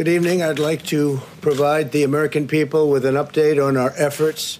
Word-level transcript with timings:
Good 0.00 0.08
evening. 0.08 0.42
I'd 0.42 0.58
like 0.58 0.82
to 0.84 1.20
provide 1.42 1.92
the 1.92 2.04
American 2.04 2.48
people 2.48 2.88
with 2.88 3.04
an 3.04 3.16
update 3.16 3.62
on 3.62 3.76
our 3.76 3.92
efforts 3.98 4.58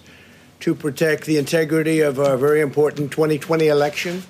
to 0.59 0.75
protect 0.75 1.25
the 1.25 1.39
integrity 1.39 2.01
of 2.01 2.19
our 2.19 2.37
very 2.37 2.61
important 2.61 3.11
2020 3.11 3.67
election. 3.67 4.21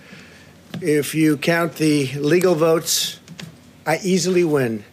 If 0.80 1.14
you 1.14 1.36
count 1.36 1.76
the 1.76 2.08
legal 2.14 2.56
votes, 2.56 3.20
I 3.86 4.00
easily 4.02 4.46
win. 4.46 4.86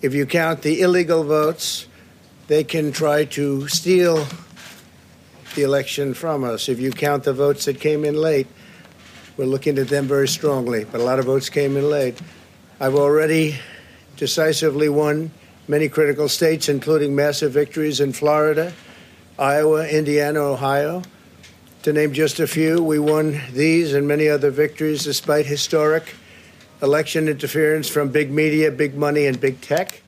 If 0.00 0.14
you 0.14 0.26
count 0.26 0.62
the 0.62 0.80
illegal 0.80 1.22
votes, 1.22 1.86
they 2.48 2.64
can 2.64 2.90
try 2.90 3.24
to 3.26 3.68
steal 3.68 4.26
the 5.54 5.62
election 5.62 6.12
from 6.12 6.42
us. 6.42 6.68
If 6.68 6.80
you 6.80 6.90
count 6.90 7.22
the 7.22 7.32
votes 7.32 7.66
that 7.66 7.78
came 7.78 8.04
in 8.04 8.16
late, 8.16 8.48
we're 9.36 9.44
looking 9.44 9.78
at 9.78 9.86
them 9.86 10.08
very 10.08 10.26
strongly, 10.26 10.82
but 10.82 11.00
a 11.00 11.04
lot 11.04 11.20
of 11.20 11.26
votes 11.26 11.48
came 11.48 11.76
in 11.76 11.88
late. 11.88 12.20
I've 12.80 12.96
already 12.96 13.60
decisively 14.16 14.88
won 14.88 15.30
many 15.68 15.88
critical 15.88 16.28
states, 16.28 16.68
including 16.68 17.14
massive 17.14 17.52
victories 17.52 18.00
in 18.00 18.12
Florida, 18.12 18.72
Iowa, 19.38 19.88
Indiana, 19.88 20.40
Ohio. 20.40 21.02
To 21.82 21.92
name 21.92 22.12
just 22.12 22.40
a 22.40 22.46
few, 22.46 22.82
we 22.82 22.98
won 22.98 23.40
these 23.52 23.92
and 23.94 24.06
many 24.06 24.28
other 24.28 24.50
victories 24.50 25.04
despite 25.04 25.46
historic 25.46 26.14
election 26.82 27.28
interference 27.28 27.88
from 27.88 28.10
big 28.10 28.30
media, 28.30 28.70
big 28.70 28.96
money, 28.96 29.26
and 29.26 29.40
big 29.40 29.60
tech. 29.60 30.02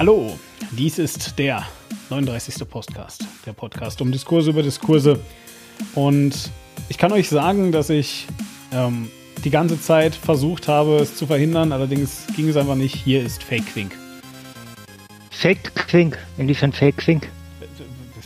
Hallo, 0.00 0.38
dies 0.70 0.98
ist 0.98 1.38
der 1.38 1.66
39. 2.08 2.66
Podcast, 2.66 3.22
der 3.44 3.52
Podcast 3.52 4.00
um 4.00 4.10
Diskurse 4.10 4.48
über 4.48 4.62
Diskurse. 4.62 5.20
Und 5.94 6.32
ich 6.88 6.96
kann 6.96 7.12
euch 7.12 7.28
sagen, 7.28 7.70
dass 7.70 7.90
ich 7.90 8.26
ähm, 8.72 9.10
die 9.44 9.50
ganze 9.50 9.78
Zeit 9.78 10.14
versucht 10.14 10.68
habe, 10.68 10.96
es 11.00 11.16
zu 11.16 11.26
verhindern, 11.26 11.70
allerdings 11.72 12.26
ging 12.34 12.48
es 12.48 12.56
einfach 12.56 12.76
nicht. 12.76 12.94
Hier 12.94 13.22
ist 13.22 13.42
Fake 13.42 13.66
Quink. 13.74 13.92
Fake 15.30 15.74
Quink. 15.74 16.16
Inwiefern 16.38 16.72
Fake 16.72 16.96
Quink? 16.96 17.28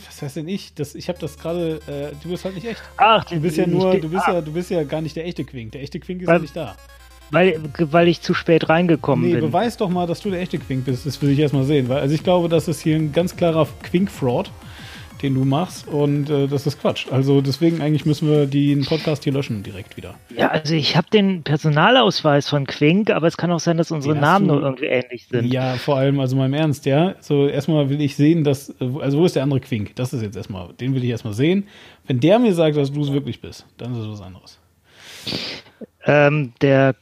Was 0.07 0.23
heißt 0.23 0.37
denn 0.37 0.47
ich? 0.47 0.75
Das, 0.75 0.95
ich 0.95 1.09
habe 1.09 1.19
das 1.19 1.37
gerade. 1.37 1.81
Äh, 1.89 2.15
du 2.23 2.29
bist 2.29 2.45
halt 2.45 2.55
nicht 2.55 2.69
echt. 2.69 2.83
Ach, 2.99 3.25
Du 3.25 3.41
bist 3.41 3.57
ja 3.57 3.67
nur, 3.67 3.97
du 3.97 4.09
bist 4.09 4.29
ja, 4.29 4.41
du 4.41 4.53
bist 4.53 4.71
ja 4.71 4.85
gar 4.85 5.01
nicht 5.01 5.17
der 5.17 5.27
echte 5.27 5.45
Quink. 5.45 5.73
Der 5.73 5.83
echte 5.83 5.99
Quink 5.99 6.23
ist 6.23 6.29
ja 6.29 6.39
nicht 6.39 6.55
da. 6.55 6.77
Weil, 7.31 7.59
weil 7.79 8.09
ich 8.09 8.21
zu 8.21 8.35
spät 8.35 8.69
reingekommen 8.69 9.27
Nee, 9.27 9.35
bin. 9.35 9.41
beweis 9.47 9.77
doch 9.77 9.89
mal, 9.89 10.07
dass 10.07 10.21
du 10.21 10.31
der 10.31 10.41
echte 10.41 10.59
Quink 10.59 10.85
bist. 10.85 11.05
Das 11.07 11.21
will 11.21 11.31
ich 11.31 11.39
erstmal 11.39 11.65
sehen. 11.65 11.89
Weil, 11.89 11.99
also 12.01 12.15
ich 12.15 12.23
glaube, 12.23 12.49
das 12.49 12.69
ist 12.69 12.81
hier 12.81 12.97
ein 12.97 13.13
ganz 13.13 13.35
klarer 13.37 13.67
Quink-Fraud, 13.83 14.51
den 15.23 15.35
du 15.35 15.45
machst. 15.45 15.89
Und 15.89 16.29
äh, 16.31 16.47
das 16.47 16.67
ist 16.67 16.81
Quatsch. 16.81 17.07
Also 17.11 17.41
deswegen 17.41 17.81
eigentlich 17.81 18.05
müssen 18.05 18.29
wir 18.29 18.47
den 18.47 18.85
Podcast 18.85 19.25
hier 19.25 19.33
löschen 19.33 19.63
direkt 19.63 19.97
wieder. 19.97 20.15
Ja, 20.37 20.49
also 20.49 20.75
ich 20.75 20.97
habe 20.97 21.09
den 21.11 21.43
Personalausweis 21.43 22.49
von 22.49 22.67
Quink, 22.67 23.11
aber 23.11 23.27
es 23.27 23.37
kann 23.37 23.51
auch 23.51 23.59
sein, 23.61 23.79
dass 23.79 23.91
unsere 23.91 24.15
Den 24.15 24.21
Namen 24.21 24.47
nur 24.47 24.63
irgendwie 24.63 24.87
ähnlich 24.87 25.27
sind. 25.27 25.53
Ja, 25.53 25.75
vor 25.75 25.97
allem, 25.97 26.21
also 26.21 26.37
mal 26.37 26.47
im 26.47 26.55
Ernst, 26.55 26.85
ja. 26.87 27.15
So, 27.21 27.49
erstmal 27.49 27.89
will 27.91 28.01
ich 28.01 28.15
sehen, 28.17 28.45
dass, 28.45 28.73
also 28.81 29.19
wo 29.19 29.25
ist 29.25 29.35
der 29.35 29.43
andere 29.43 29.61
Quink? 29.61 29.97
Das 29.97 30.13
ist 30.13 30.23
jetzt 30.23 30.37
erstmal, 30.37 30.73
den 30.75 30.95
will 30.95 31.03
ich 31.03 31.11
erstmal 31.11 31.35
sehen. 31.35 31.67
Wenn 32.07 32.21
der 32.21 32.39
mir 32.39 32.53
sagt, 32.55 32.77
dass 32.77 32.93
du 32.93 33.01
es 33.03 33.13
wirklich 33.13 33.41
bist, 33.41 33.65
dann 33.79 33.93
ist 33.93 33.99
es 33.99 34.09
was 34.09 34.21
anderes. 34.21 34.59
Ähm, 36.07 36.53
der 36.61 36.95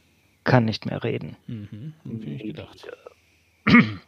kann 0.43 0.65
nicht 0.65 0.85
mehr 0.85 1.03
reden. 1.03 1.35
Mhm, 1.47 1.93
hab 2.05 2.27
ich 2.27 2.43
gedacht. 2.43 2.87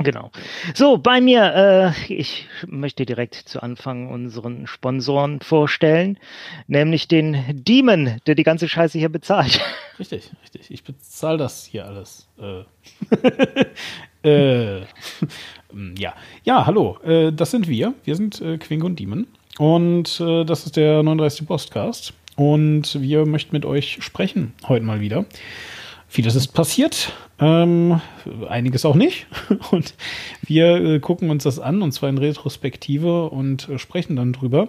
Genau. 0.00 0.30
So, 0.74 0.96
bei 0.98 1.20
mir, 1.20 1.94
äh, 2.08 2.12
ich 2.12 2.46
möchte 2.66 3.04
direkt 3.04 3.34
zu 3.34 3.62
Anfang 3.62 4.10
unseren 4.10 4.68
Sponsoren 4.68 5.40
vorstellen, 5.40 6.18
nämlich 6.68 7.08
den 7.08 7.44
Demon, 7.64 8.20
der 8.26 8.36
die 8.36 8.44
ganze 8.44 8.68
Scheiße 8.68 8.98
hier 8.98 9.08
bezahlt. 9.08 9.60
Richtig, 9.98 10.30
richtig. 10.44 10.70
Ich 10.70 10.84
bezahle 10.84 11.38
das 11.38 11.64
hier 11.64 11.84
alles. 11.84 12.28
Äh, 12.40 12.62
äh, 14.28 14.82
ja. 15.98 16.14
ja, 16.44 16.66
hallo. 16.66 16.98
Äh, 17.02 17.32
das 17.32 17.50
sind 17.50 17.66
wir. 17.66 17.94
Wir 18.04 18.14
sind 18.14 18.40
äh, 18.40 18.58
Quink 18.58 18.84
und 18.84 19.00
Demon. 19.00 19.26
Und 19.58 20.20
äh, 20.20 20.44
das 20.44 20.66
ist 20.66 20.76
der 20.76 21.02
39. 21.02 21.48
Podcast. 21.48 22.14
Und 22.38 23.02
wir 23.02 23.26
möchten 23.26 23.52
mit 23.52 23.64
euch 23.64 23.98
sprechen 24.00 24.52
heute 24.68 24.84
mal 24.84 25.00
wieder. 25.00 25.24
Vieles 26.06 26.36
ist 26.36 26.54
passiert, 26.54 27.12
ähm, 27.40 28.00
einiges 28.48 28.84
auch 28.84 28.94
nicht. 28.94 29.26
Und 29.72 29.94
wir 30.42 30.76
äh, 30.76 31.00
gucken 31.00 31.30
uns 31.30 31.42
das 31.42 31.58
an, 31.58 31.82
und 31.82 31.90
zwar 31.90 32.08
in 32.08 32.16
Retrospektive 32.16 33.28
und 33.30 33.68
äh, 33.68 33.78
sprechen 33.78 34.14
dann 34.14 34.32
drüber. 34.32 34.68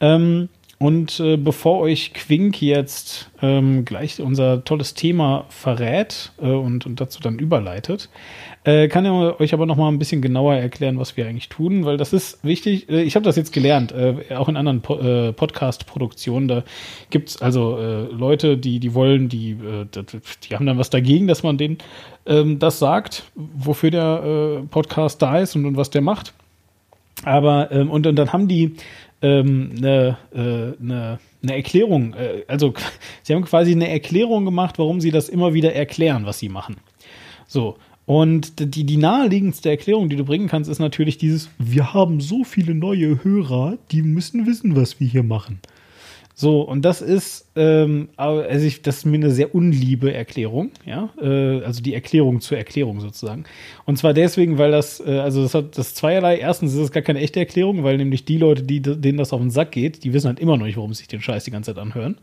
Ähm, 0.00 0.48
und 0.78 1.20
äh, 1.20 1.36
bevor 1.36 1.80
euch 1.80 2.12
Quink 2.14 2.60
jetzt 2.60 3.30
ähm, 3.40 3.84
gleich 3.84 4.20
unser 4.20 4.64
tolles 4.64 4.94
Thema 4.94 5.46
verrät 5.48 6.32
äh, 6.42 6.46
und, 6.46 6.84
und 6.84 7.00
dazu 7.00 7.20
dann 7.20 7.38
überleitet, 7.38 8.08
äh, 8.64 8.88
kann 8.88 9.04
er 9.04 9.40
euch 9.40 9.54
aber 9.54 9.66
noch 9.66 9.76
mal 9.76 9.88
ein 9.88 9.98
bisschen 9.98 10.20
genauer 10.20 10.56
erklären, 10.56 10.98
was 10.98 11.16
wir 11.16 11.26
eigentlich 11.26 11.48
tun, 11.48 11.84
weil 11.84 11.96
das 11.96 12.12
ist 12.12 12.42
wichtig. 12.44 12.88
Äh, 12.88 13.02
ich 13.02 13.14
habe 13.14 13.24
das 13.24 13.36
jetzt 13.36 13.52
gelernt, 13.52 13.92
äh, 13.92 14.34
auch 14.34 14.48
in 14.48 14.56
anderen 14.56 14.80
po 14.80 14.98
äh, 14.98 15.32
Podcast-Produktionen. 15.32 16.48
Da 16.48 16.64
gibt's 17.10 17.40
also 17.40 17.78
äh, 17.78 18.02
Leute, 18.12 18.58
die, 18.58 18.80
die 18.80 18.94
wollen, 18.94 19.28
die, 19.28 19.56
die 19.56 20.54
haben 20.54 20.66
dann 20.66 20.78
was 20.78 20.90
dagegen, 20.90 21.28
dass 21.28 21.42
man 21.42 21.56
denen 21.56 21.78
ähm, 22.26 22.58
das 22.58 22.78
sagt, 22.78 23.24
wofür 23.34 23.90
der 23.90 24.62
Podcast 24.70 25.22
da 25.22 25.38
ist 25.38 25.54
und, 25.54 25.66
und 25.66 25.76
was 25.76 25.90
der 25.90 26.02
macht. 26.02 26.32
Aber, 27.22 27.70
ähm, 27.70 27.90
und, 27.90 28.06
und 28.06 28.16
dann 28.16 28.32
haben 28.32 28.48
die 28.48 28.76
ähm, 29.22 29.70
eine, 29.76 30.18
äh, 30.34 30.82
eine, 30.82 31.18
eine 31.42 31.56
Erklärung, 31.56 32.14
äh, 32.14 32.44
also 32.48 32.74
sie 33.22 33.34
haben 33.34 33.44
quasi 33.44 33.72
eine 33.72 33.88
Erklärung 33.88 34.44
gemacht, 34.44 34.78
warum 34.78 35.00
sie 35.00 35.10
das 35.10 35.28
immer 35.28 35.54
wieder 35.54 35.74
erklären, 35.74 36.26
was 36.26 36.38
sie 36.38 36.48
machen. 36.48 36.76
So. 37.46 37.76
Und 38.06 38.60
die, 38.60 38.84
die 38.84 38.98
naheliegendste 38.98 39.70
Erklärung, 39.70 40.10
die 40.10 40.16
du 40.16 40.24
bringen 40.24 40.46
kannst, 40.46 40.68
ist 40.68 40.78
natürlich 40.78 41.16
dieses, 41.16 41.48
wir 41.58 41.94
haben 41.94 42.20
so 42.20 42.44
viele 42.44 42.74
neue 42.74 43.24
Hörer, 43.24 43.78
die 43.90 44.02
müssen 44.02 44.46
wissen, 44.46 44.76
was 44.76 45.00
wir 45.00 45.08
hier 45.08 45.22
machen. 45.22 45.60
So, 46.36 46.62
und 46.62 46.84
das 46.84 47.00
ist, 47.00 47.48
ähm, 47.54 48.08
also 48.16 48.66
ich, 48.66 48.82
das 48.82 48.98
ist 48.98 49.04
mir 49.04 49.18
eine 49.18 49.30
sehr 49.30 49.54
unliebe 49.54 50.12
Erklärung, 50.12 50.72
ja, 50.84 51.10
äh, 51.22 51.62
also 51.62 51.80
die 51.80 51.94
Erklärung 51.94 52.40
zur 52.40 52.58
Erklärung 52.58 53.00
sozusagen. 53.00 53.44
Und 53.84 53.98
zwar 53.98 54.14
deswegen, 54.14 54.58
weil 54.58 54.72
das, 54.72 54.98
äh, 54.98 55.18
also 55.18 55.42
das 55.42 55.54
hat 55.54 55.78
das 55.78 55.94
zweierlei. 55.94 56.38
Erstens 56.38 56.72
ist 56.74 56.80
es 56.80 56.90
gar 56.90 57.04
keine 57.04 57.20
echte 57.20 57.38
Erklärung, 57.38 57.84
weil 57.84 57.98
nämlich 57.98 58.24
die 58.24 58.38
Leute, 58.38 58.64
die, 58.64 58.82
denen 58.82 59.16
das 59.16 59.32
auf 59.32 59.40
den 59.40 59.50
Sack 59.50 59.70
geht, 59.70 60.02
die 60.02 60.12
wissen 60.12 60.26
halt 60.26 60.40
immer 60.40 60.56
noch 60.56 60.66
nicht, 60.66 60.76
warum 60.76 60.92
sie 60.92 60.98
sich 60.98 61.08
den 61.08 61.22
Scheiß 61.22 61.44
die 61.44 61.52
ganze 61.52 61.72
Zeit 61.72 61.80
anhören. 61.80 62.18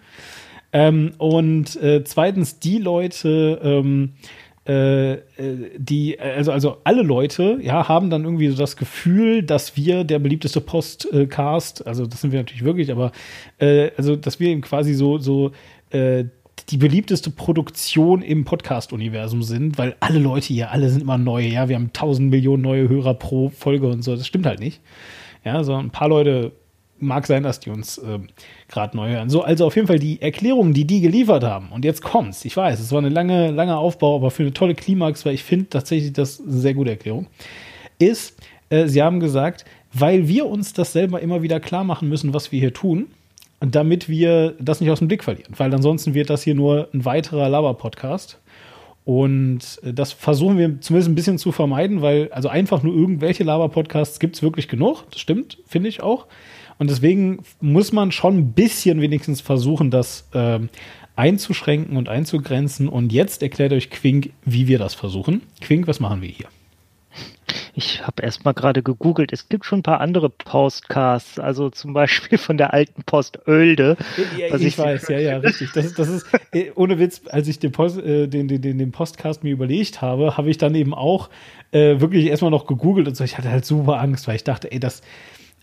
Ähm, 0.74 1.14
und 1.18 1.82
äh, 1.82 2.04
zweitens, 2.04 2.60
die 2.60 2.80
Leute, 2.80 3.62
ähm, 3.64 4.10
äh, 4.10 4.28
äh, 4.28 4.51
die, 4.68 6.20
also, 6.20 6.52
also 6.52 6.78
alle 6.84 7.02
Leute, 7.02 7.58
ja, 7.62 7.88
haben 7.88 8.12
dann 8.12 8.24
irgendwie 8.24 8.48
so 8.50 8.58
das 8.58 8.78
Gefühl, 8.78 9.42
dass 9.42 9.76
wir 9.76 10.04
der 10.04 10.20
beliebteste 10.20 10.62
Postcast, 10.62 11.88
also 11.88 12.06
das 12.06 12.22
sind 12.22 12.32
wir 12.32 12.40
natürlich 12.40 12.64
wirklich, 12.64 12.92
aber 12.92 13.12
äh, 13.58 13.90
also, 13.98 14.16
dass 14.16 14.40
wir 14.40 14.50
eben 14.50 14.62
quasi 14.62 14.94
so, 14.94 15.18
so 15.18 15.52
äh, 15.90 16.26
die 16.70 16.78
beliebteste 16.78 17.32
Produktion 17.32 18.22
im 18.22 18.46
Podcast-Universum 18.46 19.42
sind, 19.42 19.80
weil 19.80 19.96
alle 20.00 20.20
Leute 20.20 20.48
hier, 20.48 20.72
alle 20.72 20.90
sind 20.90 21.02
immer 21.02 21.18
neu, 21.18 21.42
ja, 21.42 21.68
wir 21.68 21.76
haben 21.76 21.92
tausend 21.92 22.30
Millionen 22.30 22.62
neue 22.62 22.88
Hörer 22.88 23.16
pro 23.16 23.50
Folge 23.50 23.88
und 23.88 24.04
so, 24.04 24.16
das 24.16 24.28
stimmt 24.28 24.46
halt 24.46 24.60
nicht. 24.60 24.80
Ja, 25.44 25.64
so 25.64 25.74
ein 25.74 25.90
paar 25.90 26.08
Leute 26.08 26.52
mag 27.02 27.28
sein, 27.28 27.44
dass 27.44 27.60
die 27.60 27.70
uns 27.70 28.00
ähm, 28.04 28.28
gerade 28.68 28.96
neu 28.96 29.10
hören. 29.10 29.30
So, 29.30 29.44
also 29.44 29.66
auf 29.66 29.76
jeden 29.76 29.88
Fall 29.88 30.00
die 30.00 30.22
Erklärung, 30.22 30.74
die 30.74 30.86
die 30.86 31.02
geliefert 31.02 31.44
haben. 31.44 31.70
Und 31.72 31.86
jetzt 31.86 32.02
kommt's. 32.02 32.46
Ich 32.46 32.56
weiß, 32.56 32.80
es 32.80 32.92
war 32.92 33.00
eine 33.00 33.10
lange, 33.10 33.52
lange 33.52 33.78
Aufbau, 33.78 34.16
aber 34.16 34.32
für 34.32 34.44
eine 34.44 34.54
tolle 34.54 34.76
Klimax, 34.76 35.26
weil 35.26 35.34
ich 35.34 35.44
finde 35.44 35.70
tatsächlich 35.70 36.14
das 36.14 36.40
eine 36.40 36.52
sehr 36.52 36.74
gute 36.74 36.92
Erklärung, 36.92 37.28
ist, 38.00 38.38
äh, 38.70 38.88
sie 38.88 39.02
haben 39.02 39.20
gesagt, 39.20 39.66
weil 39.94 40.28
wir 40.28 40.46
uns 40.46 40.74
das 40.74 40.94
selber 40.94 41.22
immer 41.22 41.42
wieder 41.42 41.60
klar 41.60 41.84
machen 41.84 42.10
müssen, 42.10 42.34
was 42.34 42.52
wir 42.52 42.60
hier 42.60 42.74
tun, 42.74 43.08
damit 43.60 44.10
wir 44.10 44.56
das 44.60 44.82
nicht 44.82 44.90
aus 44.90 45.00
dem 45.00 45.08
Blick 45.08 45.24
verlieren. 45.24 45.54
Weil 45.58 45.74
ansonsten 45.74 46.14
wird 46.14 46.30
das 46.30 46.44
hier 46.44 46.56
nur 46.56 46.90
ein 46.94 47.06
weiterer 47.06 47.50
Laber-Podcast. 47.50 48.40
Und 49.04 49.80
äh, 49.84 49.94
das 49.94 50.14
versuchen 50.14 50.58
wir 50.58 50.80
zumindest 50.82 51.10
ein 51.10 51.16
bisschen 51.16 51.38
zu 51.38 51.52
vermeiden, 51.52 52.02
weil 52.02 52.30
also 52.32 52.50
einfach 52.50 52.84
nur 52.84 52.96
irgendwelche 52.96 53.44
Laber-Podcasts 53.44 54.20
gibt 54.20 54.36
es 54.36 54.44
wirklich 54.44 54.68
genug. 54.68 55.04
Das 55.12 55.20
stimmt, 55.20 55.58
finde 55.68 55.90
ich 55.90 56.02
auch. 56.02 56.28
Und 56.82 56.90
deswegen 56.90 57.44
muss 57.60 57.92
man 57.92 58.12
schon 58.12 58.38
ein 58.40 58.54
bisschen 58.54 59.02
wenigstens 59.02 59.40
versuchen, 59.40 59.92
das 59.92 60.28
ähm, 60.34 60.70
einzuschränken 61.16 61.96
und 61.96 62.10
einzugrenzen. 62.10 62.90
Und 62.90 63.14
jetzt 63.14 63.44
erklärt 63.44 63.72
euch 63.72 63.92
Quink, 63.92 64.32
wie 64.46 64.68
wir 64.68 64.80
das 64.80 64.96
versuchen. 64.96 65.44
Quink, 65.62 65.86
was 65.86 66.00
machen 66.00 66.24
wir 66.24 66.30
hier? 66.30 66.48
ich 67.76 68.02
habe 68.02 68.24
erst 68.24 68.46
mal 68.46 68.54
gerade 68.54 68.82
gegoogelt. 68.82 69.32
Es 69.32 69.48
gibt 69.48 69.64
schon 69.64 69.80
ein 69.80 69.84
paar 69.84 70.02
andere 70.02 70.32
Postcasts, 70.32 71.38
also 71.38 71.70
zum 71.70 71.94
Beispiel 71.94 72.40
von 72.40 72.58
der 72.58 72.74
alten 72.74 73.04
Post 73.04 73.48
Oelde. 73.48 73.96
Ja, 74.36 74.56
ich, 74.56 74.64
ich 74.64 74.78
weiß, 74.80 75.08
ja, 75.10 75.20
ja, 75.20 75.38
richtig. 75.38 75.74
Das, 75.74 75.94
das 75.94 76.10
ist, 76.10 76.26
äh, 76.52 76.72
ohne 76.74 76.98
Witz, 76.98 77.22
als 77.30 77.48
ich 77.48 77.60
den, 77.60 77.72
Post, 77.72 78.00
äh, 78.00 78.28
den, 78.28 78.48
den, 78.48 78.80
den 78.80 78.92
Postcast 78.92 79.44
mir 79.44 79.52
überlegt 79.52 80.02
habe, 80.02 80.36
habe 80.36 80.50
ich 80.50 80.58
dann 80.58 80.74
eben 80.74 80.96
auch 80.96 81.30
äh, 81.74 82.00
wirklich 82.00 82.26
erstmal 82.26 82.50
noch 82.50 82.66
gegoogelt 82.66 83.08
und 83.08 83.16
so. 83.16 83.24
Ich 83.24 83.38
hatte 83.38 83.52
halt 83.52 83.66
super 83.66 84.00
Angst, 84.00 84.28
weil 84.28 84.36
ich 84.36 84.44
dachte, 84.44 84.72
ey, 84.72 84.80
das, 84.80 85.04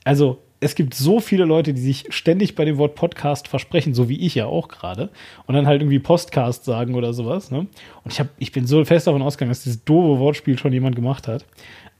also 0.04 0.38
es 0.60 0.74
gibt 0.74 0.94
so 0.94 1.20
viele 1.20 1.44
Leute, 1.44 1.72
die 1.72 1.80
sich 1.80 2.06
ständig 2.10 2.54
bei 2.54 2.64
dem 2.64 2.78
Wort 2.78 2.94
Podcast 2.94 3.48
versprechen, 3.48 3.94
so 3.94 4.08
wie 4.08 4.18
ich 4.18 4.34
ja 4.34 4.46
auch 4.46 4.68
gerade, 4.68 5.10
und 5.46 5.54
dann 5.54 5.66
halt 5.66 5.82
irgendwie 5.82 5.98
Postcast 5.98 6.64
sagen 6.64 6.94
oder 6.94 7.12
sowas. 7.12 7.50
Ne? 7.50 7.58
Und 7.58 8.12
ich, 8.12 8.18
hab, 8.18 8.28
ich 8.38 8.52
bin 8.52 8.66
so 8.66 8.84
fest 8.84 9.06
davon 9.06 9.22
ausgegangen, 9.22 9.50
dass 9.50 9.62
dieses 9.62 9.84
doofe 9.84 10.18
Wortspiel 10.18 10.58
schon 10.58 10.72
jemand 10.72 10.96
gemacht 10.96 11.28
hat. 11.28 11.44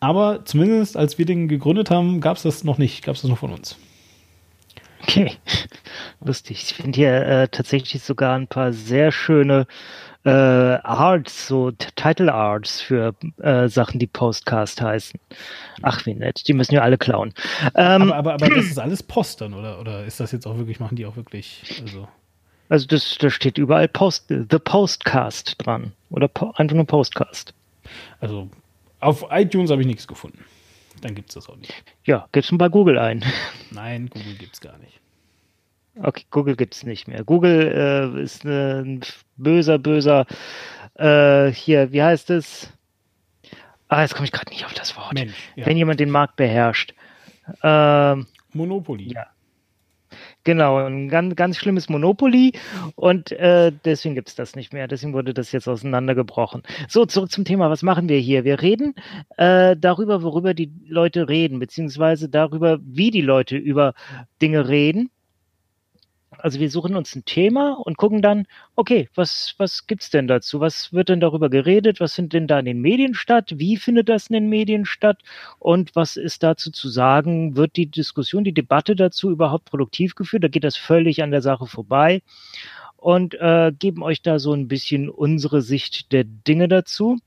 Aber 0.00 0.44
zumindest 0.44 0.96
als 0.96 1.19
wir 1.19 1.26
den 1.26 1.49
gegründet 1.49 1.90
haben, 1.90 2.20
gab 2.20 2.37
es 2.37 2.43
das 2.43 2.64
noch 2.64 2.78
nicht, 2.78 3.05
gab 3.05 3.14
es 3.14 3.22
das 3.22 3.28
nur 3.28 3.37
von 3.37 3.52
uns. 3.52 3.76
Okay, 5.02 5.32
lustig. 6.25 6.62
Ich 6.62 6.75
finde 6.75 6.96
hier 6.96 7.26
äh, 7.26 7.49
tatsächlich 7.49 8.02
sogar 8.02 8.37
ein 8.37 8.49
paar 8.49 8.72
sehr 8.72 9.12
schöne 9.12 9.66
äh, 10.25 10.31
Arts, 10.31 11.47
so 11.47 11.70
Title 11.70 12.32
Arts 12.32 12.81
für 12.81 13.15
äh, 13.38 13.69
Sachen, 13.69 13.99
die 13.99 14.06
Postcast 14.06 14.81
heißen. 14.81 15.19
Ach, 15.82 16.05
wie 16.06 16.15
nett. 16.15 16.47
Die 16.49 16.53
müssen 16.53 16.75
ja 16.75 16.82
alle 16.82 16.99
klauen. 16.99 17.32
Ähm, 17.75 18.12
aber, 18.12 18.17
aber, 18.17 18.35
aber 18.35 18.49
das 18.50 18.67
ist 18.70 18.79
alles 18.79 19.03
Post 19.03 19.41
dann, 19.41 19.55
oder? 19.55 19.81
Oder 19.81 20.05
ist 20.05 20.20
das 20.20 20.32
jetzt 20.32 20.47
auch 20.47 20.59
wirklich, 20.59 20.81
machen 20.81 20.97
die 20.97 21.06
auch 21.06 21.17
wirklich, 21.17 21.81
also. 21.82 22.09
Also 22.69 22.87
das, 22.87 23.17
da 23.19 23.31
steht 23.31 23.56
überall 23.56 23.88
Post, 23.88 24.26
The 24.29 24.59
Postcast 24.59 25.55
dran. 25.65 25.93
Oder 26.11 26.29
po, 26.29 26.53
einfach 26.56 26.76
nur 26.76 26.87
Postcast. 26.87 27.55
Also 28.20 28.50
auf 29.00 29.25
iTunes 29.31 29.70
habe 29.70 29.81
ich 29.81 29.87
nichts 29.87 30.06
gefunden. 30.06 30.44
Dann 31.00 31.15
gibt 31.15 31.31
es 31.31 31.35
das 31.37 31.49
auch 31.49 31.56
nicht. 31.56 31.73
Ja, 32.05 32.29
gib's 32.32 32.50
mal 32.50 32.59
bei 32.59 32.69
Google 32.69 32.99
ein. 32.99 33.25
Nein, 33.70 34.09
Google 34.11 34.35
gibt 34.35 34.55
es 34.55 34.61
gar 34.61 34.76
nicht. 34.79 35.00
Okay, 36.00 36.25
Google 36.31 36.56
gibt 36.56 36.75
es 36.75 36.85
nicht 36.85 37.09
mehr. 37.09 37.25
Google 37.25 38.15
äh, 38.17 38.23
ist 38.23 38.44
ein 38.44 39.00
böser, 39.38 39.79
böser, 39.79 40.26
äh, 40.94 41.50
hier, 41.50 41.93
wie 41.93 42.02
heißt 42.02 42.31
es? 42.31 42.73
Ah, 43.88 44.02
jetzt 44.02 44.14
komme 44.14 44.26
ich 44.26 44.32
gerade 44.32 44.50
nicht 44.50 44.67
auf 44.67 44.75
das 44.75 44.96
Wort. 44.96 45.14
Mensch, 45.14 45.35
ja. 45.56 45.67
Wenn 45.67 45.76
jemand 45.76 45.99
den 46.00 46.11
Markt 46.11 46.37
beherrscht. 46.37 46.94
Ähm, 47.62 48.26
Monopoly. 48.52 49.12
Ja. 49.14 49.26
Genau, 50.44 50.79
ein 50.79 51.08
ganz, 51.08 51.37
ganz 51.37 51.56
schlimmes 51.58 51.90
Monopoly 51.90 52.52
und 52.94 53.32
äh, 53.32 53.70
deswegen 53.85 54.14
gibt 54.14 54.29
es 54.29 54.35
das 54.35 54.56
nicht 54.56 54.73
mehr. 54.73 54.88
Deswegen 54.88 55.12
wurde 55.12 55.35
das 55.35 55.52
jetzt 55.52 55.69
auseinandergebrochen. 55.69 56.62
So, 56.88 57.05
zurück 57.05 57.31
zum 57.31 57.44
Thema. 57.44 57.69
Was 57.69 57.82
machen 57.82 58.08
wir 58.08 58.19
hier? 58.19 58.44
Wir 58.44 58.62
reden 58.62 58.94
äh, 59.37 59.76
darüber, 59.76 60.23
worüber 60.23 60.55
die 60.55 60.73
Leute 60.87 61.29
reden, 61.29 61.58
beziehungsweise 61.58 62.31
darüber, 62.31 62.79
wie 62.82 63.11
die 63.11 63.20
Leute 63.20 63.56
über 63.56 63.93
Dinge 64.41 64.69
reden. 64.69 65.11
Also 66.38 66.61
wir 66.61 66.70
suchen 66.70 66.96
uns 66.96 67.14
ein 67.14 67.25
Thema 67.25 67.73
und 67.73 67.96
gucken 67.96 68.23
dann, 68.23 68.46
okay, 68.76 69.08
was, 69.14 69.55
was 69.58 69.87
gibt's 69.87 70.11
denn 70.11 70.29
dazu? 70.29 70.61
Was 70.61 70.93
wird 70.93 71.08
denn 71.08 71.20
darüber 71.20 71.50
geredet? 71.50 72.00
Was 72.00 72.14
findet 72.14 72.32
denn 72.35 72.46
da 72.46 72.58
in 72.58 72.64
den 72.64 72.81
Medien 72.81 73.14
statt? 73.14 73.55
Wie 73.56 73.76
findet 73.76 74.08
das 74.08 74.29
in 74.29 74.35
den 74.35 74.49
Medien 74.49 74.85
statt? 74.85 75.23
Und 75.58 75.94
was 75.96 76.17
ist 76.17 76.43
dazu 76.43 76.70
zu 76.70 76.88
sagen? 76.88 77.56
Wird 77.56 77.76
die 77.76 77.87
Diskussion, 77.87 78.44
die 78.44 78.55
Debatte 78.55 78.96
dazu 78.96 79.31
überhaupt 79.31 79.67
produktiv 79.67 80.14
geführt? 80.14 80.44
Da 80.44 80.49
geht 80.49 80.64
das 80.64 80.76
völlig 80.76 81.23
an 81.23 81.31
der 81.31 81.43
Sache 81.43 81.67
vorbei 81.67 82.23
und 82.96 83.34
äh, 83.34 83.73
geben 83.79 84.02
euch 84.02 84.23
da 84.23 84.38
so 84.38 84.52
ein 84.52 84.69
bisschen 84.69 85.08
unsere 85.08 85.62
Sicht 85.62 86.12
der 86.12 86.25
Dinge 86.25 86.69
dazu. 86.69 87.19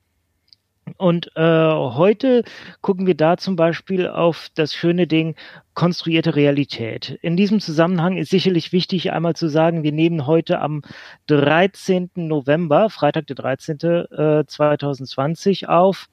Und 0.98 1.32
äh, 1.36 1.42
heute 1.42 2.44
gucken 2.82 3.08
wir 3.08 3.16
da 3.16 3.38
zum 3.38 3.56
Beispiel 3.56 4.08
auf 4.08 4.50
das 4.56 4.74
schöne 4.74 5.08
Ding 5.08 5.36
konstruierte 5.74 6.36
Realität. 6.36 7.18
In 7.22 7.38
diesem 7.38 7.60
Zusammenhang 7.60 8.18
ist 8.18 8.30
sicherlich 8.30 8.72
wichtig, 8.72 9.12
einmal 9.12 9.36
zu 9.36 9.48
sagen, 9.48 9.84
wir 9.84 9.92
nehmen 9.92 10.28
heute 10.28 10.60
am 10.60 10.82
13. 11.28 12.12
November, 12.16 12.90
Freitag 12.90 13.28
der 13.28 13.36
13. 13.36 13.80
Äh, 13.80 14.46
2020 14.46 15.70
auf. 15.70 16.08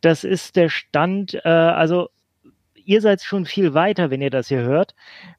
Das 0.00 0.24
ist 0.24 0.56
der 0.56 0.68
Stand, 0.68 1.34
äh, 1.34 1.48
also 1.48 2.08
ihr 2.84 3.00
seid 3.00 3.22
schon 3.22 3.44
viel 3.44 3.74
weiter, 3.74 4.10
wenn 4.10 4.22
ihr 4.22 4.30
das 4.30 4.48
hier 4.48 4.62
hört. 4.62 4.94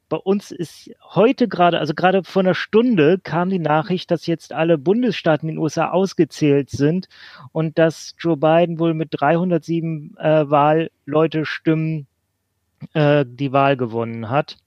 Bei 0.09 0.17
uns 0.17 0.51
ist 0.51 0.91
heute 1.03 1.47
gerade, 1.47 1.79
also 1.79 1.93
gerade 1.93 2.23
vor 2.23 2.41
einer 2.41 2.53
Stunde 2.53 3.19
kam 3.19 3.49
die 3.49 3.59
Nachricht, 3.59 4.11
dass 4.11 4.27
jetzt 4.27 4.53
alle 4.53 4.77
Bundesstaaten 4.77 5.49
in 5.49 5.55
den 5.55 5.61
USA 5.61 5.89
ausgezählt 5.89 6.69
sind 6.69 7.07
und 7.51 7.77
dass 7.77 8.15
Joe 8.19 8.37
Biden 8.37 8.79
wohl 8.79 8.93
mit 8.93 9.09
307 9.11 10.15
äh, 10.17 10.49
Wahlleute 10.49 11.45
Stimmen 11.45 12.07
äh, 12.93 13.25
die 13.27 13.51
Wahl 13.51 13.77
gewonnen 13.77 14.29
hat. 14.29 14.57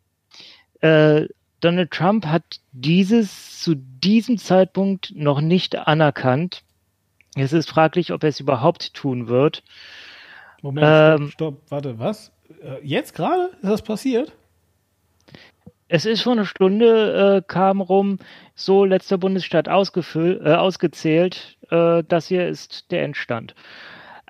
Äh, 0.80 1.28
Donald 1.60 1.90
Trump 1.90 2.26
hat 2.26 2.60
dieses 2.72 3.62
zu 3.62 3.74
diesem 3.74 4.36
Zeitpunkt 4.36 5.12
noch 5.16 5.40
nicht 5.40 5.76
anerkannt. 5.76 6.62
Es 7.36 7.52
ist 7.52 7.70
fraglich, 7.70 8.12
ob 8.12 8.22
er 8.22 8.28
es 8.28 8.40
überhaupt 8.40 8.94
tun 8.94 9.28
wird. 9.28 9.62
Moment, 10.62 10.86
ähm, 10.86 11.28
stopp, 11.28 11.56
stopp, 11.56 11.70
warte, 11.70 11.98
was? 11.98 12.33
Äh, 12.62 12.82
jetzt 12.82 13.14
gerade 13.14 13.50
ist 13.62 13.70
das 13.70 13.82
passiert? 13.82 14.32
Es 15.88 16.06
ist 16.06 16.22
vor 16.22 16.32
einer 16.32 16.46
Stunde, 16.46 17.36
äh, 17.36 17.42
kam 17.46 17.80
rum, 17.80 18.18
so 18.54 18.84
letzter 18.84 19.18
Bundesstaat 19.18 19.68
ausgefüllt, 19.68 20.40
äh, 20.44 20.54
ausgezählt. 20.54 21.58
Äh, 21.70 22.02
das 22.08 22.28
hier 22.28 22.48
ist 22.48 22.90
der 22.90 23.02
Endstand. 23.02 23.54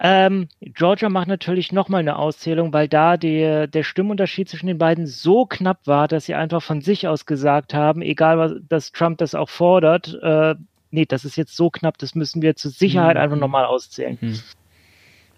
Ähm, 0.01 0.49
Georgia 0.61 1.09
macht 1.09 1.29
natürlich 1.29 1.71
nochmal 1.71 2.01
eine 2.01 2.17
Auszählung, 2.17 2.73
weil 2.73 2.89
da 2.89 3.17
der, 3.17 3.69
der 3.69 3.85
Stimmunterschied 3.85 4.49
zwischen 4.49 4.67
den 4.67 4.79
beiden 4.79 5.07
so 5.07 5.47
knapp 5.47 5.87
war, 5.87 6.09
dass 6.09 6.27
sie 6.27 6.35
einfach 6.35 6.63
von 6.63 6.81
sich 6.81 7.07
aus 7.07 7.27
gesagt 7.27 7.75
haben, 7.75 8.03
egal 8.03 8.39
was, 8.39 8.53
dass 8.69 8.91
Trump 8.91 9.19
das 9.19 9.37
auch 9.37 9.49
fordert, 9.49 10.19
äh, 10.21 10.57
nee, 10.91 11.07
das 11.07 11.25
ist 11.25 11.37
jetzt 11.37 11.57
so 11.57 11.71
knapp, 11.71 11.99
das 11.99 12.17
müssen 12.17 12.43
wir 12.43 12.57
zur 12.57 12.73
Sicherheit 12.73 13.15
mhm. 13.17 13.23
einfach 13.23 13.37
nochmal 13.37 13.67
auszählen. 13.67 14.19
Mhm. 14.21 14.41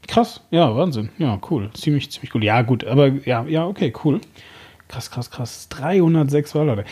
Krass, 0.07 0.41
ja, 0.51 0.75
Wahnsinn. 0.77 1.11
Ja, 1.19 1.39
cool. 1.51 1.71
Ziemlich, 1.75 2.11
ziemlich 2.11 2.35
cool. 2.35 2.45
Ja, 2.45 2.63
gut, 2.63 2.85
aber 2.85 3.09
ja, 3.09 3.45
ja, 3.47 3.67
okay, 3.67 3.93
cool. 4.05 4.21
Krass, 4.89 5.11
krass, 5.11 5.31
krass. 5.31 5.69
306 5.69 6.55
Wahlleute. 6.55 6.85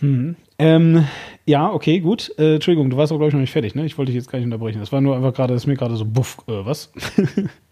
Hm. 0.00 0.36
Ähm, 0.58 1.06
ja, 1.44 1.70
okay, 1.70 2.00
gut. 2.00 2.32
Äh, 2.38 2.54
Entschuldigung, 2.54 2.90
du 2.90 2.96
warst 2.96 3.12
auch, 3.12 3.16
glaube 3.16 3.28
ich, 3.28 3.34
noch 3.34 3.40
nicht 3.40 3.52
fertig, 3.52 3.74
ne? 3.74 3.84
Ich 3.84 3.98
wollte 3.98 4.12
dich 4.12 4.18
jetzt 4.18 4.30
gar 4.30 4.38
nicht 4.38 4.46
unterbrechen. 4.46 4.80
Das 4.80 4.92
war 4.92 5.00
nur 5.00 5.16
einfach 5.16 5.34
gerade, 5.34 5.52
das 5.52 5.62
ist 5.62 5.66
mir 5.66 5.76
gerade 5.76 5.96
so 5.96 6.04
buff, 6.04 6.38
äh, 6.48 6.64
was? 6.64 6.92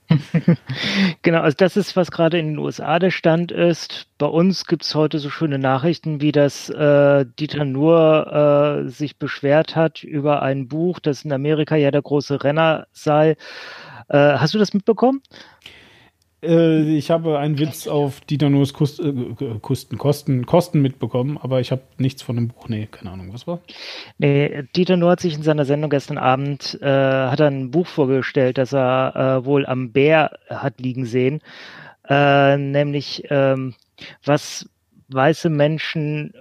genau, 1.23 1.41
also 1.41 1.57
das 1.57 1.77
ist, 1.77 1.97
was 1.97 2.11
gerade 2.11 2.39
in 2.39 2.49
den 2.49 2.59
USA 2.59 2.99
der 2.99 3.11
Stand 3.11 3.53
ist. 3.53 4.07
Bei 4.19 4.27
uns 4.27 4.67
gibt 4.67 4.85
es 4.85 4.95
heute 4.95 5.19
so 5.19 5.31
schöne 5.31 5.59
Nachrichten, 5.59 6.21
wie 6.21 6.33
dass 6.33 6.69
äh, 6.69 7.25
Dieter 7.39 7.65
Nuhr 7.65 8.85
äh, 8.85 8.89
sich 8.91 9.19
beschwert 9.19 9.77
hat 9.77 10.05
über 10.05 10.43
ein 10.43 10.69
Buch, 10.69 11.01
das 11.01 11.25
in 11.25 11.33
Amerika 11.33 11.77
ja 11.77 11.91
der 11.91 12.03
große 12.03 12.45
Renner 12.45 12.87
sei. 12.93 13.37
Äh, 14.09 14.39
hast 14.39 14.55
du 14.55 14.59
das 14.59 14.75
mitbekommen? 14.75 15.23
Äh, 16.45 16.97
ich 16.97 17.11
habe 17.11 17.39
einen 17.39 17.59
Witz 17.59 17.87
auf 17.87 18.21
Dieter 18.21 18.51
Nuhrs 18.51 18.73
Kust, 18.73 19.01
äh, 19.01 19.13
Kosten, 19.61 19.99
Kosten, 19.99 20.47
Kosten 20.47 20.83
mitbekommen, 20.83 21.39
aber 21.41 21.61
ich 21.61 21.71
habe 21.71 21.83
nichts 21.99 22.23
von 22.23 22.37
dem 22.37 22.49
Buch. 22.49 22.69
Nee, 22.69 22.87
keine 22.91 23.13
Ahnung, 23.13 23.33
was 23.33 23.47
war? 23.47 23.61
Nee, 24.19 24.65
Dieter 24.77 24.97
Nuhr 24.97 25.13
hat 25.13 25.21
sich 25.21 25.35
in 25.35 25.43
seiner 25.43 25.65
Sendung 25.65 25.91
gestern 25.91 26.19
Abend 26.19 26.79
äh, 26.83 26.87
hat 26.87 27.41
ein 27.41 27.71
Buch 27.71 27.87
vorgestellt, 27.87 28.59
das 28.59 28.73
er 28.73 29.41
äh, 29.41 29.45
wohl 29.45 29.67
am 29.67 29.93
Bär 29.93 30.39
hat 30.49 30.81
liegen 30.81 31.07
sehen, 31.07 31.41
nämlich 32.09 33.25
ähm, 33.31 33.75
was 34.25 34.69
weiße 35.09 35.49
Menschen 35.49 36.33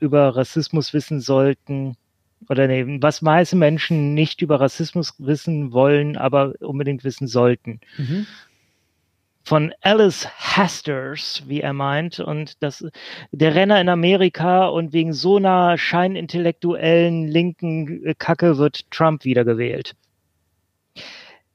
über 0.00 0.36
Rassismus 0.36 0.94
wissen 0.94 1.20
sollten, 1.20 1.96
oder 2.48 2.66
nee, 2.66 2.84
was 3.00 3.24
weiße 3.24 3.56
Menschen 3.56 4.14
nicht 4.14 4.42
über 4.42 4.60
Rassismus 4.60 5.14
wissen 5.18 5.72
wollen, 5.72 6.16
aber 6.16 6.54
unbedingt 6.60 7.04
wissen 7.04 7.26
sollten. 7.26 7.80
Mhm 7.96 8.26
von 9.44 9.72
Alice 9.80 10.26
Hasters, 10.26 11.42
wie 11.46 11.60
er 11.60 11.72
meint, 11.72 12.20
und 12.20 12.62
das 12.62 12.84
der 13.32 13.54
Renner 13.54 13.80
in 13.80 13.88
Amerika 13.88 14.66
und 14.66 14.92
wegen 14.92 15.12
so 15.12 15.36
einer 15.36 15.76
scheinintellektuellen 15.78 17.28
linken 17.28 18.14
Kacke 18.18 18.58
wird 18.58 18.90
Trump 18.90 19.24
wiedergewählt. 19.24 19.94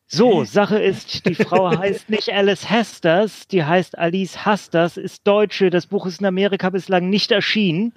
So, 0.09 0.45
Sache 0.45 0.79
ist, 0.79 1.25
die 1.25 1.35
Frau 1.35 1.69
heißt 1.79 2.09
nicht 2.09 2.31
Alice 2.31 2.69
Hasters, 2.69 3.47
die 3.47 3.63
heißt 3.63 3.97
Alice 3.97 4.45
Hasters, 4.45 4.97
ist 4.97 5.27
Deutsche. 5.27 5.69
Das 5.69 5.87
Buch 5.87 6.05
ist 6.05 6.21
in 6.21 6.25
Amerika 6.25 6.69
bislang 6.69 7.09
nicht 7.09 7.31
erschienen, 7.31 7.93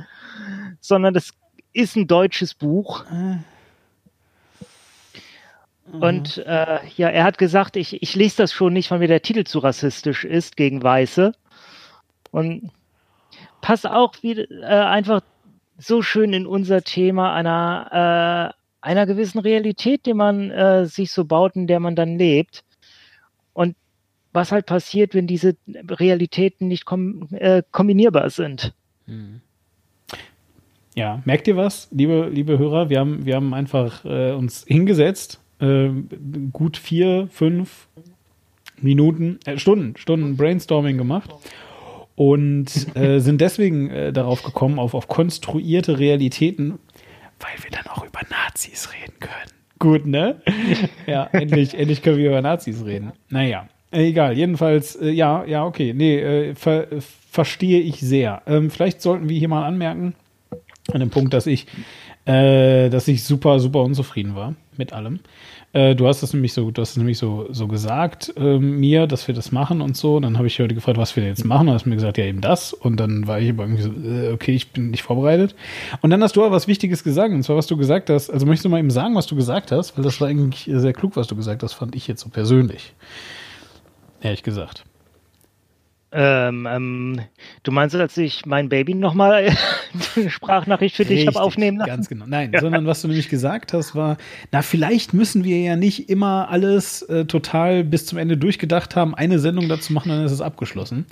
sondern 0.81 1.15
das 1.15 1.33
ist 1.73 1.97
ein 1.97 2.07
deutsches 2.07 2.55
Buch. 2.55 3.05
Äh. 3.11 3.39
Mhm. 5.93 6.03
Und 6.03 6.39
äh, 6.39 6.79
ja, 6.97 7.09
er 7.09 7.25
hat 7.25 7.39
gesagt, 7.39 7.77
ich, 7.77 8.03
ich 8.03 8.15
lese 8.15 8.39
das 8.39 8.53
schon 8.53 8.73
nicht, 8.73 8.91
weil 8.91 8.99
mir 9.01 9.09
der 9.09 9.23
Titel 9.23 9.45
zu 9.45 9.59
rassistisch 9.59 10.25
ist 10.25 10.57
gegen 10.57 10.83
Weiße. 10.83 11.33
Und 12.31 12.71
passt 13.61 13.87
auch 13.87 14.15
wieder 14.23 14.51
äh, 14.51 14.87
einfach 14.87 15.23
so 15.79 16.03
schön 16.03 16.33
in 16.33 16.47
unser 16.47 16.83
Thema 16.83 17.35
einer, 17.35 18.55
äh, 18.83 18.87
einer 18.87 19.07
gewissen 19.07 19.41
Realität, 19.41 20.07
die 20.07 20.15
man 20.15 20.51
äh, 20.51 20.87
sich 20.87 21.11
so 21.11 21.25
baut, 21.25 21.57
in 21.57 21.67
der 21.67 21.81
man 21.81 21.97
dann 21.97 22.19
lebt. 22.19 22.65
Und 23.53 23.77
was 24.33 24.53
halt 24.53 24.67
passiert, 24.67 25.15
wenn 25.15 25.27
diese 25.27 25.57
Realitäten 25.67 26.69
nicht 26.69 26.85
kom 26.85 27.29
äh, 27.33 27.63
kombinierbar 27.73 28.31
sind. 28.31 28.75
Ja, 30.95 31.23
merkt 31.25 31.47
ihr 31.49 31.57
was, 31.57 31.89
liebe, 31.93 32.29
liebe 32.33 32.59
Hörer? 32.59 32.91
Wir 32.91 32.99
haben, 32.99 33.25
wir 33.25 33.37
haben 33.37 33.55
einfach 33.55 34.05
äh, 34.05 34.33
uns 34.33 34.65
hingesetzt, 34.67 35.41
äh, 35.61 35.89
gut 36.53 36.77
vier, 36.77 37.29
fünf 37.31 37.89
Minuten, 38.81 39.39
äh, 39.45 39.57
Stunden, 39.59 39.97
Stunden 39.97 40.37
Brainstorming 40.37 40.99
gemacht 40.99 41.31
und 42.17 42.97
äh, 42.97 43.19
sind 43.21 43.41
deswegen 43.41 43.91
äh, 43.91 44.13
darauf 44.13 44.43
gekommen, 44.43 44.79
auf, 44.79 44.95
auf 44.95 45.07
konstruierte 45.07 45.99
Realitäten, 45.99 46.79
weil 47.39 47.63
wir 47.63 47.71
dann 47.71 47.87
auch 47.87 48.05
über 48.05 48.21
Nazis 48.29 48.91
reden 48.93 49.19
können. 49.21 49.61
Gut, 49.79 50.07
ne? 50.07 50.43
ja, 51.07 51.25
endlich, 51.33 51.75
endlich 51.75 52.03
können 52.03 52.19
wir 52.19 52.29
über 52.29 52.43
Nazis 52.43 52.85
reden. 52.85 53.13
Naja, 53.29 53.69
äh, 53.93 54.09
egal. 54.09 54.37
Jedenfalls, 54.37 54.97
äh, 54.97 55.11
ja, 55.11 55.45
ja, 55.45 55.65
okay. 55.65 55.95
Nee, 55.95 56.19
äh, 56.19 56.55
ver, 56.55 56.87
verstehe 57.31 57.81
ich 57.81 58.01
sehr. 58.01 58.43
Ähm, 58.47 58.71
vielleicht 58.71 59.01
sollten 59.01 59.29
wir 59.29 59.39
hier 59.39 59.49
mal 59.49 59.65
anmerken, 59.65 60.15
an 60.95 61.01
dem 61.01 61.11
Punkt, 61.11 61.35
dass 61.35 61.47
ich, 61.47 61.67
äh, 62.25 62.91
dass 62.91 63.09
ich 63.09 63.25
super, 63.25 63.61
super 63.61 63.81
unzufrieden 63.81 64.35
war 64.35 64.55
mit 64.77 64.93
allem. 64.93 65.21
Äh, 65.73 65.95
du 65.95 66.09
hast 66.09 66.23
es 66.23 66.33
nämlich 66.33 66.53
so, 66.53 66.71
du 66.71 66.83
hast 66.83 66.91
es 66.91 66.97
nämlich 66.97 67.19
so, 67.19 67.47
so 67.51 67.69
gesagt 67.69 68.33
ähm, 68.37 68.81
mir, 68.81 69.07
dass 69.07 69.29
wir 69.29 69.35
das 69.35 69.53
machen 69.53 69.81
und 69.81 69.97
so. 69.97 70.19
Dann 70.19 70.37
habe 70.37 70.49
ich 70.49 70.59
heute 70.59 70.75
gefragt, 70.75 70.99
was 70.99 71.15
wir 71.15 71.25
jetzt 71.25 71.45
machen. 71.45 71.69
Und 71.69 71.75
hast 71.75 71.87
mir 71.87 71.95
gesagt, 71.95 72.19
ja 72.19 72.25
eben 72.25 72.41
das. 72.41 72.73
Und 72.73 72.99
dann 72.99 73.29
war 73.29 73.41
ich 73.41 73.51
aber 73.51 73.65
irgendwie 73.65 73.83
so, 73.83 73.91
äh, 73.91 74.33
okay, 74.33 74.53
ich 74.53 74.73
bin 74.73 74.91
nicht 74.91 75.03
vorbereitet. 75.03 75.55
Und 76.01 76.11
dann 76.11 76.23
hast 76.23 76.35
du 76.35 76.43
aber 76.43 76.55
was 76.55 76.67
Wichtiges 76.67 77.05
gesagt. 77.05 77.33
Und 77.33 77.45
zwar, 77.45 77.57
was 77.57 77.69
du 77.69 77.77
gesagt 77.77 78.11
hast. 78.11 78.31
Also 78.31 78.47
möchtest 78.47 78.65
du 78.65 78.69
mal 78.69 78.81
eben 78.81 78.91
sagen, 78.91 79.15
was 79.15 79.29
du 79.29 79.37
gesagt 79.37 79.71
hast? 79.71 79.97
Weil 79.97 80.05
das 80.05 80.21
war 80.21 80.29
eigentlich 80.29 80.69
sehr 80.73 80.93
klug, 80.93 81.15
was 81.15 81.29
du 81.29 81.37
gesagt 81.37 81.63
hast, 81.63 81.75
fand 81.75 81.95
ich 81.95 82.09
jetzt 82.09 82.23
so 82.23 82.31
persönlich. 82.31 82.95
Ehrlich 84.21 84.43
gesagt. 84.43 84.85
Ähm, 86.13 86.67
ähm, 86.69 87.21
du 87.63 87.71
meinst, 87.71 87.95
als 87.95 88.17
ich 88.17 88.45
mein 88.45 88.69
Baby 88.69 88.95
nochmal 88.95 89.57
eine 90.17 90.31
Sprachnachricht 90.31 90.97
für 90.97 91.05
dich 91.05 91.27
habe 91.27 91.41
aufnehmen 91.41 91.79
lassen? 91.79 91.89
Ganz 91.89 92.09
genau. 92.09 92.25
Nein, 92.27 92.53
sondern 92.61 92.87
was 92.87 93.03
du 93.03 93.09
nämlich 93.09 93.29
gesagt 93.29 93.73
hast, 93.73 93.95
war, 93.95 94.17
na, 94.51 94.63
vielleicht 94.63 95.15
müssen 95.15 95.45
wir 95.45 95.59
ja 95.59 95.77
nicht 95.77 96.11
immer 96.11 96.49
alles 96.49 97.03
äh, 97.03 97.27
total 97.27 97.85
bis 97.85 98.07
zum 98.07 98.19
Ende 98.19 98.37
durchgedacht 98.37 98.97
haben, 98.97 99.15
eine 99.15 99.39
Sendung 99.39 99.69
dazu 99.69 99.93
machen, 99.93 100.09
dann 100.09 100.25
ist 100.25 100.33
es 100.33 100.41
abgeschlossen. 100.41 101.07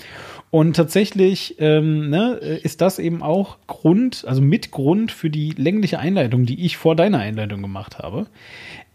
Und 0.50 0.75
tatsächlich 0.75 1.57
ähm, 1.59 2.11
ne, 2.11 2.33
ist 2.35 2.81
das 2.81 2.99
eben 2.99 3.23
auch 3.23 3.59
Grund, 3.69 4.25
also 4.26 4.43
mit 4.43 4.73
Grund 4.73 5.12
für 5.12 5.31
die 5.31 5.50
längliche 5.50 6.00
Einleitung, 6.00 6.45
die 6.45 6.64
ich 6.64 6.76
vor 6.76 6.97
deiner 6.97 7.19
Einleitung 7.19 7.62
gemacht 7.62 7.99
habe. 7.99 8.26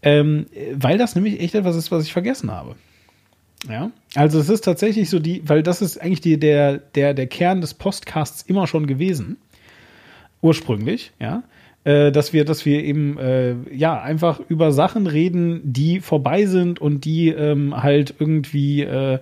Ähm, 0.02 0.46
weil 0.74 0.98
das 0.98 1.14
nämlich 1.14 1.40
echt 1.40 1.54
etwas 1.54 1.76
ist, 1.76 1.90
was 1.90 2.04
ich 2.04 2.12
vergessen 2.12 2.50
habe. 2.50 2.74
Ja, 3.68 3.90
also 4.14 4.38
es 4.38 4.48
ist 4.48 4.62
tatsächlich 4.62 5.08
so 5.08 5.18
die, 5.18 5.48
weil 5.48 5.62
das 5.62 5.80
ist 5.80 6.00
eigentlich 6.00 6.20
die, 6.20 6.38
der, 6.38 6.78
der, 6.78 7.14
der 7.14 7.26
Kern 7.26 7.60
des 7.60 7.74
Podcasts 7.74 8.42
immer 8.42 8.66
schon 8.66 8.86
gewesen. 8.86 9.38
Ursprünglich, 10.42 11.12
ja. 11.18 11.42
Äh, 11.84 12.12
dass 12.12 12.32
wir, 12.32 12.44
dass 12.44 12.64
wir 12.64 12.82
eben 12.82 13.18
äh, 13.18 13.54
ja 13.74 14.00
einfach 14.00 14.40
über 14.48 14.72
Sachen 14.72 15.06
reden, 15.06 15.60
die 15.64 16.00
vorbei 16.00 16.46
sind 16.46 16.80
und 16.80 17.04
die 17.04 17.28
ähm, 17.28 17.82
halt 17.82 18.14
irgendwie 18.18 18.82
äh, 18.82 19.18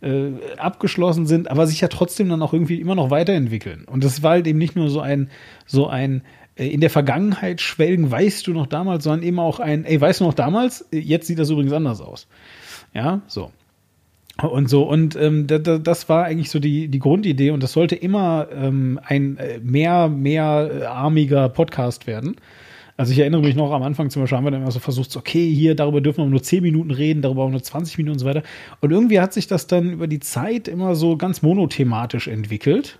äh, 0.00 0.32
abgeschlossen 0.56 1.26
sind, 1.26 1.50
aber 1.50 1.66
sich 1.66 1.80
ja 1.80 1.88
trotzdem 1.88 2.28
dann 2.28 2.42
auch 2.42 2.52
irgendwie 2.52 2.80
immer 2.80 2.94
noch 2.94 3.10
weiterentwickeln. 3.10 3.84
Und 3.84 4.04
das 4.04 4.22
war 4.22 4.32
halt 4.32 4.46
eben 4.46 4.58
nicht 4.58 4.76
nur 4.76 4.90
so 4.90 5.00
ein, 5.00 5.28
so 5.66 5.88
ein 5.88 6.22
äh, 6.56 6.68
in 6.68 6.80
der 6.80 6.90
Vergangenheit 6.90 7.60
schwelgen, 7.60 8.10
weißt 8.10 8.46
du 8.46 8.52
noch 8.52 8.66
damals, 8.66 9.04
sondern 9.04 9.22
eben 9.22 9.38
auch 9.38 9.60
ein, 9.60 9.84
ey, 9.84 10.00
weißt 10.00 10.20
du 10.20 10.24
noch 10.24 10.34
damals? 10.34 10.86
Jetzt 10.92 11.26
sieht 11.26 11.38
das 11.38 11.50
übrigens 11.50 11.72
anders 11.72 12.00
aus. 12.00 12.28
Ja, 12.92 13.22
so. 13.26 13.50
Und 14.42 14.68
so, 14.68 14.82
und 14.82 15.14
ähm, 15.14 15.46
da, 15.46 15.58
da, 15.58 15.78
das 15.78 16.08
war 16.08 16.24
eigentlich 16.24 16.50
so 16.50 16.58
die, 16.58 16.88
die 16.88 16.98
Grundidee 16.98 17.50
und 17.50 17.62
das 17.62 17.72
sollte 17.72 17.94
immer 17.94 18.48
ähm, 18.52 18.98
ein 19.04 19.36
äh, 19.36 19.60
mehr, 19.60 20.08
mehr 20.08 20.70
äh, 20.72 20.84
armiger 20.86 21.48
Podcast 21.48 22.08
werden. 22.08 22.36
Also 22.96 23.12
ich 23.12 23.18
erinnere 23.18 23.42
mich 23.42 23.54
noch 23.54 23.72
am 23.72 23.82
Anfang 23.82 24.10
zum 24.10 24.22
Beispiel 24.22 24.36
haben 24.36 24.44
wir 24.44 24.50
dann 24.50 24.62
immer 24.62 24.70
so 24.70 24.80
versucht, 24.80 25.16
okay, 25.16 25.52
hier, 25.52 25.76
darüber 25.76 26.00
dürfen 26.00 26.24
wir 26.24 26.26
nur 26.26 26.42
10 26.42 26.62
Minuten 26.62 26.90
reden, 26.90 27.22
darüber 27.22 27.44
auch 27.44 27.50
nur 27.50 27.62
20 27.62 27.98
Minuten 27.98 28.14
und 28.14 28.18
so 28.20 28.26
weiter. 28.26 28.42
Und 28.80 28.90
irgendwie 28.90 29.20
hat 29.20 29.32
sich 29.32 29.46
das 29.46 29.68
dann 29.68 29.92
über 29.92 30.06
die 30.08 30.20
Zeit 30.20 30.66
immer 30.66 30.96
so 30.96 31.16
ganz 31.16 31.42
monothematisch 31.42 32.28
entwickelt. 32.28 32.98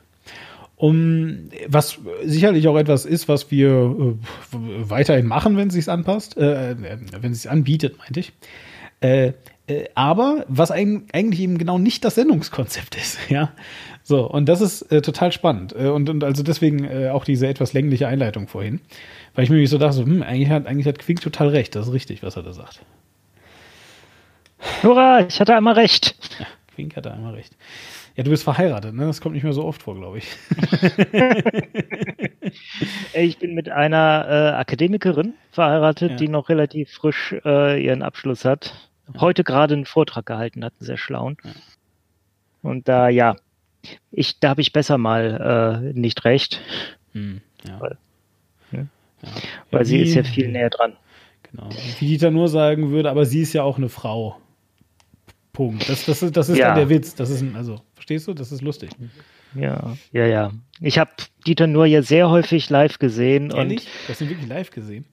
Um, 0.77 1.51
was 1.69 2.01
sicherlich 2.25 2.67
auch 2.67 2.77
etwas 2.77 3.07
ist, 3.07 3.29
was 3.29 3.53
wir 3.53 3.71
äh, 3.71 4.17
weiterhin 4.53 5.27
machen, 5.27 5.57
wenn 5.57 5.69
es 5.69 5.75
sich 5.75 5.89
anpasst, 5.89 6.37
äh, 6.37 6.75
wenn 7.21 7.31
es 7.31 7.43
sich 7.43 7.51
anbietet, 7.51 7.97
meinte 7.99 8.21
ich. 8.21 8.33
Äh, 9.01 9.33
äh, 9.67 9.85
aber 9.95 10.45
was 10.49 10.71
ein, 10.71 11.07
eigentlich 11.13 11.41
eben 11.41 11.57
genau 11.59 11.79
nicht 11.79 12.05
das 12.05 12.17
Sendungskonzept 12.17 12.97
ist, 12.97 13.19
ja. 13.31 13.53
So, 14.03 14.29
und 14.31 14.47
das 14.51 14.61
ist 14.61 14.83
äh, 14.93 15.01
total 15.01 15.33
spannend. 15.33 15.75
Äh, 15.75 15.89
und, 15.89 16.11
und 16.11 16.23
also 16.25 16.43
deswegen 16.43 16.85
äh, 16.85 17.09
auch 17.09 17.25
diese 17.25 17.47
etwas 17.47 17.73
längliche 17.73 18.07
Einleitung 18.07 18.49
vorhin. 18.49 18.81
Weil 19.35 19.45
ich 19.45 19.51
mir 19.51 19.67
so 19.67 19.79
dachte, 19.79 19.95
so, 19.95 20.05
hm, 20.05 20.23
eigentlich 20.23 20.51
hat, 20.51 20.67
eigentlich 20.67 20.87
hat 20.87 20.99
Quink 20.99 21.23
total 21.23 21.49
recht. 21.49 21.75
Das 21.75 21.87
ist 21.89 21.95
richtig, 21.95 22.23
was 22.23 22.37
er 22.37 22.43
da 22.43 22.53
sagt. 22.53 22.81
Hurra, 24.83 25.21
ich 25.27 25.41
hatte 25.41 25.57
einmal 25.57 25.75
recht. 25.75 26.15
Ja, 26.39 26.47
Quink 26.75 26.97
hatte 26.97 27.13
einmal 27.13 27.35
recht. 27.35 27.57
Ja, 28.17 28.23
du 28.25 28.31
bist 28.31 28.45
verheiratet, 28.45 28.95
ne? 28.95 29.07
Das 29.07 29.21
kommt 29.21 29.35
nicht 29.35 29.43
mehr 29.43 29.53
so 29.55 29.65
oft 29.65 29.83
vor, 29.83 29.97
glaube 29.97 30.19
ich. 30.19 30.29
ich 33.15 33.39
bin 33.39 33.55
mit 33.55 33.71
einer 33.71 34.27
äh, 34.29 34.57
Akademikerin 34.57 35.35
verheiratet, 35.51 36.11
Ja. 36.11 36.17
die 36.17 36.29
noch 36.29 36.49
relativ 36.49 36.91
frisch 36.93 37.33
ihren 37.33 38.03
Abschluss 38.03 38.45
hat. 38.45 38.91
Heute 39.19 39.45
gerade 39.45 39.75
einen 39.75 39.85
Vortrag 39.87 40.27
gehalten 40.27 40.65
hat, 40.65 40.73
einen 40.79 40.87
sehr 40.87 40.97
schlauen. 40.97 41.37
Und 42.63 42.89
da, 42.89 43.09
ja, 43.09 43.37
ich, 44.11 44.39
da 44.41 44.51
habe 44.51 44.61
ich 44.63 44.73
besser 44.73 44.97
mal 44.99 45.93
äh, 45.95 45.99
nicht 45.99 46.25
recht, 46.25 46.61
Hm, 47.13 47.41
ja. 47.67 47.81
Weil- 47.81 47.99
ne? 48.73 48.89
ja. 49.23 49.29
weil 49.71 49.85
sie 49.85 49.99
wie- 50.01 50.03
ist 50.05 50.15
ja 50.15 50.25
viel 50.25 50.49
näher 50.51 50.71
dran. 50.71 50.95
Genau. 51.51 51.69
Wie 52.01 52.07
Dieter 52.07 52.31
nur 52.31 52.49
sagen 52.49 52.91
würde, 52.91 53.11
aber 53.11 53.27
sie 53.27 53.43
ist 53.43 53.53
ja 53.53 53.63
auch 53.63 53.77
eine 53.77 53.89
Frau. 53.89 54.41
Punkt. 55.53 55.89
Das, 55.89 56.05
das 56.07 56.21
ist, 56.23 56.37
das 56.37 56.49
ist 56.49 56.59
Ja. 56.59 56.69
dann 56.69 56.77
der 56.79 56.89
Witz. 56.89 57.15
Das 57.15 57.31
ist 57.31 57.41
ein, 57.41 57.55
also, 57.55 57.81
verstehst 57.95 58.27
du? 58.27 58.35
Das 58.35 58.51
ist 58.51 58.61
lustig. 58.63 58.91
Ja, 59.55 59.97
ja, 60.11 60.27
ja. 60.27 60.51
Ich 60.81 60.99
habe 60.99 61.13
Dieter 61.47 61.69
nur 61.69 61.87
ja 61.87 62.03
sehr 62.03 62.29
häufig 62.29 62.71
live 62.71 62.99
gesehen 62.99 63.53
Ehrlich? 63.53 63.87
Das 64.09 64.19
sind 64.19 64.31
wirklich 64.31 64.49
live 64.49 64.71
gesehen. 64.71 65.05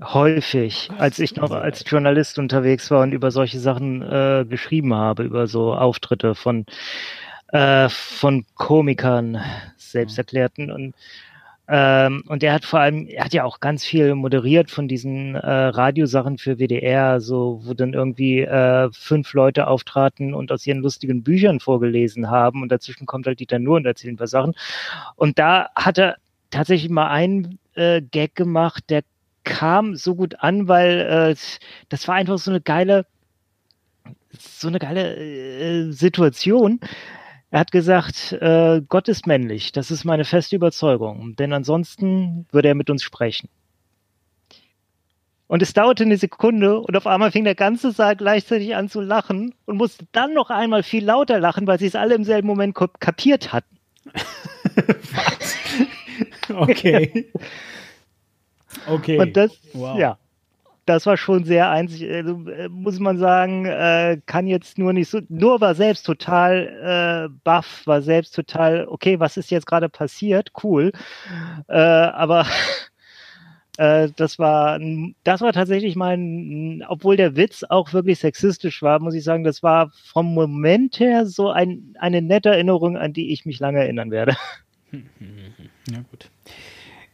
Häufig, 0.00 0.90
als 0.98 1.18
ich 1.18 1.36
noch 1.36 1.50
als 1.50 1.84
Journalist 1.86 2.38
unterwegs 2.38 2.90
war 2.90 3.02
und 3.02 3.12
über 3.12 3.30
solche 3.30 3.58
Sachen 3.58 4.02
äh, 4.02 4.44
geschrieben 4.48 4.94
habe, 4.94 5.24
über 5.24 5.46
so 5.46 5.74
Auftritte 5.74 6.34
von 6.34 6.66
äh, 7.48 7.88
von 7.88 8.44
Komikern, 8.54 9.40
selbsterklärten. 9.76 10.70
Und 10.70 10.94
ähm, 11.70 12.24
und 12.28 12.42
er 12.42 12.54
hat 12.54 12.64
vor 12.64 12.80
allem, 12.80 13.06
er 13.08 13.26
hat 13.26 13.34
ja 13.34 13.44
auch 13.44 13.60
ganz 13.60 13.84
viel 13.84 14.14
moderiert 14.14 14.70
von 14.70 14.88
diesen 14.88 15.34
äh, 15.34 15.50
Radiosachen 15.50 16.38
für 16.38 16.58
WDR, 16.58 17.20
so 17.20 17.60
wo 17.62 17.74
dann 17.74 17.92
irgendwie 17.92 18.40
äh, 18.40 18.88
fünf 18.92 19.34
Leute 19.34 19.66
auftraten 19.66 20.32
und 20.32 20.50
aus 20.50 20.66
ihren 20.66 20.80
lustigen 20.80 21.22
Büchern 21.22 21.60
vorgelesen 21.60 22.30
haben 22.30 22.62
und 22.62 22.72
dazwischen 22.72 23.04
kommt 23.04 23.26
halt 23.26 23.40
Dieter 23.40 23.58
Nur 23.58 23.76
und 23.76 23.86
erzählt 23.86 24.14
ein 24.14 24.16
paar 24.16 24.28
Sachen. 24.28 24.54
Und 25.14 25.38
da 25.38 25.68
hat 25.76 25.98
er 25.98 26.16
tatsächlich 26.50 26.90
mal 26.90 27.08
einen 27.08 27.58
äh, 27.74 28.00
Gag 28.00 28.34
gemacht, 28.34 28.84
der 28.88 29.02
kam 29.48 29.96
so 29.96 30.14
gut 30.14 30.36
an, 30.40 30.68
weil 30.68 31.00
äh, 31.00 31.36
das 31.88 32.06
war 32.06 32.14
einfach 32.14 32.38
so 32.38 32.50
eine 32.50 32.60
geile, 32.60 33.06
so 34.38 34.68
eine 34.68 34.78
geile 34.78 35.16
äh, 35.16 35.90
Situation. 35.92 36.80
Er 37.50 37.60
hat 37.60 37.72
gesagt, 37.72 38.32
äh, 38.32 38.82
Gott 38.86 39.08
ist 39.08 39.26
männlich. 39.26 39.72
Das 39.72 39.90
ist 39.90 40.04
meine 40.04 40.26
feste 40.26 40.54
Überzeugung. 40.54 41.34
Denn 41.36 41.54
ansonsten 41.54 42.46
würde 42.52 42.68
er 42.68 42.74
mit 42.74 42.90
uns 42.90 43.02
sprechen. 43.02 43.48
Und 45.46 45.62
es 45.62 45.72
dauerte 45.72 46.04
eine 46.04 46.18
Sekunde 46.18 46.78
und 46.78 46.94
auf 46.94 47.06
einmal 47.06 47.32
fing 47.32 47.44
der 47.44 47.54
ganze 47.54 47.90
Saal 47.90 48.16
gleichzeitig 48.16 48.76
an 48.76 48.90
zu 48.90 49.00
lachen 49.00 49.54
und 49.64 49.78
musste 49.78 50.04
dann 50.12 50.34
noch 50.34 50.50
einmal 50.50 50.82
viel 50.82 51.02
lauter 51.02 51.40
lachen, 51.40 51.66
weil 51.66 51.78
sie 51.78 51.86
es 51.86 51.94
alle 51.94 52.14
im 52.14 52.24
selben 52.24 52.46
Moment 52.46 52.74
kap- 52.74 53.00
kapiert 53.00 53.50
hatten. 53.52 53.78
Okay. 56.50 57.26
okay. 58.86 59.18
Und 59.18 59.36
das, 59.36 59.52
Wow. 59.72 59.98
ja, 59.98 60.18
das 60.88 61.04
war 61.06 61.16
schon 61.16 61.44
sehr 61.44 61.70
einzig, 61.70 62.10
also, 62.10 62.40
muss 62.70 62.98
man 62.98 63.18
sagen, 63.18 63.66
äh, 63.66 64.20
kann 64.26 64.46
jetzt 64.46 64.78
nur 64.78 64.92
nicht 64.92 65.10
so, 65.10 65.20
nur 65.28 65.60
war 65.60 65.74
selbst 65.74 66.04
total 66.04 67.28
äh, 67.28 67.38
baff, 67.44 67.82
war 67.86 68.00
selbst 68.00 68.34
total, 68.34 68.86
okay, 68.88 69.20
was 69.20 69.36
ist 69.36 69.50
jetzt 69.50 69.66
gerade 69.66 69.88
passiert? 69.88 70.50
Cool. 70.62 70.92
Äh, 71.68 71.76
aber 71.76 72.46
äh, 73.76 74.08
das 74.16 74.38
war, 74.38 74.80
das 75.24 75.40
war 75.42 75.52
tatsächlich 75.52 75.94
mein, 75.94 76.82
obwohl 76.88 77.16
der 77.16 77.36
Witz 77.36 77.64
auch 77.68 77.92
wirklich 77.92 78.18
sexistisch 78.18 78.80
war, 78.82 78.98
muss 79.00 79.14
ich 79.14 79.24
sagen, 79.24 79.44
das 79.44 79.62
war 79.62 79.90
vom 79.92 80.32
Moment 80.32 80.98
her 81.00 81.26
so 81.26 81.50
ein, 81.50 81.94
eine 81.98 82.22
nette 82.22 82.48
Erinnerung, 82.50 82.96
an 82.96 83.12
die 83.12 83.32
ich 83.32 83.44
mich 83.44 83.60
lange 83.60 83.80
erinnern 83.80 84.10
werde. 84.10 84.36
Ja, 85.90 85.98
gut. 86.10 86.30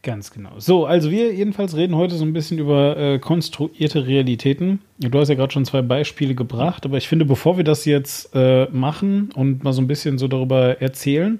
Ganz 0.05 0.29
genau. 0.29 0.51
So, 0.59 0.85
also 0.85 1.09
wir 1.09 1.33
jedenfalls 1.33 1.75
reden 1.75 1.95
heute 1.95 2.13
so 2.13 2.23
ein 2.25 2.31
bisschen 2.31 2.59
über 2.59 2.95
äh, 2.95 3.17
konstruierte 3.17 4.05
Realitäten. 4.05 4.79
Du 4.99 5.19
hast 5.19 5.29
ja 5.29 5.35
gerade 5.35 5.51
schon 5.51 5.65
zwei 5.65 5.81
Beispiele 5.81 6.35
gebracht, 6.35 6.85
aber 6.85 6.97
ich 6.97 7.07
finde, 7.07 7.25
bevor 7.25 7.57
wir 7.57 7.63
das 7.63 7.85
jetzt 7.85 8.29
äh, 8.35 8.67
machen 8.71 9.31
und 9.33 9.63
mal 9.63 9.73
so 9.73 9.81
ein 9.81 9.87
bisschen 9.87 10.19
so 10.19 10.27
darüber 10.27 10.79
erzählen, 10.79 11.39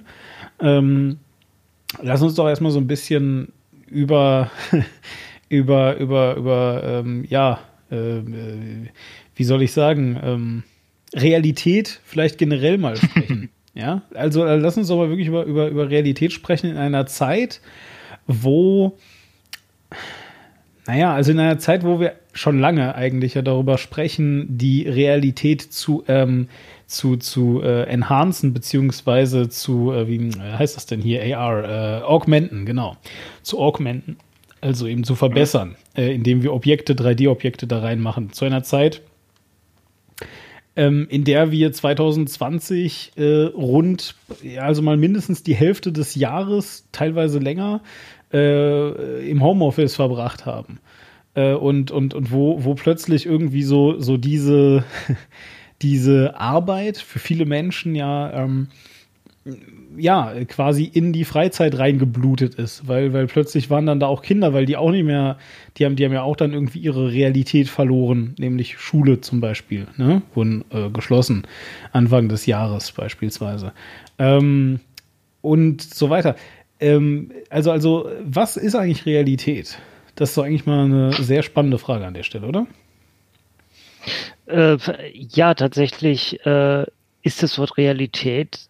ähm, 0.58 1.18
lass 2.02 2.22
uns 2.22 2.34
doch 2.34 2.48
erstmal 2.48 2.72
so 2.72 2.80
ein 2.80 2.88
bisschen 2.88 3.52
über, 3.86 4.50
über, 5.48 5.96
über, 5.98 6.34
über, 6.34 6.82
ähm, 6.84 7.24
ja, 7.28 7.60
äh, 7.92 8.18
wie 9.36 9.44
soll 9.44 9.62
ich 9.62 9.70
sagen, 9.70 10.18
ähm, 10.20 10.62
Realität 11.14 12.00
vielleicht 12.04 12.36
generell 12.36 12.78
mal 12.78 12.96
sprechen. 12.96 13.50
ja, 13.74 14.02
also 14.12 14.44
äh, 14.44 14.56
lass 14.56 14.76
uns 14.76 14.88
doch 14.88 14.96
mal 14.96 15.08
wirklich 15.08 15.28
über, 15.28 15.44
über, 15.44 15.68
über 15.68 15.88
Realität 15.88 16.32
sprechen 16.32 16.68
in 16.68 16.76
einer 16.76 17.06
Zeit, 17.06 17.60
wo, 18.26 18.96
naja, 20.86 21.14
also 21.14 21.32
in 21.32 21.38
einer 21.38 21.58
Zeit, 21.58 21.84
wo 21.84 22.00
wir 22.00 22.14
schon 22.32 22.58
lange 22.58 22.94
eigentlich 22.94 23.34
ja 23.34 23.42
darüber 23.42 23.78
sprechen, 23.78 24.58
die 24.58 24.88
Realität 24.88 25.62
zu, 25.62 26.04
ähm, 26.06 26.48
zu, 26.86 27.16
zu 27.16 27.62
äh, 27.62 27.84
enhancen, 27.84 28.52
beziehungsweise 28.52 29.48
zu, 29.48 29.92
äh, 29.92 30.08
wie 30.08 30.30
heißt 30.40 30.76
das 30.76 30.86
denn 30.86 31.00
hier, 31.00 31.22
AR, 31.36 31.64
äh, 31.64 32.02
augmenten, 32.02 32.66
genau, 32.66 32.96
zu 33.42 33.58
augmenten, 33.58 34.16
also 34.60 34.86
eben 34.86 35.04
zu 35.04 35.14
verbessern, 35.14 35.76
äh, 35.96 36.14
indem 36.14 36.42
wir 36.42 36.52
Objekte, 36.52 36.94
3D-Objekte 36.94 37.66
da 37.66 37.80
reinmachen. 37.80 38.32
Zu 38.32 38.44
einer 38.44 38.62
Zeit, 38.62 39.02
ähm, 40.76 41.06
in 41.10 41.24
der 41.24 41.50
wir 41.50 41.72
2020 41.72 43.12
äh, 43.16 43.44
rund, 43.46 44.14
also 44.58 44.82
mal 44.82 44.96
mindestens 44.96 45.42
die 45.42 45.54
Hälfte 45.54 45.90
des 45.90 46.14
Jahres, 46.14 46.86
teilweise 46.92 47.38
länger, 47.38 47.80
äh, 48.32 49.28
im 49.28 49.42
Homeoffice 49.42 49.96
verbracht 49.96 50.46
haben. 50.46 50.78
Äh, 51.34 51.52
und, 51.54 51.90
und, 51.90 52.14
und 52.14 52.32
wo, 52.32 52.64
wo 52.64 52.74
plötzlich 52.74 53.26
irgendwie 53.26 53.62
so, 53.62 54.00
so 54.00 54.16
diese, 54.16 54.84
diese 55.82 56.38
Arbeit 56.38 56.98
für 56.98 57.18
viele 57.18 57.46
Menschen 57.46 57.94
ja, 57.94 58.44
ähm, 58.44 58.68
ja, 59.96 60.32
quasi 60.46 60.84
in 60.84 61.12
die 61.12 61.24
Freizeit 61.24 61.78
reingeblutet 61.78 62.56
ist, 62.56 62.88
weil, 62.88 63.12
weil 63.12 63.26
plötzlich 63.26 63.70
waren 63.70 63.86
dann 63.86 64.00
da 64.00 64.06
auch 64.06 64.22
Kinder, 64.22 64.52
weil 64.52 64.66
die 64.66 64.76
auch 64.76 64.90
nicht 64.90 65.04
mehr, 65.04 65.38
die 65.76 65.84
haben, 65.84 65.96
die 65.96 66.04
haben 66.04 66.12
ja 66.12 66.22
auch 66.22 66.36
dann 66.36 66.52
irgendwie 66.52 66.80
ihre 66.80 67.12
Realität 67.12 67.68
verloren, 67.68 68.34
nämlich 68.38 68.78
Schule 68.78 69.20
zum 69.20 69.40
Beispiel, 69.40 69.86
ne, 69.96 70.22
wurden 70.34 70.64
äh, 70.70 70.90
geschlossen, 70.90 71.46
Anfang 71.92 72.28
des 72.28 72.46
Jahres 72.46 72.92
beispielsweise. 72.92 73.72
Ähm, 74.18 74.80
und 75.42 75.80
so 75.82 76.10
weiter. 76.10 76.34
Ähm, 76.80 77.32
also, 77.50 77.70
also, 77.70 78.10
was 78.22 78.56
ist 78.56 78.74
eigentlich 78.74 79.06
Realität? 79.06 79.78
Das 80.14 80.30
ist 80.30 80.38
doch 80.38 80.44
eigentlich 80.44 80.66
mal 80.66 80.84
eine 80.84 81.12
sehr 81.12 81.42
spannende 81.42 81.78
Frage 81.78 82.06
an 82.06 82.14
der 82.14 82.22
Stelle, 82.22 82.46
oder? 82.46 82.66
Äh, 84.46 84.78
ja, 85.12 85.54
tatsächlich 85.54 86.44
äh, 86.46 86.84
ist 87.22 87.42
das 87.42 87.58
Wort 87.58 87.76
Realität, 87.76 88.60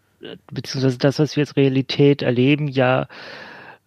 beziehungsweise 0.51 0.99
das, 0.99 1.19
was 1.19 1.37
wir 1.37 1.43
als 1.43 1.57
Realität 1.57 2.23
erleben, 2.23 2.69
ja 2.69 3.07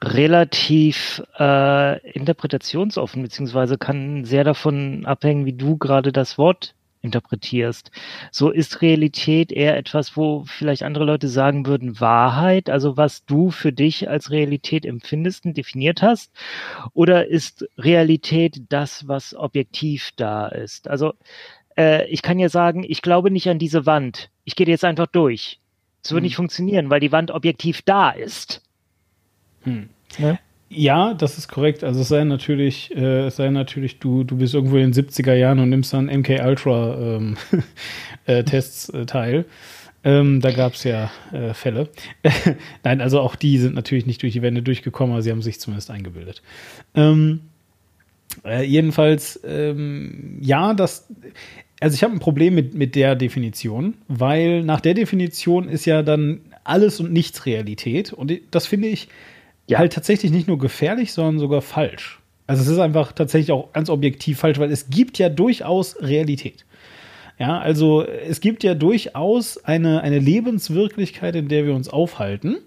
relativ 0.01 1.21
äh, 1.37 1.99
interpretationsoffen, 2.11 3.21
beziehungsweise 3.21 3.77
kann 3.77 4.23
sehr 4.23 4.43
davon 4.43 5.05
abhängen, 5.05 5.45
wie 5.45 5.53
du 5.53 5.77
gerade 5.77 6.11
das 6.11 6.37
Wort 6.37 6.73
interpretierst. 7.01 7.91
So 8.31 8.49
ist 8.49 8.81
Realität 8.81 9.51
eher 9.51 9.77
etwas, 9.77 10.17
wo 10.17 10.43
vielleicht 10.45 10.83
andere 10.83 11.05
Leute 11.05 11.27
sagen 11.27 11.65
würden, 11.65 11.99
Wahrheit, 11.99 12.69
also 12.69 12.97
was 12.97 13.25
du 13.25 13.51
für 13.51 13.71
dich 13.71 14.09
als 14.09 14.31
Realität 14.31 14.85
empfindest 14.85 15.45
und 15.45 15.57
definiert 15.57 16.01
hast, 16.01 16.31
oder 16.93 17.27
ist 17.27 17.65
Realität 17.77 18.63
das, 18.69 19.07
was 19.07 19.33
objektiv 19.33 20.11
da 20.15 20.47
ist? 20.47 20.87
Also 20.87 21.13
äh, 21.77 22.07
ich 22.07 22.21
kann 22.21 22.39
ja 22.39 22.49
sagen, 22.49 22.83
ich 22.87 23.01
glaube 23.01 23.31
nicht 23.31 23.49
an 23.49 23.59
diese 23.59 23.85
Wand. 23.85 24.29
Ich 24.43 24.55
gehe 24.55 24.67
jetzt 24.67 24.85
einfach 24.85 25.07
durch. 25.07 25.59
Es 26.03 26.11
wird 26.11 26.19
hm. 26.19 26.23
nicht 26.23 26.35
funktionieren, 26.35 26.89
weil 26.89 26.99
die 26.99 27.11
Wand 27.11 27.31
objektiv 27.31 27.81
da 27.83 28.09
ist. 28.09 28.61
Hm. 29.63 29.89
Ja? 30.17 30.37
Ja, 30.71 31.15
das 31.15 31.39
ist 31.39 31.47
korrekt. 31.47 31.83
Also 31.83 32.01
es 32.01 32.09
sei 32.09 32.23
natürlich, 32.23 32.95
äh, 32.95 33.25
es 33.25 33.37
sei 33.37 33.49
natürlich, 33.49 33.97
du, 33.99 34.23
du 34.23 34.37
bist 34.37 34.53
irgendwo 34.53 34.77
in 34.77 34.91
den 34.91 35.05
70er 35.05 35.33
Jahren 35.33 35.59
und 35.59 35.69
nimmst 35.69 35.93
dann 35.93 36.05
MK 36.05 36.45
Ultra 36.45 37.15
ähm, 37.17 37.37
äh, 38.27 38.43
Tests 38.43 38.89
äh, 38.89 39.05
teil. 39.07 39.45
Ähm, 40.03 40.41
da 40.41 40.51
gab 40.51 40.75
es 40.75 40.83
ja 40.83 41.11
äh, 41.33 41.53
Fälle. 41.55 41.89
Nein, 42.83 43.01
also 43.01 43.19
auch 43.19 43.35
die 43.35 43.57
sind 43.57 43.73
natürlich 43.73 44.05
nicht 44.05 44.21
durch 44.21 44.33
die 44.33 44.41
Wände 44.43 44.61
durchgekommen, 44.61 45.13
aber 45.13 45.23
sie 45.23 45.31
haben 45.31 45.41
sich 45.41 45.59
zumindest 45.59 45.89
eingebildet. 45.89 46.41
Ähm, 46.93 47.41
äh, 48.45 48.63
jedenfalls, 48.63 49.39
ähm, 49.43 50.37
ja, 50.39 50.73
das. 50.75 51.07
Also 51.81 51.95
ich 51.95 52.03
habe 52.03 52.13
ein 52.13 52.19
Problem 52.19 52.55
mit, 52.55 52.75
mit 52.75 52.95
der 52.95 53.15
Definition, 53.15 53.95
weil 54.07 54.63
nach 54.63 54.81
der 54.81 54.93
Definition 54.93 55.67
ist 55.67 55.85
ja 55.85 56.03
dann 56.03 56.41
alles 56.63 56.99
und 56.99 57.11
nichts 57.11 57.45
Realität. 57.45 58.13
Und 58.13 58.31
das 58.51 58.67
finde 58.67 58.89
ich 58.89 59.07
ja. 59.71 59.79
halt 59.79 59.93
tatsächlich 59.93 60.31
nicht 60.31 60.47
nur 60.47 60.57
gefährlich, 60.57 61.13
sondern 61.13 61.39
sogar 61.39 61.61
falsch. 61.61 62.19
Also 62.47 62.63
es 62.63 62.67
ist 62.67 62.79
einfach 62.79 63.11
tatsächlich 63.11 63.51
auch 63.51 63.71
ganz 63.73 63.89
objektiv 63.89 64.39
falsch, 64.39 64.57
weil 64.57 64.71
es 64.71 64.89
gibt 64.89 65.19
ja 65.19 65.29
durchaus 65.29 66.01
Realität. 66.01 66.65
Ja, 67.37 67.59
also 67.59 68.03
es 68.03 68.41
gibt 68.41 68.63
ja 68.63 68.73
durchaus 68.73 69.63
eine, 69.63 70.01
eine 70.01 70.19
Lebenswirklichkeit, 70.19 71.35
in 71.35 71.47
der 71.47 71.65
wir 71.65 71.73
uns 71.73 71.87
aufhalten, 71.87 72.57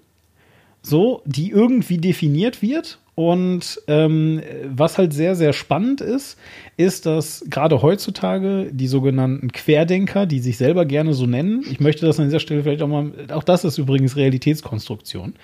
so, 0.81 1.23
die 1.27 1.51
irgendwie 1.51 1.99
definiert 1.99 2.63
wird 2.63 2.99
und 3.15 3.83
ähm, 3.89 4.41
was 4.65 4.97
halt 4.97 5.13
sehr, 5.13 5.37
sehr 5.37 5.53
spannend 5.53 6.01
ist, 6.01 6.39
ist, 6.79 7.05
dass 7.05 7.45
gerade 7.51 7.83
heutzutage 7.83 8.71
die 8.73 8.87
sogenannten 8.87 9.53
Querdenker, 9.53 10.25
die 10.25 10.39
sich 10.39 10.57
selber 10.57 10.87
gerne 10.87 11.13
so 11.13 11.27
nennen, 11.27 11.63
ich 11.71 11.79
möchte 11.79 12.07
das 12.07 12.19
an 12.19 12.27
dieser 12.27 12.41
Stelle 12.41 12.63
vielleicht 12.63 12.81
auch 12.81 12.89
mal, 12.89 13.13
auch 13.31 13.45
das 13.45 13.65
ist 13.65 13.77
übrigens 13.77 14.17
Realitätskonstruktion. 14.17 15.35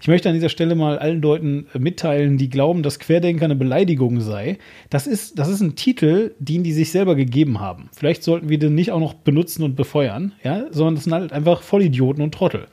Ich 0.00 0.08
möchte 0.08 0.28
an 0.28 0.34
dieser 0.34 0.48
Stelle 0.48 0.74
mal 0.74 0.98
allen 0.98 1.20
Leuten 1.20 1.66
mitteilen, 1.78 2.38
die 2.38 2.48
glauben, 2.48 2.82
dass 2.82 2.98
Querdenker 2.98 3.44
eine 3.44 3.54
Beleidigung 3.54 4.20
sei. 4.20 4.58
Das 4.88 5.06
ist, 5.06 5.38
das 5.38 5.48
ist 5.48 5.60
ein 5.60 5.76
Titel, 5.76 6.34
den 6.38 6.62
die 6.64 6.72
sich 6.72 6.90
selber 6.90 7.14
gegeben 7.14 7.60
haben. 7.60 7.90
Vielleicht 7.94 8.22
sollten 8.22 8.48
wir 8.48 8.58
den 8.58 8.74
nicht 8.74 8.92
auch 8.92 9.00
noch 9.00 9.12
benutzen 9.12 9.62
und 9.62 9.76
befeuern, 9.76 10.32
ja, 10.42 10.64
sondern 10.70 10.94
das 10.94 11.04
sind 11.04 11.12
halt 11.12 11.32
einfach 11.32 11.62
Vollidioten 11.62 12.22
und 12.22 12.32
Trottel. 12.32 12.66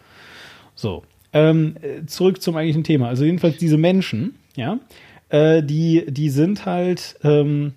So. 0.73 1.03
Ähm, 1.33 1.75
zurück 2.05 2.41
zum 2.41 2.55
eigentlichen 2.55 2.85
Thema. 2.85 3.09
Also 3.09 3.25
jedenfalls 3.25 3.57
diese 3.57 3.77
Menschen, 3.77 4.35
ja, 4.55 4.79
äh, 5.27 5.61
die, 5.61 6.05
die 6.07 6.29
sind 6.29 6.65
halt 6.65 7.17
ähm, 7.23 7.73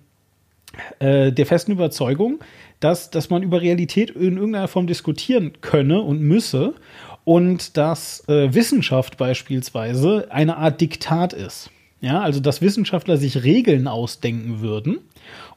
äh, 0.99 1.33
der 1.33 1.45
festen 1.45 1.73
Überzeugung, 1.73 2.39
dass, 2.79 3.11
dass 3.11 3.29
man 3.29 3.43
über 3.43 3.61
Realität 3.61 4.11
in 4.11 4.37
irgendeiner 4.37 4.69
Form 4.69 4.87
diskutieren 4.87 5.53
könne 5.59 6.01
und 6.01 6.21
müsse 6.21 6.75
und 7.23 7.77
dass 7.77 8.27
äh, 8.27 8.53
Wissenschaft 8.53 9.17
beispielsweise 9.17 10.27
eine 10.29 10.57
Art 10.57 10.81
Diktat 10.81 11.33
ist. 11.33 11.69
Ja, 12.01 12.21
also 12.21 12.39
dass 12.39 12.61
Wissenschaftler 12.61 13.17
sich 13.17 13.43
Regeln 13.43 13.87
ausdenken 13.87 14.61
würden 14.61 14.99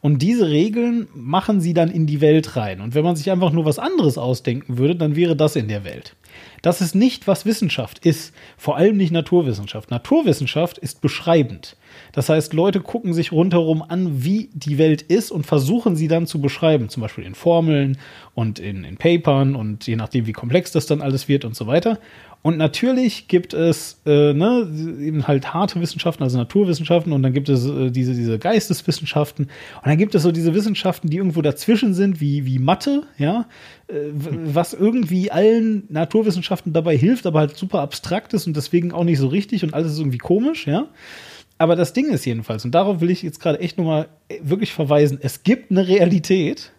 und 0.03 0.20
diese 0.20 0.48
Regeln 0.50 1.09
machen 1.14 1.62
sie 1.62 1.72
dann 1.72 1.90
in 1.90 2.07
die 2.07 2.20
Welt 2.20 2.57
rein. 2.57 2.83
Und 2.83 2.94
wenn 2.94 3.05
man 3.05 3.16
sich 3.16 3.31
einfach 3.31 3.53
nur 3.53 3.64
was 3.64 3.79
anderes 3.79 4.18
ausdenken 4.18 4.77
würde, 4.77 4.96
dann 4.96 5.16
wäre 5.16 5.37
das 5.37 5.57
in 5.57 5.68
der 5.68 5.85
Welt. 5.85 6.14
Das 6.61 6.83
ist 6.83 6.94
nicht, 6.94 7.27
was 7.27 7.46
Wissenschaft 7.46 8.05
ist. 8.05 8.35
Vor 8.59 8.77
allem 8.77 8.98
nicht 8.98 9.12
Naturwissenschaft. 9.12 9.90
Naturwissenschaft 9.90 10.77
ist 10.77 11.00
beschreibend. 11.00 11.77
Das 12.14 12.29
heißt, 12.29 12.55
Leute 12.55 12.81
gucken 12.81 13.12
sich 13.12 13.33
rundherum 13.33 13.83
an, 13.83 14.24
wie 14.24 14.48
die 14.55 14.79
Welt 14.79 15.03
ist 15.03 15.33
und 15.33 15.44
versuchen 15.44 15.96
sie 15.96 16.09
dann 16.09 16.27
zu 16.27 16.40
beschreiben. 16.40 16.88
Zum 16.88 17.00
Beispiel 17.00 17.24
in 17.24 17.35
Formeln 17.35 17.98
und 18.35 18.61
in, 18.61 18.85
in 18.85 18.96
Papern 18.96 19.57
und 19.57 19.87
je 19.87 19.96
nachdem, 19.96 20.27
wie 20.27 20.33
komplex 20.33 20.70
das 20.70 20.87
dann 20.87 21.03
alles 21.03 21.29
wird 21.29 21.44
und 21.44 21.57
so 21.57 21.66
weiter. 21.66 21.98
Und 22.42 22.59
natürlich 22.59 23.27
gibt 23.27 23.55
es 23.55 24.03
äh, 24.05 24.35
ne, 24.35 24.68
eben 25.00 25.27
halt 25.27 25.55
harte 25.55 25.81
Wissenschaften, 25.81 26.22
also 26.22 26.37
Naturwissenschaften, 26.37 27.11
und 27.12 27.22
dann 27.22 27.33
gibt 27.33 27.48
es 27.48 27.64
äh, 27.64 27.90
diese, 27.90 28.12
diese 28.12 28.38
Geisteswissenschaften. 28.38 29.46
Und 29.46 29.87
dann 29.87 29.96
gibt 29.96 30.14
es 30.14 30.22
so 30.22 30.31
diese 30.31 30.55
Wissenschaften, 30.55 31.09
die 31.09 31.16
irgendwo 31.16 31.40
dazwischen 31.40 31.94
sind, 31.94 32.20
wie, 32.20 32.44
wie 32.44 32.59
Mathe, 32.59 33.05
ja, 33.16 33.46
äh, 33.88 33.94
was 34.12 34.74
irgendwie 34.74 35.31
allen 35.31 35.85
Naturwissenschaften 35.88 36.74
dabei 36.74 36.98
hilft, 36.98 37.24
aber 37.24 37.38
halt 37.40 37.57
super 37.57 37.81
abstrakt 37.81 38.35
ist 38.35 38.46
und 38.46 38.55
deswegen 38.55 38.92
auch 38.92 39.05
nicht 39.05 39.18
so 39.18 39.29
richtig 39.29 39.64
und 39.64 39.72
alles 39.72 39.92
ist 39.92 39.98
irgendwie 39.98 40.18
komisch, 40.18 40.66
ja. 40.66 40.88
Aber 41.59 41.77
das 41.77 41.93
Ding 41.93 42.11
ist 42.11 42.25
jedenfalls, 42.25 42.64
und 42.64 42.73
darauf 42.73 43.01
will 43.01 43.11
ich 43.11 43.23
jetzt 43.23 43.40
gerade 43.40 43.61
echt 43.61 43.79
nochmal 43.79 44.09
äh, 44.29 44.38
wirklich 44.43 44.73
verweisen, 44.73 45.19
es 45.21 45.43
gibt 45.43 45.71
eine 45.71 45.87
Realität, 45.87 46.73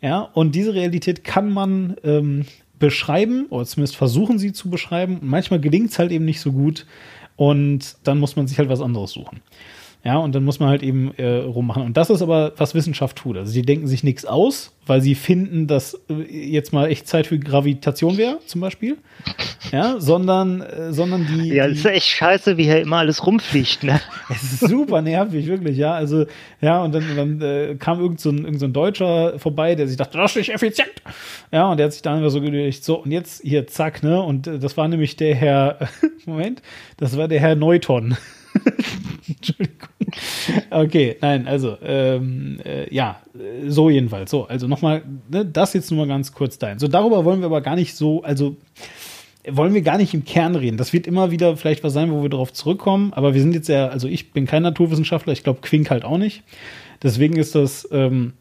ja, 0.00 0.20
und 0.20 0.54
diese 0.54 0.74
Realität 0.74 1.24
kann 1.24 1.50
man 1.50 1.96
ähm, 2.04 2.44
beschreiben 2.78 3.46
oder 3.48 3.64
zumindest 3.64 3.96
versuchen 3.96 4.38
sie 4.38 4.52
zu 4.52 4.68
beschreiben. 4.68 5.20
Manchmal 5.22 5.60
gelingt 5.60 5.90
es 5.90 5.98
halt 5.98 6.12
eben 6.12 6.26
nicht 6.26 6.40
so 6.40 6.52
gut 6.52 6.84
und 7.36 7.96
dann 8.04 8.18
muss 8.18 8.36
man 8.36 8.46
sich 8.46 8.58
halt 8.58 8.68
was 8.68 8.82
anderes 8.82 9.12
suchen. 9.12 9.40
Ja, 10.04 10.18
und 10.18 10.34
dann 10.34 10.44
muss 10.44 10.60
man 10.60 10.68
halt 10.68 10.82
eben 10.82 11.14
äh, 11.16 11.36
rummachen. 11.36 11.82
Und 11.82 11.96
das 11.96 12.10
ist 12.10 12.20
aber, 12.20 12.52
was 12.58 12.74
Wissenschaft 12.74 13.16
tut. 13.16 13.38
Also 13.38 13.50
sie 13.50 13.62
denken 13.62 13.86
sich 13.86 14.04
nichts 14.04 14.26
aus, 14.26 14.72
weil 14.84 15.00
sie 15.00 15.14
finden, 15.14 15.66
dass 15.66 15.98
äh, 16.10 16.50
jetzt 16.50 16.74
mal 16.74 16.90
echt 16.90 17.08
Zeit 17.08 17.26
für 17.26 17.38
Gravitation 17.38 18.18
wäre, 18.18 18.38
zum 18.44 18.60
Beispiel. 18.60 18.98
Ja, 19.74 19.96
sondern, 19.98 20.60
äh, 20.60 20.92
sondern 20.92 21.26
die. 21.26 21.48
Ja, 21.48 21.66
das 21.66 21.78
ist 21.78 21.84
echt 21.86 22.06
scheiße, 22.06 22.56
wie 22.56 22.62
hier 22.62 22.80
immer 22.80 22.98
alles 22.98 23.26
rumfliegt, 23.26 23.82
ne? 23.82 24.00
es 24.28 24.52
ist 24.52 24.68
super 24.68 25.02
nervig, 25.02 25.48
wirklich, 25.48 25.76
ja. 25.76 25.94
Also, 25.94 26.26
ja, 26.60 26.80
und 26.80 26.94
dann, 26.94 27.16
dann 27.16 27.40
äh, 27.40 27.74
kam 27.74 27.98
irgend 27.98 28.20
so, 28.20 28.30
ein, 28.30 28.44
irgend 28.44 28.60
so 28.60 28.66
ein 28.66 28.72
Deutscher 28.72 29.36
vorbei, 29.40 29.74
der 29.74 29.88
sich 29.88 29.96
dachte, 29.96 30.16
das 30.16 30.30
ist 30.30 30.36
nicht 30.36 30.54
effizient. 30.54 30.92
Ja, 31.50 31.68
und 31.68 31.78
der 31.78 31.86
hat 31.86 31.92
sich 31.92 32.02
dann 32.02 32.18
einfach 32.18 32.30
so 32.30 32.40
gedacht, 32.40 32.84
so, 32.84 33.02
und 33.02 33.10
jetzt 33.10 33.42
hier, 33.42 33.66
zack, 33.66 34.04
ne? 34.04 34.22
Und 34.22 34.46
äh, 34.46 34.60
das 34.60 34.76
war 34.76 34.86
nämlich 34.86 35.16
der 35.16 35.34
Herr, 35.34 35.88
Moment, 36.24 36.62
das 36.96 37.16
war 37.16 37.26
der 37.26 37.40
Herr 37.40 37.56
Neuton. 37.56 38.16
Entschuldigung. 39.26 39.88
Okay, 40.70 41.16
nein, 41.20 41.48
also, 41.48 41.76
ähm, 41.82 42.60
äh, 42.64 42.94
ja, 42.94 43.20
so 43.66 43.90
jedenfalls. 43.90 44.30
So, 44.30 44.46
also 44.46 44.68
nochmal, 44.68 45.02
ne, 45.28 45.44
das 45.44 45.74
jetzt 45.74 45.90
nur 45.90 46.06
mal 46.06 46.12
ganz 46.12 46.32
kurz 46.32 46.58
dahin. 46.58 46.78
So, 46.78 46.86
darüber 46.86 47.24
wollen 47.24 47.40
wir 47.40 47.46
aber 47.46 47.60
gar 47.60 47.74
nicht 47.74 47.96
so, 47.96 48.22
also, 48.22 48.56
wollen 49.48 49.74
wir 49.74 49.82
gar 49.82 49.98
nicht 49.98 50.14
im 50.14 50.24
Kern 50.24 50.54
reden. 50.54 50.76
Das 50.76 50.92
wird 50.92 51.06
immer 51.06 51.30
wieder 51.30 51.56
vielleicht 51.56 51.84
was 51.84 51.92
sein, 51.92 52.10
wo 52.10 52.22
wir 52.22 52.30
darauf 52.30 52.52
zurückkommen. 52.52 53.12
Aber 53.12 53.34
wir 53.34 53.40
sind 53.40 53.54
jetzt 53.54 53.68
ja, 53.68 53.88
also 53.88 54.08
ich 54.08 54.32
bin 54.32 54.46
kein 54.46 54.62
Naturwissenschaftler, 54.62 55.32
ich 55.32 55.42
glaube 55.42 55.60
Quink 55.60 55.90
halt 55.90 56.04
auch 56.04 56.18
nicht. 56.18 56.42
Deswegen 57.02 57.36
ist 57.36 57.54
das 57.54 57.86
ähm, 57.92 58.32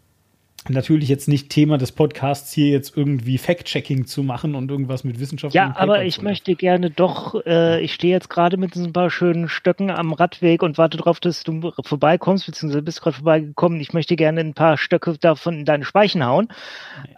natürlich 0.69 1.09
jetzt 1.09 1.27
nicht 1.27 1.49
Thema 1.49 1.77
des 1.77 1.91
Podcasts, 1.91 2.53
hier 2.53 2.69
jetzt 2.69 2.95
irgendwie 2.95 3.37
Fact-Checking 3.37 4.05
zu 4.05 4.23
machen 4.23 4.55
und 4.55 4.71
irgendwas 4.71 5.03
mit 5.03 5.19
Wissenschaft. 5.19 5.53
Ja, 5.53 5.75
aber 5.77 6.05
ich 6.05 6.21
möchte 6.21 6.55
gerne 6.55 6.89
doch, 6.89 7.45
äh, 7.45 7.81
ich 7.81 7.93
stehe 7.93 8.13
jetzt 8.13 8.29
gerade 8.29 8.57
mit 8.57 8.73
so 8.73 8.83
ein 8.83 8.93
paar 8.93 9.09
schönen 9.09 9.49
Stöcken 9.49 9.89
am 9.89 10.13
Radweg 10.13 10.63
und 10.63 10.77
warte 10.77 10.97
darauf, 10.97 11.19
dass 11.19 11.43
du 11.43 11.73
vorbeikommst, 11.83 12.45
beziehungsweise 12.45 12.81
bist 12.81 13.01
gerade 13.01 13.17
vorbeigekommen. 13.17 13.81
Ich 13.81 13.93
möchte 13.93 14.15
gerne 14.15 14.39
ein 14.39 14.53
paar 14.53 14.77
Stöcke 14.77 15.17
davon 15.19 15.59
in 15.59 15.65
deine 15.65 15.83
Speichen 15.83 16.25
hauen. 16.25 16.47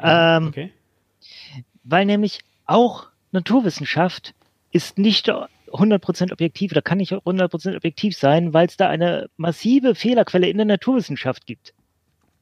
Ähm, 0.01 0.47
okay. 0.47 0.71
weil 1.83 2.05
nämlich 2.05 2.39
auch 2.65 3.07
Naturwissenschaft 3.35 4.33
ist 4.71 4.97
nicht 4.97 5.29
100% 5.29 6.31
objektiv 6.31 6.71
oder 6.71 6.81
kann 6.81 6.97
nicht 6.97 7.13
100% 7.13 7.75
objektiv 7.75 8.17
sein, 8.17 8.53
weil 8.53 8.67
es 8.67 8.77
da 8.77 8.89
eine 8.89 9.29
massive 9.37 9.95
Fehlerquelle 9.95 10.49
in 10.49 10.57
der 10.57 10.65
Naturwissenschaft 10.65 11.45
gibt. 11.45 11.73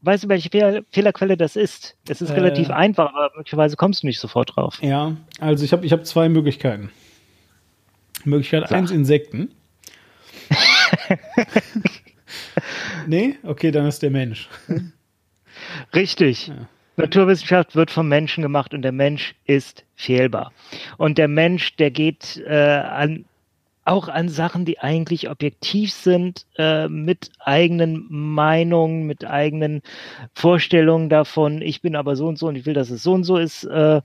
Weißt 0.02 0.26
du, 0.26 0.30
welche 0.30 0.50
Fehl 0.50 0.86
Fehlerquelle 0.92 1.38
das 1.38 1.56
ist? 1.56 1.96
Es 2.10 2.22
ist 2.22 2.32
Äh. 2.32 2.34
relativ 2.34 2.70
einfach, 2.70 3.14
aber 3.14 3.32
möglicherweise 3.38 3.78
kommst 3.78 4.04
du 4.04 4.08
nicht 4.08 4.20
sofort 4.20 4.56
drauf. 4.56 4.80
Ja, 4.82 5.16
also 5.40 5.64
ich 5.64 5.72
habe 5.72 5.86
ich 5.86 5.94
hab 5.94 6.06
zwei 6.06 6.28
Möglichkeiten. 6.30 6.92
Möglichkeit 8.26 8.68
Sag. 8.68 8.78
eins 8.78 8.92
Insekten. 8.92 9.54
nee? 13.08 13.38
Okay, 13.44 13.72
dann 13.72 13.86
ist 13.86 14.02
der 14.02 14.12
Mensch. 14.12 14.50
Richtig. 15.94 16.48
Ja. 16.48 16.68
Naturwissenschaft 16.96 17.76
wird 17.76 17.92
vom 17.92 18.08
Menschen 18.08 18.42
gemacht 18.42 18.74
und 18.74 18.82
der 18.84 18.92
Mensch 18.92 19.36
ist 19.46 19.86
fehlbar. 19.96 20.52
Und 20.98 21.18
der 21.18 21.28
Mensch, 21.28 21.76
der 21.76 21.92
geht 21.92 22.42
äh, 22.46 22.54
an, 22.54 23.26
auch 23.86 24.08
an 24.08 24.30
Sachen, 24.30 24.66
die 24.66 24.80
eigentlich 24.80 25.30
objektiv 25.30 25.92
sind, 25.92 26.46
äh, 26.58 26.88
mit 26.88 27.32
eigenen 27.40 28.06
Meinungen, 28.10 29.06
mit 29.08 29.26
eigenen 29.26 29.82
Vorstellungen 30.34 31.10
davon, 31.10 31.62
ich 31.62 31.82
bin 31.82 31.96
aber 31.96 32.16
so 32.16 32.28
und 32.28 32.38
so 32.38 32.48
und 32.48 32.56
ich 32.56 32.66
will, 32.66 32.74
dass 32.74 32.90
es 32.90 33.04
so 33.04 33.14
und 33.14 33.24
so 33.24 33.38
ist, 33.38 33.64
äh, 33.66 34.02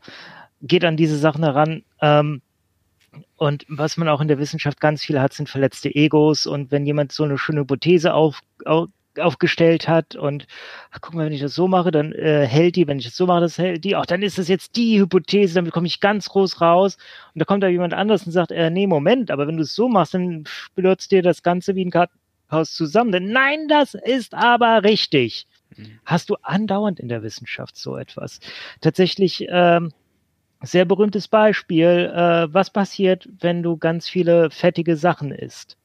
geht 0.63 0.85
an 0.85 0.97
diese 0.97 1.19
Sachen 1.19 1.45
heran. 1.45 1.85
Ähm, 2.01 2.43
und 3.37 3.65
was 3.69 3.97
man 3.97 4.09
auch 4.09 4.21
in 4.21 4.29
der 4.29 4.39
Wissenschaft 4.39 4.81
ganz 4.81 5.03
viel 5.03 5.21
hat, 5.21 5.33
sind 5.33 5.49
verletzte 5.49 5.95
Egos. 5.95 6.47
Und 6.47 6.71
wenn 6.71 6.87
jemand 6.87 7.13
so 7.13 7.25
eine 7.25 7.39
schöne 7.39 7.61
Hypothese 7.61 8.15
auf, 8.15 8.41
auf, 8.65 8.89
aufgestellt 9.21 9.89
hat 9.89 10.17
und 10.17 10.47
ach, 10.91 10.99
guck 11.01 11.15
mal, 11.15 11.27
wenn 11.27 11.33
ich 11.33 11.41
das 11.41 11.55
so 11.55 11.69
mache, 11.69 11.91
dann 11.91 12.13
äh, 12.13 12.47
hält 12.47 12.77
die, 12.77 12.87
wenn 12.87 12.99
ich 12.99 13.07
das 13.07 13.17
so 13.17 13.27
mache, 13.27 13.41
das 13.41 13.59
hält 13.59 13.85
die, 13.85 13.97
auch 13.97 14.07
dann 14.07 14.23
ist 14.23 14.39
das 14.39 14.49
jetzt 14.49 14.77
die 14.77 15.01
Hypothese, 15.01 15.55
damit 15.55 15.73
komme 15.73 15.87
ich 15.87 16.01
ganz 16.01 16.29
groß 16.29 16.61
raus. 16.61 16.97
Und 17.35 17.41
da 17.41 17.45
kommt 17.45 17.63
da 17.63 17.69
jemand 17.69 17.95
anders 17.95 18.27
und 18.27 18.33
sagt, 18.33 18.53
äh, 18.53 18.71
nee, 18.71 18.87
Moment, 18.87 19.31
aber 19.31 19.47
wenn 19.47 19.57
du 19.57 19.63
es 19.63 19.75
so 19.75 19.89
machst, 19.89 20.15
dann 20.15 20.45
stürzt 20.47 21.11
dir 21.11 21.23
das 21.23 21.43
Ganze 21.43 21.75
wie 21.75 21.85
ein 21.85 21.91
Kartenhaus 21.91 22.75
zusammen. 22.75 23.13
Denn 23.13 23.31
nein, 23.31 23.69
das 23.69 23.95
ist 23.95 24.35
aber 24.35 24.83
richtig. 24.85 25.47
Hast 26.05 26.31
du 26.31 26.37
andauernd 26.43 26.99
in 27.01 27.09
der 27.09 27.23
Wissenschaft 27.23 27.77
so 27.77 27.97
etwas? 27.97 28.41
Tatsächlich, 28.81 29.47
ähm, 29.49 29.93
sehr 30.63 30.85
berühmtes 30.85 31.29
Beispiel, 31.29 32.13
äh, 32.13 32.53
was 32.53 32.71
passiert, 32.71 33.29
wenn 33.41 33.63
du 33.63 33.77
ganz 33.77 34.09
viele 34.09 34.51
fettige 34.51 34.97
Sachen 34.97 35.31
isst? 35.31 35.78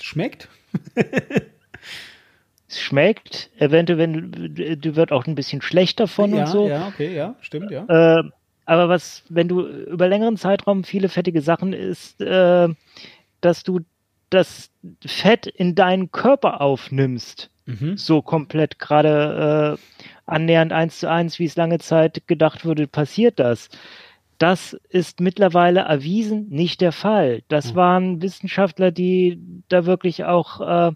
Schmeckt? 0.00 0.48
Es 2.68 2.80
schmeckt, 2.80 3.50
eventuell 3.58 3.98
wenn 3.98 4.32
du, 4.80 4.96
wird 4.96 5.12
auch 5.12 5.26
ein 5.26 5.34
bisschen 5.34 5.60
schlechter 5.60 6.08
von 6.08 6.34
ja, 6.34 6.44
und 6.44 6.46
so. 6.48 6.68
ja, 6.68 6.88
okay, 6.88 7.14
ja, 7.14 7.36
stimmt, 7.40 7.70
ja. 7.70 7.84
Äh, 8.20 8.22
aber 8.64 8.88
was, 8.88 9.24
wenn 9.28 9.48
du 9.48 9.66
über 9.66 10.08
längeren 10.08 10.36
Zeitraum 10.36 10.84
viele 10.84 11.08
fettige 11.08 11.42
Sachen 11.42 11.72
isst, 11.72 12.20
äh, 12.20 12.68
dass 13.40 13.62
du 13.62 13.80
das 14.30 14.70
Fett 15.04 15.46
in 15.46 15.74
deinen 15.74 16.10
Körper 16.10 16.60
aufnimmst, 16.60 17.50
Mhm. 17.64 17.96
so 17.96 18.22
komplett 18.22 18.78
gerade 18.80 19.78
äh, 19.78 20.00
annähernd 20.26 20.72
eins 20.72 20.98
zu 20.98 21.08
eins, 21.08 21.38
wie 21.38 21.44
es 21.44 21.54
lange 21.56 21.78
Zeit 21.78 22.22
gedacht 22.26 22.64
wurde, 22.64 22.88
passiert 22.88 23.38
das. 23.38 23.68
Das 24.42 24.72
ist 24.88 25.20
mittlerweile 25.20 25.80
erwiesen 25.82 26.48
nicht 26.48 26.80
der 26.80 26.90
Fall. 26.90 27.42
Das 27.46 27.72
Mhm. 27.72 27.76
waren 27.76 28.22
Wissenschaftler, 28.22 28.90
die 28.90 29.38
da 29.68 29.86
wirklich 29.86 30.24
auch, 30.24 30.60
äh, 30.60 30.90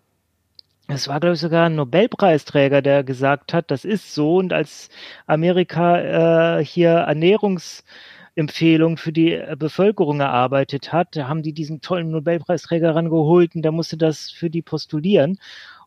es 0.88 1.06
war, 1.08 1.20
glaube 1.20 1.34
ich, 1.34 1.40
sogar 1.40 1.66
ein 1.66 1.76
Nobelpreisträger, 1.76 2.82
der 2.82 3.04
gesagt 3.04 3.54
hat, 3.54 3.70
das 3.70 3.84
ist 3.84 4.12
so. 4.14 4.36
Und 4.38 4.52
als 4.52 4.88
Amerika 5.28 6.58
äh, 6.58 6.64
hier 6.64 6.90
Ernährungsempfehlungen 6.90 8.96
für 8.96 9.12
die 9.12 9.32
äh, 9.34 9.54
Bevölkerung 9.56 10.18
erarbeitet 10.20 10.92
hat, 10.92 11.14
da 11.16 11.28
haben 11.28 11.42
die 11.44 11.52
diesen 11.52 11.80
tollen 11.80 12.10
Nobelpreisträger 12.10 12.94
rangeholt 12.96 13.54
und 13.54 13.62
der 13.62 13.70
musste 13.72 13.96
das 13.96 14.28
für 14.30 14.50
die 14.50 14.62
postulieren. 14.62 15.38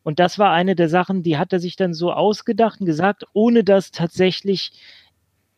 Und 0.03 0.19
das 0.19 0.39
war 0.39 0.51
eine 0.51 0.75
der 0.75 0.87
Sachen, 0.89 1.23
die 1.23 1.37
hat 1.37 1.51
er 1.53 1.59
sich 1.59 1.75
dann 1.75 1.93
so 1.93 2.13
ausgedacht 2.13 2.79
und 2.79 2.85
gesagt, 2.85 3.25
ohne 3.33 3.63
das 3.65 3.91
tatsächlich 3.91 4.71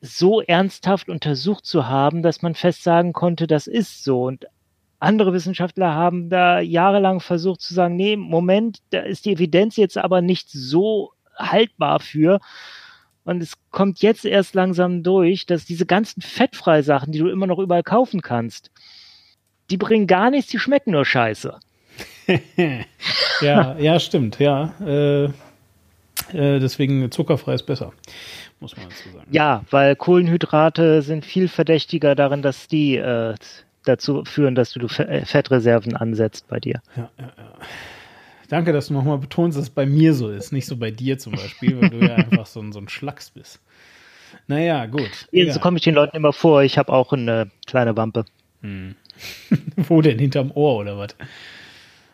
so 0.01 0.41
ernsthaft 0.41 1.09
untersucht 1.09 1.65
zu 1.65 1.87
haben, 1.87 2.23
dass 2.23 2.41
man 2.41 2.55
fest 2.55 2.83
sagen 2.83 3.13
konnte, 3.13 3.47
das 3.47 3.67
ist 3.67 4.03
so. 4.03 4.23
Und 4.23 4.47
andere 4.99 5.33
Wissenschaftler 5.33 5.93
haben 5.93 6.29
da 6.29 6.59
jahrelang 6.59 7.19
versucht 7.19 7.61
zu 7.61 7.73
sagen, 7.73 7.95
nee, 7.95 8.15
Moment, 8.15 8.79
da 8.89 8.99
ist 8.99 9.25
die 9.25 9.33
Evidenz 9.33 9.75
jetzt 9.77 9.97
aber 9.97 10.21
nicht 10.21 10.49
so 10.49 11.11
haltbar 11.37 11.99
für. 11.99 12.39
Und 13.23 13.43
es 13.43 13.53
kommt 13.69 14.01
jetzt 14.01 14.25
erst 14.25 14.55
langsam 14.55 15.03
durch, 15.03 15.45
dass 15.45 15.65
diese 15.65 15.85
ganzen 15.85 16.21
fettfreie 16.21 16.83
Sachen, 16.83 17.11
die 17.11 17.19
du 17.19 17.29
immer 17.29 17.47
noch 17.47 17.59
überall 17.59 17.83
kaufen 17.83 18.21
kannst, 18.21 18.71
die 19.69 19.77
bringen 19.77 20.07
gar 20.07 20.31
nichts, 20.31 20.49
die 20.51 20.59
schmecken 20.59 20.91
nur 20.91 21.05
scheiße. 21.05 21.59
ja, 23.41 23.77
ja, 23.77 23.99
stimmt, 23.99 24.39
ja. 24.39 24.73
Äh, 24.85 25.25
äh, 26.33 26.59
deswegen 26.59 27.11
zuckerfrei 27.11 27.53
ist 27.53 27.63
besser, 27.63 27.93
muss 28.61 28.77
man 28.77 28.87
dazu 28.89 29.09
sagen. 29.09 29.27
Ja, 29.31 29.63
weil 29.69 29.95
Kohlenhydrate 29.95 31.01
sind 31.01 31.25
viel 31.25 31.47
verdächtiger 31.47 32.15
darin, 32.15 32.41
dass 32.41 32.67
die 32.67 32.95
äh, 32.95 33.35
dazu 33.85 34.23
führen, 34.25 34.55
dass 34.55 34.71
du 34.71 34.87
äh, 34.87 35.25
Fettreserven 35.25 35.95
ansetzt 35.95 36.47
bei 36.47 36.59
dir. 36.59 36.81
Ja, 36.95 37.09
ja, 37.17 37.33
ja. 37.37 37.53
Danke, 38.47 38.73
dass 38.73 38.87
du 38.87 38.93
nochmal 38.93 39.17
betonst, 39.17 39.57
dass 39.57 39.65
es 39.65 39.69
bei 39.69 39.85
mir 39.85 40.13
so 40.13 40.29
ist, 40.29 40.51
nicht 40.51 40.65
so 40.65 40.75
bei 40.75 40.91
dir 40.91 41.17
zum 41.17 41.33
Beispiel, 41.33 41.81
weil 41.81 41.89
du 41.89 41.99
ja 42.05 42.15
einfach 42.15 42.45
so 42.45 42.59
ein, 42.59 42.73
so 42.73 42.79
ein 42.79 42.89
Schlacks 42.89 43.29
bist. 43.31 43.61
Naja, 44.47 44.85
gut. 44.87 45.27
So 45.31 45.37
egal. 45.37 45.59
komme 45.59 45.77
ich 45.77 45.83
den 45.83 45.95
Leuten 45.95 46.17
immer 46.17 46.33
vor, 46.33 46.61
ich 46.61 46.77
habe 46.77 46.91
auch 46.91 47.13
eine 47.13 47.49
kleine 47.65 47.95
Wampe. 47.95 48.25
Wo 49.77 50.01
denn? 50.01 50.19
Hinterm 50.19 50.51
Ohr 50.53 50.77
oder 50.77 50.97
was? 50.97 51.15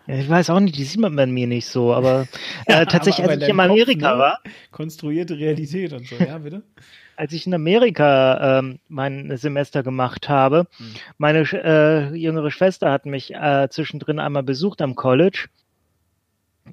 Ja, 0.08 0.16
Ich 0.16 0.30
weiß 0.30 0.50
auch 0.50 0.60
nicht, 0.60 0.76
die 0.78 0.84
sieht 0.84 1.00
man 1.00 1.16
bei 1.16 1.26
mir 1.26 1.48
nicht 1.48 1.68
so, 1.68 1.94
aber 1.94 2.28
äh, 2.66 2.86
tatsächlich, 2.86 3.26
aber 3.26 3.34
als 3.34 3.42
in 3.44 3.50
ich 3.50 3.54
in 3.54 3.60
Amerika 3.60 4.08
Kopf, 4.10 4.18
ne? 4.18 4.20
war, 4.20 4.40
Konstruierte 4.72 5.38
Realität 5.38 5.94
und 5.94 6.08
so, 6.08 6.16
ja, 6.16 6.38
bitte? 6.38 6.64
als 7.16 7.34
ich 7.34 7.48
in 7.48 7.54
Amerika 7.54 8.60
ähm, 8.60 8.80
mein 8.88 9.36
Semester 9.38 9.84
gemacht 9.84 10.30
habe, 10.30 10.68
Hm. 10.78 10.94
meine 11.18 11.40
äh, 11.52 12.16
jüngere 12.16 12.52
Schwester 12.52 12.92
hat 12.92 13.06
mich 13.06 13.34
äh, 13.34 13.68
zwischendrin 13.70 14.20
einmal 14.20 14.44
besucht 14.44 14.82
am 14.82 14.96
College 14.96 15.48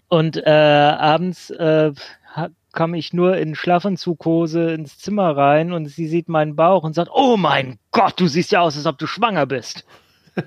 und 0.09 0.37
äh, 0.37 0.51
abends 0.51 1.51
äh, 1.51 1.93
kam 2.73 2.95
ich 2.95 3.13
nur 3.13 3.37
in 3.37 3.55
Schlafanzughose 3.55 4.73
ins 4.73 4.99
Zimmer 4.99 5.37
rein 5.37 5.73
und 5.73 5.87
sie 5.87 6.09
sieht 6.09 6.29
meinen 6.29 6.57
Bauch 6.57 6.83
und 6.83 6.93
sagt, 6.95 7.11
oh 7.15 7.37
mein 7.37 7.79
Gott, 7.93 8.19
du 8.19 8.27
siehst 8.27 8.51
ja 8.51 8.61
aus, 8.63 8.77
als 8.77 8.87
ob 8.87 8.99
du 8.99 9.07
schwanger 9.07 9.47
bist. 9.47 9.87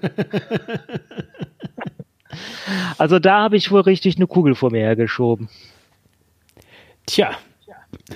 also 2.98 3.20
da 3.20 3.42
habe 3.42 3.58
ich 3.58 3.72
wohl 3.72 3.82
richtig 3.82 4.18
eine 4.18 4.28
Kugel 4.28 4.56
vor 4.56 4.72
mir 4.72 4.82
hergeschoben. 4.82 5.50
Tja, 7.06 7.32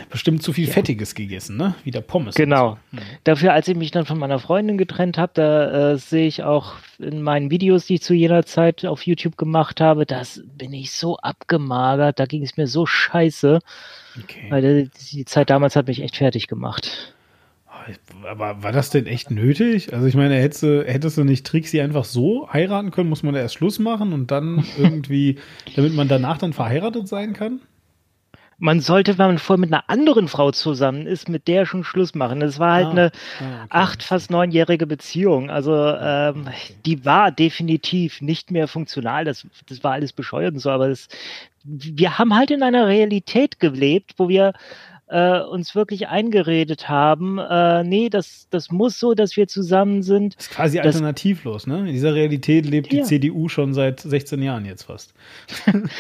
bestimmt 0.10 0.44
zu 0.44 0.54
viel 0.54 0.68
Fettiges 0.68 1.16
gegessen, 1.16 1.58
ne? 1.58 1.76
Wie 1.84 1.92
der 1.92 2.02
Pommes. 2.02 2.36
Genau. 2.36 2.78
Dafür, 3.24 3.54
als 3.54 3.68
ich 3.68 3.76
mich 3.76 3.92
dann 3.92 4.06
von 4.06 4.18
meiner 4.18 4.40
Freundin 4.40 4.78
getrennt 4.78 5.18
habe, 5.18 5.32
da 5.36 5.92
äh, 5.92 5.98
sehe 5.98 6.28
ich 6.28 6.44
auch 6.44 6.74
in 7.00 7.22
meinen 7.22 7.52
Videos, 7.52 7.86
die 7.86 7.96
ich 7.96 8.02
zu 8.02 8.14
jener 8.14 8.46
Zeit 8.46 8.86
auf 8.86 9.06
YouTube 9.06 9.38
gemacht 9.38 9.82
habe, 9.82 10.06
das 10.06 10.42
bin 10.58 10.74
ich 10.74 10.92
so 10.92 11.18
abgemagert, 11.18 12.20
da 12.20 12.26
ging 12.26 12.44
es 12.44 12.58
mir 12.58 12.68
so 12.68 12.86
scheiße, 12.86 13.60
Okay. 14.20 14.48
weil 14.50 14.62
die, 14.62 14.92
die 15.12 15.26
Zeit 15.26 15.50
damals 15.50 15.78
hat 15.78 15.88
mich 15.88 16.02
echt 16.02 16.18
fertig 16.18 16.48
gemacht. 16.48 17.14
Aber 18.30 18.64
war 18.64 18.72
das 18.72 18.90
denn 18.90 19.06
echt 19.08 19.32
nötig? 19.32 19.94
Also 19.94 20.06
ich 20.08 20.16
meine, 20.16 20.36
hättest 20.36 20.64
du, 20.64 20.84
hättest 20.86 21.18
du 21.18 21.24
nicht 21.24 21.46
Trixie 21.46 21.82
einfach 21.82 22.06
so 22.06 22.50
heiraten 22.52 22.92
können? 22.92 23.10
Muss 23.10 23.24
man 23.24 23.34
da 23.34 23.40
erst 23.40 23.56
Schluss 23.56 23.80
machen 23.80 24.14
und 24.14 24.32
dann 24.32 24.66
irgendwie, 24.78 25.38
damit 25.76 25.94
man 25.96 26.08
danach 26.08 26.38
dann 26.38 26.54
verheiratet 26.54 27.08
sein 27.08 27.34
kann? 27.34 27.62
Man 28.64 28.80
sollte, 28.80 29.18
wenn 29.18 29.26
man 29.26 29.38
vorher 29.40 29.60
mit 29.60 29.74
einer 29.74 29.90
anderen 29.90 30.28
Frau 30.28 30.52
zusammen 30.52 31.08
ist, 31.08 31.28
mit 31.28 31.48
der 31.48 31.66
schon 31.66 31.84
Schluss 31.84 32.14
machen. 32.14 32.42
Das 32.42 32.60
war 32.60 32.74
halt 32.74 32.88
Ah, 32.88 32.92
eine 32.92 33.12
ah, 33.40 33.64
okay. 33.64 33.68
acht, 33.70 34.04
fast 34.04 34.30
neunjährige 34.30 34.86
Beziehung. 34.86 35.50
Also 35.50 35.74
ähm, 35.74 36.48
die 36.86 37.04
war 37.04 37.32
definitiv 37.32 38.22
nicht 38.22 38.52
mehr 38.52 38.68
funktional. 38.68 39.26
Das, 39.26 39.48
das 39.68 39.84
war 39.84 39.94
alles 39.94 40.14
bescheuert 40.14 40.54
und 40.54 40.60
so, 40.60 40.70
aber 40.70 40.90
das, 40.90 41.08
wir 41.64 42.20
haben 42.20 42.36
halt 42.36 42.52
in 42.52 42.62
einer 42.62 42.86
Realität 42.88 43.60
gelebt, 43.60 44.14
wo 44.18 44.30
wir 44.30 44.54
äh, 45.12 45.42
uns 45.42 45.76
wirklich 45.76 46.08
eingeredet 46.08 46.88
haben, 46.90 47.38
äh, 47.38 47.84
nee, 47.84 48.10
das, 48.10 48.48
das 48.50 48.72
muss 48.72 49.00
so, 49.00 49.14
dass 49.14 49.36
wir 49.38 49.48
zusammen 49.48 50.02
sind. 50.04 50.36
Das 50.38 50.46
ist 50.48 50.52
quasi 50.54 50.78
Das- 50.78 50.88
alternativlos, 50.88 51.68
ne? 51.68 51.80
In 51.80 51.94
dieser 51.94 52.16
Realität 52.16 52.66
lebt 52.66 52.92
die 52.92 52.98
Ja. 53.00 53.04
CDU 53.04 53.50
schon 53.50 53.74
seit 53.74 54.00
16 54.00 54.42
Jahren 54.42 54.66
jetzt 54.66 54.84
fast. 54.84 55.14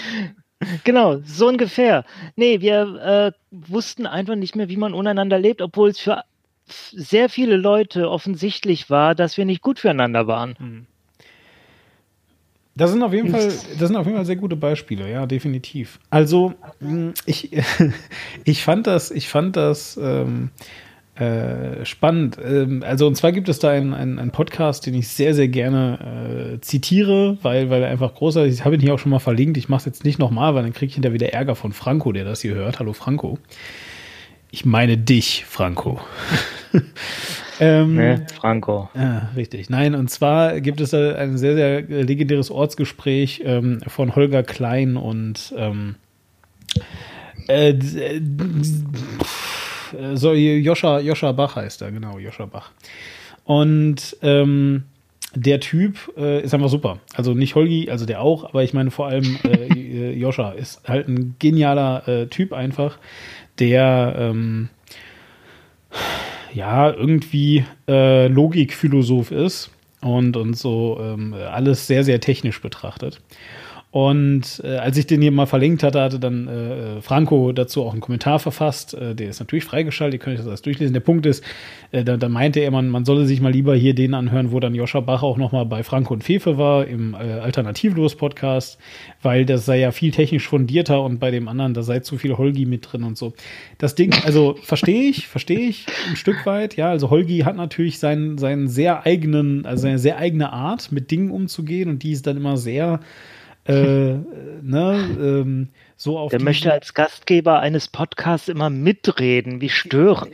Genau, 0.83 1.17
so 1.25 1.47
ungefähr. 1.47 2.05
Nee, 2.35 2.61
wir 2.61 2.81
äh, 3.03 3.31
wussten 3.49 4.05
einfach 4.05 4.35
nicht 4.35 4.55
mehr, 4.55 4.69
wie 4.69 4.77
man 4.77 4.93
untereinander 4.93 5.39
lebt, 5.39 5.59
obwohl 5.61 5.89
es 5.89 5.99
für 5.99 6.21
sehr 6.67 7.29
viele 7.29 7.57
Leute 7.57 8.09
offensichtlich 8.11 8.87
war, 8.89 9.15
dass 9.15 9.37
wir 9.37 9.45
nicht 9.45 9.61
gut 9.63 9.79
füreinander 9.79 10.27
waren. 10.27 10.85
Das 12.75 12.91
sind 12.91 13.03
auf 13.03 13.13
jeden 13.13 13.31
Fall, 13.31 13.47
das 13.47 13.87
sind 13.87 13.95
auf 13.95 14.05
jeden 14.05 14.17
Fall 14.17 14.25
sehr 14.25 14.37
gute 14.37 14.55
Beispiele, 14.55 15.11
ja, 15.11 15.25
definitiv. 15.25 15.99
Also, 16.09 16.53
mh, 16.79 17.13
ich, 17.25 17.51
ich 18.45 18.63
fand 18.63 18.87
das, 18.87 19.11
ich 19.11 19.27
fand 19.27 19.57
das 19.57 19.99
ähm, 20.01 20.51
äh, 21.15 21.83
spannend. 21.85 22.37
Ähm, 22.43 22.83
also, 22.87 23.07
und 23.07 23.15
zwar 23.15 23.33
gibt 23.33 23.49
es 23.49 23.59
da 23.59 23.71
einen, 23.71 23.93
einen, 23.93 24.19
einen 24.19 24.31
Podcast, 24.31 24.85
den 24.85 24.93
ich 24.93 25.09
sehr, 25.09 25.33
sehr 25.33 25.49
gerne 25.49 26.55
äh, 26.55 26.61
zitiere, 26.61 27.37
weil, 27.41 27.69
weil 27.69 27.83
er 27.83 27.89
einfach 27.89 28.15
großartig 28.15 28.53
ist. 28.53 28.59
Ich 28.59 28.65
habe 28.65 28.75
ihn 28.75 28.81
hier 28.81 28.93
auch 28.93 28.99
schon 28.99 29.11
mal 29.11 29.19
verlinkt. 29.19 29.57
Ich 29.57 29.67
mache 29.67 29.79
es 29.79 29.85
jetzt 29.85 30.05
nicht 30.05 30.17
nochmal, 30.17 30.55
weil 30.55 30.63
dann 30.63 30.73
kriege 30.73 30.89
ich 30.89 30.93
hinterher 30.93 31.13
wieder 31.13 31.33
Ärger 31.33 31.55
von 31.55 31.73
Franco, 31.73 32.13
der 32.13 32.23
das 32.23 32.41
hier 32.41 32.55
hört. 32.55 32.79
Hallo 32.79 32.93
Franco. 32.93 33.37
Ich 34.49 34.63
meine 34.63 34.97
dich, 34.97 35.43
Franco. 35.45 35.99
ähm, 37.61 37.95
Ne, 37.95 38.25
Franco. 38.33 38.89
ja, 38.95 39.29
richtig. 39.35 39.69
Nein, 39.69 39.95
und 39.95 40.09
zwar 40.09 40.59
gibt 40.59 40.81
es 40.81 40.89
da 40.89 41.15
ein 41.15 41.37
sehr, 41.37 41.55
sehr 41.55 41.81
legendäres 41.81 42.51
Ortsgespräch 42.51 43.43
ähm, 43.45 43.81
von 43.87 44.15
Holger 44.15 44.43
Klein 44.43 44.97
und 44.97 45.53
ähm, 45.55 45.95
äh, 47.47 47.69
äh, 47.69 48.17
äh, 48.17 50.15
so, 50.15 50.33
Joscha, 50.33 50.99
Joscha 50.99 51.31
Bach 51.31 51.55
heißt 51.55 51.81
er, 51.81 51.91
genau, 51.91 52.17
Joscha 52.17 52.45
Bach. 52.45 52.71
Und 53.45 54.17
ähm, 54.21 54.83
der 55.35 55.59
Typ 55.59 55.97
äh, 56.17 56.41
ist 56.41 56.53
einfach 56.53 56.69
super. 56.69 56.99
Also 57.13 57.33
nicht 57.33 57.55
Holgi, 57.55 57.89
also 57.89 58.05
der 58.05 58.21
auch, 58.21 58.43
aber 58.43 58.63
ich 58.63 58.73
meine 58.73 58.91
vor 58.91 59.07
allem 59.07 59.37
äh, 59.43 59.67
äh, 59.67 60.11
Joscha 60.17 60.51
ist 60.51 60.87
halt 60.87 61.07
ein 61.07 61.35
genialer 61.39 62.07
äh, 62.07 62.27
Typ 62.27 62.53
einfach, 62.53 62.97
der 63.59 64.15
ähm, 64.17 64.69
ja, 66.53 66.91
irgendwie 66.91 67.65
äh, 67.87 68.27
Logikphilosoph 68.27 69.31
ist 69.31 69.71
und, 70.01 70.35
und 70.37 70.57
so 70.57 70.99
ähm, 71.01 71.33
alles 71.33 71.87
sehr, 71.87 72.03
sehr 72.03 72.19
technisch 72.19 72.61
betrachtet. 72.61 73.21
Und 73.91 74.61
äh, 74.63 74.77
als 74.77 74.95
ich 74.95 75.05
den 75.05 75.21
hier 75.21 75.33
mal 75.33 75.47
verlinkt 75.47 75.83
hatte, 75.83 75.99
hatte 75.99 76.17
dann 76.17 76.47
äh, 76.47 77.01
Franco 77.01 77.51
dazu 77.51 77.83
auch 77.83 77.91
einen 77.91 77.99
Kommentar 77.99 78.39
verfasst. 78.39 78.93
Äh, 78.93 79.15
der 79.15 79.29
ist 79.29 79.41
natürlich 79.41 79.65
freigeschaltet, 79.65 80.13
ihr 80.13 80.23
könnt 80.23 80.35
euch 80.35 80.39
das 80.39 80.47
alles 80.47 80.61
durchlesen. 80.61 80.93
Der 80.93 81.01
Punkt 81.01 81.25
ist, 81.25 81.43
äh, 81.91 82.05
da, 82.05 82.15
da 82.15 82.29
meinte 82.29 82.61
er, 82.61 82.71
man, 82.71 82.87
man 82.87 83.03
solle 83.03 83.25
sich 83.25 83.41
mal 83.41 83.51
lieber 83.51 83.75
hier 83.75 83.93
den 83.93 84.13
anhören, 84.13 84.53
wo 84.53 84.61
dann 84.61 84.73
Joscha 84.73 85.01
Bach 85.01 85.23
auch 85.23 85.35
nochmal 85.35 85.65
bei 85.65 85.83
Franco 85.83 86.13
und 86.13 86.23
Fefe 86.23 86.57
war, 86.57 86.87
im 86.87 87.15
äh, 87.15 87.17
Alternativlos-Podcast, 87.17 88.79
weil 89.21 89.45
das 89.45 89.65
sei 89.65 89.79
ja 89.79 89.91
viel 89.91 90.11
technisch 90.11 90.47
fundierter 90.47 91.03
und 91.03 91.19
bei 91.19 91.29
dem 91.29 91.49
anderen, 91.49 91.73
da 91.73 91.83
sei 91.83 91.99
zu 91.99 92.17
viel 92.17 92.37
Holgi 92.37 92.65
mit 92.65 92.87
drin 92.89 93.03
und 93.03 93.17
so. 93.17 93.33
Das 93.77 93.95
Ding, 93.95 94.13
also 94.23 94.55
verstehe 94.63 95.09
ich, 95.09 95.27
verstehe 95.27 95.67
ich 95.67 95.85
ein 96.09 96.15
Stück 96.15 96.45
weit, 96.45 96.77
ja. 96.77 96.89
Also 96.89 97.09
Holgi 97.09 97.39
hat 97.39 97.57
natürlich 97.57 97.99
seinen, 97.99 98.37
seinen 98.37 98.69
sehr 98.69 99.05
eigenen, 99.05 99.65
also 99.65 99.81
seine 99.81 99.99
sehr 99.99 100.17
eigene 100.17 100.53
Art, 100.53 100.93
mit 100.93 101.11
Dingen 101.11 101.29
umzugehen 101.29 101.89
und 101.89 102.03
die 102.03 102.13
ist 102.13 102.25
dann 102.25 102.37
immer 102.37 102.55
sehr 102.55 103.01
äh, 103.65 103.73
ne, 103.73 105.17
ähm, 105.19 105.69
so 105.95 106.17
auf 106.17 106.31
Der 106.31 106.41
möchte 106.41 106.71
als 106.71 106.95
Gastgeber 106.95 107.59
eines 107.59 107.87
Podcasts 107.87 108.47
immer 108.47 108.71
mitreden. 108.71 109.61
Wie 109.61 109.69
störend. 109.69 110.33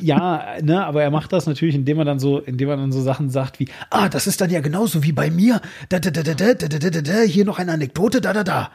ja, 0.00 0.56
ne, 0.60 0.84
aber 0.84 1.02
er 1.02 1.10
macht 1.10 1.32
das 1.32 1.46
natürlich, 1.46 1.74
indem 1.74 1.98
er 1.98 2.04
dann 2.04 2.18
so, 2.18 2.38
indem 2.38 2.68
er 2.68 2.76
dann 2.76 2.92
so 2.92 3.00
Sachen 3.00 3.30
sagt 3.30 3.58
wie, 3.58 3.68
ah, 3.90 4.10
das 4.10 4.26
ist 4.26 4.42
dann 4.42 4.50
ja 4.50 4.60
genauso 4.60 5.02
wie 5.04 5.12
bei 5.12 5.30
mir, 5.30 5.62
da, 5.88 6.00
da, 6.00 6.10
da, 6.10 6.22
da, 6.22 6.34
da, 6.34 6.54
da, 6.54 6.68
da, 6.68 6.90
da, 6.90 7.00
da, 7.00 7.20
hier 7.20 7.46
noch 7.46 7.58
eine 7.58 7.72
Anekdote, 7.72 8.20
da, 8.20 8.34
da, 8.34 8.44
da. 8.44 8.70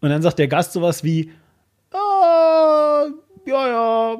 Und 0.00 0.10
dann 0.10 0.22
sagt 0.22 0.38
der 0.40 0.48
Gast 0.48 0.72
sowas 0.72 1.04
wie, 1.04 1.30
ah, 1.92 3.06
ja, 3.46 3.68
ja, 3.68 4.16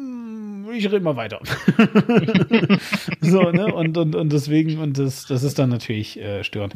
hm, 0.00 0.70
ich 0.72 0.86
rede 0.86 1.00
mal 1.00 1.16
weiter. 1.16 1.40
so, 3.20 3.50
ne, 3.50 3.72
und, 3.72 3.96
und, 3.96 4.14
und 4.16 4.32
deswegen, 4.32 4.78
und 4.78 4.98
das, 4.98 5.26
das 5.26 5.42
ist 5.42 5.58
dann 5.58 5.68
natürlich 5.68 6.18
äh, 6.18 6.42
störend. 6.42 6.74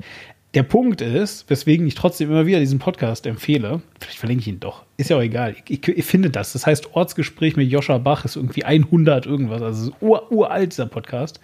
Der 0.55 0.63
Punkt 0.63 1.01
ist, 1.01 1.51
weswegen 1.51 1.85
ich 1.87 1.97
trotzdem 1.97 2.31
immer 2.31 2.47
wieder 2.47 2.61
diesen 2.61 2.79
Podcast 2.79 3.27
empfehle, 3.27 3.83
vielleicht 3.99 4.19
verlinke 4.19 4.43
ich 4.43 4.49
ihn 4.49 4.61
doch, 4.61 4.85
ist 4.97 5.11
ja 5.11 5.17
auch 5.17 5.23
egal, 5.23 5.57
ich, 5.67 5.89
ich, 5.89 5.89
ich 5.89 6.05
finde 6.05 6.31
das, 6.31 6.53
das 6.53 6.65
heißt 6.65 6.95
Ortsgespräch 6.95 7.57
mit 7.57 7.69
Joscha 7.69 7.99
Bach 7.99 8.25
ist 8.25 8.37
irgendwie 8.37 8.65
100 8.65 9.27
irgendwas, 9.27 9.63
also 9.63 9.91
ur, 10.01 10.31
uralt 10.31 10.73
dieser 10.73 10.87
Podcast, 10.87 11.41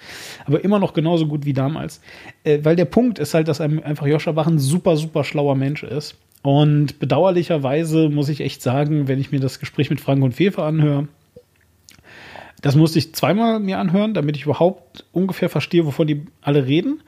aber 0.47 0.63
immer 0.63 0.79
noch 0.79 0.95
genauso 0.95 1.27
gut 1.27 1.45
wie 1.45 1.53
damals, 1.53 2.01
äh, 2.45 2.61
weil 2.63 2.77
der 2.77 2.85
Punkt 2.85 3.19
ist 3.19 3.35
halt, 3.35 3.49
dass 3.49 3.61
einem 3.61 3.83
einfach 3.83 4.07
Joscha 4.07 4.31
Bach 4.31 4.47
ein 4.47 4.61
super, 4.61 4.97
super 4.97 5.25
schlauer 5.25 5.57
Mensch 5.57 5.83
ist 5.83 6.17
und 6.43 7.01
bedauerlicherweise 7.01 8.11
muss 8.11 8.29
ich 8.29 8.41
echt 8.41 8.63
sagen, 8.63 9.09
wenn 9.09 9.21
ich 9.21 9.33
mir 9.33 9.41
das 9.41 9.59
Gespräch 9.59 9.91
mit 9.91 10.01
Frank 10.01 10.23
und 10.23 10.35
Fefe 10.35 10.63
anhöre, 10.63 11.09
das 12.63 12.77
musste 12.77 13.01
ich 13.01 13.15
zweimal 13.15 13.59
mir 13.59 13.79
anhören, 13.79 14.15
damit 14.15 14.37
ich 14.37 14.45
überhaupt 14.45 15.05
ungefähr 15.13 15.49
verstehe, 15.49 15.87
wovon 15.87 16.07
die 16.07 16.27
alle 16.43 16.67
reden. 16.67 17.03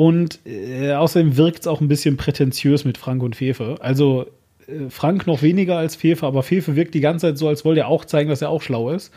Und 0.00 0.38
äh, 0.46 0.94
außerdem 0.94 1.36
wirkt 1.36 1.60
es 1.60 1.66
auch 1.66 1.82
ein 1.82 1.88
bisschen 1.88 2.16
prätentiös 2.16 2.86
mit 2.86 2.96
Frank 2.96 3.22
und 3.22 3.36
Fefe. 3.36 3.74
Also 3.80 4.24
äh, 4.66 4.88
Frank 4.88 5.26
noch 5.26 5.42
weniger 5.42 5.76
als 5.76 5.94
Fefe, 5.94 6.24
aber 6.24 6.42
Fefe 6.42 6.74
wirkt 6.74 6.94
die 6.94 7.00
ganze 7.00 7.26
Zeit 7.26 7.36
so, 7.36 7.48
als 7.48 7.66
wollte 7.66 7.82
er 7.82 7.88
auch 7.88 8.06
zeigen, 8.06 8.30
dass 8.30 8.40
er 8.40 8.48
auch 8.48 8.62
schlau 8.62 8.88
ist. 8.92 9.12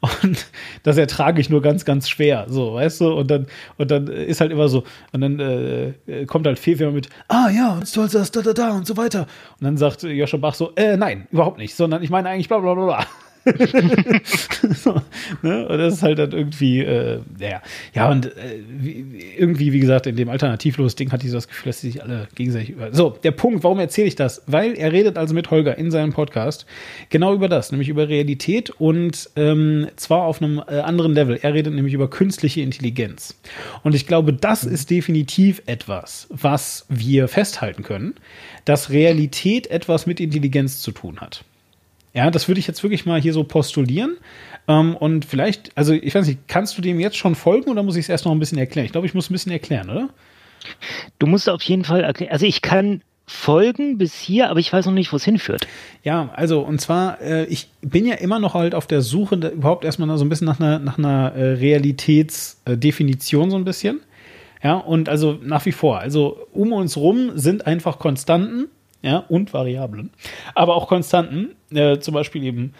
Und 0.22 0.46
das 0.84 0.98
ertrage 0.98 1.40
ich 1.40 1.50
nur 1.50 1.62
ganz, 1.62 1.84
ganz 1.84 2.08
schwer, 2.08 2.46
so, 2.48 2.74
weißt 2.74 3.00
du? 3.00 3.12
Und 3.12 3.28
dann, 3.28 3.48
und 3.76 3.90
dann 3.90 4.06
ist 4.06 4.40
halt 4.40 4.52
immer 4.52 4.68
so, 4.68 4.84
und 5.12 5.20
dann 5.20 5.40
äh, 5.40 5.88
äh, 6.06 6.26
kommt 6.26 6.46
halt 6.46 6.60
Fefe 6.60 6.84
immer 6.84 6.92
mit, 6.92 7.08
ah 7.26 7.50
ja, 7.50 7.72
und 7.72 7.88
stolz 7.88 8.12
das, 8.12 8.30
da, 8.30 8.40
da, 8.40 8.52
da 8.52 8.70
und 8.70 8.86
so 8.86 8.96
weiter. 8.96 9.26
Und 9.58 9.64
dann 9.64 9.76
sagt 9.76 10.04
Joscha 10.04 10.36
Bach 10.36 10.54
so, 10.54 10.72
äh, 10.76 10.96
nein, 10.96 11.26
überhaupt 11.32 11.58
nicht, 11.58 11.74
sondern 11.74 12.04
ich 12.04 12.08
meine 12.08 12.28
eigentlich 12.28 12.48
bla 12.48 12.60
bla 12.60 12.74
bla 12.74 12.84
bla. 12.84 13.06
so, 14.74 15.00
ne? 15.42 15.66
Und 15.68 15.78
das 15.78 15.94
ist 15.94 16.02
halt 16.02 16.18
dann 16.18 16.32
irgendwie, 16.32 16.80
äh, 16.80 17.20
ja, 17.38 17.62
ja, 17.94 18.10
und 18.10 18.26
äh, 18.26 18.60
wie, 18.68 19.04
wie- 19.12 19.24
irgendwie, 19.38 19.72
wie 19.72 19.80
gesagt, 19.80 20.06
in 20.06 20.16
dem 20.16 20.28
alternativlos 20.28 20.94
Ding 20.96 21.10
hatte 21.12 21.24
ich 21.24 21.30
so 21.30 21.36
das 21.38 21.48
Gefühl, 21.48 21.70
dass 21.70 21.80
sie 21.80 21.90
sich 21.90 22.02
alle 22.02 22.28
gegenseitig 22.34 22.70
über. 22.70 22.92
So, 22.94 23.10
der 23.10 23.30
Punkt, 23.30 23.64
warum 23.64 23.78
erzähle 23.78 24.08
ich 24.08 24.16
das? 24.16 24.42
Weil 24.46 24.74
er 24.74 24.92
redet 24.92 25.16
also 25.16 25.34
mit 25.34 25.50
Holger 25.50 25.76
in 25.78 25.90
seinem 25.90 26.12
Podcast 26.12 26.66
genau 27.08 27.34
über 27.34 27.48
das, 27.48 27.70
nämlich 27.72 27.88
über 27.88 28.08
Realität 28.08 28.70
und 28.70 29.30
ähm, 29.36 29.88
zwar 29.96 30.22
auf 30.22 30.42
einem 30.42 30.58
äh, 30.68 30.80
anderen 30.80 31.14
Level. 31.14 31.38
Er 31.40 31.54
redet 31.54 31.74
nämlich 31.74 31.94
über 31.94 32.10
künstliche 32.10 32.60
Intelligenz. 32.60 33.38
Und 33.82 33.94
ich 33.94 34.06
glaube, 34.06 34.32
das 34.32 34.64
ist 34.64 34.90
definitiv 34.90 35.62
etwas, 35.66 36.26
was 36.30 36.86
wir 36.88 37.28
festhalten 37.28 37.82
können, 37.82 38.14
dass 38.64 38.90
Realität 38.90 39.68
etwas 39.68 40.06
mit 40.06 40.20
Intelligenz 40.20 40.80
zu 40.80 40.92
tun 40.92 41.20
hat. 41.20 41.44
Ja, 42.12 42.30
das 42.30 42.48
würde 42.48 42.58
ich 42.58 42.66
jetzt 42.66 42.82
wirklich 42.82 43.06
mal 43.06 43.20
hier 43.20 43.32
so 43.32 43.44
postulieren. 43.44 44.16
Ähm, 44.68 44.96
und 44.96 45.24
vielleicht, 45.24 45.76
also 45.76 45.92
ich 45.92 46.14
weiß 46.14 46.26
nicht, 46.26 46.48
kannst 46.48 46.76
du 46.76 46.82
dem 46.82 47.00
jetzt 47.00 47.16
schon 47.16 47.34
folgen 47.34 47.70
oder 47.70 47.82
muss 47.82 47.96
ich 47.96 48.04
es 48.04 48.08
erst 48.08 48.24
noch 48.24 48.32
ein 48.32 48.38
bisschen 48.38 48.58
erklären? 48.58 48.86
Ich 48.86 48.92
glaube, 48.92 49.06
ich 49.06 49.14
muss 49.14 49.30
ein 49.30 49.32
bisschen 49.32 49.52
erklären, 49.52 49.90
oder? 49.90 50.08
Du 51.18 51.26
musst 51.26 51.48
auf 51.48 51.62
jeden 51.62 51.84
Fall 51.84 52.02
erklären. 52.02 52.32
Also 52.32 52.46
ich 52.46 52.62
kann 52.62 53.02
folgen 53.26 53.96
bis 53.96 54.14
hier, 54.14 54.50
aber 54.50 54.58
ich 54.58 54.72
weiß 54.72 54.86
noch 54.86 54.92
nicht, 54.92 55.12
wo 55.12 55.16
es 55.16 55.24
hinführt. 55.24 55.66
Ja, 56.02 56.30
also 56.34 56.60
und 56.62 56.80
zwar, 56.80 57.20
äh, 57.20 57.44
ich 57.44 57.68
bin 57.80 58.04
ja 58.04 58.16
immer 58.16 58.40
noch 58.40 58.54
halt 58.54 58.74
auf 58.74 58.88
der 58.88 59.02
Suche, 59.02 59.38
da, 59.38 59.50
überhaupt 59.50 59.84
erstmal 59.84 60.18
so 60.18 60.24
ein 60.24 60.28
bisschen 60.28 60.46
nach 60.46 60.58
einer, 60.58 60.80
nach 60.80 60.98
einer 60.98 61.32
äh, 61.34 61.52
Realitätsdefinition 61.52 63.50
so 63.50 63.56
ein 63.56 63.64
bisschen. 63.64 64.00
Ja, 64.62 64.74
und 64.74 65.08
also 65.08 65.38
nach 65.42 65.64
wie 65.64 65.72
vor, 65.72 66.00
also 66.00 66.46
um 66.52 66.72
uns 66.72 66.96
rum 66.96 67.32
sind 67.36 67.66
einfach 67.66 67.98
Konstanten, 67.98 68.66
ja, 69.02 69.18
und 69.28 69.52
Variablen, 69.52 70.10
aber 70.54 70.76
auch 70.76 70.88
Konstanten, 70.88 71.54
äh, 71.72 71.98
zum 71.98 72.14
Beispiel 72.14 72.44
eben 72.44 72.74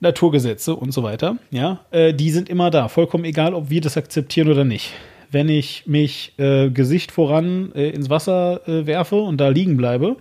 Naturgesetze 0.00 0.76
und 0.76 0.92
so 0.92 1.02
weiter, 1.02 1.36
ja, 1.50 1.80
äh, 1.90 2.12
die 2.12 2.30
sind 2.30 2.48
immer 2.48 2.70
da, 2.70 2.88
vollkommen 2.88 3.24
egal, 3.24 3.54
ob 3.54 3.70
wir 3.70 3.80
das 3.80 3.96
akzeptieren 3.96 4.48
oder 4.48 4.64
nicht. 4.64 4.92
Wenn 5.30 5.48
ich 5.48 5.86
mich 5.86 6.34
äh, 6.38 6.70
Gesicht 6.70 7.10
voran 7.10 7.72
äh, 7.74 7.90
ins 7.90 8.10
Wasser 8.10 8.66
äh, 8.68 8.86
werfe 8.86 9.16
und 9.16 9.38
da 9.38 9.48
liegen 9.48 9.76
bleibe, 9.76 10.16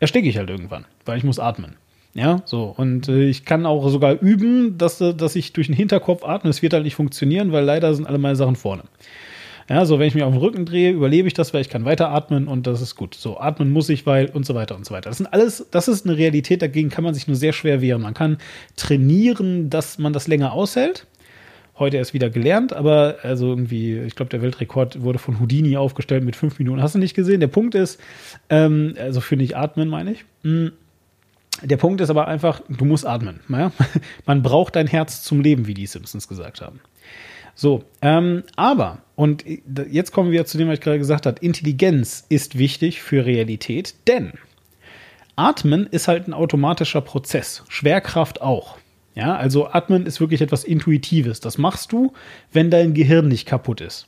ersticke 0.00 0.28
ich 0.28 0.38
halt 0.38 0.48
irgendwann, 0.48 0.86
weil 1.04 1.18
ich 1.18 1.24
muss 1.24 1.38
atmen. 1.38 1.76
Ja, 2.16 2.40
so. 2.46 2.74
Und 2.74 3.08
äh, 3.08 3.24
ich 3.24 3.44
kann 3.44 3.66
auch 3.66 3.86
sogar 3.90 4.18
üben, 4.22 4.78
dass, 4.78 5.02
äh, 5.02 5.12
dass 5.12 5.36
ich 5.36 5.52
durch 5.52 5.66
den 5.66 5.76
Hinterkopf 5.76 6.24
atme. 6.24 6.48
Es 6.48 6.62
wird 6.62 6.72
halt 6.72 6.84
nicht 6.84 6.94
funktionieren, 6.94 7.52
weil 7.52 7.64
leider 7.64 7.94
sind 7.94 8.06
alle 8.06 8.16
meine 8.16 8.36
Sachen 8.36 8.56
vorne. 8.56 8.84
Ja, 9.68 9.84
so, 9.84 9.98
wenn 9.98 10.06
ich 10.06 10.14
mich 10.14 10.22
auf 10.22 10.32
den 10.32 10.40
Rücken 10.40 10.64
drehe, 10.64 10.92
überlebe 10.92 11.26
ich 11.26 11.34
das, 11.34 11.52
weil 11.52 11.60
ich 11.60 11.68
kann 11.68 11.84
weiter 11.84 12.10
atmen 12.10 12.46
und 12.46 12.68
das 12.68 12.80
ist 12.80 12.94
gut. 12.94 13.14
So, 13.14 13.40
atmen 13.40 13.72
muss 13.72 13.88
ich, 13.88 14.06
weil 14.06 14.26
und 14.26 14.46
so 14.46 14.54
weiter 14.54 14.76
und 14.76 14.86
so 14.86 14.94
weiter. 14.94 15.10
Das 15.10 15.16
sind 15.16 15.26
alles, 15.26 15.66
das 15.72 15.88
ist 15.88 16.06
eine 16.06 16.16
Realität, 16.16 16.62
dagegen 16.62 16.88
kann 16.88 17.02
man 17.02 17.14
sich 17.14 17.26
nur 17.26 17.36
sehr 17.36 17.52
schwer 17.52 17.80
wehren. 17.80 18.02
Man 18.02 18.14
kann 18.14 18.38
trainieren, 18.76 19.68
dass 19.68 19.98
man 19.98 20.12
das 20.12 20.28
länger 20.28 20.52
aushält. 20.52 21.06
Heute 21.78 21.96
erst 21.98 22.14
wieder 22.14 22.30
gelernt, 22.30 22.72
aber 22.72 23.16
also 23.22 23.48
irgendwie, 23.48 23.98
ich 23.98 24.14
glaube, 24.14 24.30
der 24.30 24.40
Weltrekord 24.40 25.02
wurde 25.02 25.18
von 25.18 25.40
Houdini 25.40 25.76
aufgestellt 25.76 26.24
mit 26.24 26.36
fünf 26.36 26.58
Minuten. 26.58 26.80
Hast 26.80 26.94
du 26.94 26.98
nicht 26.98 27.14
gesehen? 27.14 27.40
Der 27.40 27.48
Punkt 27.48 27.74
ist, 27.74 28.00
ähm, 28.48 28.94
also 28.98 29.20
für 29.20 29.36
nicht 29.36 29.56
atmen, 29.56 29.88
meine 29.88 30.12
ich. 30.12 30.24
Mh, 30.42 30.52
hm, 30.68 30.72
der 31.62 31.76
Punkt 31.76 32.00
ist 32.00 32.10
aber 32.10 32.28
einfach, 32.28 32.60
du 32.68 32.84
musst 32.84 33.06
atmen. 33.06 33.40
Ja? 33.48 33.72
Man 34.26 34.42
braucht 34.42 34.76
dein 34.76 34.86
Herz 34.86 35.22
zum 35.22 35.40
Leben, 35.40 35.66
wie 35.66 35.74
die 35.74 35.86
Simpsons 35.86 36.28
gesagt 36.28 36.60
haben. 36.60 36.80
So, 37.56 37.84
ähm, 38.02 38.44
aber, 38.54 38.98
und 39.16 39.44
jetzt 39.90 40.12
kommen 40.12 40.30
wir 40.30 40.44
zu 40.44 40.58
dem, 40.58 40.68
was 40.68 40.74
ich 40.74 40.82
gerade 40.82 40.98
gesagt 40.98 41.24
habe, 41.24 41.40
Intelligenz 41.40 42.26
ist 42.28 42.58
wichtig 42.58 43.00
für 43.00 43.24
Realität, 43.24 43.94
denn 44.06 44.34
Atmen 45.36 45.86
ist 45.86 46.06
halt 46.06 46.28
ein 46.28 46.34
automatischer 46.34 47.00
Prozess, 47.00 47.64
Schwerkraft 47.68 48.42
auch. 48.42 48.76
Ja, 49.14 49.34
also 49.34 49.68
Atmen 49.68 50.04
ist 50.04 50.20
wirklich 50.20 50.42
etwas 50.42 50.64
Intuitives. 50.64 51.40
Das 51.40 51.56
machst 51.56 51.92
du, 51.92 52.12
wenn 52.52 52.70
dein 52.70 52.92
Gehirn 52.92 53.28
nicht 53.28 53.46
kaputt 53.46 53.80
ist. 53.80 54.06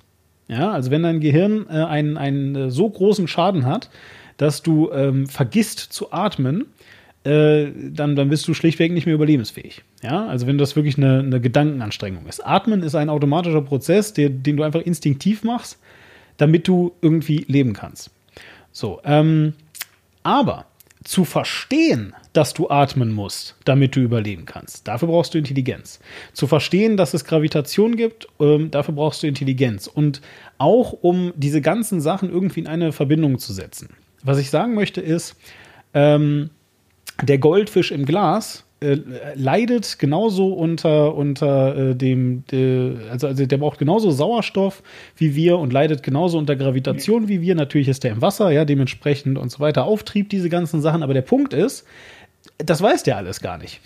Ja, 0.49 0.71
also 0.71 0.91
wenn 0.91 1.03
dein 1.03 1.21
Gehirn 1.21 1.67
äh, 1.71 1.85
einen, 1.85 2.19
einen 2.19 2.55
äh, 2.55 2.71
so 2.71 2.89
großen 2.89 3.29
Schaden 3.29 3.65
hat, 3.65 3.89
dass 4.37 4.63
du 4.63 4.91
ähm, 4.93 5.27
vergisst 5.27 5.79
zu 5.79 6.13
atmen, 6.13 6.67
äh, 7.29 7.73
dann, 7.91 8.17
dann 8.17 8.31
bist 8.31 8.49
du 8.49 8.55
schlichtweg 8.55 8.93
nicht 8.93 9.07
mehr 9.07 9.15
überlebensfähig. 9.15 9.83
Ja, 10.03 10.27
also 10.27 10.47
wenn 10.47 10.57
das 10.57 10.77
wirklich 10.77 10.97
eine, 10.97 11.19
eine 11.19 11.41
Gedankenanstrengung 11.41 12.27
ist. 12.27 12.45
Atmen 12.45 12.83
ist 12.83 12.95
ein 12.95 13.11
automatischer 13.11 13.63
Prozess, 13.63 14.15
der, 14.15 14.31
den 14.31 14.57
du 14.57 14.63
einfach 14.63 14.81
instinktiv 14.81 15.45
machst, 15.45 15.79
damit 16.39 16.67
du 16.67 16.93
irgendwie 17.03 17.45
leben 17.49 17.75
kannst. 17.75 18.11
So, 18.73 19.01
ähm, 19.05 19.53
aber 20.23 20.67
zu 21.05 21.25
verstehen, 21.25 22.15
dass 22.33 22.55
du 22.55 22.69
atmen 22.69 23.13
musst, 23.13 23.57
damit 23.65 23.97
du 23.97 24.01
überleben 24.01 24.47
kannst. 24.47 24.87
Dafür 24.89 25.09
brauchst 25.09 25.35
du 25.35 25.39
Intelligenz. 25.39 26.01
Zu 26.33 26.47
verstehen, 26.47 26.97
dass 26.97 27.15
es 27.15 27.25
Gravitation 27.25 27.97
gibt, 27.97 28.29
ähm, 28.41 28.71
dafür 28.71 28.95
brauchst 28.95 29.23
du 29.23 29.27
Intelligenz. 29.27 29.87
Und 29.87 30.21
auch 30.59 30.93
um 30.93 31.33
diese 31.37 31.61
ganzen 31.61 32.01
Sachen 32.01 32.31
irgendwie 32.31 32.61
in 32.61 32.67
eine 32.67 32.93
Verbindung 32.93 33.39
zu 33.39 33.53
setzen. 33.53 33.91
Was 34.23 34.39
ich 34.39 34.51
sagen 34.51 34.75
möchte 34.75 35.01
ist, 35.01 35.37
ähm, 35.95 36.51
der 37.23 37.39
Goldfisch 37.39 37.91
im 37.91 38.05
Glas 38.05 38.65
äh, 38.81 38.99
leidet 39.35 39.99
genauso 39.99 40.53
unter, 40.53 41.15
unter 41.17 41.77
äh, 41.77 41.95
dem, 41.97 42.45
äh, 42.53 42.93
also, 43.11 43.27
also 43.27 43.45
der 43.45 43.57
braucht 43.57 43.79
genauso 43.79 44.13
Sauerstoff 44.13 44.85
wie 45.17 45.35
wir 45.35 45.59
und 45.59 45.73
leidet 45.73 46.05
genauso 46.05 46.39
unter 46.39 46.55
Gravitation 46.55 47.27
wie 47.27 47.41
wir. 47.41 47.57
Natürlich 47.57 47.89
ist 47.89 48.05
der 48.05 48.13
im 48.13 48.23
Wasser, 48.23 48.53
ja, 48.53 48.65
dementsprechend 48.65 49.37
und 49.37 49.51
so 49.51 49.59
weiter. 49.59 49.85
Auftrieb, 49.85 50.29
diese 50.29 50.49
ganzen 50.49 50.81
Sachen. 50.81 51.03
Aber 51.03 51.13
der 51.13 51.23
Punkt 51.23 51.55
ist, 51.55 51.87
das 52.59 52.81
weiß 52.81 53.03
der 53.03 53.17
alles 53.17 53.41
gar 53.41 53.59
nicht. 53.59 53.81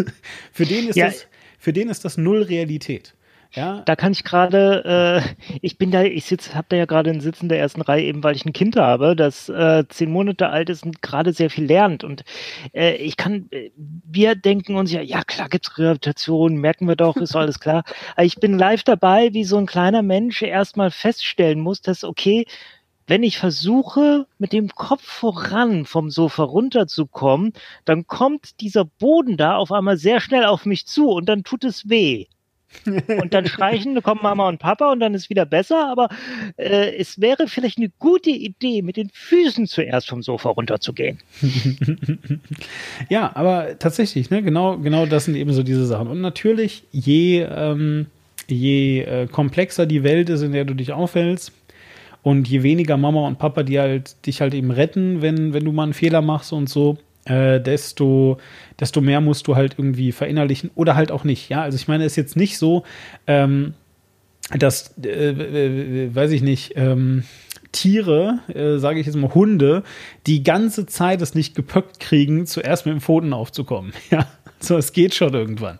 für 0.52 0.64
den 0.64 0.88
ist 0.88 0.96
ja. 0.96 1.06
das, 1.06 1.26
für 1.58 1.74
den 1.74 1.90
ist 1.90 2.06
das 2.06 2.16
null 2.16 2.42
Realität. 2.42 3.12
Ja. 3.52 3.82
Da 3.86 3.96
kann 3.96 4.12
ich 4.12 4.24
gerade, 4.24 5.24
äh, 5.44 5.56
ich 5.62 5.78
bin 5.78 5.90
da, 5.90 6.02
ich 6.02 6.26
sitze, 6.26 6.54
habe 6.54 6.66
da 6.68 6.76
ja 6.76 6.84
gerade 6.84 7.10
einen 7.10 7.20
Sitz 7.20 7.40
in 7.40 7.48
der 7.48 7.58
ersten 7.58 7.80
Reihe, 7.80 8.04
eben 8.04 8.22
weil 8.22 8.36
ich 8.36 8.44
ein 8.44 8.52
Kind 8.52 8.76
habe, 8.76 9.16
das 9.16 9.48
äh, 9.48 9.84
zehn 9.88 10.10
Monate 10.10 10.50
alt 10.50 10.68
ist 10.68 10.84
und 10.84 11.00
gerade 11.00 11.32
sehr 11.32 11.48
viel 11.48 11.64
lernt. 11.64 12.04
Und 12.04 12.24
äh, 12.74 12.96
ich 12.96 13.16
kann, 13.16 13.48
äh, 13.50 13.70
wir 13.76 14.34
denken 14.34 14.76
uns 14.76 14.92
ja, 14.92 15.00
ja 15.00 15.24
klar 15.24 15.48
gibt's 15.48 15.72
Gravitation, 15.72 16.56
merken 16.56 16.86
wir 16.86 16.96
doch, 16.96 17.16
ist 17.16 17.36
alles 17.36 17.58
klar. 17.58 17.84
Aber 18.16 18.24
ich 18.26 18.36
bin 18.36 18.58
live 18.58 18.82
dabei, 18.82 19.32
wie 19.32 19.44
so 19.44 19.56
ein 19.56 19.66
kleiner 19.66 20.02
Mensch 20.02 20.42
erstmal 20.42 20.90
feststellen 20.90 21.60
muss, 21.60 21.80
dass 21.80 22.04
okay, 22.04 22.44
wenn 23.06 23.22
ich 23.22 23.38
versuche, 23.38 24.26
mit 24.38 24.52
dem 24.52 24.68
Kopf 24.68 25.02
voran 25.02 25.86
vom 25.86 26.10
Sofa 26.10 26.42
runterzukommen, 26.42 27.54
dann 27.86 28.06
kommt 28.06 28.60
dieser 28.60 28.84
Boden 28.84 29.38
da 29.38 29.56
auf 29.56 29.72
einmal 29.72 29.96
sehr 29.96 30.20
schnell 30.20 30.44
auf 30.44 30.66
mich 30.66 30.86
zu 30.86 31.08
und 31.08 31.26
dann 31.26 31.42
tut 31.42 31.64
es 31.64 31.88
weh. 31.88 32.26
Und 33.20 33.34
dann 33.34 33.46
schreichen, 33.46 34.00
kommen 34.02 34.20
Mama 34.22 34.48
und 34.48 34.58
Papa 34.58 34.92
und 34.92 35.00
dann 35.00 35.14
ist 35.14 35.30
wieder 35.30 35.46
besser, 35.46 35.88
aber 35.90 36.08
äh, 36.56 36.94
es 36.96 37.20
wäre 37.20 37.48
vielleicht 37.48 37.78
eine 37.78 37.90
gute 37.98 38.30
Idee, 38.30 38.82
mit 38.82 38.96
den 38.96 39.10
Füßen 39.12 39.66
zuerst 39.66 40.08
vom 40.08 40.22
Sofa 40.22 40.50
runterzugehen. 40.50 41.18
ja, 43.08 43.34
aber 43.34 43.78
tatsächlich, 43.78 44.30
ne, 44.30 44.42
genau, 44.42 44.78
genau 44.78 45.06
das 45.06 45.24
sind 45.24 45.34
eben 45.36 45.52
so 45.52 45.62
diese 45.62 45.86
Sachen. 45.86 46.08
Und 46.08 46.20
natürlich, 46.20 46.84
je, 46.92 47.42
ähm, 47.42 48.06
je 48.48 49.00
äh, 49.02 49.26
komplexer 49.26 49.86
die 49.86 50.02
Welt 50.02 50.28
ist, 50.28 50.42
in 50.42 50.52
der 50.52 50.64
du 50.64 50.74
dich 50.74 50.92
aufhältst, 50.92 51.52
und 52.22 52.48
je 52.48 52.62
weniger 52.62 52.96
Mama 52.96 53.26
und 53.26 53.38
Papa, 53.38 53.62
die 53.62 53.78
halt 53.78 54.26
dich 54.26 54.40
halt 54.40 54.52
eben 54.52 54.70
retten, 54.70 55.22
wenn, 55.22 55.54
wenn 55.54 55.64
du 55.64 55.72
mal 55.72 55.84
einen 55.84 55.94
Fehler 55.94 56.20
machst 56.20 56.52
und 56.52 56.68
so, 56.68 56.98
äh, 57.28 57.60
desto, 57.60 58.38
desto 58.80 59.00
mehr 59.00 59.20
musst 59.20 59.46
du 59.46 59.56
halt 59.56 59.74
irgendwie 59.78 60.12
verinnerlichen 60.12 60.70
oder 60.74 60.96
halt 60.96 61.12
auch 61.12 61.24
nicht. 61.24 61.48
Ja, 61.48 61.62
also 61.62 61.76
ich 61.76 61.88
meine, 61.88 62.04
es 62.04 62.12
ist 62.12 62.16
jetzt 62.16 62.36
nicht 62.36 62.58
so, 62.58 62.84
ähm, 63.26 63.74
dass, 64.58 64.96
äh, 65.04 66.14
weiß 66.14 66.30
ich 66.32 66.42
nicht, 66.42 66.72
ähm, 66.76 67.24
Tiere, 67.72 68.40
äh, 68.54 68.78
sage 68.78 68.98
ich 69.00 69.06
jetzt 69.06 69.16
mal 69.16 69.34
Hunde, 69.34 69.82
die 70.26 70.42
ganze 70.42 70.86
Zeit 70.86 71.20
es 71.20 71.34
nicht 71.34 71.54
gepöckt 71.54 72.00
kriegen, 72.00 72.46
zuerst 72.46 72.86
mit 72.86 72.94
dem 72.94 73.00
Pfoten 73.00 73.32
aufzukommen. 73.32 73.92
Ja, 74.10 74.26
so 74.60 74.76
es 74.76 74.92
geht 74.92 75.14
schon 75.14 75.34
irgendwann. 75.34 75.78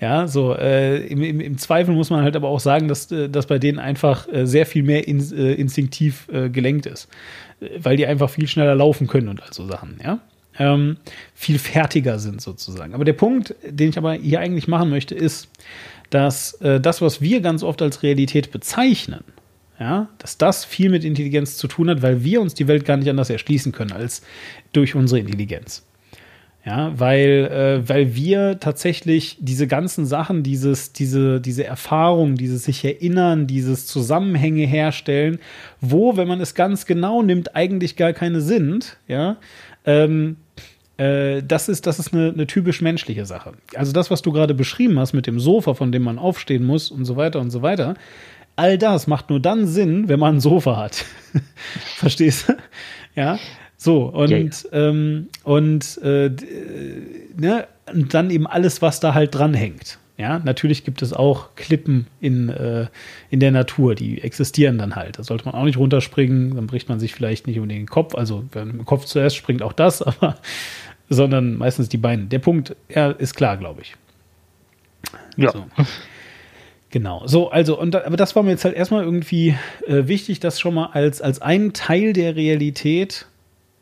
Ja, 0.00 0.26
so 0.26 0.54
äh, 0.54 1.06
im, 1.06 1.22
im, 1.22 1.40
im, 1.40 1.56
Zweifel 1.56 1.94
muss 1.94 2.10
man 2.10 2.22
halt 2.22 2.36
aber 2.36 2.48
auch 2.48 2.60
sagen, 2.60 2.88
dass, 2.88 3.10
äh, 3.12 3.30
dass 3.30 3.46
bei 3.46 3.58
denen 3.58 3.78
einfach 3.78 4.28
äh, 4.28 4.46
sehr 4.46 4.66
viel 4.66 4.82
mehr 4.82 5.06
in, 5.06 5.20
äh, 5.32 5.54
instinktiv 5.54 6.28
äh, 6.32 6.50
gelenkt 6.50 6.86
ist, 6.86 7.08
weil 7.78 7.96
die 7.96 8.06
einfach 8.06 8.28
viel 8.28 8.48
schneller 8.48 8.74
laufen 8.74 9.06
können 9.06 9.28
und 9.28 9.42
all 9.42 9.52
so 9.52 9.66
Sachen. 9.66 10.00
Ja, 10.04 10.20
ähm, 10.58 10.96
viel 11.34 11.58
fertiger 11.58 12.18
sind 12.18 12.40
sozusagen. 12.40 12.94
Aber 12.94 13.04
der 13.04 13.12
Punkt, 13.12 13.54
den 13.66 13.90
ich 13.90 13.98
aber 13.98 14.14
hier 14.14 14.40
eigentlich 14.40 14.68
machen 14.68 14.90
möchte, 14.90 15.14
ist, 15.14 15.48
dass 16.10 16.54
äh, 16.54 16.80
das, 16.80 17.00
was 17.00 17.20
wir 17.20 17.40
ganz 17.40 17.62
oft 17.62 17.80
als 17.82 18.02
Realität 18.02 18.50
bezeichnen, 18.50 19.24
ja, 19.78 20.08
dass 20.18 20.36
das 20.36 20.64
viel 20.64 20.90
mit 20.90 21.04
Intelligenz 21.04 21.56
zu 21.56 21.66
tun 21.66 21.88
hat, 21.88 22.02
weil 22.02 22.22
wir 22.22 22.42
uns 22.42 22.52
die 22.52 22.68
Welt 22.68 22.84
gar 22.84 22.98
nicht 22.98 23.08
anders 23.08 23.30
erschließen 23.30 23.72
können 23.72 23.92
als 23.92 24.22
durch 24.72 24.94
unsere 24.94 25.20
Intelligenz. 25.20 25.86
Ja, 26.62 26.92
weil, 26.98 27.48
äh, 27.50 27.88
weil 27.88 28.14
wir 28.14 28.60
tatsächlich 28.60 29.38
diese 29.40 29.66
ganzen 29.66 30.04
Sachen, 30.04 30.42
dieses, 30.42 30.92
diese, 30.92 31.40
diese 31.40 31.64
Erfahrung, 31.64 32.34
dieses 32.34 32.64
sich 32.64 32.84
erinnern, 32.84 33.46
dieses 33.46 33.86
Zusammenhänge 33.86 34.66
herstellen, 34.66 35.38
wo, 35.80 36.18
wenn 36.18 36.28
man 36.28 36.38
es 36.42 36.54
ganz 36.54 36.84
genau 36.84 37.22
nimmt, 37.22 37.56
eigentlich 37.56 37.96
gar 37.96 38.12
keine 38.12 38.42
sind, 38.42 38.98
ja, 39.08 39.38
ähm, 39.84 40.36
äh, 40.96 41.42
das 41.42 41.68
ist, 41.68 41.86
das 41.86 41.98
ist 41.98 42.12
eine, 42.12 42.28
eine, 42.28 42.46
typisch 42.46 42.82
menschliche 42.82 43.24
Sache. 43.24 43.52
Also 43.74 43.92
das, 43.92 44.10
was 44.10 44.20
du 44.20 44.32
gerade 44.32 44.54
beschrieben 44.54 44.98
hast 44.98 45.14
mit 45.14 45.26
dem 45.26 45.40
Sofa, 45.40 45.74
von 45.74 45.92
dem 45.92 46.02
man 46.02 46.18
aufstehen 46.18 46.64
muss 46.64 46.90
und 46.90 47.06
so 47.06 47.16
weiter 47.16 47.40
und 47.40 47.50
so 47.50 47.62
weiter, 47.62 47.94
all 48.56 48.76
das 48.76 49.06
macht 49.06 49.30
nur 49.30 49.40
dann 49.40 49.66
Sinn, 49.66 50.08
wenn 50.08 50.20
man 50.20 50.36
ein 50.36 50.40
Sofa 50.40 50.76
hat. 50.76 51.06
Verstehst 51.96 52.48
du? 52.48 52.56
Ja. 53.14 53.38
So, 53.78 54.04
und, 54.04 54.30
ja, 54.30 54.36
ja. 54.38 54.50
Ähm, 54.72 55.28
und, 55.42 55.96
äh, 56.02 56.30
ne, 57.34 57.66
und 57.90 58.12
dann 58.12 58.28
eben 58.28 58.46
alles, 58.46 58.82
was 58.82 59.00
da 59.00 59.14
halt 59.14 59.34
dranhängt. 59.34 59.98
Ja, 60.20 60.38
natürlich 60.38 60.84
gibt 60.84 61.00
es 61.00 61.14
auch 61.14 61.54
Klippen 61.56 62.06
in, 62.20 62.50
äh, 62.50 62.88
in 63.30 63.40
der 63.40 63.52
Natur, 63.52 63.94
die 63.94 64.20
existieren 64.20 64.76
dann 64.76 64.94
halt. 64.94 65.18
Da 65.18 65.22
sollte 65.22 65.46
man 65.46 65.54
auch 65.54 65.64
nicht 65.64 65.78
runterspringen, 65.78 66.56
dann 66.56 66.66
bricht 66.66 66.90
man 66.90 67.00
sich 67.00 67.14
vielleicht 67.14 67.46
nicht 67.46 67.58
unbedingt 67.58 67.88
den 67.88 67.90
Kopf. 67.90 68.14
Also, 68.14 68.44
wenn 68.52 68.68
man 68.68 68.76
dem 68.76 68.84
Kopf 68.84 69.06
zuerst 69.06 69.34
springt, 69.34 69.62
auch 69.62 69.72
das, 69.72 70.02
aber 70.02 70.36
sondern 71.08 71.56
meistens 71.56 71.88
die 71.88 71.96
Beine. 71.96 72.24
Der 72.26 72.38
Punkt 72.38 72.76
ja, 72.90 73.12
ist 73.12 73.34
klar, 73.34 73.56
glaube 73.56 73.80
ich. 73.80 73.96
Ja. 75.38 75.52
So. 75.52 75.64
Genau. 76.90 77.26
So, 77.26 77.50
also, 77.50 77.80
und 77.80 77.96
aber 77.96 78.18
das 78.18 78.36
war 78.36 78.42
mir 78.42 78.50
jetzt 78.50 78.66
halt 78.66 78.76
erstmal 78.76 79.02
irgendwie 79.02 79.56
äh, 79.86 80.06
wichtig, 80.06 80.38
das 80.40 80.60
schon 80.60 80.74
mal 80.74 80.90
als, 80.92 81.22
als 81.22 81.40
ein 81.40 81.72
Teil 81.72 82.12
der 82.12 82.36
Realität 82.36 83.26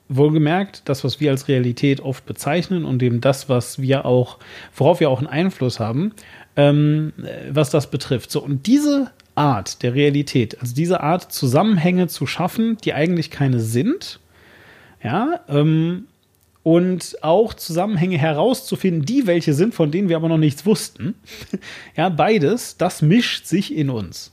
wohlgemerkt, 0.08 0.82
das, 0.86 1.04
was 1.04 1.20
wir 1.20 1.30
als 1.30 1.48
Realität 1.48 2.00
oft 2.00 2.24
bezeichnen 2.26 2.84
und 2.84 3.02
eben 3.02 3.20
das, 3.20 3.48
was 3.48 3.80
wir 3.80 4.04
auch, 4.04 4.38
worauf 4.74 5.00
wir 5.00 5.10
auch 5.10 5.18
einen 5.18 5.26
Einfluss 5.26 5.80
haben, 5.80 6.12
ähm, 6.56 7.12
was 7.50 7.70
das 7.70 7.90
betrifft. 7.90 8.30
So, 8.30 8.42
und 8.42 8.66
diese 8.66 9.10
Art 9.34 9.82
der 9.82 9.94
Realität, 9.94 10.60
also 10.60 10.74
diese 10.74 11.00
Art 11.00 11.32
Zusammenhänge 11.32 12.08
zu 12.08 12.26
schaffen, 12.26 12.78
die 12.84 12.94
eigentlich 12.94 13.30
keine 13.30 13.60
sind, 13.60 14.18
ja, 15.02 15.40
ähm, 15.48 16.06
und 16.64 17.16
auch 17.22 17.54
Zusammenhänge 17.54 18.18
herauszufinden, 18.18 19.06
die 19.06 19.26
welche 19.26 19.54
sind, 19.54 19.74
von 19.74 19.90
denen 19.90 20.08
wir 20.08 20.16
aber 20.16 20.28
noch 20.28 20.38
nichts 20.38 20.66
wussten. 20.66 21.14
Ja, 21.96 22.10
beides, 22.10 22.76
das 22.76 23.00
mischt 23.00 23.46
sich 23.46 23.74
in 23.74 23.90
uns. 23.90 24.32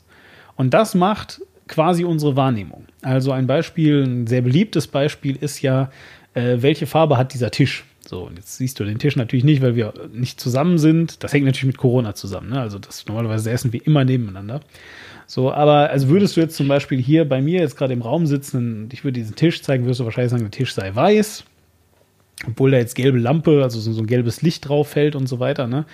Und 0.55 0.73
das 0.73 0.95
macht 0.95 1.41
quasi 1.67 2.03
unsere 2.03 2.35
Wahrnehmung. 2.35 2.85
Also 3.01 3.31
ein 3.31 3.47
Beispiel, 3.47 4.03
ein 4.03 4.27
sehr 4.27 4.41
beliebtes 4.41 4.87
Beispiel 4.87 5.35
ist 5.35 5.61
ja, 5.61 5.91
äh, 6.33 6.57
welche 6.59 6.85
Farbe 6.85 7.17
hat 7.17 7.33
dieser 7.33 7.51
Tisch? 7.51 7.85
So, 8.07 8.27
und 8.27 8.37
jetzt 8.37 8.57
siehst 8.57 8.79
du 8.79 8.83
den 8.83 8.99
Tisch 8.99 9.15
natürlich 9.15 9.45
nicht, 9.45 9.61
weil 9.63 9.75
wir 9.75 9.93
nicht 10.13 10.39
zusammen 10.39 10.77
sind. 10.77 11.23
Das 11.23 11.33
hängt 11.33 11.45
natürlich 11.45 11.65
mit 11.65 11.77
Corona 11.77 12.13
zusammen. 12.13 12.51
Ne? 12.51 12.59
Also 12.59 12.77
das 12.77 13.05
normalerweise 13.07 13.49
essen 13.49 13.73
wir 13.73 13.85
immer 13.85 14.05
nebeneinander. 14.05 14.59
So, 15.25 15.51
aber 15.51 15.89
also 15.89 16.09
würdest 16.09 16.37
du 16.37 16.41
jetzt 16.41 16.55
zum 16.55 16.67
Beispiel 16.67 17.01
hier 17.01 17.27
bei 17.27 17.41
mir 17.41 17.61
jetzt 17.61 17.77
gerade 17.77 17.93
im 17.93 18.03
Raum 18.03 18.27
sitzen 18.27 18.83
und 18.83 18.93
ich 18.93 19.03
würde 19.03 19.19
diesen 19.19 19.35
Tisch 19.35 19.63
zeigen, 19.63 19.85
würdest 19.85 20.01
du 20.01 20.05
wahrscheinlich 20.05 20.29
sagen, 20.29 20.43
der 20.43 20.51
Tisch 20.51 20.73
sei 20.73 20.93
weiß 20.93 21.45
obwohl 22.47 22.71
da 22.71 22.77
jetzt 22.77 22.95
gelbe 22.95 23.17
Lampe, 23.17 23.63
also 23.63 23.79
so, 23.79 23.99
ein 23.99 24.07
gelbes 24.07 24.41
Licht 24.41 24.67
drauf 24.67 24.89
fällt 24.89 25.15
und 25.15 25.27
so 25.27 25.39
weiter. 25.39 25.67
Ne? 25.67 25.85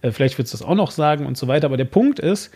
Äh, 0.00 0.10
vielleicht 0.10 0.38
würdest 0.38 0.54
du 0.54 0.58
das 0.58 0.66
auch 0.66 0.74
noch 0.74 0.90
sagen 0.90 1.26
und 1.26 1.36
so 1.36 1.48
weiter. 1.48 1.66
Aber 1.66 1.76
der 1.76 1.84
Punkt 1.84 2.18
ist, 2.18 2.50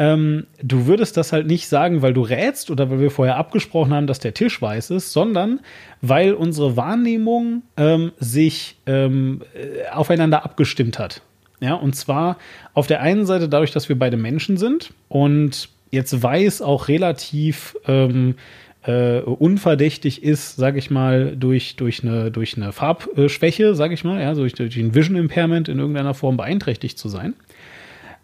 ähm, 0.00 0.46
du 0.62 0.86
würdest 0.86 1.18
das 1.18 1.30
halt 1.30 1.46
nicht 1.46 1.68
sagen, 1.68 2.00
weil 2.00 2.14
du 2.14 2.22
rätst 2.22 2.70
oder 2.70 2.90
weil 2.90 3.00
wir 3.00 3.10
vorher 3.10 3.36
abgesprochen 3.36 3.92
haben, 3.92 4.06
dass 4.06 4.18
der 4.18 4.32
Tisch 4.32 4.60
weiß 4.60 4.90
ist, 4.90 5.12
sondern 5.12 5.60
weil 6.00 6.32
unsere 6.32 6.74
Wahrnehmung 6.74 7.62
ähm, 7.76 8.10
sich 8.18 8.78
ähm, 8.86 9.42
äh, 9.54 9.90
aufeinander 9.90 10.42
abgestimmt 10.42 10.98
hat. 10.98 11.20
Ja, 11.60 11.74
und 11.74 11.94
zwar 11.94 12.38
auf 12.72 12.86
der 12.86 13.02
einen 13.02 13.26
Seite 13.26 13.50
dadurch, 13.50 13.72
dass 13.72 13.90
wir 13.90 13.98
beide 13.98 14.16
Menschen 14.16 14.56
sind 14.56 14.94
und 15.10 15.68
jetzt 15.90 16.22
weiß 16.22 16.62
auch 16.62 16.88
relativ 16.88 17.76
ähm, 17.86 18.36
äh, 18.82 19.20
unverdächtig 19.20 20.22
ist, 20.22 20.56
sage 20.56 20.78
ich 20.78 20.90
mal, 20.90 21.36
durch, 21.36 21.76
durch, 21.76 22.02
eine, 22.02 22.30
durch 22.30 22.56
eine 22.56 22.72
Farbschwäche, 22.72 23.74
sage 23.74 23.92
ich 23.92 24.04
mal, 24.04 24.18
ja, 24.18 24.32
durch, 24.32 24.54
durch 24.54 24.74
ein 24.78 24.94
Vision 24.94 25.16
Impairment 25.16 25.68
in 25.68 25.78
irgendeiner 25.78 26.14
Form 26.14 26.38
beeinträchtigt 26.38 26.98
zu 26.98 27.10
sein. 27.10 27.34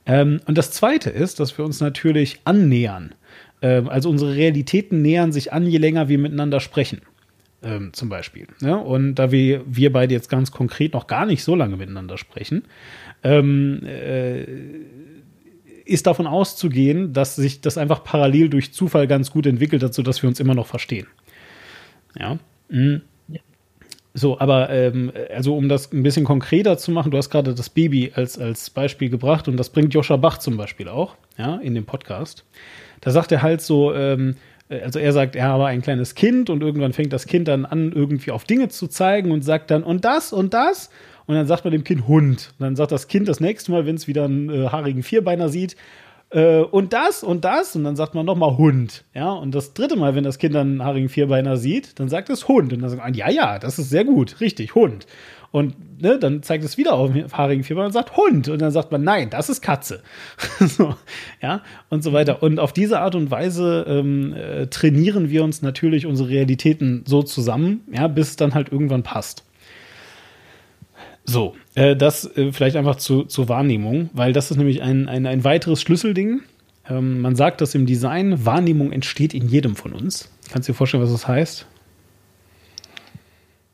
Ähm, 0.07 0.41
und 0.47 0.57
das 0.57 0.71
Zweite 0.71 1.11
ist, 1.11 1.41
dass 1.41 1.57
wir 1.59 1.65
uns 1.65 1.81
natürlich 1.81 2.41
annähern. 2.45 3.15
Ähm, 3.63 3.89
also 3.89 4.09
unsere 4.09 4.35
Realitäten 4.35 5.03
nähern 5.03 5.33
sich 5.33 5.53
an, 5.53 5.67
je 5.67 5.79
länger 5.79 6.09
wir 6.09 6.19
miteinander 6.19 6.61
sprechen. 6.61 7.03
Ähm, 7.63 7.93
zum 7.93 8.09
Beispiel. 8.09 8.47
Ja? 8.61 8.77
Und 8.77 9.17
da 9.17 9.33
wir, 9.33 9.63
wir 9.67 9.93
beide 9.93 10.15
jetzt 10.15 10.29
ganz 10.29 10.53
konkret 10.53 10.93
noch 10.93 11.07
gar 11.07 11.27
nicht 11.27 11.43
so 11.43 11.55
lange 11.55 11.77
miteinander 11.77 12.19
sprechen, 12.19 12.65
ähm, 13.25 13.83
äh, 13.85 14.45
ist 15.85 16.07
davon 16.07 16.27
auszugehen, 16.27 17.13
dass 17.13 17.37
sich 17.37 17.61
das 17.61 17.79
einfach 17.79 18.05
parallel 18.05 18.49
durch 18.49 18.73
Zufall 18.73 19.07
ganz 19.07 19.31
gut 19.31 19.47
entwickelt 19.47 19.83
hat, 19.83 19.95
sodass 19.95 20.23
wir 20.23 20.29
uns 20.29 20.41
immer 20.41 20.55
noch 20.55 20.67
verstehen. 20.67 21.07
Ja. 22.19 22.39
Mhm. 22.69 23.03
So, 24.19 24.41
aber 24.41 24.71
ähm, 24.71 25.13
also 25.35 25.55
um 25.55 25.69
das 25.69 25.93
ein 25.93 26.03
bisschen 26.03 26.25
konkreter 26.25 26.79
zu 26.79 26.91
machen, 26.91 27.11
du 27.11 27.19
hast 27.19 27.29
gerade 27.29 27.55
das 27.55 27.69
Baby 27.69 28.13
als, 28.15 28.39
als 28.39 28.71
Beispiel 28.71 29.11
gebracht 29.11 29.47
und 29.47 29.59
das 29.59 29.69
bringt 29.69 29.93
Joscha 29.93 30.17
Bach 30.17 30.39
zum 30.39 30.57
Beispiel 30.57 30.89
auch, 30.89 31.17
ja, 31.37 31.57
in 31.57 31.75
dem 31.75 31.85
Podcast. 31.85 32.43
Da 33.03 33.11
sagt 33.11 33.31
er 33.31 33.43
halt 33.43 33.61
so, 33.61 33.93
ähm, 33.93 34.37
also 34.71 34.99
er 34.99 35.13
sagt, 35.13 35.37
er 35.37 35.45
habe 35.45 35.67
ein 35.67 35.83
kleines 35.83 36.15
Kind 36.15 36.49
und 36.49 36.63
irgendwann 36.63 36.95
fängt 36.95 37.13
das 37.13 37.27
Kind 37.27 37.47
dann 37.47 37.67
an, 37.67 37.93
irgendwie 37.93 38.31
auf 38.31 38.45
Dinge 38.45 38.69
zu 38.69 38.87
zeigen 38.87 39.33
und 39.33 39.43
sagt 39.43 39.71
dann, 39.71 39.83
und 39.83 40.07
das 40.07 40.33
und 40.33 40.55
das 40.55 40.89
und 41.27 41.35
dann 41.35 41.47
sagt 41.47 41.65
man 41.65 41.73
dem 41.73 41.85
Kind 41.85 42.09
Hund. 42.09 42.55
Und 42.59 42.65
dann 42.65 42.75
sagt 42.75 42.93
das 42.93 43.09
Kind 43.09 43.29
das 43.29 43.41
nächste 43.41 43.71
Mal, 43.71 43.85
wenn 43.85 43.97
es 43.97 44.09
wieder 44.09 44.25
einen 44.25 44.49
äh, 44.49 44.69
haarigen 44.69 45.03
Vierbeiner 45.03 45.51
sieht, 45.51 45.77
äh, 46.37 46.61
und 46.61 46.93
das 46.93 47.23
und 47.23 47.47
das 47.47 47.75
und 47.75 47.85
dann 47.85 47.97
sagt 47.97 48.15
man 48.15 48.27
nochmal 48.27 48.59
Hund. 48.59 49.05
Ja, 49.15 49.33
und 49.33 49.55
das 49.55 49.73
dritte 49.73 49.97
Mal, 49.97 50.15
wenn 50.15 50.25
das 50.25 50.39
Kind 50.39 50.55
dann 50.55 50.73
einen 50.73 50.85
haarigen 50.85 51.09
Vierbeiner 51.09 51.57
sieht, 51.57 51.99
dann 51.99 52.11
sagt 52.11 52.29
es 52.29 52.47
Hund. 52.47 52.75
Und 52.75 52.83
dann 52.83 52.91
sagt 52.91 53.03
man, 53.03 53.15
ja, 53.15 53.31
ja, 53.31 53.59
das 53.59 53.79
ist 53.79 53.89
sehr 53.89 54.05
gut, 54.05 54.39
richtig, 54.41 54.75
Hund. 54.75 55.07
Und 55.51 56.03
ne, 56.03 56.19
dann 56.19 56.43
zeigt 56.43 56.63
es 56.63 56.77
wieder 56.77 56.93
auf 56.93 57.11
den 57.11 57.33
haarigen 57.33 57.65
Vierbeiner 57.65 57.87
und 57.87 57.93
sagt 57.93 58.19
Hund. 58.19 58.51
Und 58.51 58.61
dann 58.61 58.71
sagt 58.71 58.93
man, 58.93 59.03
nein, 59.03 59.31
das 59.31 59.49
ist 59.49 59.63
Katze. 59.63 60.03
so, 60.61 60.95
ja, 61.41 61.63
und 61.89 62.05
so 62.05 62.13
weiter. 62.13 62.43
Und 62.43 62.61
auf 62.61 62.75
diese 62.75 63.01
Art 63.01 63.15
und 63.15 63.31
Weise 63.31 63.87
ähm, 63.89 64.35
äh, 64.35 64.67
trainieren 64.67 65.31
wir 65.31 65.43
uns 65.43 65.63
natürlich 65.63 66.05
unsere 66.05 66.29
Realitäten 66.29 67.05
so 67.07 67.23
zusammen, 67.23 67.81
ja, 67.91 68.09
bis 68.09 68.31
es 68.31 68.37
dann 68.37 68.53
halt 68.53 68.71
irgendwann 68.71 69.05
passt. 69.05 69.46
So, 71.27 71.57
äh, 71.75 71.97
das 71.97 72.37
äh, 72.37 72.53
vielleicht 72.53 72.77
einfach 72.77 72.97
zu, 72.97 73.25
zur 73.25 73.49
Wahrnehmung, 73.49 74.11
weil 74.13 74.33
das 74.33 74.51
ist 74.51 74.57
nämlich 74.57 74.81
ein, 74.83 75.09
ein, 75.09 75.27
ein 75.27 75.45
weiteres 75.45 75.83
Schlüsselding. 75.83 76.41
Ähm, 76.89 77.21
man 77.21 77.35
sagt 77.35 77.61
das 77.61 77.75
im 77.75 77.85
Design, 77.85 78.47
Wahrnehmung 78.47 78.93
entsteht 78.93 79.35
in 79.35 79.49
jedem 79.49 79.75
von 79.75 79.93
uns. 79.93 80.31
Kannst 80.51 80.69
du 80.69 80.73
dir 80.73 80.77
vorstellen, 80.77 81.03
was 81.03 81.11
das 81.11 81.27
heißt? 81.27 81.67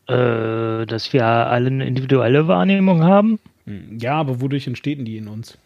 Äh, 0.08 0.86
dass 0.86 1.12
wir 1.12 1.24
alle 1.24 1.66
eine 1.66 1.86
individuelle 1.86 2.48
Wahrnehmung 2.48 3.02
haben? 3.02 3.38
Hm, 3.66 3.98
ja, 4.00 4.14
aber 4.14 4.40
wodurch 4.40 4.66
entstehen 4.66 5.04
die 5.04 5.18
in 5.18 5.28
uns? 5.28 5.58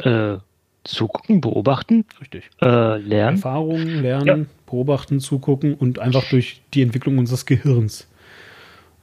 Äh, 0.00 0.38
zugucken, 0.82 1.40
beobachten. 1.40 2.04
Richtig. 2.20 2.50
Äh, 2.60 2.98
lernen. 2.98 3.36
Erfahrungen, 3.36 4.02
lernen, 4.02 4.26
ja. 4.42 4.46
beobachten, 4.66 5.20
zugucken 5.20 5.74
und 5.74 6.00
einfach 6.00 6.28
durch 6.28 6.60
die 6.74 6.82
Entwicklung 6.82 7.18
unseres 7.18 7.46
Gehirns. 7.46 8.07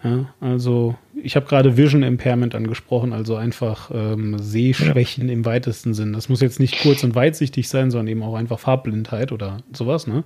Ja, 0.05 0.27
also 0.39 0.93
ich 1.15 1.35
habe 1.35 1.47
gerade 1.47 1.77
Vision 1.77 2.03
Impairment 2.03 2.53
angesprochen, 2.53 3.11
also 3.11 3.35
einfach 3.35 3.89
ähm, 3.91 4.37
Sehschwächen 4.37 5.27
ja. 5.29 5.33
im 5.33 5.45
weitesten 5.45 5.95
Sinn. 5.95 6.13
Das 6.13 6.29
muss 6.29 6.41
jetzt 6.41 6.59
nicht 6.59 6.79
kurz 6.83 7.03
und 7.03 7.15
weitsichtig 7.15 7.67
sein, 7.67 7.89
sondern 7.89 8.07
eben 8.09 8.21
auch 8.21 8.35
einfach 8.35 8.59
Farbblindheit 8.59 9.31
oder 9.31 9.57
sowas, 9.73 10.05
ne? 10.05 10.23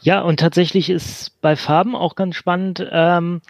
Ja, 0.00 0.22
und 0.22 0.40
tatsächlich 0.40 0.88
ist 0.88 1.38
bei 1.42 1.56
Farben 1.56 1.94
auch 1.94 2.14
ganz 2.14 2.36
spannend. 2.36 2.86
Ähm, 2.90 3.42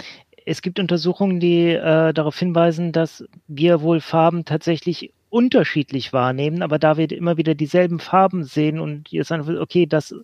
es 0.45 0.63
gibt 0.63 0.81
Untersuchungen, 0.81 1.39
die 1.39 1.69
äh, 1.69 2.13
darauf 2.13 2.37
hinweisen, 2.37 2.91
dass 2.91 3.25
wir 3.47 3.81
wohl 3.81 4.01
Farben 4.01 4.45
tatsächlich 4.45 5.13
unterschiedlich 5.31 6.13
wahrnehmen, 6.13 6.63
aber 6.63 6.79
da 6.79 6.97
wir 6.97 7.11
immer 7.13 7.37
wieder 7.37 7.55
dieselben 7.55 7.99
Farben 7.99 8.45
sehen 8.45 8.81
und 8.81 9.13
ihr 9.13 9.25
sagt, 9.25 9.49
okay, 9.49 9.87
das, 9.87 10.15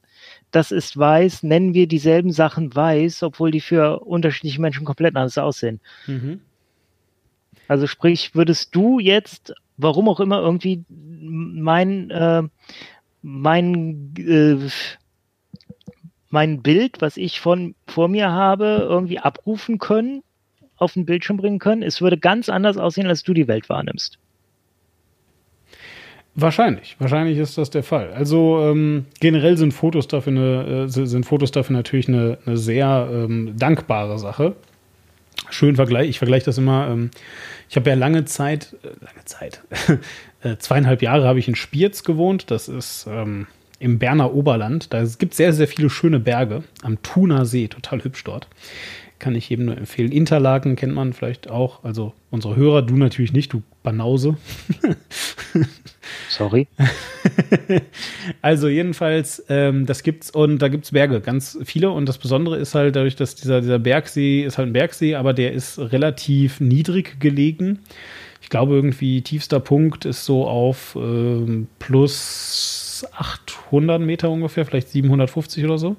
das 0.50 0.72
ist 0.72 0.96
weiß, 0.96 1.42
nennen 1.42 1.74
wir 1.74 1.86
dieselben 1.86 2.32
Sachen 2.32 2.74
weiß, 2.74 3.22
obwohl 3.22 3.50
die 3.50 3.60
für 3.60 4.00
unterschiedliche 4.00 4.60
Menschen 4.60 4.84
komplett 4.84 5.16
anders 5.16 5.38
aussehen. 5.38 5.80
Mhm. 6.06 6.40
Also 7.68 7.86
sprich, 7.86 8.34
würdest 8.34 8.74
du 8.74 8.98
jetzt, 8.98 9.54
warum 9.76 10.08
auch 10.08 10.20
immer, 10.20 10.40
irgendwie 10.40 10.84
mein, 10.88 12.10
äh, 12.10 12.42
mein, 13.22 14.14
äh, 14.18 14.68
mein 16.30 16.62
Bild, 16.62 17.00
was 17.00 17.16
ich 17.16 17.40
von 17.40 17.74
vor 17.86 18.08
mir 18.08 18.30
habe, 18.30 18.86
irgendwie 18.88 19.18
abrufen 19.18 19.78
können, 19.78 20.22
auf 20.76 20.94
den 20.94 21.06
Bildschirm 21.06 21.36
bringen 21.36 21.58
können? 21.58 21.82
Es 21.82 22.00
würde 22.00 22.18
ganz 22.18 22.48
anders 22.48 22.76
aussehen, 22.76 23.06
als 23.06 23.22
du 23.22 23.32
die 23.32 23.48
Welt 23.48 23.68
wahrnimmst. 23.68 24.18
Wahrscheinlich, 26.36 26.96
wahrscheinlich 26.98 27.38
ist 27.38 27.58
das 27.58 27.70
der 27.70 27.84
Fall. 27.84 28.12
Also 28.12 28.60
ähm, 28.60 29.06
generell 29.20 29.56
sind 29.56 29.72
Fotos 29.72 30.08
dafür 30.08 30.32
eine, 30.32 30.84
äh, 30.84 30.88
sind 30.88 31.24
Fotos 31.24 31.52
dafür 31.52 31.76
natürlich 31.76 32.08
eine, 32.08 32.38
eine 32.44 32.56
sehr 32.56 33.08
ähm, 33.12 33.54
dankbare 33.56 34.18
Sache. 34.18 34.56
Schön 35.50 35.76
Vergleich, 35.76 36.08
ich 36.08 36.18
vergleiche 36.18 36.46
das 36.46 36.58
immer. 36.58 36.88
Ähm, 36.88 37.10
ich 37.68 37.76
habe 37.76 37.88
ja 37.88 37.94
lange 37.94 38.24
Zeit, 38.24 38.74
äh, 38.82 38.88
lange 39.04 39.24
Zeit, 39.24 39.62
äh, 40.42 40.56
zweieinhalb 40.56 41.02
Jahre 41.02 41.28
habe 41.28 41.38
ich 41.38 41.46
in 41.46 41.54
Spiez 41.54 42.02
gewohnt. 42.02 42.50
Das 42.50 42.66
ist 42.66 43.06
ähm, 43.08 43.46
im 43.78 44.00
Berner 44.00 44.34
Oberland. 44.34 44.92
Da 44.92 45.04
gibt 45.04 45.34
es 45.34 45.36
sehr, 45.36 45.52
sehr 45.52 45.68
viele 45.68 45.88
schöne 45.88 46.18
Berge 46.18 46.64
am 46.82 47.00
Thuner 47.02 47.46
See, 47.46 47.68
total 47.68 48.02
hübsch 48.02 48.24
dort 48.24 48.48
kann 49.20 49.36
ich 49.36 49.48
jedem 49.48 49.66
nur 49.66 49.78
empfehlen. 49.78 50.12
Interlaken 50.12 50.76
kennt 50.76 50.94
man 50.94 51.14
vielleicht 51.14 51.48
auch. 51.48 51.82
Also 51.82 52.12
unsere 52.30 52.56
Hörer, 52.56 52.82
du 52.82 52.96
natürlich 52.96 53.32
nicht, 53.32 53.54
du 53.54 53.62
Banause. 53.82 54.36
Sorry. 56.28 56.66
also 58.42 58.68
jedenfalls, 58.68 59.44
ähm, 59.48 59.86
das 59.86 60.02
gibt's 60.02 60.30
und 60.30 60.58
da 60.58 60.68
gibt 60.68 60.84
es 60.84 60.90
Berge, 60.90 61.20
ganz 61.20 61.58
viele. 61.64 61.90
Und 61.90 62.08
das 62.08 62.18
Besondere 62.18 62.56
ist 62.56 62.74
halt 62.74 62.96
dadurch, 62.96 63.16
dass 63.16 63.34
dieser, 63.34 63.60
dieser 63.60 63.78
Bergsee 63.78 64.42
ist 64.42 64.58
halt 64.58 64.68
ein 64.68 64.72
Bergsee, 64.72 65.14
aber 65.14 65.32
der 65.32 65.52
ist 65.52 65.78
relativ 65.78 66.60
niedrig 66.60 67.20
gelegen. 67.20 67.80
Ich 68.42 68.50
glaube, 68.50 68.74
irgendwie 68.74 69.22
tiefster 69.22 69.60
Punkt 69.60 70.04
ist 70.04 70.24
so 70.24 70.46
auf 70.46 70.96
ähm, 70.96 71.68
plus 71.78 73.06
800 73.12 74.00
Meter 74.00 74.30
ungefähr, 74.30 74.66
vielleicht 74.66 74.90
750 74.90 75.64
oder 75.64 75.78
so. 75.78 75.96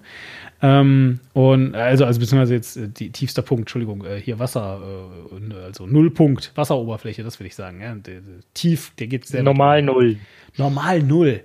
Ähm, 0.65 1.19
und 1.33 1.75
also, 1.75 2.05
also 2.05 2.19
beziehungsweise 2.19 2.55
jetzt 2.55 2.75
äh, 2.75 2.87
die 2.87 3.11
tiefster 3.11 3.43
Punkt, 3.43 3.61
Entschuldigung, 3.61 4.03
äh, 4.03 4.19
hier 4.19 4.39
Wasser, 4.39 4.81
äh, 4.81 5.63
also 5.63 5.85
Nullpunkt, 5.85 6.51
Wasseroberfläche, 6.55 7.23
das 7.23 7.39
will 7.39 7.45
ich 7.45 7.53
sagen. 7.53 7.81
Ja, 7.81 7.93
der, 7.93 8.15
der, 8.15 8.21
tief, 8.55 8.91
der 8.97 9.05
geht 9.05 9.27
sehr 9.27 9.43
normal 9.43 9.83
null. 9.83 10.17
Normal 10.57 11.03
null 11.03 11.41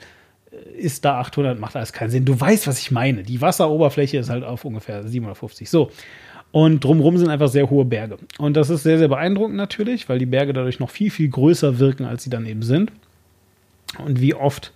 äh, 0.51 0.79
ist 0.79 1.05
da 1.05 1.19
800, 1.21 1.61
macht 1.61 1.77
alles 1.77 1.93
keinen 1.93 2.09
Sinn. 2.09 2.25
Du 2.25 2.41
weißt, 2.41 2.67
was 2.67 2.81
ich 2.81 2.91
meine. 2.93 3.23
Die 3.23 3.43
Wasseroberfläche 3.43 4.17
ist 4.17 4.31
halt 4.31 4.43
auf 4.43 4.65
ungefähr 4.65 5.07
750. 5.07 5.69
So. 5.69 5.91
Und 6.51 6.83
drumherum 6.83 7.19
sind 7.19 7.29
einfach 7.29 7.49
sehr 7.49 7.69
hohe 7.69 7.85
Berge. 7.85 8.17
Und 8.39 8.57
das 8.57 8.71
ist 8.71 8.85
sehr, 8.85 8.97
sehr 8.97 9.09
beeindruckend 9.09 9.57
natürlich, 9.57 10.09
weil 10.09 10.19
die 10.19 10.27
Berge 10.27 10.55
dadurch 10.55 10.81
noch 10.81 10.91
viel, 10.91 11.11
viel 11.11 11.29
größer 11.29 11.79
wirken, 11.79 12.07
als 12.07 12.25
sie 12.25 12.31
dann 12.31 12.47
eben 12.47 12.63
sind. 12.63 12.91
Und 13.99 14.21
wie 14.21 14.35
oft 14.35 14.73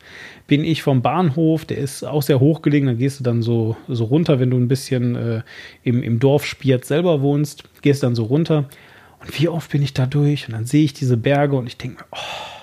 bin 0.46 0.64
ich 0.64 0.82
vom 0.82 1.00
Bahnhof, 1.00 1.64
der 1.64 1.78
ist 1.78 2.04
auch 2.04 2.22
sehr 2.22 2.40
hoch 2.40 2.62
gelegen, 2.62 2.86
da 2.86 2.92
gehst 2.92 3.20
du 3.20 3.24
dann 3.24 3.42
so, 3.42 3.76
so 3.88 4.04
runter, 4.04 4.40
wenn 4.40 4.50
du 4.50 4.58
ein 4.58 4.68
bisschen 4.68 5.16
äh, 5.16 5.42
im, 5.82 6.02
im 6.02 6.18
Dorf 6.18 6.44
Spiert 6.44 6.84
selber 6.84 7.22
wohnst, 7.22 7.64
gehst 7.82 8.02
dann 8.02 8.14
so 8.14 8.24
runter. 8.24 8.68
Und 9.20 9.40
wie 9.40 9.48
oft 9.48 9.70
bin 9.70 9.82
ich 9.82 9.94
da 9.94 10.04
durch? 10.04 10.46
Und 10.46 10.52
dann 10.52 10.66
sehe 10.66 10.84
ich 10.84 10.92
diese 10.92 11.16
Berge 11.16 11.56
und 11.56 11.66
ich 11.66 11.78
denke 11.78 12.02
mir, 12.02 12.06
oh, 12.12 12.54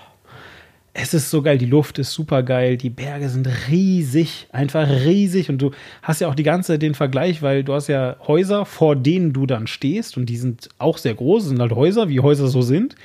es 0.94 1.14
ist 1.14 1.32
so 1.32 1.42
geil, 1.42 1.58
die 1.58 1.66
Luft 1.66 1.98
ist 2.00 2.12
super 2.12 2.44
geil, 2.44 2.78
die 2.78 2.90
Berge 2.90 3.30
sind 3.30 3.48
riesig, 3.70 4.48
einfach 4.52 4.88
riesig. 4.88 5.50
Und 5.50 5.60
du 5.60 5.72
hast 6.04 6.22
ja 6.22 6.28
auch 6.28 6.36
die 6.36 6.44
ganze 6.44 6.74
Zeit 6.74 6.82
den 6.82 6.94
Vergleich, 6.94 7.42
weil 7.42 7.64
du 7.64 7.74
hast 7.74 7.88
ja 7.88 8.18
Häuser, 8.28 8.66
vor 8.66 8.96
denen 8.96 9.34
du 9.34 9.48
dann 9.48 9.68
stehst. 9.68 10.18
Und 10.18 10.28
die 10.28 10.38
sind 10.38 10.70
auch 10.78 10.98
sehr 10.98 11.16
groß, 11.16 11.46
sind 11.46 11.62
halt 11.62 11.72
Häuser, 11.72 12.10
wie 12.10 12.20
Häuser 12.20 12.48
so 12.48 12.62
sind, 12.62 12.96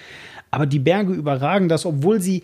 aber 0.51 0.67
die 0.67 0.79
Berge 0.79 1.13
überragen 1.13 1.69
das, 1.69 1.87
obwohl 1.87 2.21
sie 2.21 2.43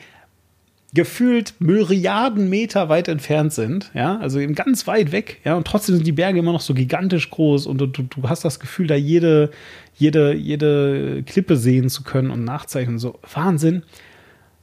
gefühlt 0.95 1.55
Myriaden 1.59 2.51
Meter 2.51 2.89
weit 2.89 3.09
entfernt 3.09 3.53
sind, 3.53 3.91
ja, 3.95 4.19
also 4.19 4.39
eben 4.39 4.55
ganz 4.55 4.87
weit 4.87 5.11
weg, 5.11 5.41
ja, 5.45 5.57
und 5.57 5.67
trotzdem 5.67 5.97
sind 5.97 6.07
die 6.07 6.13
Berge 6.13 6.39
immer 6.39 6.53
noch 6.53 6.61
so 6.61 6.75
gigantisch 6.75 7.31
groß 7.31 7.67
und 7.67 7.79
du, 7.79 7.87
du, 7.87 8.29
hast 8.29 8.45
das 8.45 8.61
Gefühl, 8.61 8.87
da 8.87 8.95
jede, 8.95 9.51
jede, 9.95 10.35
jede 10.35 11.23
Klippe 11.23 11.57
sehen 11.57 11.89
zu 11.89 12.03
können 12.03 12.31
und 12.31 12.45
nachzeichnen, 12.45 12.99
so 12.99 13.19
Wahnsinn. 13.33 13.83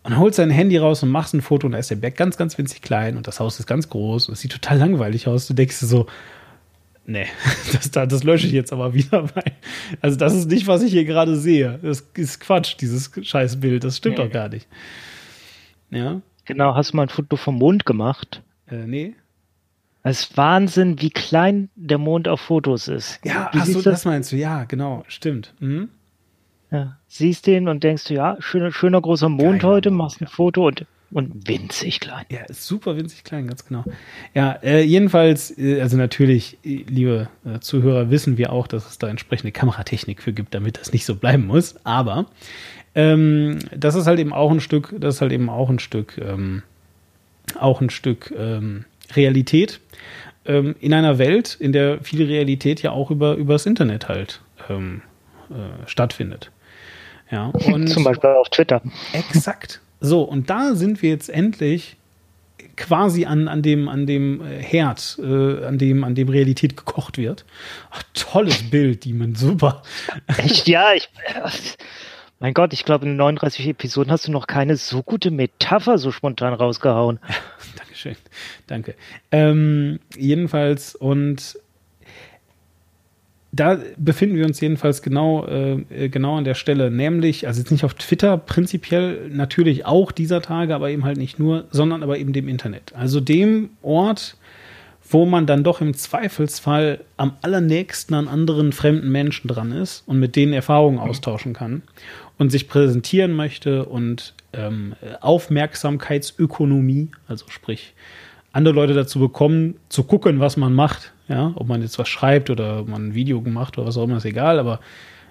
Und 0.01 0.17
holst 0.17 0.39
dein 0.39 0.49
Handy 0.49 0.77
raus 0.77 1.03
und 1.03 1.09
machst 1.09 1.33
ein 1.33 1.41
Foto 1.41 1.67
und 1.67 1.73
da 1.73 1.77
ist 1.77 1.91
der 1.91 1.97
Berg 1.97 2.15
ganz, 2.15 2.37
ganz 2.37 2.57
winzig 2.57 2.81
klein 2.81 3.17
und 3.17 3.27
das 3.27 3.41
Haus 3.41 3.59
ist 3.59 3.67
ganz 3.67 3.89
groß 3.89 4.29
und 4.29 4.33
es 4.33 4.39
sieht 4.39 4.53
total 4.53 4.77
langweilig 4.77 5.27
aus. 5.27 5.45
Du 5.45 5.53
denkst 5.53 5.77
dir 5.81 5.87
so, 5.87 6.07
nee, 7.05 7.25
das, 7.73 7.91
das 7.91 8.23
lösche 8.23 8.47
ich 8.47 8.53
jetzt 8.53 8.71
aber 8.71 8.93
wieder. 8.93 9.23
Weil, 9.35 9.51
also 9.99 10.15
das 10.15 10.33
ist 10.33 10.49
nicht, 10.49 10.67
was 10.67 10.83
ich 10.83 10.93
hier 10.93 11.03
gerade 11.03 11.35
sehe. 11.35 11.79
Das 11.83 12.07
ist 12.15 12.39
Quatsch, 12.39 12.75
dieses 12.79 13.11
scheiß 13.21 13.59
Bild. 13.59 13.83
Das 13.83 13.97
stimmt 13.97 14.17
nee. 14.17 14.23
doch 14.23 14.31
gar 14.31 14.47
nicht. 14.47 14.67
Ja. 15.91 16.21
Genau, 16.45 16.75
hast 16.75 16.91
du 16.91 16.97
mal 16.97 17.03
ein 17.03 17.09
Foto 17.09 17.35
vom 17.35 17.57
Mond 17.57 17.85
gemacht? 17.85 18.41
Äh, 18.67 18.85
nee. 18.87 19.15
Es 20.03 20.21
ist 20.21 20.37
Wahnsinn, 20.37 21.01
wie 21.01 21.09
klein 21.09 21.69
der 21.75 21.97
Mond 21.97 22.27
auf 22.27 22.39
Fotos 22.39 22.87
ist. 22.87 23.19
Ja, 23.23 23.51
ach 23.53 23.65
so, 23.65 23.81
das? 23.81 24.05
meinst 24.05 24.31
du, 24.31 24.37
ja, 24.37 24.63
genau, 24.63 25.03
stimmt. 25.07 25.53
Mhm. 25.59 25.89
Ja, 26.71 26.97
siehst 27.07 27.47
den 27.47 27.67
und 27.67 27.83
denkst 27.83 28.05
du, 28.05 28.13
ja, 28.13 28.37
schöner, 28.39 28.71
schöner 28.71 29.01
großer 29.01 29.27
Mond 29.29 29.61
Geil, 29.61 29.71
heute, 29.71 29.91
machst 29.91 30.21
ein 30.21 30.27
Foto 30.27 30.67
und, 30.67 30.85
und 31.11 31.47
winzig 31.47 31.99
klein. 31.99 32.25
Ja, 32.29 32.41
super 32.49 32.95
winzig 32.95 33.23
klein, 33.23 33.47
ganz 33.47 33.65
genau. 33.65 33.83
Ja, 34.35 34.51
äh, 34.63 34.83
jedenfalls, 34.83 35.57
äh, 35.57 35.81
also 35.81 35.97
natürlich, 35.97 36.59
äh, 36.63 36.83
liebe 36.87 37.27
äh, 37.43 37.59
Zuhörer, 37.59 38.11
wissen 38.11 38.37
wir 38.37 38.53
auch, 38.53 38.67
dass 38.67 38.87
es 38.87 38.99
da 38.99 39.09
entsprechende 39.09 39.51
Kameratechnik 39.51 40.21
für 40.21 40.31
gibt, 40.31 40.53
damit 40.53 40.79
das 40.79 40.93
nicht 40.93 41.05
so 41.05 41.15
bleiben 41.15 41.47
muss. 41.47 41.75
Aber 41.85 42.27
ähm, 42.99 43.59
das 43.75 43.95
ist 43.95 44.07
halt 44.07 44.19
eben 44.19 44.33
auch 44.33 44.51
ein 44.51 44.59
Stück, 44.59 44.93
das 44.99 45.15
ist 45.15 45.21
halt 45.21 45.31
eben 45.31 45.49
auch 45.49 45.69
ein 45.69 45.79
Stück, 45.79 46.17
ähm, 46.17 46.63
auch 47.57 47.79
ein 47.79 47.89
Stück 47.89 48.33
ähm, 48.37 48.85
Realität 49.15 49.79
ähm, 50.45 50.75
in 50.81 50.93
einer 50.93 51.17
Welt, 51.17 51.55
in 51.59 51.71
der 51.71 52.01
viel 52.01 52.25
Realität 52.25 52.81
ja 52.81 52.91
auch 52.91 53.09
über 53.09 53.35
übers 53.35 53.65
Internet 53.65 54.09
halt 54.09 54.41
ähm, 54.69 55.01
äh, 55.49 55.87
stattfindet. 55.87 56.51
Ja, 57.31 57.53
Zum 57.85 58.03
Beispiel 58.03 58.31
auf 58.31 58.49
Twitter. 58.49 58.81
Exakt. 59.13 59.79
So, 60.01 60.23
und 60.23 60.49
da 60.49 60.75
sind 60.75 61.01
wir 61.01 61.09
jetzt 61.09 61.29
endlich 61.29 61.95
quasi 62.75 63.25
an, 63.25 63.47
an 63.47 63.61
dem, 63.61 63.87
an 63.87 64.07
dem 64.07 64.41
äh, 64.41 64.61
Herd, 64.61 65.19
äh, 65.21 65.65
an, 65.65 65.77
dem, 65.77 66.03
an 66.03 66.15
dem 66.15 66.29
Realität 66.29 66.75
gekocht 66.75 67.17
wird. 67.17 67.45
Ach, 67.91 68.03
tolles 68.13 68.69
Bild, 68.69 69.05
Demon, 69.05 69.35
super. 69.35 69.83
Echt, 70.37 70.67
ja, 70.67 70.93
ich. 70.93 71.09
Mein 72.39 72.53
Gott, 72.53 72.71
ich 72.71 72.85
glaube, 72.85 73.05
in 73.05 73.17
39 73.17 73.67
Episoden 73.67 74.11
hast 74.11 74.27
du 74.27 74.31
noch 74.31 74.47
keine 74.47 74.77
so 74.77 75.03
gute 75.03 75.29
Metapher 75.29 75.97
so 75.97 76.11
spontan 76.11 76.53
rausgehauen. 76.53 77.19
Dankeschön. 77.77 78.15
Danke. 78.67 78.95
Ähm, 79.31 79.99
jedenfalls, 80.17 80.95
und 80.95 81.59
da 83.51 83.77
befinden 83.97 84.37
wir 84.37 84.45
uns 84.45 84.61
jedenfalls 84.61 85.01
genau, 85.01 85.45
äh, 85.47 86.07
genau 86.07 86.37
an 86.37 86.45
der 86.45 86.53
Stelle, 86.53 86.89
nämlich, 86.91 87.45
also 87.45 87.59
jetzt 87.59 87.71
nicht 87.71 87.83
auf 87.83 87.95
Twitter, 87.95 88.37
prinzipiell 88.37 89.29
natürlich 89.29 89.85
auch 89.85 90.13
dieser 90.13 90.41
Tage, 90.41 90.73
aber 90.73 90.91
eben 90.91 91.03
halt 91.03 91.17
nicht 91.17 91.39
nur, 91.39 91.65
sondern 91.71 92.03
aber 92.03 92.19
eben 92.19 92.31
dem 92.31 92.47
Internet. 92.47 92.93
Also 92.95 93.19
dem 93.19 93.71
Ort, 93.81 94.37
wo 95.09 95.25
man 95.25 95.45
dann 95.45 95.63
doch 95.63 95.81
im 95.81 95.93
Zweifelsfall 95.93 97.01
am 97.17 97.33
allernächsten 97.41 98.15
an 98.15 98.29
anderen 98.29 98.71
fremden 98.71 99.11
Menschen 99.11 99.49
dran 99.49 99.73
ist 99.73 100.03
und 100.05 100.19
mit 100.19 100.37
denen 100.37 100.53
Erfahrungen 100.53 100.99
austauschen 100.99 101.53
kann 101.53 101.81
und 102.39 102.49
sich 102.49 102.67
präsentieren 102.67 103.33
möchte 103.33 103.85
und 103.85 104.33
ähm, 104.53 104.95
Aufmerksamkeitsökonomie, 105.21 107.09
also 107.27 107.45
sprich, 107.49 107.93
andere 108.51 108.73
Leute 108.73 108.93
dazu 108.93 109.19
bekommen, 109.19 109.75
zu 109.89 110.03
gucken, 110.03 110.39
was 110.39 110.57
man 110.57 110.73
macht. 110.73 111.13
Ja, 111.27 111.51
ob 111.55 111.67
man 111.67 111.83
jetzt 111.83 111.99
was 111.99 112.09
schreibt 112.09 112.49
oder 112.49 112.83
man 112.85 113.09
ein 113.09 113.13
Video 113.13 113.41
gemacht 113.41 113.77
oder 113.77 113.85
was 113.85 113.97
auch 113.97 114.05
immer, 114.05 114.17
ist 114.17 114.25
egal, 114.25 114.57
aber 114.57 114.79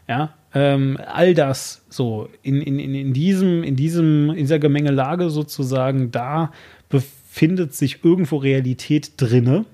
ja, 0.07 0.33
ähm, 0.55 0.97
all 1.07 1.35
das 1.35 1.85
so 1.89 2.29
in, 2.43 2.63
in, 2.63 2.79
in, 2.79 3.13
diesem, 3.13 3.65
in 3.65 3.75
diesem, 3.75 4.31
in 4.31 4.37
dieser 4.37 4.61
Gemengelage 4.61 5.29
sozusagen, 5.29 6.13
da 6.13 6.53
befindet 6.89 7.75
sich 7.75 8.05
irgendwo 8.05 8.37
Realität 8.37 9.13
drinne. 9.17 9.65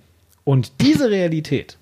Und 0.45 0.73
diese 0.81 1.11
Realität, 1.11 1.79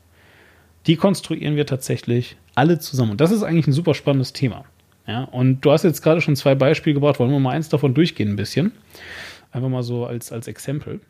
die 0.86 0.96
konstruieren 0.96 1.56
wir 1.56 1.66
tatsächlich 1.66 2.36
alle 2.54 2.78
zusammen. 2.78 3.12
Und 3.12 3.20
das 3.20 3.30
ist 3.30 3.42
eigentlich 3.42 3.66
ein 3.66 3.72
super 3.72 3.94
spannendes 3.94 4.32
Thema. 4.32 4.64
Ja, 5.12 5.24
und 5.24 5.60
du 5.60 5.70
hast 5.70 5.82
jetzt 5.82 6.00
gerade 6.00 6.22
schon 6.22 6.36
zwei 6.36 6.54
Beispiele 6.54 6.94
gebracht. 6.94 7.20
Wollen 7.20 7.30
wir 7.30 7.38
mal 7.38 7.50
eins 7.50 7.68
davon 7.68 7.92
durchgehen 7.92 8.30
ein 8.30 8.36
bisschen? 8.36 8.72
Einfach 9.50 9.68
mal 9.68 9.82
so 9.82 10.06
als, 10.06 10.32
als 10.32 10.48
Exempel. 10.48 11.00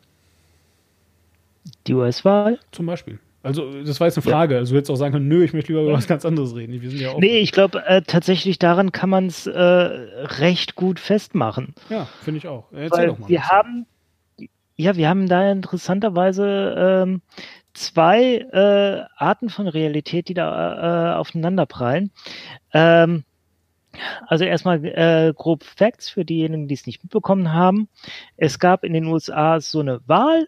Die 1.87 1.93
US-Wahl? 1.93 2.59
Zum 2.73 2.85
Beispiel. 2.85 3.19
Also, 3.43 3.81
das 3.81 4.01
war 4.01 4.07
jetzt 4.07 4.17
eine 4.17 4.29
Frage. 4.29 4.55
Ja. 4.55 4.59
Also, 4.59 4.73
du 4.73 4.77
hättest 4.77 4.91
auch 4.91 4.97
sagen 4.97 5.13
können, 5.13 5.29
nö, 5.29 5.41
ich 5.45 5.53
möchte 5.53 5.71
lieber 5.71 5.83
über 5.83 5.93
was 5.93 6.07
ganz 6.07 6.25
anderes 6.25 6.53
reden. 6.53 6.81
Wir 6.81 6.89
sind 6.89 6.99
ja 6.99 7.17
nee, 7.17 7.39
ich 7.39 7.53
glaube, 7.53 7.81
äh, 7.85 8.01
tatsächlich 8.01 8.59
daran 8.59 8.91
kann 8.91 9.09
man 9.09 9.27
es 9.27 9.47
äh, 9.47 9.57
recht 9.59 10.75
gut 10.75 10.99
festmachen. 10.99 11.73
Ja, 11.89 12.09
finde 12.23 12.39
ich 12.39 12.47
auch. 12.49 12.65
Erzähl 12.73 12.89
Weil 12.91 13.07
doch 13.07 13.19
mal. 13.19 13.29
Wir 13.29 13.47
haben, 13.47 13.85
ja, 14.75 14.97
wir 14.97 15.07
haben 15.07 15.29
da 15.29 15.49
interessanterweise 15.49 16.75
ähm, 16.77 17.21
zwei 17.73 18.45
äh, 18.51 19.05
Arten 19.15 19.49
von 19.49 19.69
Realität, 19.69 20.27
die 20.27 20.33
da 20.33 21.13
äh, 21.13 21.15
aufeinander 21.15 21.65
prallen. 21.65 22.11
Ähm, 22.73 23.23
also 24.27 24.43
erstmal 24.45 24.83
äh, 24.85 25.33
grob 25.35 25.63
Facts 25.63 26.09
für 26.09 26.25
diejenigen, 26.25 26.67
die 26.67 26.73
es 26.73 26.85
nicht 26.85 27.03
mitbekommen 27.03 27.53
haben. 27.53 27.89
Es 28.37 28.59
gab 28.59 28.83
in 28.83 28.93
den 28.93 29.05
USA 29.05 29.59
so 29.59 29.79
eine 29.79 30.01
Wahl. 30.07 30.47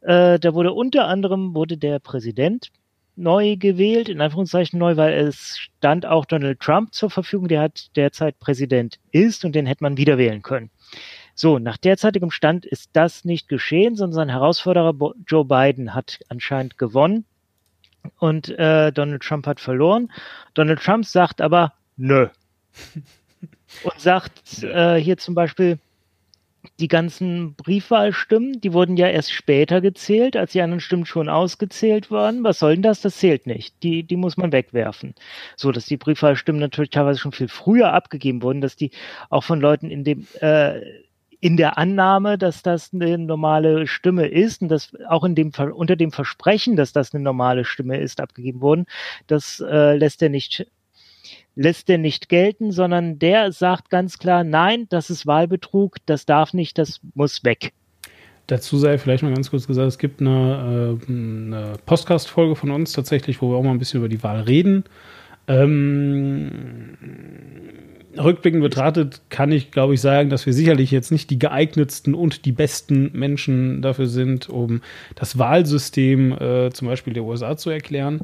Äh, 0.00 0.38
da 0.38 0.54
wurde 0.54 0.72
unter 0.72 1.06
anderem 1.06 1.54
wurde 1.54 1.76
der 1.76 1.98
Präsident 1.98 2.70
neu 3.16 3.56
gewählt, 3.56 4.08
in 4.08 4.20
Anführungszeichen 4.20 4.78
neu, 4.78 4.96
weil 4.96 5.12
es 5.12 5.58
stand 5.58 6.06
auch 6.06 6.24
Donald 6.24 6.60
Trump 6.60 6.94
zur 6.94 7.10
Verfügung, 7.10 7.48
der 7.48 7.60
hat 7.60 7.94
derzeit 7.96 8.38
Präsident 8.38 8.98
ist 9.10 9.44
und 9.44 9.54
den 9.54 9.66
hätte 9.66 9.84
man 9.84 9.96
wieder 9.96 10.16
wählen 10.16 10.42
können. 10.42 10.70
So, 11.34 11.58
nach 11.58 11.76
derzeitigem 11.76 12.30
Stand 12.30 12.66
ist 12.66 12.90
das 12.94 13.24
nicht 13.24 13.48
geschehen, 13.48 13.94
sondern 13.96 14.14
sein 14.14 14.28
Herausforderer 14.30 14.94
Joe 15.26 15.44
Biden 15.44 15.94
hat 15.94 16.20
anscheinend 16.28 16.78
gewonnen 16.78 17.24
und 18.18 18.48
äh, 18.58 18.90
Donald 18.92 19.22
Trump 19.22 19.46
hat 19.46 19.60
verloren. 19.60 20.10
Donald 20.54 20.80
Trump 20.80 21.04
sagt 21.04 21.40
aber 21.40 21.74
nö 21.96 22.28
und 23.84 24.00
sagt 24.00 24.62
äh, 24.62 24.96
hier 24.96 25.16
zum 25.16 25.34
Beispiel, 25.34 25.78
die 26.78 26.88
ganzen 26.88 27.54
Briefwahlstimmen, 27.54 28.60
die 28.60 28.72
wurden 28.72 28.96
ja 28.96 29.08
erst 29.08 29.32
später 29.32 29.80
gezählt, 29.80 30.36
als 30.36 30.52
die 30.52 30.60
anderen 30.60 30.80
Stimmen 30.80 31.06
schon 31.06 31.28
ausgezählt 31.28 32.10
waren. 32.10 32.44
Was 32.44 32.58
soll 32.58 32.74
denn 32.74 32.82
das? 32.82 33.00
Das 33.00 33.16
zählt 33.16 33.46
nicht. 33.46 33.82
Die, 33.82 34.02
die 34.02 34.16
muss 34.16 34.36
man 34.36 34.52
wegwerfen. 34.52 35.14
So, 35.56 35.72
dass 35.72 35.86
die 35.86 35.96
Briefwahlstimmen 35.96 36.60
natürlich 36.60 36.90
teilweise 36.90 37.18
schon 37.18 37.32
viel 37.32 37.48
früher 37.48 37.92
abgegeben 37.92 38.42
wurden, 38.42 38.60
dass 38.60 38.76
die 38.76 38.90
auch 39.30 39.44
von 39.44 39.60
Leuten 39.60 39.90
in 39.90 40.04
dem, 40.04 40.26
äh, 40.40 40.80
in 41.40 41.56
der 41.56 41.78
Annahme, 41.78 42.36
dass 42.36 42.62
das 42.62 42.92
eine 42.92 43.16
normale 43.16 43.86
Stimme 43.86 44.26
ist 44.26 44.60
und 44.60 44.68
dass 44.68 44.92
auch 45.08 45.24
in 45.24 45.34
dem, 45.34 45.52
unter 45.74 45.96
dem 45.96 46.12
Versprechen, 46.12 46.76
dass 46.76 46.92
das 46.92 47.14
eine 47.14 47.24
normale 47.24 47.64
Stimme 47.64 47.98
ist, 47.98 48.20
abgegeben 48.20 48.60
wurden, 48.60 48.86
das 49.26 49.60
äh, 49.66 49.96
lässt 49.96 50.20
er 50.20 50.28
nicht 50.28 50.66
lässt 51.60 51.88
der 51.90 51.98
nicht 51.98 52.30
gelten, 52.30 52.72
sondern 52.72 53.18
der 53.18 53.52
sagt 53.52 53.90
ganz 53.90 54.18
klar, 54.18 54.44
nein, 54.44 54.86
das 54.88 55.10
ist 55.10 55.26
Wahlbetrug, 55.26 55.96
das 56.06 56.24
darf 56.24 56.54
nicht, 56.54 56.78
das 56.78 57.00
muss 57.14 57.44
weg. 57.44 57.74
Dazu 58.46 58.78
sei 58.78 58.96
vielleicht 58.96 59.22
mal 59.22 59.34
ganz 59.34 59.50
kurz 59.50 59.66
gesagt, 59.66 59.88
es 59.88 59.98
gibt 59.98 60.22
eine, 60.22 60.98
äh, 61.06 61.12
eine 61.12 61.74
Podcast-Folge 61.84 62.56
von 62.56 62.70
uns 62.70 62.92
tatsächlich, 62.92 63.42
wo 63.42 63.50
wir 63.50 63.58
auch 63.58 63.62
mal 63.62 63.72
ein 63.72 63.78
bisschen 63.78 63.98
über 63.98 64.08
die 64.08 64.22
Wahl 64.22 64.40
reden. 64.40 64.84
Ähm, 65.48 66.96
rückblickend 68.18 68.62
betrachtet 68.62 69.20
kann 69.28 69.52
ich, 69.52 69.70
glaube 69.70 69.92
ich, 69.92 70.00
sagen, 70.00 70.30
dass 70.30 70.46
wir 70.46 70.54
sicherlich 70.54 70.90
jetzt 70.90 71.12
nicht 71.12 71.28
die 71.28 71.38
geeignetsten 71.38 72.14
und 72.14 72.46
die 72.46 72.52
besten 72.52 73.10
Menschen 73.12 73.82
dafür 73.82 74.06
sind, 74.06 74.48
um 74.48 74.80
das 75.14 75.38
Wahlsystem 75.38 76.32
äh, 76.32 76.70
zum 76.70 76.88
Beispiel 76.88 77.12
der 77.12 77.24
USA 77.24 77.58
zu 77.58 77.68
erklären. 77.68 78.22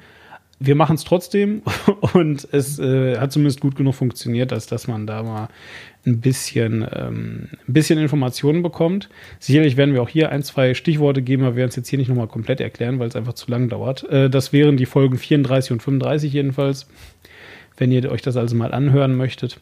Wir 0.59 0.75
machen 0.75 0.97
es 0.97 1.05
trotzdem 1.05 1.63
und 2.15 2.49
es 2.53 2.79
äh, 2.79 3.19
hat 3.19 3.33
zumindest 3.33 3.61
gut 3.61 3.77
genug 3.77 3.95
funktioniert, 3.95 4.53
als 4.53 4.67
dass 4.67 4.89
man 4.89 5.07
da 5.07 5.23
mal 5.23 5.49
ein 6.07 6.21
bisschen, 6.21 6.87
ähm, 6.93 7.49
ein 7.67 7.73
bisschen 7.73 7.99
Informationen 7.99 8.63
bekommt. 8.63 9.09
Sicherlich 9.39 9.77
werden 9.77 9.93
wir 9.93 10.03
auch 10.03 10.09
hier 10.09 10.31
ein, 10.31 10.43
zwei 10.43 10.75
Stichworte 10.75 11.21
geben, 11.21 11.43
aber 11.43 11.55
wir 11.55 11.61
werden 11.61 11.71
es 11.71 11.77
jetzt 11.77 11.89
hier 11.89 11.99
nicht 11.99 12.09
nochmal 12.09 12.29
komplett 12.29 12.61
erklären, 12.61 12.99
weil 12.99 13.09
es 13.09 13.17
einfach 13.17 13.35
zu 13.35 13.51
lang 13.51 13.69
dauert. 13.69 14.05
Äh, 14.05 14.31
das 14.31 14.53
wären 14.53 14.77
die 14.77 14.87
Folgen 14.87 15.19
34 15.19 15.73
und 15.73 15.83
35 15.83 16.33
jedenfalls, 16.33 16.87
wenn 17.77 17.93
ihr 17.93 18.11
euch 18.11 18.23
das 18.23 18.37
also 18.37 18.57
mal 18.57 18.73
anhören 18.73 19.17
möchtet. 19.17 19.61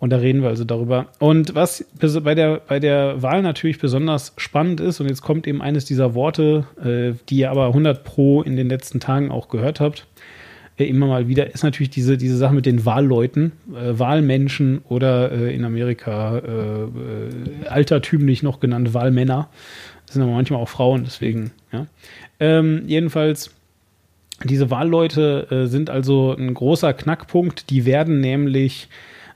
Und 0.00 0.10
da 0.10 0.18
reden 0.18 0.42
wir 0.42 0.48
also 0.48 0.64
darüber. 0.64 1.06
Und 1.18 1.56
was 1.56 1.84
bei 2.22 2.34
der, 2.36 2.60
bei 2.60 2.78
der 2.78 3.20
Wahl 3.20 3.42
natürlich 3.42 3.80
besonders 3.80 4.32
spannend 4.36 4.80
ist, 4.80 5.00
und 5.00 5.08
jetzt 5.08 5.22
kommt 5.22 5.48
eben 5.48 5.60
eines 5.60 5.86
dieser 5.86 6.14
Worte, 6.14 6.66
äh, 6.80 7.18
die 7.28 7.38
ihr 7.38 7.50
aber 7.50 7.66
100 7.66 8.04
Pro 8.04 8.42
in 8.42 8.54
den 8.54 8.68
letzten 8.68 9.00
Tagen 9.00 9.32
auch 9.32 9.48
gehört 9.48 9.80
habt, 9.80 10.06
immer 10.86 11.06
mal 11.06 11.28
wieder, 11.28 11.52
ist 11.52 11.64
natürlich 11.64 11.90
diese, 11.90 12.16
diese 12.16 12.36
Sache 12.36 12.54
mit 12.54 12.66
den 12.66 12.84
Wahlleuten, 12.84 13.52
äh, 13.74 13.98
Wahlmenschen 13.98 14.80
oder 14.88 15.32
äh, 15.32 15.54
in 15.54 15.64
Amerika 15.64 16.38
äh, 16.38 16.82
äh, 16.82 17.66
altertümlich 17.68 18.42
noch 18.42 18.60
genannt 18.60 18.94
Wahlmänner. 18.94 19.48
Das 20.06 20.14
sind 20.14 20.22
aber 20.22 20.32
manchmal 20.32 20.60
auch 20.60 20.68
Frauen, 20.68 21.04
deswegen, 21.04 21.50
ja. 21.72 21.86
Ähm, 22.40 22.84
jedenfalls, 22.86 23.54
diese 24.44 24.70
Wahlleute 24.70 25.66
sind 25.68 25.90
also 25.90 26.32
ein 26.32 26.54
großer 26.54 26.92
Knackpunkt. 26.92 27.70
Die 27.70 27.84
werden 27.84 28.20
nämlich 28.20 28.88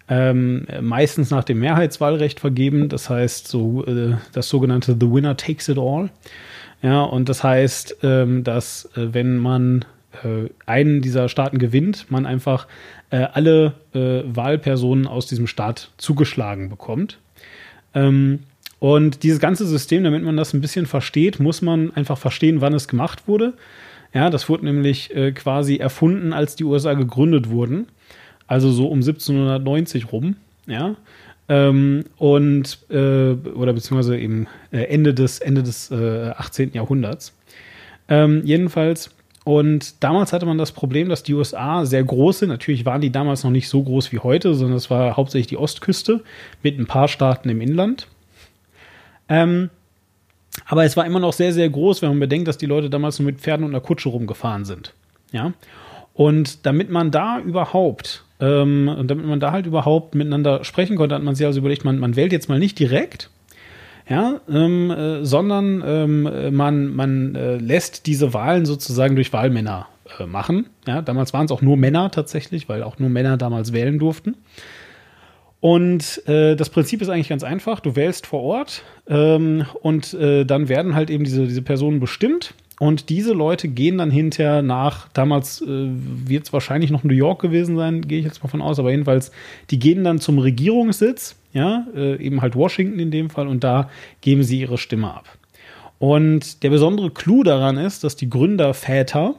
ähm, 0.08 0.66
meistens 0.80 1.30
nach 1.30 1.44
dem 1.44 1.60
Mehrheitswahlrecht 1.60 2.40
vergeben. 2.40 2.88
Das 2.88 3.10
heißt, 3.10 3.48
so 3.48 3.84
äh, 3.86 4.16
das 4.32 4.48
sogenannte 4.48 4.96
The 4.98 5.10
Winner 5.10 5.36
Takes 5.36 5.68
It 5.68 5.78
All. 5.78 6.10
Ja, 6.82 7.02
und 7.02 7.28
das 7.28 7.44
heißt, 7.44 7.98
ähm, 8.02 8.44
dass 8.44 8.90
äh, 8.96 9.14
wenn 9.14 9.38
man 9.38 9.84
äh, 10.24 10.50
einen 10.66 11.02
dieser 11.02 11.28
Staaten 11.28 11.58
gewinnt, 11.58 12.06
man 12.10 12.26
einfach 12.26 12.66
äh, 13.10 13.16
alle 13.32 13.74
äh, 13.94 14.22
Wahlpersonen 14.24 15.06
aus 15.06 15.26
diesem 15.26 15.46
Staat 15.46 15.90
zugeschlagen 15.96 16.68
bekommt. 16.68 17.18
Ähm, 17.94 18.40
und 18.78 19.22
dieses 19.22 19.38
ganze 19.38 19.66
System, 19.66 20.02
damit 20.02 20.24
man 20.24 20.36
das 20.36 20.54
ein 20.54 20.60
bisschen 20.60 20.86
versteht, 20.86 21.38
muss 21.38 21.62
man 21.62 21.94
einfach 21.94 22.18
verstehen, 22.18 22.60
wann 22.60 22.74
es 22.74 22.88
gemacht 22.88 23.28
wurde. 23.28 23.54
Ja, 24.12 24.28
das 24.28 24.48
wurde 24.48 24.64
nämlich 24.64 25.14
äh, 25.14 25.32
quasi 25.32 25.76
erfunden, 25.76 26.32
als 26.32 26.56
die 26.56 26.64
USA 26.64 26.94
gegründet 26.94 27.48
wurden 27.48 27.86
also 28.52 28.70
so 28.70 28.86
um 28.88 28.98
1790 28.98 30.12
rum, 30.12 30.36
ja. 30.66 30.94
Ähm, 31.48 32.04
und 32.18 32.78
äh, 32.90 33.32
oder 33.32 33.72
beziehungsweise 33.72 34.18
eben 34.18 34.46
äh, 34.70 34.82
Ende 34.84 35.14
des, 35.14 35.38
Ende 35.38 35.62
des 35.62 35.90
äh, 35.90 36.30
18. 36.36 36.72
Jahrhunderts. 36.74 37.34
Ähm, 38.08 38.42
jedenfalls, 38.44 39.10
und 39.44 40.02
damals 40.02 40.32
hatte 40.32 40.46
man 40.46 40.58
das 40.58 40.72
Problem, 40.72 41.08
dass 41.08 41.22
die 41.22 41.34
USA 41.34 41.84
sehr 41.84 42.04
groß 42.04 42.40
sind. 42.40 42.48
Natürlich 42.48 42.86
waren 42.86 43.00
die 43.00 43.10
damals 43.10 43.42
noch 43.42 43.50
nicht 43.50 43.68
so 43.68 43.82
groß 43.82 44.12
wie 44.12 44.20
heute, 44.20 44.54
sondern 44.54 44.76
es 44.76 44.88
war 44.88 45.16
hauptsächlich 45.16 45.48
die 45.48 45.56
Ostküste 45.56 46.22
mit 46.62 46.78
ein 46.78 46.86
paar 46.86 47.08
Staaten 47.08 47.48
im 47.48 47.60
Inland. 47.60 48.06
Ähm, 49.28 49.70
aber 50.66 50.84
es 50.84 50.96
war 50.96 51.06
immer 51.06 51.18
noch 51.18 51.32
sehr, 51.32 51.52
sehr 51.52 51.68
groß, 51.68 52.02
wenn 52.02 52.10
man 52.10 52.20
bedenkt, 52.20 52.46
dass 52.46 52.58
die 52.58 52.66
Leute 52.66 52.88
damals 52.88 53.18
nur 53.18 53.26
mit 53.26 53.40
Pferden 53.40 53.64
und 53.64 53.72
einer 53.72 53.80
Kutsche 53.80 54.10
rumgefahren 54.10 54.64
sind. 54.64 54.94
Ja. 55.32 55.52
Und 56.14 56.66
damit 56.66 56.90
man 56.90 57.10
da 57.10 57.40
überhaupt 57.40 58.24
ähm, 58.42 58.90
damit 59.04 59.24
man 59.24 59.38
da 59.38 59.52
halt 59.52 59.66
überhaupt 59.66 60.16
miteinander 60.16 60.64
sprechen 60.64 60.96
konnte, 60.96 61.14
hat 61.14 61.22
man 61.22 61.36
sich 61.36 61.46
also 61.46 61.60
überlegt, 61.60 61.84
man, 61.84 61.98
man 61.98 62.16
wählt 62.16 62.32
jetzt 62.32 62.48
mal 62.48 62.58
nicht 62.58 62.76
direkt, 62.76 63.30
ja, 64.08 64.40
ähm, 64.48 64.90
äh, 64.90 65.24
sondern 65.24 65.82
ähm, 65.84 66.56
man, 66.56 66.94
man 66.94 67.34
äh, 67.34 67.56
lässt 67.56 68.06
diese 68.06 68.34
Wahlen 68.34 68.66
sozusagen 68.66 69.14
durch 69.14 69.32
Wahlmänner 69.32 69.88
äh, 70.18 70.26
machen. 70.26 70.66
Ja, 70.86 71.02
damals 71.02 71.32
waren 71.32 71.46
es 71.46 71.52
auch 71.52 71.62
nur 71.62 71.76
Männer 71.76 72.10
tatsächlich, 72.10 72.68
weil 72.68 72.82
auch 72.82 72.98
nur 72.98 73.08
Männer 73.08 73.36
damals 73.36 73.72
wählen 73.72 73.98
durften. 73.98 74.36
Und 75.60 76.26
äh, 76.26 76.56
das 76.56 76.70
Prinzip 76.70 77.02
ist 77.02 77.08
eigentlich 77.08 77.28
ganz 77.28 77.44
einfach. 77.44 77.78
Du 77.78 77.94
wählst 77.94 78.26
vor 78.26 78.42
Ort 78.42 78.82
ähm, 79.06 79.64
und 79.80 80.12
äh, 80.14 80.44
dann 80.44 80.68
werden 80.68 80.96
halt 80.96 81.08
eben 81.08 81.22
diese, 81.22 81.46
diese 81.46 81.62
Personen 81.62 82.00
bestimmt 82.00 82.54
und 82.82 83.10
diese 83.10 83.32
Leute 83.32 83.68
gehen 83.68 83.98
dann 83.98 84.10
hinterher 84.10 84.60
nach, 84.60 85.06
damals 85.12 85.62
äh, 85.62 85.66
wird 85.68 86.46
es 86.46 86.52
wahrscheinlich 86.52 86.90
noch 86.90 87.04
New 87.04 87.14
York 87.14 87.40
gewesen 87.40 87.76
sein, 87.76 88.02
gehe 88.02 88.18
ich 88.18 88.24
jetzt 88.24 88.42
mal 88.42 88.48
von 88.48 88.60
aus, 88.60 88.80
aber 88.80 88.90
jedenfalls, 88.90 89.30
die 89.70 89.78
gehen 89.78 90.02
dann 90.02 90.18
zum 90.18 90.40
Regierungssitz, 90.40 91.36
ja, 91.52 91.86
äh, 91.94 92.16
eben 92.16 92.42
halt 92.42 92.54
Washington 92.54 92.98
in 92.98 93.10
dem 93.10 93.30
Fall, 93.30 93.48
und 93.48 93.64
da 93.64 93.90
geben 94.20 94.42
sie 94.42 94.60
ihre 94.60 94.78
Stimme 94.78 95.12
ab. 95.12 95.38
Und 95.98 96.62
der 96.62 96.70
besondere 96.70 97.10
Clou 97.10 97.42
daran 97.42 97.76
ist, 97.76 98.02
dass 98.04 98.16
die 98.16 98.28
Gründerväter, 98.28 99.34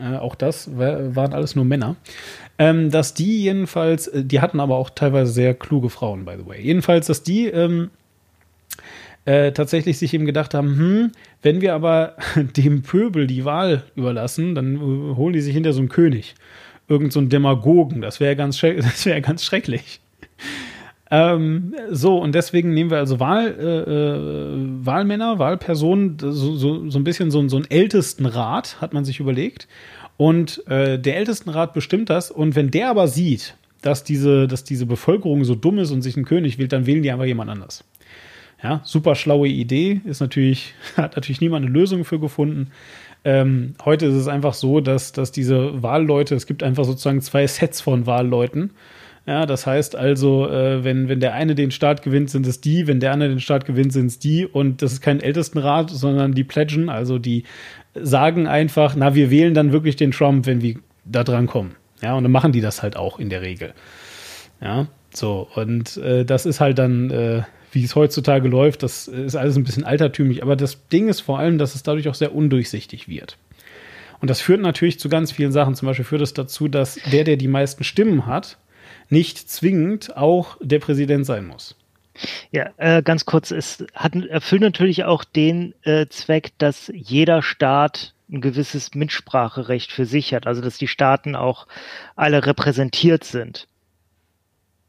äh, 0.00 0.16
auch 0.16 0.34
das 0.34 0.76
waren 0.76 1.32
alles 1.32 1.54
nur 1.54 1.64
Männer, 1.64 1.96
ähm, 2.58 2.90
dass 2.90 3.14
die 3.14 3.42
jedenfalls, 3.42 4.08
äh, 4.08 4.24
die 4.24 4.40
hatten 4.40 4.60
aber 4.60 4.76
auch 4.76 4.90
teilweise 4.90 5.32
sehr 5.32 5.54
kluge 5.54 5.90
Frauen, 5.90 6.24
by 6.24 6.34
the 6.38 6.46
way, 6.46 6.60
jedenfalls, 6.60 7.06
dass 7.06 7.22
die 7.22 7.46
ähm, 7.46 7.90
äh, 9.24 9.52
tatsächlich 9.52 9.98
sich 9.98 10.12
eben 10.14 10.26
gedacht 10.26 10.54
haben, 10.54 10.76
hm, 10.76 11.12
wenn 11.42 11.60
wir 11.60 11.74
aber 11.74 12.16
dem 12.56 12.82
Pöbel 12.82 13.26
die 13.26 13.44
Wahl 13.44 13.84
überlassen, 13.96 14.54
dann 14.54 14.76
äh, 14.76 15.16
holen 15.16 15.32
die 15.32 15.40
sich 15.40 15.54
hinter 15.54 15.72
so 15.72 15.80
einen 15.80 15.88
König. 15.88 16.34
Irgend 16.88 17.12
so 17.12 17.20
einen 17.20 17.30
Demagogen. 17.30 18.02
Das 18.02 18.20
wäre 18.20 18.36
ganz, 18.36 18.60
das 18.60 19.06
wär 19.06 19.20
ganz 19.20 19.44
schrecklich. 19.44 20.00
Ähm, 21.16 21.74
so, 21.90 22.18
und 22.18 22.34
deswegen 22.34 22.74
nehmen 22.74 22.90
wir 22.90 22.98
also 22.98 23.20
Wahl, 23.20 23.46
äh, 23.46 23.90
äh, 23.90 24.84
Wahlmänner, 24.84 25.38
Wahlpersonen, 25.38 26.16
so, 26.18 26.56
so, 26.56 26.90
so 26.90 26.98
ein 26.98 27.04
bisschen 27.04 27.30
so, 27.30 27.46
so 27.48 27.56
einen 27.56 27.70
Ältestenrat, 27.70 28.80
hat 28.80 28.92
man 28.92 29.04
sich 29.04 29.20
überlegt. 29.20 29.68
Und 30.16 30.66
äh, 30.66 30.98
der 30.98 31.16
Ältestenrat 31.16 31.72
bestimmt 31.72 32.10
das. 32.10 32.32
Und 32.32 32.56
wenn 32.56 32.72
der 32.72 32.90
aber 32.90 33.06
sieht, 33.06 33.56
dass 33.80 34.02
diese, 34.02 34.48
dass 34.48 34.64
diese 34.64 34.86
Bevölkerung 34.86 35.44
so 35.44 35.54
dumm 35.54 35.78
ist 35.78 35.92
und 35.92 36.02
sich 36.02 36.16
einen 36.16 36.24
König 36.24 36.58
wählt, 36.58 36.72
dann 36.72 36.86
wählen 36.86 37.02
die 37.02 37.12
einfach 37.12 37.26
jemand 37.26 37.48
anders. 37.48 37.84
Ja, 38.60 38.80
super 38.82 39.14
schlaue 39.14 39.46
Idee, 39.46 40.00
ist 40.04 40.20
natürlich, 40.20 40.74
hat 40.96 41.14
natürlich 41.14 41.40
niemand 41.40 41.64
eine 41.64 41.72
Lösung 41.72 42.04
für 42.04 42.18
gefunden. 42.18 42.72
Ähm, 43.24 43.74
heute 43.84 44.06
ist 44.06 44.14
es 44.14 44.26
einfach 44.26 44.54
so, 44.54 44.80
dass, 44.80 45.12
dass 45.12 45.30
diese 45.30 45.80
Wahlleute, 45.80 46.34
es 46.34 46.46
gibt 46.46 46.64
einfach 46.64 46.84
sozusagen 46.84 47.20
zwei 47.20 47.46
Sets 47.46 47.80
von 47.82 48.06
Wahlleuten. 48.06 48.70
Ja, 49.26 49.46
das 49.46 49.66
heißt 49.66 49.96
also, 49.96 50.48
äh, 50.50 50.84
wenn, 50.84 51.08
wenn 51.08 51.20
der 51.20 51.32
eine 51.32 51.54
den 51.54 51.70
Staat 51.70 52.02
gewinnt, 52.02 52.28
sind 52.28 52.46
es 52.46 52.60
die, 52.60 52.86
wenn 52.86 53.00
der 53.00 53.12
andere 53.12 53.30
den 53.30 53.40
Staat 53.40 53.64
gewinnt, 53.64 53.92
sind 53.92 54.06
es 54.06 54.18
die. 54.18 54.46
Und 54.46 54.82
das 54.82 54.92
ist 54.92 55.00
kein 55.00 55.20
Ältestenrat, 55.20 55.90
sondern 55.90 56.32
die 56.32 56.44
pledgen, 56.44 56.90
also 56.90 57.18
die 57.18 57.44
sagen 57.94 58.46
einfach, 58.46 58.94
na, 58.96 59.14
wir 59.14 59.30
wählen 59.30 59.54
dann 59.54 59.72
wirklich 59.72 59.96
den 59.96 60.10
Trump, 60.10 60.46
wenn 60.46 60.60
wir 60.60 60.76
da 61.04 61.24
dran 61.24 61.46
kommen. 61.46 61.76
Ja, 62.02 62.14
und 62.14 62.24
dann 62.24 62.32
machen 62.32 62.52
die 62.52 62.60
das 62.60 62.82
halt 62.82 62.96
auch 62.96 63.18
in 63.18 63.30
der 63.30 63.40
Regel. 63.40 63.72
Ja, 64.60 64.88
so, 65.12 65.48
und 65.54 65.96
äh, 65.96 66.24
das 66.24 66.44
ist 66.44 66.60
halt 66.60 66.78
dann 66.78 67.10
äh, 67.10 67.42
wie 67.74 67.84
es 67.84 67.96
heutzutage 67.96 68.48
läuft, 68.48 68.82
das 68.82 69.08
ist 69.08 69.36
alles 69.36 69.56
ein 69.56 69.64
bisschen 69.64 69.84
altertümlich. 69.84 70.42
Aber 70.42 70.56
das 70.56 70.88
Ding 70.88 71.08
ist 71.08 71.20
vor 71.20 71.38
allem, 71.38 71.58
dass 71.58 71.74
es 71.74 71.82
dadurch 71.82 72.08
auch 72.08 72.14
sehr 72.14 72.34
undurchsichtig 72.34 73.08
wird. 73.08 73.36
Und 74.20 74.30
das 74.30 74.40
führt 74.40 74.60
natürlich 74.60 74.98
zu 74.98 75.08
ganz 75.08 75.32
vielen 75.32 75.52
Sachen. 75.52 75.74
Zum 75.74 75.86
Beispiel 75.86 76.04
führt 76.04 76.22
es 76.22 76.32
dazu, 76.32 76.68
dass 76.68 76.98
der, 77.12 77.24
der 77.24 77.36
die 77.36 77.48
meisten 77.48 77.84
Stimmen 77.84 78.26
hat, 78.26 78.58
nicht 79.14 79.48
zwingend 79.48 80.16
auch 80.16 80.58
der 80.60 80.80
Präsident 80.80 81.24
sein 81.24 81.46
muss. 81.46 81.76
Ja, 82.50 82.70
äh, 82.78 83.00
ganz 83.00 83.24
kurz, 83.26 83.52
es 83.52 83.84
hat, 83.94 84.16
erfüllt 84.16 84.62
natürlich 84.62 85.04
auch 85.04 85.22
den 85.22 85.72
äh, 85.82 86.06
Zweck, 86.08 86.50
dass 86.58 86.90
jeder 86.92 87.40
Staat 87.40 88.12
ein 88.28 88.40
gewisses 88.40 88.94
Mitspracherecht 88.94 89.92
für 89.92 90.04
sich 90.04 90.34
hat, 90.34 90.48
also 90.48 90.60
dass 90.60 90.78
die 90.78 90.88
Staaten 90.88 91.36
auch 91.36 91.68
alle 92.16 92.44
repräsentiert 92.44 93.22
sind. 93.22 93.68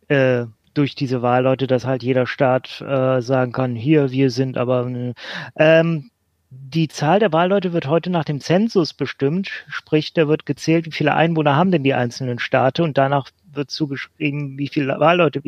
Äh, 0.08 0.46
durch 0.74 0.96
diese 0.96 1.22
Wahlleute, 1.22 1.68
dass 1.68 1.86
halt 1.86 2.02
jeder 2.04 2.26
Staat 2.26 2.82
äh, 2.82 3.22
sagen 3.22 3.52
kann, 3.52 3.76
hier, 3.76 4.12
wir 4.12 4.32
sind 4.32 4.58
aber 4.58 4.88
äh, 4.88 5.14
ähm, 5.56 6.10
die 6.58 6.88
Zahl 6.88 7.20
der 7.20 7.34
Wahlleute 7.34 7.74
wird 7.74 7.88
heute 7.88 8.10
nach 8.10 8.24
dem 8.24 8.40
Zensus 8.40 8.94
bestimmt, 8.94 9.50
sprich, 9.68 10.14
da 10.14 10.28
wird 10.28 10.46
gezählt, 10.46 10.86
wie 10.86 10.92
viele 10.92 11.14
Einwohner 11.14 11.56
haben 11.56 11.72
denn 11.72 11.84
die 11.84 11.94
einzelnen 11.94 12.40
Staaten 12.40 12.84
und 12.84 12.98
danach 12.98 13.30
wird 13.52 13.72
zugeschrieben, 13.72 14.58
wie 14.58 14.68
viele 14.68 15.00
Wahlleute 15.00 15.42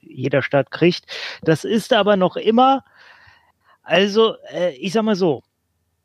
jeder 0.00 0.42
Staat 0.42 0.70
kriegt. 0.70 1.06
Das 1.42 1.64
ist 1.64 1.92
aber 1.92 2.16
noch 2.16 2.36
immer, 2.36 2.84
also 3.82 4.36
äh, 4.52 4.74
ich 4.76 4.92
sag 4.92 5.02
mal 5.02 5.16
so, 5.16 5.42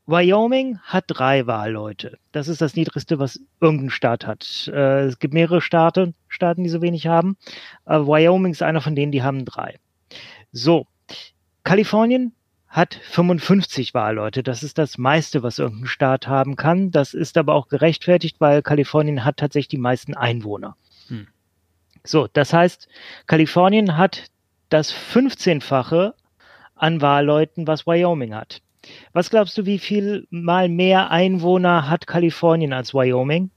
Wyoming 0.07 0.79
hat 0.83 1.05
drei 1.07 1.47
Wahlleute. 1.47 2.19
Das 2.31 2.47
ist 2.47 2.61
das 2.61 2.75
niedrigste, 2.75 3.17
was 3.17 3.39
irgendein 3.59 3.89
Staat 3.89 4.27
hat. 4.27 4.69
Äh, 4.71 5.05
es 5.05 5.19
gibt 5.19 5.33
mehrere 5.33 5.61
Staaten, 5.61 6.13
Staaten, 6.27 6.63
die 6.63 6.69
so 6.69 6.81
wenig 6.81 7.07
haben. 7.07 7.37
Wyoming 7.85 8.51
ist 8.51 8.61
einer 8.61 8.81
von 8.81 8.95
denen, 8.95 9.11
die 9.11 9.23
haben 9.23 9.45
drei. 9.45 9.79
So, 10.51 10.87
Kalifornien 11.63 12.33
hat 12.75 12.99
55 13.11 13.93
Wahlleute. 13.93 14.43
Das 14.43 14.61
ist 14.61 14.77
das 14.77 14.97
meiste, 14.97 15.43
was 15.43 15.59
irgendein 15.59 15.87
Staat 15.87 16.27
haben 16.27 16.57
kann. 16.57 16.91
Das 16.91 17.13
ist 17.13 17.37
aber 17.37 17.53
auch 17.53 17.69
gerechtfertigt, 17.69 18.35
weil 18.39 18.61
Kalifornien 18.61 19.23
hat 19.23 19.37
tatsächlich 19.37 19.69
die 19.69 19.77
meisten 19.77 20.13
Einwohner. 20.13 20.75
Hm. 21.07 21.27
So, 22.03 22.27
das 22.33 22.51
heißt, 22.51 22.89
Kalifornien 23.27 23.95
hat 23.95 24.25
das 24.67 24.93
15-fache 24.93 26.15
an 26.75 27.01
Wahlleuten, 27.01 27.65
was 27.65 27.87
Wyoming 27.87 28.35
hat. 28.35 28.61
Was 29.13 29.29
glaubst 29.29 29.57
du, 29.57 29.65
wie 29.65 29.79
viel 29.79 30.27
mal 30.29 30.67
mehr 30.67 31.11
Einwohner 31.11 31.89
hat 31.89 32.07
Kalifornien 32.07 32.73
als 32.73 32.93
Wyoming? 32.93 33.51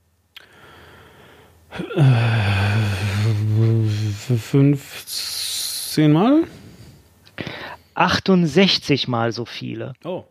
15 4.37 6.11
Mal? 6.13 6.45
68 7.99 9.07
mal 9.07 9.31
so 9.31 9.45
viele. 9.45 9.93
Oh. 10.03 10.23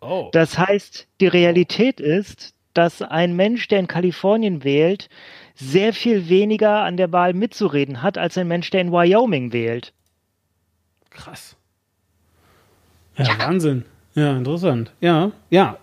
Oh. 0.00 0.30
Das 0.32 0.58
heißt, 0.58 1.06
die 1.20 1.26
Realität 1.26 2.00
ist, 2.00 2.54
dass 2.74 3.02
ein 3.02 3.34
Mensch, 3.36 3.68
der 3.68 3.80
in 3.80 3.86
Kalifornien 3.86 4.64
wählt, 4.64 5.08
sehr 5.54 5.92
viel 5.92 6.28
weniger 6.28 6.82
an 6.82 6.96
der 6.96 7.12
Wahl 7.12 7.34
mitzureden 7.34 8.02
hat, 8.02 8.16
als 8.16 8.38
ein 8.38 8.48
Mensch, 8.48 8.70
der 8.70 8.80
in 8.80 8.92
Wyoming 8.92 9.52
wählt. 9.52 9.92
Krass. 11.10 11.56
Ja, 13.16 13.38
Wahnsinn. 13.38 13.84
Ja, 14.14 14.36
interessant. 14.36 14.92
Ja, 15.00 15.32
ja, 15.50 15.78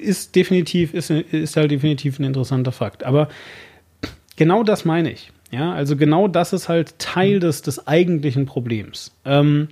ist 0.00 0.34
definitiv, 0.34 0.94
ist, 0.94 1.10
ist 1.10 1.56
halt 1.56 1.70
definitiv 1.70 2.18
ein 2.18 2.24
interessanter 2.24 2.72
Fakt. 2.72 3.04
Aber 3.04 3.28
genau 4.36 4.62
das 4.62 4.84
meine 4.84 5.12
ich. 5.12 5.32
Ja, 5.50 5.72
also 5.72 5.96
genau 5.96 6.28
das 6.28 6.52
ist 6.52 6.68
halt 6.68 6.98
Teil 6.98 7.40
des, 7.40 7.62
des 7.62 7.86
eigentlichen 7.86 8.46
Problems. 8.46 9.14
Ähm, 9.24 9.68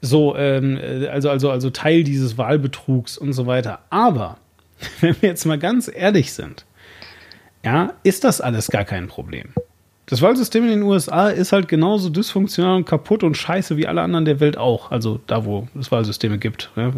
so, 0.00 0.36
ähm, 0.36 0.78
also, 1.10 1.30
also, 1.30 1.50
also 1.50 1.70
Teil 1.70 2.04
dieses 2.04 2.38
Wahlbetrugs 2.38 3.18
und 3.18 3.32
so 3.32 3.46
weiter. 3.46 3.80
Aber, 3.90 4.38
wenn 5.00 5.20
wir 5.20 5.30
jetzt 5.30 5.44
mal 5.44 5.58
ganz 5.58 5.90
ehrlich 5.92 6.32
sind, 6.32 6.64
ja, 7.64 7.94
ist 8.04 8.24
das 8.24 8.40
alles 8.40 8.68
gar 8.68 8.84
kein 8.84 9.08
Problem. 9.08 9.52
Das 10.06 10.22
Wahlsystem 10.22 10.64
in 10.64 10.70
den 10.70 10.82
USA 10.82 11.28
ist 11.28 11.52
halt 11.52 11.68
genauso 11.68 12.08
dysfunktional 12.08 12.76
und 12.76 12.86
kaputt 12.86 13.22
und 13.22 13.36
scheiße 13.36 13.76
wie 13.76 13.86
alle 13.86 14.00
anderen 14.00 14.24
der 14.24 14.40
Welt 14.40 14.56
auch. 14.56 14.90
Also 14.90 15.20
da, 15.26 15.44
wo 15.44 15.68
es 15.78 15.92
Wahlsysteme 15.92 16.38
gibt. 16.38 16.70
Ja, 16.76 16.92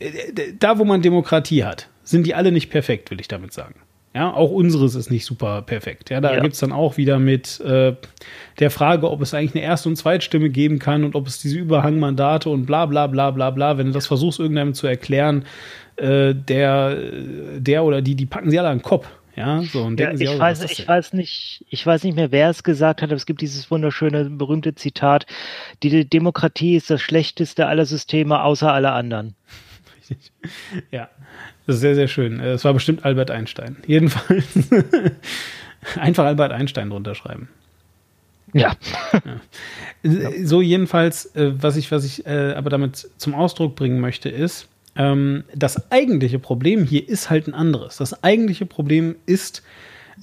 da, 0.58 0.78
wo 0.78 0.84
man 0.84 1.00
Demokratie 1.00 1.64
hat, 1.64 1.88
sind 2.04 2.26
die 2.26 2.34
alle 2.34 2.52
nicht 2.52 2.68
perfekt, 2.68 3.10
will 3.10 3.20
ich 3.20 3.28
damit 3.28 3.54
sagen. 3.54 3.76
Ja, 4.12 4.32
auch 4.32 4.50
unseres 4.50 4.96
ist 4.96 5.10
nicht 5.10 5.24
super 5.24 5.62
perfekt. 5.62 6.10
Ja, 6.10 6.20
da 6.20 6.34
ja. 6.34 6.40
gibt 6.40 6.54
es 6.54 6.60
dann 6.60 6.72
auch 6.72 6.96
wieder 6.96 7.20
mit 7.20 7.60
äh, 7.60 7.94
der 8.58 8.70
Frage, 8.70 9.08
ob 9.08 9.22
es 9.22 9.34
eigentlich 9.34 9.54
eine 9.54 9.64
Erst- 9.64 9.86
und 9.86 9.94
Zweitstimme 9.94 10.50
geben 10.50 10.80
kann 10.80 11.04
und 11.04 11.14
ob 11.14 11.28
es 11.28 11.38
diese 11.38 11.58
Überhangmandate 11.58 12.50
und 12.50 12.66
bla 12.66 12.86
bla 12.86 13.06
bla 13.06 13.30
bla 13.30 13.50
bla. 13.50 13.78
Wenn 13.78 13.86
du 13.86 13.92
das 13.92 14.08
versuchst, 14.08 14.40
irgendjemandem 14.40 14.74
zu 14.74 14.88
erklären, 14.88 15.44
äh, 15.96 16.34
der, 16.34 16.96
der 17.56 17.84
oder 17.84 18.02
die, 18.02 18.16
die 18.16 18.26
packen 18.26 18.50
sie 18.50 18.58
alle 18.58 18.70
an 18.70 18.78
den 18.78 18.84
Kopf. 18.84 19.06
Ja, 19.36 19.62
so 19.62 19.84
und 19.84 19.96
denken 19.96 20.14
ja, 20.14 20.18
sie 20.18 20.24
ich 20.24 20.30
auch, 20.30 20.38
weiß, 20.40 20.64
ich 20.64 20.88
weiß 20.88 21.12
nicht, 21.12 21.64
ich 21.70 21.86
weiß 21.86 22.02
nicht 22.02 22.16
mehr, 22.16 22.32
wer 22.32 22.50
es 22.50 22.64
gesagt 22.64 23.02
hat, 23.02 23.10
aber 23.10 23.16
es 23.16 23.26
gibt 23.26 23.40
dieses 23.40 23.70
wunderschöne, 23.70 24.28
berühmte 24.28 24.74
Zitat: 24.74 25.24
Die 25.84 26.04
Demokratie 26.04 26.74
ist 26.74 26.90
das 26.90 27.00
schlechteste 27.00 27.66
aller 27.66 27.86
Systeme 27.86 28.42
außer 28.42 28.72
aller 28.72 28.92
anderen. 28.92 29.34
Ja, 30.90 31.08
das 31.66 31.76
ist 31.76 31.80
sehr, 31.80 31.94
sehr 31.94 32.08
schön. 32.08 32.40
Es 32.40 32.64
war 32.64 32.74
bestimmt 32.74 33.04
Albert 33.04 33.30
Einstein. 33.30 33.76
Jedenfalls 33.86 34.44
einfach 35.96 36.24
Albert 36.24 36.52
Einstein 36.52 36.90
drunter 36.90 37.14
schreiben. 37.14 37.48
Ja. 38.52 38.72
ja. 40.02 40.30
So 40.44 40.60
jedenfalls, 40.60 41.34
äh, 41.36 41.52
was 41.54 41.76
ich, 41.76 41.90
was 41.92 42.04
ich 42.04 42.26
äh, 42.26 42.54
aber 42.54 42.70
damit 42.70 43.08
zum 43.16 43.34
Ausdruck 43.34 43.76
bringen 43.76 44.00
möchte, 44.00 44.28
ist, 44.28 44.68
ähm, 44.96 45.44
das 45.54 45.90
eigentliche 45.90 46.38
Problem 46.38 46.84
hier 46.84 47.08
ist 47.08 47.30
halt 47.30 47.46
ein 47.46 47.54
anderes. 47.54 47.96
Das 47.98 48.24
eigentliche 48.24 48.66
Problem 48.66 49.16
ist 49.26 49.62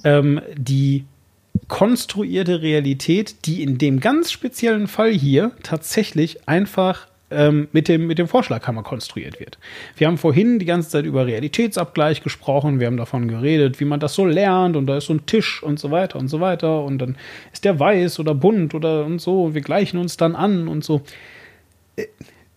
ähm, 0.03 0.41
die 0.55 1.05
konstruierte 1.67 2.61
Realität, 2.61 3.45
die 3.45 3.63
in 3.63 3.77
dem 3.77 3.99
ganz 3.99 4.31
speziellen 4.31 4.88
Fall 4.88 5.11
hier 5.11 5.51
tatsächlich 5.63 6.47
einfach 6.47 7.07
ähm, 7.30 7.67
mit, 7.71 7.88
dem, 7.88 8.07
mit 8.07 8.19
dem 8.19 8.28
Vorschlaghammer 8.28 8.84
konstruiert 8.84 9.39
wird. 9.39 9.57
Wir 9.97 10.07
haben 10.07 10.17
vorhin 10.17 10.59
die 10.59 10.65
ganze 10.65 10.89
Zeit 10.89 11.05
über 11.05 11.25
Realitätsabgleich 11.25 12.23
gesprochen, 12.23 12.80
wir 12.80 12.88
haben 12.88 12.97
davon 12.97 13.28
geredet, 13.28 13.80
wie 13.80 13.86
man 13.86 13.99
das 13.99 14.13
so 14.13 14.25
lernt 14.25 14.75
und 14.75 14.88
da 14.88 14.97
ist 14.97 15.07
so 15.07 15.13
ein 15.13 15.25
Tisch 15.25 15.61
und 15.61 15.80
so 15.80 15.91
weiter 15.91 16.19
und 16.19 16.30
so 16.30 16.39
weiter 16.39 16.84
und 16.84 16.99
dann 16.99 17.17
ist 17.51 17.65
der 17.65 17.80
weiß 17.80 18.19
oder 18.19 18.34
bunt 18.34 18.73
oder 18.73 19.05
und 19.05 19.19
so 19.19 19.43
und 19.43 19.53
wir 19.55 19.61
gleichen 19.61 19.97
uns 19.97 20.17
dann 20.17 20.36
an 20.36 20.67
und 20.67 20.84
so. 20.84 21.01
Äh, 21.95 22.05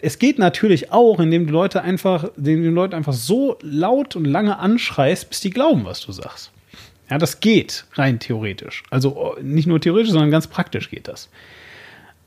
es 0.02 0.18
geht 0.18 0.38
natürlich 0.38 0.92
auch, 0.92 1.20
indem 1.20 1.46
du 1.46 1.52
Leute 1.52 1.82
einfach, 1.82 2.30
indem 2.36 2.62
du 2.62 2.70
Leute 2.70 2.96
einfach 2.96 3.12
so 3.12 3.58
laut 3.60 4.16
und 4.16 4.24
lange 4.24 4.58
anschreist, 4.58 5.28
bis 5.28 5.40
die 5.40 5.50
glauben, 5.50 5.84
was 5.84 6.00
du 6.00 6.12
sagst. 6.12 6.52
Ja, 7.10 7.18
das 7.18 7.40
geht 7.40 7.84
rein 7.94 8.18
theoretisch. 8.20 8.84
Also 8.88 9.36
nicht 9.42 9.66
nur 9.66 9.80
theoretisch, 9.80 10.12
sondern 10.12 10.30
ganz 10.30 10.46
praktisch 10.46 10.90
geht 10.90 11.08
das. 11.08 11.28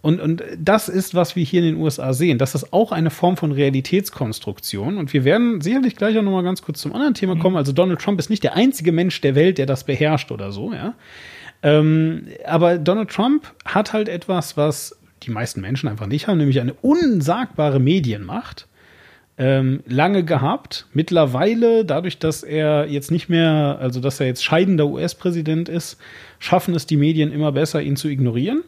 Und, 0.04 0.20
und 0.20 0.44
das 0.60 0.90
ist, 0.90 1.16
was 1.16 1.38
wir 1.38 1.46
hier 1.46 1.62
in 1.62 1.76
den 1.76 1.82
USA 1.82 2.12
sehen. 2.12 2.38
Das 2.38 2.56
ist 2.56 2.74
auch 2.74 2.92
eine 2.92 3.10
Form 3.10 3.38
von 3.38 3.54
Realitätskonstruktion. 3.54 4.98
Und 4.98 5.14
wir 5.14 5.24
werden 5.24 5.62
sicherlich 5.62 5.96
gleich 5.96 6.18
auch 6.18 6.22
noch 6.22 6.34
mal 6.34 6.44
ganz 6.44 6.62
kurz 6.62 6.82
zum 6.82 6.92
anderen 6.92 7.14
Thema 7.14 7.38
kommen. 7.38 7.56
Also 7.56 7.72
Donald 7.72 8.02
Trump 8.02 8.20
ist 8.20 8.30
nicht 8.30 8.44
der 8.44 8.54
einzige 8.54 8.92
Mensch 8.92 9.22
der 9.22 9.34
Welt, 9.34 9.58
der 9.58 9.66
das 9.66 9.86
beherrscht 9.86 10.30
oder 10.34 10.52
so, 10.52 10.74
ja. 10.74 10.94
Ähm, 11.62 12.28
aber 12.46 12.78
Donald 12.80 13.12
Trump 13.12 13.50
hat 13.64 13.94
halt 13.94 14.10
etwas, 14.10 14.58
was 14.58 15.00
die 15.24 15.32
meisten 15.32 15.62
Menschen 15.62 15.88
einfach 15.88 16.08
nicht 16.08 16.28
haben, 16.28 16.38
nämlich 16.38 16.60
eine 16.60 16.74
unsagbare 16.74 17.80
Medienmacht. 17.80 18.68
Ähm, 19.38 19.84
lange 19.88 20.26
gehabt. 20.26 20.86
Mittlerweile, 20.92 21.86
dadurch, 21.86 22.20
dass 22.20 22.44
er 22.44 22.88
jetzt 22.88 23.10
nicht 23.10 23.30
mehr, 23.30 23.78
also 23.80 24.02
dass 24.02 24.20
er 24.20 24.28
jetzt 24.28 24.44
scheidender 24.44 24.86
US-Präsident 24.88 25.70
ist, 25.70 25.98
schaffen 26.40 26.76
es 26.76 26.88
die 26.88 26.98
Medien 26.98 27.32
immer 27.32 27.54
besser, 27.54 27.82
ihn 27.82 27.96
zu 27.96 28.10
ignorieren. 28.10 28.64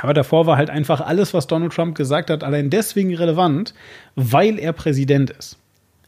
Aber 0.00 0.14
davor 0.14 0.46
war 0.46 0.56
halt 0.56 0.70
einfach 0.70 1.00
alles, 1.00 1.34
was 1.34 1.46
Donald 1.46 1.72
Trump 1.72 1.96
gesagt 1.96 2.30
hat, 2.30 2.42
allein 2.42 2.70
deswegen 2.70 3.14
relevant, 3.14 3.74
weil 4.14 4.58
er 4.58 4.72
Präsident 4.72 5.30
ist. 5.30 5.58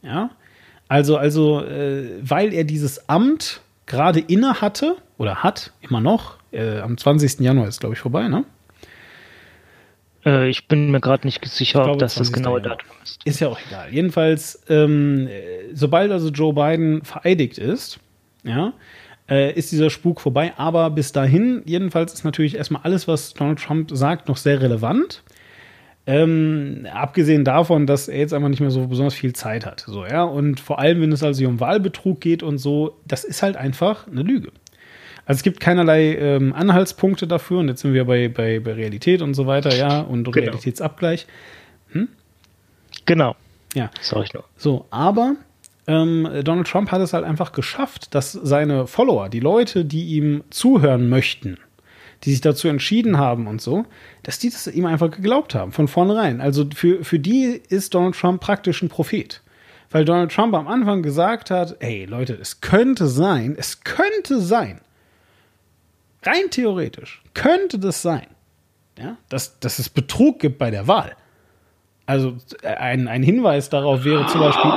Ja, 0.02 0.30
also, 0.88 1.16
also, 1.16 1.62
äh, 1.64 2.08
weil 2.20 2.52
er 2.52 2.64
dieses 2.64 3.08
Amt 3.08 3.60
gerade 3.86 4.20
inne 4.20 4.60
hatte 4.60 4.96
oder 5.18 5.42
hat, 5.42 5.72
immer 5.80 6.00
noch. 6.00 6.38
Äh, 6.52 6.80
am 6.80 6.96
20. 6.96 7.40
Januar 7.40 7.68
ist, 7.68 7.80
glaube 7.80 7.94
ich, 7.94 8.00
vorbei, 8.00 8.28
ne? 8.28 8.44
Äh, 10.24 10.48
ich 10.48 10.68
bin 10.68 10.90
mir 10.90 11.00
gerade 11.00 11.26
nicht 11.26 11.44
sicher, 11.46 11.80
glaube, 11.80 11.92
ob 11.92 11.98
das 11.98 12.14
das 12.14 12.32
genaue 12.32 12.60
Datum 12.60 12.88
ist. 13.02 13.20
Ist 13.24 13.40
ja 13.40 13.48
auch 13.48 13.58
egal. 13.66 13.92
Jedenfalls, 13.92 14.62
ähm, 14.68 15.28
sobald 15.72 16.10
also 16.12 16.28
Joe 16.28 16.52
Biden 16.54 17.02
vereidigt 17.04 17.58
ist, 17.58 17.98
ja, 18.44 18.72
äh, 19.28 19.52
ist 19.52 19.72
dieser 19.72 19.90
Spuk 19.90 20.20
vorbei. 20.20 20.52
Aber 20.56 20.90
bis 20.90 21.12
dahin, 21.12 21.62
jedenfalls, 21.64 22.12
ist 22.12 22.24
natürlich 22.24 22.56
erstmal 22.56 22.82
alles, 22.82 23.08
was 23.08 23.34
Donald 23.34 23.58
Trump 23.60 23.90
sagt, 23.92 24.28
noch 24.28 24.36
sehr 24.36 24.60
relevant. 24.60 25.22
Ähm, 26.06 26.86
abgesehen 26.92 27.44
davon, 27.44 27.86
dass 27.86 28.08
er 28.08 28.18
jetzt 28.18 28.34
einfach 28.34 28.50
nicht 28.50 28.60
mehr 28.60 28.70
so 28.70 28.86
besonders 28.86 29.14
viel 29.14 29.32
Zeit 29.32 29.64
hat. 29.64 29.84
So, 29.86 30.04
ja. 30.04 30.22
Und 30.22 30.60
vor 30.60 30.78
allem, 30.78 31.00
wenn 31.00 31.12
es 31.12 31.22
also 31.22 31.46
um 31.46 31.60
Wahlbetrug 31.60 32.20
geht 32.20 32.42
und 32.42 32.58
so, 32.58 32.98
das 33.06 33.24
ist 33.24 33.42
halt 33.42 33.56
einfach 33.56 34.06
eine 34.06 34.22
Lüge. 34.22 34.52
Also 35.26 35.38
es 35.38 35.42
gibt 35.42 35.60
keinerlei 35.60 36.16
ähm, 36.16 36.52
Anhaltspunkte 36.52 37.26
dafür, 37.26 37.60
und 37.60 37.68
jetzt 37.68 37.80
sind 37.80 37.94
wir 37.94 38.04
bei, 38.04 38.28
bei, 38.28 38.60
bei 38.60 38.74
Realität 38.74 39.22
und 39.22 39.32
so 39.32 39.46
weiter, 39.46 39.74
ja, 39.74 40.00
und 40.00 40.24
genau. 40.24 40.36
Realitätsabgleich. 40.36 41.26
Hm? 41.92 42.08
Genau. 43.06 43.34
Ja. 43.74 43.90
Sag 44.02 44.24
ich 44.24 44.34
nur. 44.34 44.44
So, 44.58 44.84
aber 44.90 45.36
ähm, 45.86 46.28
Donald 46.42 46.66
Trump 46.66 46.90
hat 46.90 47.00
es 47.00 47.12
halt 47.12 47.24
einfach 47.24 47.52
geschafft, 47.52 48.14
dass 48.14 48.32
seine 48.32 48.86
Follower, 48.86 49.28
die 49.28 49.40
Leute, 49.40 49.84
die 49.84 50.16
ihm 50.16 50.44
zuhören 50.50 51.08
möchten, 51.08 51.58
die 52.22 52.30
sich 52.30 52.40
dazu 52.40 52.68
entschieden 52.68 53.18
haben 53.18 53.46
und 53.46 53.60
so, 53.60 53.84
dass 54.22 54.38
die 54.38 54.50
das 54.50 54.66
ihm 54.66 54.86
einfach 54.86 55.10
geglaubt 55.10 55.54
haben, 55.54 55.72
von 55.72 55.88
vornherein. 55.88 56.40
Also 56.40 56.64
für, 56.74 57.04
für 57.04 57.18
die 57.18 57.60
ist 57.68 57.94
Donald 57.94 58.14
Trump 58.14 58.40
praktisch 58.40 58.82
ein 58.82 58.88
Prophet. 58.88 59.42
Weil 59.90 60.04
Donald 60.04 60.32
Trump 60.32 60.54
am 60.54 60.66
Anfang 60.66 61.02
gesagt 61.02 61.50
hat, 61.50 61.76
ey 61.80 62.06
Leute, 62.06 62.34
es 62.34 62.60
könnte 62.60 63.06
sein, 63.06 63.54
es 63.56 63.84
könnte 63.84 64.40
sein, 64.40 64.80
rein 66.24 66.50
theoretisch, 66.50 67.22
könnte 67.34 67.78
das 67.78 68.02
sein, 68.02 68.26
ja, 68.98 69.18
dass, 69.28 69.60
dass 69.60 69.78
es 69.78 69.88
Betrug 69.88 70.40
gibt 70.40 70.58
bei 70.58 70.70
der 70.70 70.88
Wahl. 70.88 71.14
Also 72.06 72.36
ein, 72.62 73.08
ein 73.08 73.22
Hinweis 73.22 73.70
darauf 73.70 74.04
wäre 74.04 74.26
zum 74.26 74.40
Beispiel, 74.40 74.70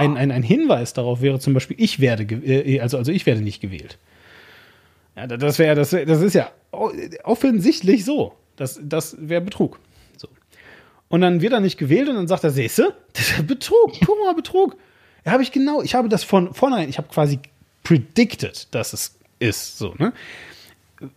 ein, 0.00 0.16
ein, 0.16 0.30
ein 0.30 0.42
Hinweis 0.42 0.92
darauf 0.92 1.20
wäre 1.20 1.38
zum 1.38 1.54
Beispiel, 1.54 1.76
ich 1.78 2.00
werde, 2.00 2.24
äh, 2.24 2.80
also, 2.80 2.98
also 2.98 3.12
ich 3.12 3.26
werde 3.26 3.42
nicht 3.42 3.60
gewählt. 3.60 3.98
Ja, 5.16 5.26
das 5.26 5.58
wäre, 5.58 5.74
das, 5.74 5.90
das 5.90 6.22
ist 6.22 6.34
ja 6.34 6.50
offensichtlich 7.24 8.04
so. 8.04 8.34
Das, 8.56 8.80
das 8.82 9.16
wäre 9.18 9.40
Betrug. 9.40 9.78
So. 10.16 10.28
Und 11.08 11.20
dann 11.20 11.40
wird 11.40 11.52
er 11.52 11.60
nicht 11.60 11.78
gewählt 11.78 12.08
und 12.08 12.16
dann 12.16 12.28
sagt 12.28 12.44
er, 12.44 12.50
siehste, 12.50 12.94
das 13.12 13.30
ist 13.30 13.46
Betrug, 13.46 13.92
guck 14.04 14.36
Betrug. 14.36 14.76
Ja, 15.24 15.32
habe 15.32 15.42
ich 15.42 15.52
genau, 15.52 15.82
ich 15.82 15.94
habe 15.94 16.08
das 16.08 16.24
von 16.24 16.54
vornherein, 16.54 16.88
ich 16.88 16.98
habe 16.98 17.08
quasi 17.08 17.38
predicted, 17.82 18.68
dass 18.74 18.92
es 18.92 19.18
ist, 19.38 19.78
so, 19.78 19.94
ne? 19.98 20.12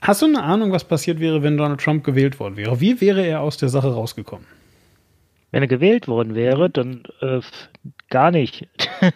Hast 0.02 0.22
du 0.22 0.28
eine 0.28 0.42
Ahnung, 0.42 0.72
was 0.72 0.86
passiert 0.86 1.20
wäre, 1.20 1.44
wenn 1.44 1.58
Donald 1.58 1.82
Trump 1.82 2.06
gewählt 2.06 2.40
worden 2.40 2.56
wäre? 2.56 2.80
Wie 2.80 3.02
wäre 3.02 3.26
er 3.26 3.42
aus 3.42 3.58
der 3.58 3.68
Sache 3.68 3.94
rausgekommen? 3.94 4.46
Wenn 5.54 5.62
er 5.62 5.68
gewählt 5.68 6.08
worden 6.08 6.34
wäre, 6.34 6.68
dann 6.68 7.04
äh, 7.22 7.39
gar 8.10 8.32
nicht. 8.32 8.68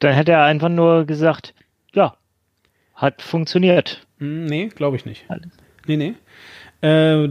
dann 0.00 0.12
hätte 0.12 0.32
er 0.32 0.42
einfach 0.42 0.68
nur 0.68 1.04
gesagt, 1.04 1.54
ja, 1.94 2.16
hat 2.96 3.22
funktioniert. 3.22 4.04
Hm, 4.18 4.46
nee, 4.46 4.70
glaube 4.74 4.96
ich 4.96 5.06
nicht. 5.06 5.24
Alles. 5.28 5.46
Nee, 5.86 5.96
nee. 5.96 6.14
Äh, 6.80 7.28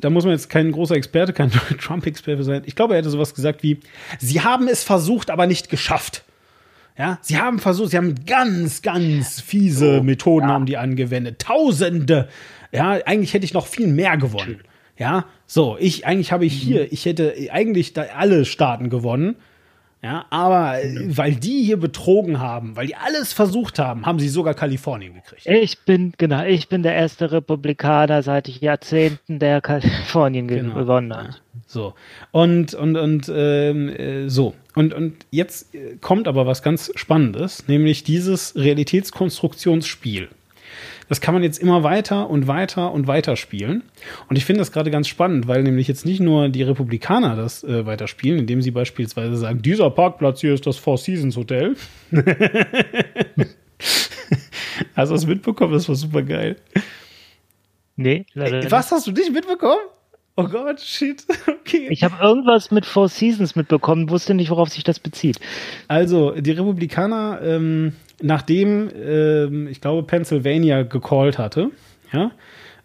da 0.00 0.08
muss 0.08 0.24
man 0.24 0.32
jetzt 0.32 0.48
kein 0.48 0.72
großer 0.72 0.94
Experte, 0.94 1.34
kein 1.34 1.50
Trump-Experte 1.78 2.44
sein. 2.44 2.62
Ich 2.64 2.76
glaube, 2.76 2.94
er 2.94 3.00
hätte 3.00 3.10
sowas 3.10 3.34
gesagt 3.34 3.62
wie: 3.62 3.78
Sie 4.18 4.40
haben 4.40 4.66
es 4.66 4.82
versucht, 4.82 5.30
aber 5.30 5.46
nicht 5.46 5.68
geschafft. 5.68 6.24
Ja, 6.96 7.18
sie 7.20 7.38
haben 7.38 7.58
versucht, 7.58 7.90
sie 7.90 7.98
haben 7.98 8.24
ganz, 8.24 8.80
ganz 8.80 9.38
fiese 9.38 10.00
Methoden 10.02 10.48
haben 10.48 10.64
die 10.64 10.78
angewendet. 10.78 11.40
Tausende. 11.40 12.28
Ja, 12.72 12.92
eigentlich 13.04 13.34
hätte 13.34 13.44
ich 13.44 13.52
noch 13.52 13.66
viel 13.66 13.86
mehr 13.86 14.16
gewonnen. 14.16 14.62
Ja, 14.96 15.26
so, 15.52 15.76
ich, 15.80 16.06
eigentlich 16.06 16.30
habe 16.30 16.44
ich 16.46 16.52
hier, 16.54 16.92
ich 16.92 17.06
hätte 17.06 17.34
eigentlich 17.50 17.92
da 17.92 18.02
alle 18.16 18.44
Staaten 18.44 18.88
gewonnen. 18.88 19.34
Ja, 20.02 20.24
aber 20.30 20.82
äh, 20.82 20.94
weil 21.14 21.34
die 21.34 21.62
hier 21.62 21.76
betrogen 21.76 22.38
haben, 22.40 22.74
weil 22.76 22.86
die 22.86 22.94
alles 22.96 23.34
versucht 23.34 23.78
haben, 23.78 24.06
haben 24.06 24.18
sie 24.18 24.28
sogar 24.30 24.54
Kalifornien 24.54 25.12
gekriegt. 25.12 25.46
Ich 25.46 25.80
bin, 25.80 26.14
genau, 26.16 26.42
ich 26.44 26.68
bin 26.68 26.82
der 26.82 26.94
erste 26.94 27.32
Republikaner 27.32 28.22
seit 28.22 28.48
Jahrzehnten, 28.48 29.38
der 29.40 29.60
Kalifornien 29.60 30.46
ge- 30.48 30.60
Genau. 30.60 30.74
gewonnen 30.74 31.14
hat. 31.14 31.42
So. 31.66 31.92
Und, 32.30 32.72
und, 32.72 32.96
und 32.96 33.30
ähm, 33.34 33.88
äh, 33.90 34.28
so. 34.30 34.54
Und, 34.74 34.94
und 34.94 35.26
jetzt 35.32 35.74
äh, 35.74 35.96
kommt 36.00 36.28
aber 36.28 36.46
was 36.46 36.62
ganz 36.62 36.90
Spannendes, 36.94 37.68
nämlich 37.68 38.02
dieses 38.04 38.54
Realitätskonstruktionsspiel. 38.56 40.28
Das 41.10 41.20
kann 41.20 41.34
man 41.34 41.42
jetzt 41.42 41.58
immer 41.58 41.82
weiter 41.82 42.30
und 42.30 42.46
weiter 42.46 42.92
und 42.92 43.08
weiter 43.08 43.34
spielen. 43.34 43.82
Und 44.28 44.36
ich 44.36 44.44
finde 44.44 44.60
das 44.60 44.70
gerade 44.70 44.92
ganz 44.92 45.08
spannend, 45.08 45.48
weil 45.48 45.64
nämlich 45.64 45.88
jetzt 45.88 46.06
nicht 46.06 46.20
nur 46.20 46.48
die 46.48 46.62
Republikaner 46.62 47.34
das 47.34 47.64
äh, 47.64 47.84
weiterspielen, 47.84 48.38
indem 48.38 48.62
sie 48.62 48.70
beispielsweise 48.70 49.36
sagen, 49.36 49.60
dieser 49.60 49.90
Parkplatz 49.90 50.40
hier 50.40 50.54
ist 50.54 50.68
das 50.68 50.76
Four 50.76 50.98
Seasons 50.98 51.36
Hotel. 51.36 51.74
Hast 54.94 55.10
du 55.10 55.14
das 55.14 55.26
mitbekommen? 55.26 55.72
Das 55.72 55.88
war 55.88 55.96
super 55.96 56.22
geil. 56.22 56.54
Nee, 57.96 58.24
leider. 58.34 58.70
Was 58.70 58.92
hast 58.92 59.08
du 59.08 59.10
nicht 59.10 59.32
mitbekommen? 59.32 59.82
Oh 60.44 60.48
Gott, 60.48 60.80
shit. 60.80 61.24
Okay. 61.70 61.86
Ich 61.90 62.02
habe 62.02 62.16
irgendwas 62.20 62.72
mit 62.72 62.84
Four 62.84 63.08
Seasons 63.08 63.54
mitbekommen, 63.54 64.10
wusste 64.10 64.34
nicht, 64.34 64.50
worauf 64.50 64.70
sich 64.70 64.82
das 64.82 64.98
bezieht. 64.98 65.38
Also, 65.86 66.32
die 66.32 66.50
Republikaner, 66.50 67.40
ähm, 67.42 67.92
nachdem, 68.20 68.90
ähm, 68.92 69.68
ich 69.68 69.80
glaube, 69.80 70.04
Pennsylvania 70.04 70.82
gecallt 70.82 71.38
hatte, 71.38 71.70
ja, 72.12 72.32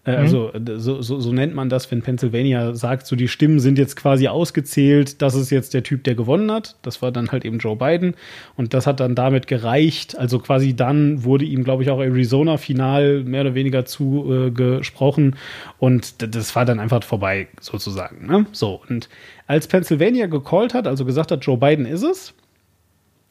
äh, 0.06 0.12
also 0.12 0.53
äh, 0.53 0.60
so, 0.78 1.01
so, 1.01 1.20
so 1.20 1.34
nennt 1.34 1.56
man 1.56 1.70
das, 1.70 1.89
wenn 1.91 2.01
Pennsylvania 2.01 2.74
sagt, 2.74 3.08
so 3.08 3.16
die 3.16 3.28
Stimmen 3.28 3.60
sind 3.60 3.78
jetzt 3.78 3.95
quasi 3.95 4.28
ausgezählt, 4.28 5.22
das 5.22 5.36
ist 5.36 5.49
jetzt 5.49 5.74
der 5.74 5.84
Typ, 5.84 6.03
der 6.03 6.16
gewonnen 6.16 6.51
hat. 6.51 6.76
Das 6.82 7.01
war 7.01 7.12
dann 7.12 7.32
halt 7.32 7.45
eben 7.45 7.60
Joe 7.60 7.76
Biden 7.76 8.16
und 8.56 8.74
das 8.74 8.88
hat 8.88 8.99
dann 8.99 9.16
damit 9.16 9.47
gereicht. 9.47 10.18
Also 10.18 10.39
quasi 10.39 10.76
dann 10.76 11.24
wurde 11.24 11.45
ihm, 11.45 11.64
glaube 11.64 11.84
ich, 11.84 11.89
auch 11.89 11.99
Arizona 11.99 12.58
final 12.58 13.24
mehr 13.24 13.41
oder 13.41 13.56
weniger 13.56 13.86
zugesprochen 13.86 14.95
gesprochen. 14.95 15.36
und 15.80 16.36
das 16.36 16.56
war 16.56 16.66
dann 16.66 16.80
einfach 16.80 17.03
vorbei 17.03 17.47
sozusagen. 17.60 18.28
Ne? 18.28 18.45
So, 18.51 18.82
und 18.88 19.10
als 19.47 19.68
Pennsylvania 19.68 20.28
gecallt 20.28 20.74
hat, 20.74 20.88
also 20.88 21.06
gesagt 21.06 21.32
hat, 21.32 21.45
Joe 21.45 21.58
Biden 21.58 21.86
ist 21.86 22.03
es, 22.03 22.34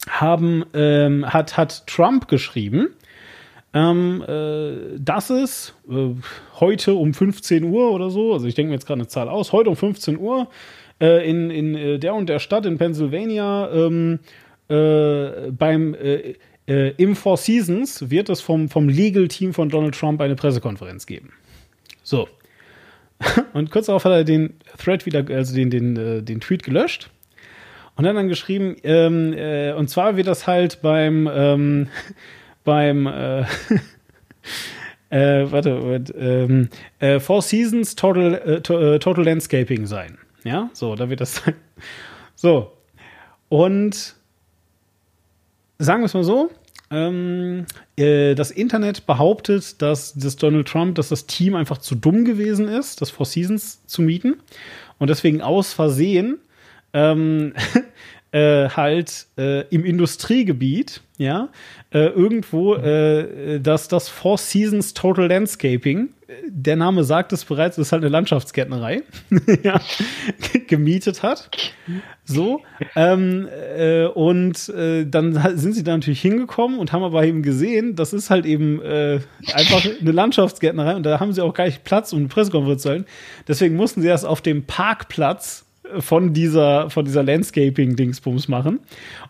haben, 0.07 0.65
ähm, 0.73 1.25
hat, 1.25 1.57
hat 1.57 1.87
Trump 1.87 2.27
geschrieben, 2.27 2.89
ähm, 3.75 4.23
äh, 4.25 4.97
dass 4.97 5.29
es 5.29 5.75
äh, 5.89 6.11
heute 6.61 6.95
um 6.95 7.13
15 7.13 7.65
Uhr 7.65 7.91
oder 7.91 8.09
so, 8.09 8.31
also 8.31 8.47
ich 8.47 8.55
denke 8.55 8.69
mir 8.69 8.75
jetzt 8.75 8.87
gerade 8.87 9.01
eine 9.01 9.07
Zahl 9.09 9.27
aus, 9.27 9.51
heute 9.51 9.69
um 9.69 9.75
15 9.75 10.17
Uhr 10.17 10.47
äh, 11.01 11.29
in, 11.29 11.51
in 11.51 11.75
äh, 11.75 11.99
der 11.99 12.15
und 12.15 12.29
der 12.29 12.39
Stadt 12.39 12.65
in 12.65 12.77
Pennsylvania 12.77 13.69
ähm, 13.71 14.19
äh, 14.69 15.51
beim 15.51 15.93
äh, 15.93 16.35
im 16.67 17.15
Four 17.17 17.37
Seasons 17.37 18.09
wird 18.09 18.29
es 18.29 18.39
vom, 18.39 18.69
vom 18.69 18.87
Legal 18.87 19.27
Team 19.27 19.53
von 19.53 19.67
Donald 19.69 19.93
Trump 19.93 20.21
eine 20.21 20.35
Pressekonferenz 20.35 21.05
geben. 21.05 21.33
So. 22.01 22.27
Und 23.53 23.69
kurz 23.69 23.85
darauf 23.85 24.03
hat 24.03 24.13
er 24.13 24.23
den 24.23 24.55
Thread 24.83 25.05
wieder, 25.05 25.23
also 25.29 25.53
den, 25.53 25.69
den, 25.69 26.25
den 26.25 26.41
Tweet 26.41 26.63
gelöscht. 26.63 27.11
Und 27.95 28.05
dann 28.05 28.15
dann 28.15 28.27
geschrieben, 28.29 28.77
ähm, 28.83 29.33
äh, 29.33 29.73
und 29.73 29.91
zwar 29.91 30.17
wird 30.17 30.25
das 30.25 30.47
halt 30.47 30.81
beim, 30.81 31.29
ähm, 31.31 31.87
beim, 32.65 33.07
äh, 33.07 33.41
äh, 35.09 35.49
warte, 35.51 35.81
warte 35.83 36.13
ähm, 36.13 36.69
äh, 36.99 37.19
Four 37.21 37.41
Seasons 37.41 37.95
Total, 37.95 38.33
äh, 38.33 38.61
to, 38.61 38.77
äh, 38.77 38.99
Total 38.99 39.23
Landscaping 39.23 39.85
sein. 39.85 40.17
Ja, 40.43 40.69
so, 40.73 40.95
da 40.95 41.09
wird 41.09 41.21
das 41.21 41.35
sein. 41.35 41.55
So. 42.37 42.73
Und 43.47 44.15
sagen 45.79 46.01
wir 46.01 46.05
es 46.05 46.13
mal 46.13 46.25
so, 46.25 46.51
ähm, 46.91 47.65
äh, 47.95 48.35
das 48.35 48.51
Internet 48.51 49.05
behauptet, 49.05 49.81
dass 49.81 50.13
das 50.13 50.35
Donald 50.35 50.67
Trump, 50.67 50.95
dass 50.95 51.09
das 51.09 51.27
Team 51.27 51.55
einfach 51.55 51.77
zu 51.77 51.95
dumm 51.95 52.25
gewesen 52.25 52.67
ist, 52.67 53.01
das 53.01 53.09
Four 53.09 53.25
Seasons 53.25 53.85
zu 53.85 54.01
mieten 54.01 54.35
und 54.99 55.09
deswegen 55.09 55.41
aus 55.41 55.73
Versehen 55.73 56.39
ähm, 56.93 57.53
äh, 58.35 58.69
halt 58.69 59.27
äh, 59.37 59.61
im 59.69 59.85
Industriegebiet, 59.85 61.01
ja, 61.17 61.47
äh, 61.91 62.07
irgendwo, 62.07 62.75
äh, 62.75 63.61
dass 63.61 63.87
das 63.87 64.09
Four 64.09 64.37
Seasons 64.37 64.93
Total 64.93 65.27
Landscaping, 65.27 66.09
äh, 66.27 66.33
der 66.49 66.75
Name 66.75 67.05
sagt 67.05 67.31
es 67.31 67.45
bereits, 67.45 67.77
ist 67.77 67.93
halt 67.93 68.03
eine 68.03 68.09
Landschaftsgärtnerei, 68.09 69.03
ja, 69.63 69.79
gemietet 70.67 71.23
hat. 71.23 71.49
So, 72.25 72.61
ähm, 72.97 73.47
äh, 73.77 74.07
und 74.07 74.67
äh, 74.67 75.05
dann 75.05 75.57
sind 75.57 75.71
sie 75.71 75.85
da 75.85 75.93
natürlich 75.93 76.21
hingekommen 76.21 76.77
und 76.77 76.91
haben 76.91 77.03
aber 77.03 77.23
eben 77.23 77.41
gesehen, 77.41 77.95
das 77.95 78.11
ist 78.11 78.29
halt 78.29 78.45
eben 78.45 78.81
einfach 79.53 79.85
eine 80.01 80.11
Landschaftsgärtnerei 80.11 80.97
und 80.97 81.03
da 81.03 81.21
haben 81.21 81.31
sie 81.31 81.41
auch 81.41 81.53
gar 81.53 81.67
nicht 81.67 81.85
Platz, 81.85 82.11
um 82.11 82.19
eine 82.19 82.27
Pressekonferenz 82.27 82.81
zu 82.81 82.89
halten. 82.89 83.05
Deswegen 83.47 83.77
mussten 83.77 84.01
sie 84.01 84.09
das 84.09 84.25
auf 84.25 84.41
dem 84.41 84.65
Parkplatz 84.65 85.64
von 86.01 86.33
dieser, 86.33 86.89
von 86.89 87.05
dieser 87.05 87.23
Landscaping-Dingsbums 87.23 88.47
machen. 88.47 88.79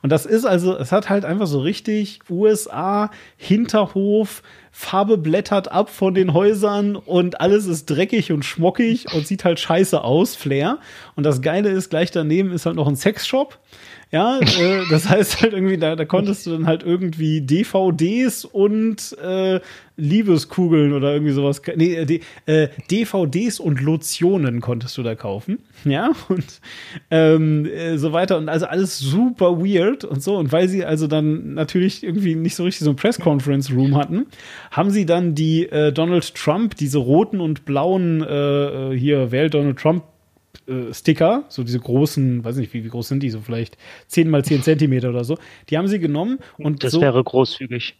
Und 0.01 0.11
das 0.11 0.25
ist 0.25 0.45
also, 0.45 0.77
es 0.77 0.91
hat 0.91 1.09
halt 1.09 1.25
einfach 1.25 1.47
so 1.47 1.59
richtig 1.59 2.19
USA, 2.29 3.11
Hinterhof, 3.37 4.43
Farbe 4.71 5.17
blättert 5.17 5.71
ab 5.71 5.89
von 5.89 6.13
den 6.13 6.33
Häusern 6.33 6.97
und 6.97 7.39
alles 7.39 7.65
ist 7.65 7.85
dreckig 7.85 8.31
und 8.31 8.43
schmockig 8.43 9.05
und 9.13 9.25
sieht 9.25 9.45
halt 9.45 9.59
scheiße 9.59 10.03
aus, 10.03 10.35
Flair. 10.35 10.79
Und 11.15 11.23
das 11.23 11.41
Geile 11.41 11.69
ist, 11.69 11.89
gleich 11.89 12.11
daneben 12.11 12.51
ist 12.51 12.65
halt 12.65 12.75
noch 12.75 12.87
ein 12.87 12.97
Sexshop. 12.97 13.57
Ja, 14.15 14.39
äh, 14.39 14.85
das 14.89 15.09
heißt 15.09 15.41
halt 15.41 15.51
irgendwie, 15.51 15.77
da, 15.77 15.97
da 15.97 16.05
konntest 16.05 16.45
du 16.45 16.51
dann 16.51 16.67
halt 16.67 16.83
irgendwie 16.83 17.41
DVDs 17.41 18.45
und 18.45 19.11
äh, 19.21 19.59
Liebeskugeln 19.97 20.93
oder 20.93 21.11
irgendwie 21.11 21.33
sowas. 21.33 21.61
Nee, 21.75 21.95
äh, 21.95 22.05
D, 22.05 22.21
äh, 22.45 22.69
DVDs 22.89 23.59
und 23.59 23.81
Lotionen 23.81 24.61
konntest 24.61 24.97
du 24.97 25.03
da 25.03 25.15
kaufen. 25.15 25.59
Ja, 25.83 26.13
und 26.29 26.61
ähm, 27.11 27.65
äh, 27.65 27.97
so 27.97 28.11
weiter. 28.11 28.37
Und 28.37 28.49
also 28.49 28.65
alles 28.65 28.97
super 28.97 29.59
weird 29.59 30.03
und 30.03 30.23
so. 30.23 30.37
Und 30.37 30.51
weil 30.51 30.67
sie 30.67 30.83
also 30.83 31.05
dann 31.05 31.53
natürlich 31.53 32.03
irgendwie 32.03 32.33
nicht 32.33 32.55
so 32.55 32.63
richtig 32.63 32.85
so 32.85 32.89
ein 32.91 32.95
Press-Conference-Room 32.95 33.95
hatten, 33.95 34.25
haben 34.71 34.89
sie 34.89 35.05
dann 35.05 35.35
die 35.35 35.69
äh, 35.69 35.91
Donald 35.91 36.33
Trump, 36.33 36.75
diese 36.75 36.97
roten 36.97 37.39
und 37.39 37.65
blauen 37.65 38.25
hier, 38.95 39.31
wählt 39.31 39.53
Donald 39.53 39.77
Trump 39.77 40.03
äh, 40.67 40.93
Sticker, 40.93 41.45
so 41.49 41.63
diese 41.63 41.79
großen, 41.79 42.43
weiß 42.43 42.57
nicht, 42.57 42.73
wie, 42.73 42.83
wie 42.83 42.89
groß 42.89 43.07
sind 43.07 43.21
die, 43.23 43.29
so 43.29 43.41
vielleicht 43.41 43.77
10 44.07 44.29
mal 44.29 44.43
10 44.43 44.63
Zentimeter 44.63 45.09
oder 45.09 45.23
so, 45.23 45.37
die 45.69 45.77
haben 45.77 45.87
sie 45.87 45.99
genommen 45.99 46.39
und 46.57 46.83
Das 46.83 46.91
so, 46.91 47.01
wäre 47.01 47.23
großzügig. 47.23 47.95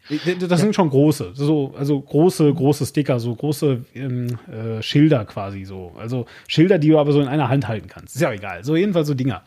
das 0.48 0.62
sind 0.62 0.76
schon 0.76 0.90
große, 0.90 1.32
so, 1.34 1.74
also 1.78 2.00
große, 2.00 2.54
große 2.54 2.86
Sticker, 2.86 3.20
so 3.20 3.36
große 3.36 3.86
ähm, 3.94 4.38
äh, 4.48 4.82
Schilder 4.82 5.26
quasi 5.26 5.66
so. 5.66 5.94
Also 5.98 6.26
Schilder, 6.48 6.80
die 6.80 6.90
du 6.90 7.00
aber 7.00 7.12
so 7.12 7.22
in 7.22 7.28
einer 7.28 7.50
Hand 7.50 7.68
halten 7.68 7.88
kannst. 7.88 8.16
Ist 8.16 8.22
ja 8.22 8.32
egal. 8.32 8.64
So, 8.64 8.76
jedenfalls 8.76 9.08
so 9.08 9.14
Dinger. 9.14 9.44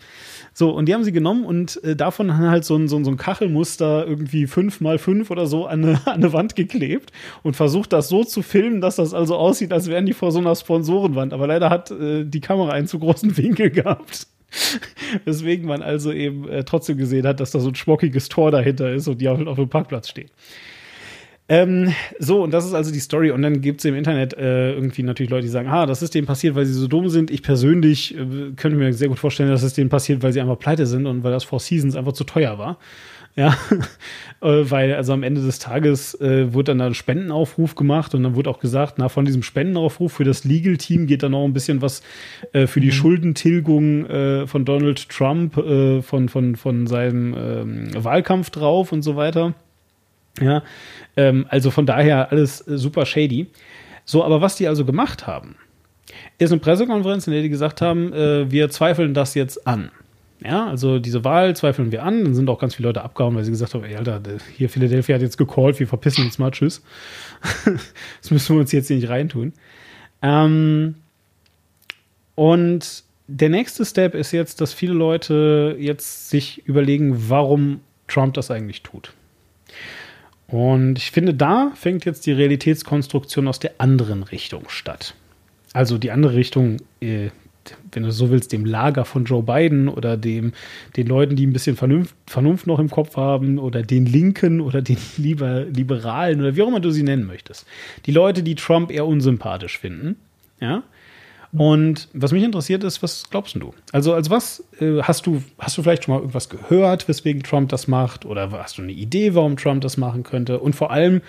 So, 0.59 0.70
und 0.70 0.86
die 0.88 0.94
haben 0.94 1.04
sie 1.04 1.12
genommen 1.12 1.44
und 1.44 1.80
äh, 1.84 1.94
davon 1.94 2.36
halt 2.36 2.64
so 2.64 2.74
ein, 2.74 2.88
so, 2.88 2.96
ein- 2.96 3.04
so 3.04 3.12
ein 3.12 3.16
Kachelmuster 3.16 4.04
irgendwie 4.09 4.48
fünf 4.48 4.80
mal 4.80 4.98
fünf 4.98 5.30
oder 5.30 5.46
so 5.46 5.66
an 5.66 5.84
eine, 5.84 6.00
an 6.06 6.14
eine 6.14 6.32
Wand 6.32 6.56
geklebt 6.56 7.12
und 7.44 7.54
versucht 7.54 7.92
das 7.92 8.09
so 8.09 8.24
zu 8.24 8.42
filmen, 8.42 8.80
dass 8.80 8.96
das 8.96 9.14
also 9.14 9.36
aussieht, 9.36 9.72
als 9.72 9.86
wären 9.88 10.04
die 10.04 10.14
vor 10.14 10.32
so 10.32 10.40
einer 10.40 10.56
Sponsorenwand. 10.56 11.32
Aber 11.32 11.46
leider 11.46 11.70
hat 11.70 11.92
äh, 11.92 12.24
die 12.24 12.40
Kamera 12.40 12.72
einen 12.72 12.88
zu 12.88 12.98
großen 12.98 13.36
Winkel 13.36 13.70
gehabt. 13.70 14.26
Weswegen 15.24 15.68
man 15.68 15.80
also 15.80 16.11
eben 16.11 16.48
äh, 16.48 16.64
trotzdem 16.64 16.96
gesehen 16.98 17.24
hat, 17.24 17.38
dass 17.38 17.52
da 17.52 17.61
so 17.61 17.68
ein 17.68 17.76
schmockiges 17.76 18.28
Tor 18.28 18.50
dahinter 18.50 18.92
ist 18.92 19.06
und 19.06 19.20
die 19.20 19.28
auf, 19.28 19.38
auf 19.46 19.56
dem 19.59 19.68
Parkplatz 19.68 20.09
stehen. 20.09 20.28
Ähm, 21.51 21.94
so, 22.18 22.42
und 22.42 22.53
das 22.53 22.66
ist 22.66 22.74
also 22.74 22.92
die 22.92 23.01
Story. 23.01 23.30
Und 23.30 23.42
dann 23.42 23.61
gibt 23.61 23.80
es 23.80 23.84
im 23.86 23.94
Internet 23.94 24.34
äh, 24.34 24.72
irgendwie 24.74 25.03
natürlich 25.03 25.30
Leute, 25.30 25.42
die 25.42 25.49
sagen, 25.49 25.68
ah, 25.68 25.86
das 25.86 26.03
ist 26.03 26.14
denen 26.14 26.26
passiert, 26.26 26.55
weil 26.55 26.66
sie 26.66 26.74
so 26.74 26.88
dumm 26.88 27.09
sind. 27.09 27.30
Ich 27.30 27.42
persönlich 27.42 28.16
äh, 28.16 28.53
könnte 28.55 28.76
mir 28.76 28.92
sehr 28.92 29.09
gut 29.09 29.18
vorstellen, 29.18 29.51
dass 29.51 29.62
es 29.62 29.72
denen 29.72 29.88
passiert, 29.88 30.22
weil 30.22 30.32
sie 30.32 30.40
einfach 30.40 30.59
pleite 30.59 30.86
sind 30.86 31.07
und 31.07 31.24
weil 31.24 31.32
das 31.32 31.44
Four 31.44 31.61
Seasons 31.61 31.96
einfach 31.96 32.12
zu 32.12 32.24
teuer 32.24 32.59
war. 32.59 32.78
Ja, 33.34 33.57
äh, 34.42 34.68
weil 34.68 34.94
also 34.94 35.12
am 35.12 35.22
Ende 35.22 35.40
des 35.40 35.59
Tages 35.59 36.20
äh, 36.20 36.53
wurde 36.53 36.72
dann 36.72 36.80
ein 36.80 36.94
Spendenaufruf 36.94 37.76
gemacht 37.76 38.14
und 38.14 38.24
dann 38.24 38.34
wurde 38.34 38.51
auch 38.51 38.59
gesagt, 38.59 38.94
na, 38.99 39.09
von 39.09 39.24
diesem 39.24 39.42
Spendenaufruf 39.42 40.12
für 40.12 40.24
das 40.24 40.44
Legal-Team 40.44 41.07
geht 41.07 41.22
dann 41.22 41.32
noch 41.32 41.44
ein 41.44 41.53
bisschen 41.53 41.80
was 41.80 42.03
äh, 42.53 42.66
für 42.66 42.80
die 42.80 42.90
Schuldentilgung 42.90 44.07
äh, 44.07 44.46
von 44.46 44.64
Donald 44.64 45.09
Trump, 45.09 45.57
äh, 45.57 46.03
von, 46.03 46.28
von, 46.28 46.57
von 46.57 46.86
seinem 46.88 47.34
ähm, 47.38 48.05
Wahlkampf 48.05 48.51
drauf 48.51 48.90
und 48.90 49.03
so 49.03 49.14
weiter. 49.14 49.55
Ja, 50.40 50.62
ähm, 51.16 51.46
also 51.48 51.70
von 51.70 51.86
daher 51.86 52.30
alles 52.30 52.66
äh, 52.66 52.78
super 52.78 53.06
shady. 53.06 53.48
So, 54.04 54.24
aber 54.24 54.40
was 54.40 54.56
die 54.56 54.68
also 54.68 54.84
gemacht 54.84 55.26
haben, 55.26 55.56
ist 56.38 56.52
eine 56.52 56.60
Pressekonferenz, 56.60 57.26
in 57.26 57.32
der 57.32 57.42
die 57.42 57.48
gesagt 57.48 57.82
haben, 57.82 58.12
äh, 58.12 58.50
wir 58.50 58.70
zweifeln 58.70 59.14
das 59.14 59.34
jetzt 59.34 59.66
an. 59.66 59.90
Ja, 60.40 60.68
also 60.68 61.00
diese 61.00 61.24
Wahl 61.24 61.56
zweifeln 61.56 61.90
wir 61.90 62.04
an. 62.04 62.24
Dann 62.24 62.34
sind 62.34 62.48
auch 62.48 62.60
ganz 62.60 62.76
viele 62.76 62.88
Leute 62.88 63.02
abgehauen, 63.02 63.34
weil 63.34 63.44
sie 63.44 63.50
gesagt 63.50 63.74
haben, 63.74 63.84
ey, 63.84 63.96
Alter, 63.96 64.22
hier 64.56 64.68
Philadelphia 64.68 65.16
hat 65.16 65.22
jetzt 65.22 65.36
gecallt, 65.36 65.80
wir 65.80 65.88
verpissen 65.88 66.24
uns 66.24 66.38
mal, 66.38 66.52
tschüss. 66.52 66.82
das 68.20 68.30
müssen 68.30 68.54
wir 68.54 68.60
uns 68.60 68.70
jetzt 68.72 68.86
hier 68.86 68.96
nicht 68.96 69.08
reintun. 69.08 69.52
Ähm, 70.22 70.94
und 72.36 73.02
der 73.26 73.48
nächste 73.48 73.84
Step 73.84 74.14
ist 74.14 74.32
jetzt, 74.32 74.60
dass 74.60 74.72
viele 74.72 74.94
Leute 74.94 75.76
jetzt 75.78 76.30
sich 76.30 76.66
überlegen, 76.66 77.28
warum 77.28 77.80
Trump 78.06 78.34
das 78.34 78.50
eigentlich 78.50 78.82
tut. 78.82 79.12
Und 80.49 80.99
ich 80.99 81.11
finde, 81.11 81.34
da 81.34 81.72
fängt 81.74 82.05
jetzt 82.05 82.26
die 82.26 82.32
Realitätskonstruktion 82.32 83.46
aus 83.49 83.59
der 83.59 83.72
anderen 83.78 84.22
Richtung 84.22 84.64
statt. 84.68 85.14
Also 85.74 85.99
die 85.99 86.11
andere 86.11 86.34
Richtung, 86.34 86.78
äh, 87.01 87.28
wenn 87.92 88.03
du 88.03 88.11
so 88.11 88.30
willst, 88.30 88.53
dem 88.53 88.64
Lager 88.64 89.05
von 89.05 89.26
Joe 89.26 89.42
Biden 89.42 89.88
oder 89.88 90.16
dem, 90.16 90.55
den 90.96 91.07
Leuten, 91.07 91.36
die 91.36 91.46
ein 91.46 91.53
bisschen 91.53 91.76
Vernunft, 91.76 92.14
Vernunft 92.26 92.66
noch 92.66 92.78
im 92.78 92.88
Kopf 92.88 93.16
haben 93.16 93.59
oder 93.59 93.82
den 93.82 94.07
Linken 94.07 94.62
oder 94.62 94.80
den 94.80 94.96
Liber, 95.18 95.64
Liberalen 95.64 96.40
oder 96.40 96.57
wie 96.57 96.62
auch 96.62 96.68
immer 96.68 96.80
du 96.80 96.90
sie 96.90 97.03
nennen 97.03 97.26
möchtest. 97.26 97.66
Die 98.07 98.12
Leute, 98.12 98.42
die 98.42 98.55
Trump 98.55 98.90
eher 98.90 99.07
unsympathisch 99.07 99.78
finden, 99.78 100.16
ja. 100.61 100.82
Und 101.53 102.09
was 102.12 102.32
mich 102.32 102.44
interessiert 102.44 102.84
ist, 102.84 103.03
was 103.03 103.30
glaubst 103.30 103.55
du? 103.55 103.72
Also, 103.92 104.12
als 104.12 104.28
was 104.28 104.64
äh, 104.80 105.01
hast 105.03 105.26
du, 105.26 105.42
hast 105.59 105.78
du 105.78 105.82
vielleicht 105.82 106.05
schon 106.05 106.14
mal 106.14 106.20
irgendwas 106.20 106.49
gehört, 106.49 107.09
weswegen 107.09 107.42
Trump 107.42 107.70
das 107.70 107.88
macht? 107.88 108.26
Oder 108.26 108.51
hast 108.51 108.78
du 108.78 108.82
eine 108.82 108.92
Idee, 108.92 109.34
warum 109.34 109.57
Trump 109.57 109.80
das 109.80 109.96
machen 109.96 110.24
könnte? 110.24 110.61
Und 110.61 110.76
vor 110.76 110.90
allem, 110.90 111.22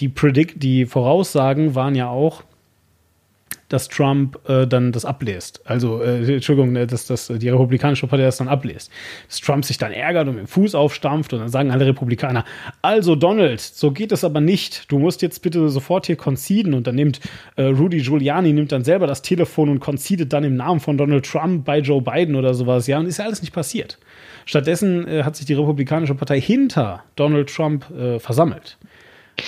die 0.00 0.08
Predict, 0.08 0.62
die 0.62 0.86
Voraussagen 0.86 1.74
waren 1.74 1.94
ja 1.94 2.08
auch, 2.08 2.42
dass 3.68 3.88
Trump 3.88 4.38
äh, 4.48 4.66
dann 4.66 4.92
das 4.92 5.04
ablesen. 5.04 5.58
Also, 5.64 6.02
äh, 6.02 6.34
Entschuldigung, 6.34 6.72
ne, 6.72 6.86
dass, 6.86 7.06
dass 7.06 7.28
die 7.28 7.48
Republikanische 7.48 8.06
Partei 8.06 8.24
das 8.24 8.36
dann 8.36 8.48
ablesen. 8.48 8.92
Dass 9.28 9.40
Trump 9.40 9.64
sich 9.64 9.78
dann 9.78 9.92
ärgert 9.92 10.28
und 10.28 10.36
mit 10.36 10.44
dem 10.44 10.48
Fuß 10.48 10.74
aufstampft 10.74 11.32
und 11.32 11.40
dann 11.40 11.48
sagen 11.48 11.70
alle 11.70 11.86
Republikaner, 11.86 12.44
also 12.82 13.16
Donald, 13.16 13.60
so 13.60 13.90
geht 13.90 14.12
es 14.12 14.24
aber 14.24 14.40
nicht. 14.40 14.90
Du 14.90 14.98
musst 14.98 15.22
jetzt 15.22 15.42
bitte 15.42 15.68
sofort 15.68 16.06
hier 16.06 16.16
conceden. 16.16 16.74
Und 16.74 16.86
dann 16.86 16.94
nimmt 16.94 17.20
äh, 17.56 17.64
Rudy 17.64 18.00
Giuliani 18.02 18.52
nimmt 18.52 18.72
dann 18.72 18.84
selber 18.84 19.06
das 19.06 19.22
Telefon 19.22 19.68
und 19.68 19.80
conceded 19.80 20.32
dann 20.32 20.44
im 20.44 20.56
Namen 20.56 20.80
von 20.80 20.96
Donald 20.96 21.26
Trump 21.26 21.64
bei 21.64 21.80
Joe 21.80 22.02
Biden 22.02 22.34
oder 22.36 22.54
sowas. 22.54 22.86
Ja, 22.86 22.98
und 22.98 23.06
ist 23.06 23.18
ja 23.18 23.24
alles 23.24 23.40
nicht 23.40 23.52
passiert. 23.52 23.98
Stattdessen 24.44 25.08
äh, 25.08 25.24
hat 25.24 25.36
sich 25.36 25.46
die 25.46 25.54
Republikanische 25.54 26.14
Partei 26.14 26.40
hinter 26.40 27.02
Donald 27.16 27.52
Trump 27.52 27.90
äh, 27.90 28.18
versammelt. 28.18 28.78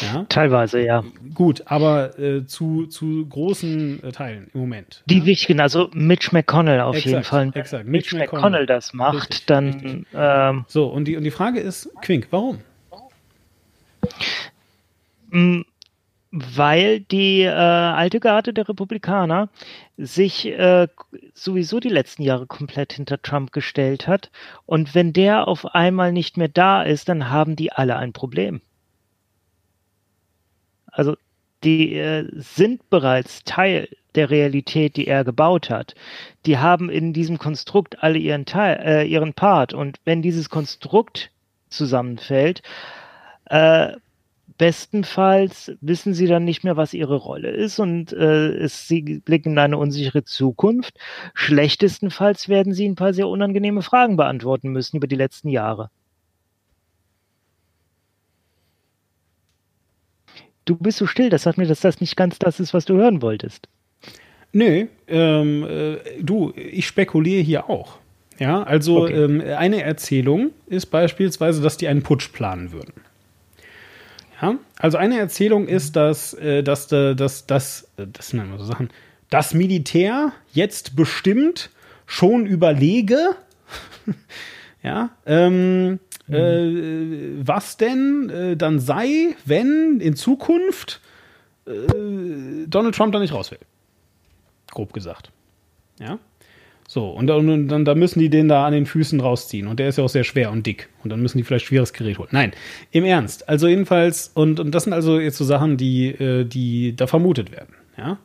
Ja? 0.01 0.27
Teilweise, 0.29 0.85
ja. 0.85 1.05
Gut, 1.35 1.63
aber 1.67 2.19
äh, 2.19 2.47
zu, 2.47 2.87
zu 2.87 3.27
großen 3.27 4.03
äh, 4.03 4.13
Teilen 4.13 4.51
im 4.53 4.61
Moment. 4.61 5.03
Die 5.07 5.21
ja? 5.21 5.27
wichtigen, 5.27 5.61
also 5.61 5.89
Mitch 5.93 6.31
McConnell 6.33 6.81
auf 6.81 6.97
exakt, 6.97 7.11
jeden 7.11 7.25
Fall. 7.25 7.51
Exakt. 7.55 7.87
Mitch, 7.87 8.15
Mitch 8.15 8.17
McConnell, 8.17 8.41
McConnell, 8.41 8.67
das 8.67 8.93
macht, 8.93 9.31
richtig, 9.31 9.47
dann. 9.47 9.67
Richtig. 9.67 10.07
Ähm, 10.15 10.65
so, 10.69 10.87
und 10.87 11.07
die, 11.07 11.17
und 11.17 11.25
die 11.25 11.31
Frage 11.31 11.61
ist, 11.61 11.91
Quink, 12.03 12.29
warum? 12.31 12.61
Mm, 15.31 15.63
weil 16.31 17.01
die 17.01 17.43
äh, 17.43 17.49
alte 17.49 18.21
Garde 18.21 18.53
der 18.53 18.69
Republikaner 18.69 19.49
sich 19.97 20.47
äh, 20.47 20.89
sowieso 21.33 21.81
die 21.81 21.89
letzten 21.89 22.23
Jahre 22.23 22.47
komplett 22.47 22.93
hinter 22.93 23.21
Trump 23.23 23.53
gestellt 23.53 24.07
hat. 24.07 24.31
Und 24.67 24.95
wenn 24.95 25.13
der 25.13 25.49
auf 25.49 25.75
einmal 25.75 26.13
nicht 26.13 26.37
mehr 26.37 26.49
da 26.49 26.83
ist, 26.83 27.09
dann 27.09 27.31
haben 27.31 27.57
die 27.57 27.73
alle 27.73 27.97
ein 27.97 28.13
Problem. 28.13 28.61
Also 30.99 31.17
die 31.63 31.95
äh, 31.95 32.29
sind 32.35 32.91
bereits 32.91 33.45
Teil 33.45 33.89
der 34.17 34.31
Realität, 34.31 34.97
die 34.97 35.07
er 35.07 35.23
gebaut 35.23 35.71
hat. 35.71 35.95
Die 36.45 36.59
haben 36.59 36.91
in 36.91 37.13
diesem 37.13 37.39
Konstrukt 37.39 38.03
alle 38.03 38.19
ihren 38.19 38.47
Teil, 38.47 38.81
äh, 38.85 39.07
ihren 39.07 39.33
Part. 39.33 39.75
Und 39.75 39.99
wenn 40.05 40.23
dieses 40.23 40.51
Konstrukt 40.51 41.31
zusammenfällt, 41.71 42.63
äh, 43.47 43.93
bestenfalls 44.57 45.71
wissen 45.81 46.15
sie 46.15 46.27
dann 46.27 46.45
nicht 46.45 46.65
mehr, 46.65 46.77
was 46.77 46.95
ihre 46.95 47.15
Rolle 47.15 47.51
ist 47.51 47.79
und 47.79 48.13
äh, 48.13 48.49
es, 48.57 48.89
sie 48.89 49.21
blicken 49.21 49.53
in 49.53 49.59
eine 49.59 49.79
unsichere 49.79 50.25
Zukunft. 50.25 50.99
Schlechtestenfalls 51.35 52.49
werden 52.49 52.73
sie 52.73 52.89
ein 52.89 52.97
paar 52.97 53.15
sehr 53.15 53.29
unangenehme 53.29 53.83
Fragen 53.83 54.17
beantworten 54.17 54.71
müssen 54.71 54.97
über 54.97 55.07
die 55.07 55.15
letzten 55.15 55.49
Jahre. 55.49 55.91
Du 60.69 60.77
bist 60.77 60.99
so 60.99 61.07
still, 61.07 61.31
das 61.31 61.45
sagt 61.45 61.57
mir, 61.57 61.67
dass 61.67 61.81
das 61.81 61.99
nicht 62.03 62.15
ganz 62.15 62.39
das 62.39 62.61
ist, 62.61 62.75
was 62.75 62.85
du 62.85 62.97
hören 62.99 63.23
wolltest. 63.23 63.69
Nö, 64.53 64.87
ähm, 65.07 65.65
äh, 65.65 65.97
du, 66.21 66.53
ich 66.55 66.87
spekuliere 66.87 67.41
hier 67.41 67.71
auch. 67.71 67.99
Ja, 68.39 68.65
also 68.65 69.05
okay. 69.05 69.15
ähm, 69.15 69.41
eine 69.41 69.83
Erzählung 69.83 70.51
ist 70.67 70.87
beispielsweise, 70.87 71.63
dass 71.63 71.79
die 71.79 71.89
einen 71.89 72.03
Putsch 72.03 72.33
planen 72.33 72.71
würden. 72.71 72.93
Ja, 74.43 74.57
also 74.77 74.99
eine 74.99 75.19
Erzählung 75.19 75.67
ist, 75.69 75.97
dass, 75.97 76.35
äh, 76.35 76.63
dass, 76.63 76.93
äh, 76.93 77.15
dass, 77.15 77.47
dass, 77.47 77.89
äh, 77.97 78.07
das 78.07 78.29
sind 78.29 78.41
immer 78.41 78.59
so 78.59 78.65
Sachen, 78.65 78.91
das 79.31 79.55
Militär 79.55 80.33
jetzt 80.53 80.97
bestimmt 80.97 81.71
schon 82.07 82.45
überlege, 82.45 83.37
ja, 84.83 85.09
ähm, 85.25 85.99
äh, 86.29 87.47
was 87.47 87.77
denn 87.77 88.31
äh, 88.31 88.57
dann 88.57 88.79
sei, 88.79 89.35
wenn 89.45 90.01
in 90.01 90.17
Zukunft 90.17 91.01
äh, 91.67 91.71
Donald 92.67 92.95
Trump 92.95 93.13
da 93.13 93.19
nicht 93.19 93.33
raus 93.33 93.51
will. 93.51 93.61
Grob 94.71 94.93
gesagt. 94.93 95.31
Ja. 95.99 96.19
So, 96.87 97.11
und 97.11 97.27
dann, 97.27 97.49
und 97.51 97.69
dann 97.69 97.85
da 97.85 97.95
müssen 97.95 98.19
die 98.19 98.31
den 98.31 98.49
da 98.49 98.67
an 98.67 98.73
den 98.73 98.87
Füßen 98.87 99.21
rausziehen. 99.21 99.67
Und 99.67 99.79
der 99.79 99.89
ist 99.89 99.99
ja 99.99 100.05
auch 100.05 100.09
sehr 100.09 100.25
schwer 100.25 100.51
und 100.51 100.65
dick. 100.65 100.89
Und 101.05 101.11
dann 101.11 101.21
müssen 101.21 101.37
die 101.37 101.45
vielleicht 101.45 101.67
schweres 101.67 101.93
Gerät 101.93 102.19
holen. 102.19 102.31
Nein, 102.33 102.53
im 102.93 103.05
Ernst. 103.05 103.47
Also 103.47 103.69
jedenfalls, 103.69 104.31
und, 104.33 104.59
und 104.59 104.75
das 104.75 104.85
sind 104.85 104.95
also 104.95 105.21
jetzt 105.21 105.37
so 105.37 105.45
Sachen, 105.45 105.77
die, 105.77 106.09
äh, 106.09 106.45
die 106.45 106.97
da 106.97 107.07
vermutet 107.07 107.53
werden. 107.53 107.75
Ja. 107.99 108.19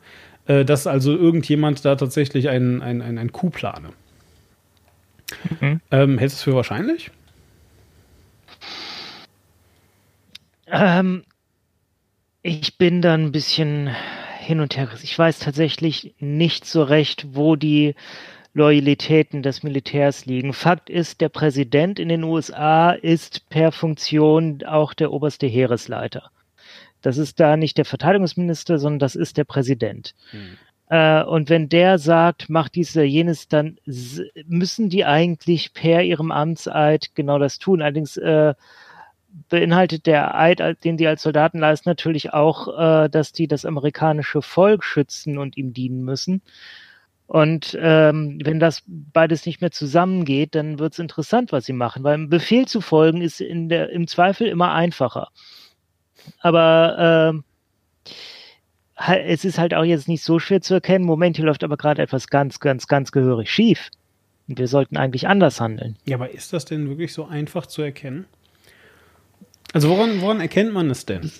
Äh, 0.46 0.64
dass 0.64 0.86
also 0.86 1.14
irgendjemand 1.14 1.84
da 1.84 1.96
tatsächlich 1.96 2.48
einen 2.48 2.80
ein, 2.80 3.02
ein, 3.02 3.18
ein 3.18 3.32
Coup 3.32 3.52
plane. 3.52 3.90
Mhm. 5.60 5.80
Ähm, 5.90 6.18
hältst 6.18 6.36
du 6.36 6.38
es 6.38 6.42
für 6.44 6.54
wahrscheinlich? 6.54 7.10
Ähm, 10.66 11.24
ich 12.42 12.78
bin 12.78 13.02
da 13.02 13.14
ein 13.14 13.32
bisschen 13.32 13.90
hin 14.38 14.60
und 14.60 14.76
her. 14.76 14.88
Ich 15.02 15.18
weiß 15.18 15.38
tatsächlich 15.38 16.14
nicht 16.18 16.66
so 16.66 16.82
recht, 16.82 17.26
wo 17.34 17.56
die 17.56 17.94
Loyalitäten 18.52 19.42
des 19.42 19.62
Militärs 19.62 20.26
liegen. 20.26 20.52
Fakt 20.52 20.88
ist, 20.88 21.20
der 21.20 21.28
Präsident 21.28 21.98
in 21.98 22.08
den 22.08 22.22
USA 22.22 22.90
ist 22.92 23.48
per 23.48 23.72
Funktion 23.72 24.62
auch 24.64 24.94
der 24.94 25.12
oberste 25.12 25.46
Heeresleiter. 25.46 26.30
Das 27.02 27.18
ist 27.18 27.40
da 27.40 27.56
nicht 27.56 27.76
der 27.78 27.84
Verteidigungsminister, 27.84 28.78
sondern 28.78 29.00
das 29.00 29.16
ist 29.16 29.36
der 29.36 29.44
Präsident. 29.44 30.14
Hm. 30.30 30.56
Äh, 30.88 31.24
und 31.24 31.50
wenn 31.50 31.68
der 31.68 31.98
sagt, 31.98 32.48
mach 32.48 32.68
dies 32.68 32.96
oder 32.96 33.04
jenes, 33.04 33.48
dann 33.48 33.78
müssen 34.46 34.88
die 34.88 35.04
eigentlich 35.04 35.74
per 35.74 36.02
ihrem 36.02 36.30
Amtseid 36.30 37.14
genau 37.14 37.38
das 37.38 37.58
tun. 37.58 37.82
Allerdings 37.82 38.16
äh, 38.16 38.54
beinhaltet 39.48 40.06
der 40.06 40.36
Eid, 40.36 40.60
den 40.84 40.98
sie 40.98 41.06
als 41.06 41.22
Soldaten 41.22 41.58
leisten, 41.58 41.88
natürlich 41.88 42.32
auch, 42.32 42.78
äh, 42.78 43.08
dass 43.08 43.32
die 43.32 43.48
das 43.48 43.64
amerikanische 43.64 44.42
Volk 44.42 44.84
schützen 44.84 45.38
und 45.38 45.56
ihm 45.56 45.72
dienen 45.72 46.04
müssen. 46.04 46.42
Und 47.26 47.76
ähm, 47.80 48.38
wenn 48.44 48.60
das 48.60 48.82
beides 48.86 49.46
nicht 49.46 49.60
mehr 49.60 49.70
zusammengeht, 49.70 50.54
dann 50.54 50.78
wird 50.78 50.92
es 50.92 50.98
interessant, 50.98 51.52
was 51.52 51.64
sie 51.64 51.72
machen, 51.72 52.04
weil 52.04 52.18
ein 52.18 52.28
Befehl 52.28 52.66
zu 52.66 52.80
folgen 52.80 53.22
ist 53.22 53.40
der, 53.40 53.90
im 53.90 54.06
Zweifel 54.06 54.46
immer 54.46 54.72
einfacher. 54.72 55.28
Aber 56.40 57.42
äh, 58.96 59.24
es 59.26 59.44
ist 59.44 59.58
halt 59.58 59.74
auch 59.74 59.84
jetzt 59.84 60.06
nicht 60.06 60.22
so 60.22 60.38
schwer 60.38 60.60
zu 60.60 60.74
erkennen. 60.74 61.04
Moment, 61.04 61.36
hier 61.36 61.46
läuft 61.46 61.64
aber 61.64 61.76
gerade 61.76 62.02
etwas 62.02 62.28
ganz, 62.28 62.60
ganz, 62.60 62.86
ganz 62.86 63.10
gehörig 63.10 63.50
schief. 63.50 63.90
Und 64.46 64.58
wir 64.58 64.68
sollten 64.68 64.98
eigentlich 64.98 65.26
anders 65.26 65.60
handeln. 65.60 65.96
Ja, 66.04 66.16
aber 66.16 66.30
ist 66.30 66.52
das 66.52 66.66
denn 66.66 66.88
wirklich 66.88 67.12
so 67.14 67.24
einfach 67.24 67.66
zu 67.66 67.82
erkennen? 67.82 68.26
Also 69.74 69.88
woran, 69.88 70.20
woran 70.20 70.40
erkennt 70.40 70.72
man 70.72 70.88
es 70.88 71.04
denn? 71.04 71.32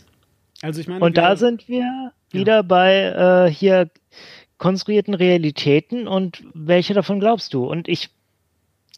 Also 0.61 0.81
ich 0.81 0.89
meine, 0.89 1.05
und 1.05 1.17
da 1.17 1.37
sind 1.37 1.69
wir 1.69 2.13
wieder 2.33 2.57
ja. 2.57 2.63
bei 2.63 3.47
äh, 3.47 3.51
hier 3.51 3.91
konstruierten 4.59 5.15
Realitäten 5.15 6.09
und 6.09 6.43
welche 6.53 6.95
davon 6.95 7.21
glaubst 7.21 7.55
du? 7.55 7.65
Und 7.65 7.87
ich, 7.87 8.11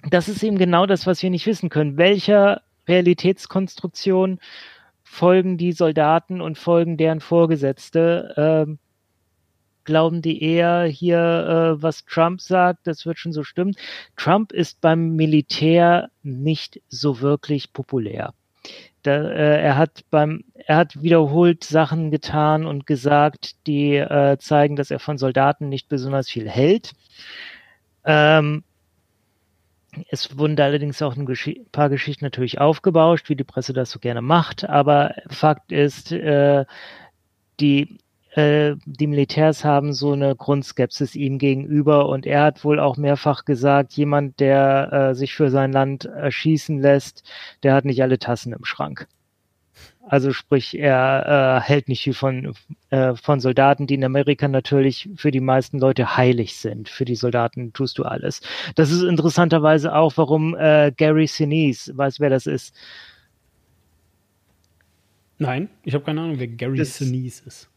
das 0.08 0.30
ist 0.30 0.42
eben 0.42 0.56
genau 0.56 0.86
das, 0.86 1.06
was 1.06 1.22
wir 1.22 1.28
nicht 1.28 1.46
wissen 1.46 1.68
können. 1.68 1.98
Welcher 1.98 2.62
Realitätskonstruktion 2.88 4.40
folgen 5.02 5.58
die 5.58 5.72
Soldaten 5.72 6.40
und 6.40 6.56
folgen 6.56 6.96
deren 6.96 7.20
Vorgesetzte? 7.20 8.66
Äh, 8.66 8.76
glauben 9.84 10.22
die 10.22 10.42
eher 10.42 10.84
hier, 10.84 11.18
äh, 11.76 11.82
was 11.82 12.06
Trump 12.06 12.40
sagt, 12.40 12.86
das 12.86 13.04
wird 13.04 13.18
schon 13.18 13.32
so 13.32 13.44
stimmen. 13.44 13.76
Trump 14.16 14.52
ist 14.52 14.80
beim 14.80 15.14
Militär 15.14 16.08
nicht 16.22 16.80
so 16.88 17.20
wirklich 17.20 17.74
populär. 17.74 18.32
Da, 19.06 19.28
äh, 19.30 19.62
er 19.62 19.76
hat 19.76 20.04
beim, 20.10 20.44
er 20.54 20.76
hat 20.76 21.02
wiederholt 21.02 21.64
Sachen 21.64 22.10
getan 22.10 22.66
und 22.66 22.86
gesagt, 22.86 23.66
die 23.66 23.96
äh, 23.96 24.36
zeigen, 24.38 24.76
dass 24.76 24.90
er 24.90 24.98
von 24.98 25.18
Soldaten 25.18 25.68
nicht 25.68 25.88
besonders 25.88 26.28
viel 26.28 26.48
hält. 26.48 26.92
Ähm, 28.04 28.64
es 30.10 30.38
wurden 30.38 30.56
da 30.56 30.64
allerdings 30.64 31.00
auch 31.02 31.16
ein 31.16 31.26
Gesch 31.26 31.50
paar 31.72 31.88
Geschichten 31.88 32.24
natürlich 32.24 32.60
aufgebauscht, 32.60 33.28
wie 33.28 33.36
die 33.36 33.44
Presse 33.44 33.72
das 33.72 33.90
so 33.90 33.98
gerne 33.98 34.22
macht. 34.22 34.68
Aber 34.68 35.14
Fakt 35.28 35.72
ist, 35.72 36.12
äh, 36.12 36.64
die, 37.60 37.98
äh, 38.36 38.76
die 38.84 39.06
Militärs 39.06 39.64
haben 39.64 39.92
so 39.92 40.12
eine 40.12 40.36
Grundskepsis 40.36 41.14
ihm 41.14 41.38
gegenüber 41.38 42.08
und 42.08 42.26
er 42.26 42.42
hat 42.42 42.64
wohl 42.64 42.78
auch 42.78 42.96
mehrfach 42.96 43.44
gesagt, 43.44 43.94
jemand, 43.94 44.40
der 44.40 44.92
äh, 44.92 45.14
sich 45.14 45.34
für 45.34 45.50
sein 45.50 45.72
Land 45.72 46.04
erschießen 46.04 46.80
lässt, 46.80 47.22
der 47.62 47.74
hat 47.74 47.84
nicht 47.84 48.02
alle 48.02 48.18
Tassen 48.18 48.52
im 48.52 48.64
Schrank. 48.64 49.08
Also 50.08 50.32
sprich, 50.32 50.78
er 50.78 51.58
äh, 51.58 51.66
hält 51.66 51.88
nicht 51.88 52.02
viel 52.04 52.14
von, 52.14 52.54
äh, 52.90 53.14
von 53.16 53.40
Soldaten, 53.40 53.88
die 53.88 53.94
in 53.94 54.04
Amerika 54.04 54.46
natürlich 54.46 55.08
für 55.16 55.32
die 55.32 55.40
meisten 55.40 55.80
Leute 55.80 56.16
heilig 56.16 56.56
sind. 56.56 56.88
Für 56.88 57.04
die 57.04 57.16
Soldaten 57.16 57.72
tust 57.72 57.98
du 57.98 58.04
alles. 58.04 58.40
Das 58.76 58.92
ist 58.92 59.02
interessanterweise 59.02 59.94
auch, 59.94 60.12
warum 60.16 60.54
äh, 60.54 60.92
Gary 60.96 61.26
Sinise, 61.26 61.96
weiß 61.96 62.20
wer 62.20 62.30
das 62.30 62.46
ist? 62.46 62.72
Nein, 65.38 65.68
ich 65.82 65.94
habe 65.94 66.04
keine 66.04 66.20
Ahnung, 66.20 66.38
wer 66.38 66.46
Gary 66.48 66.78
Das- 66.78 66.98
Sinise 66.98 67.44
ist. 67.46 67.68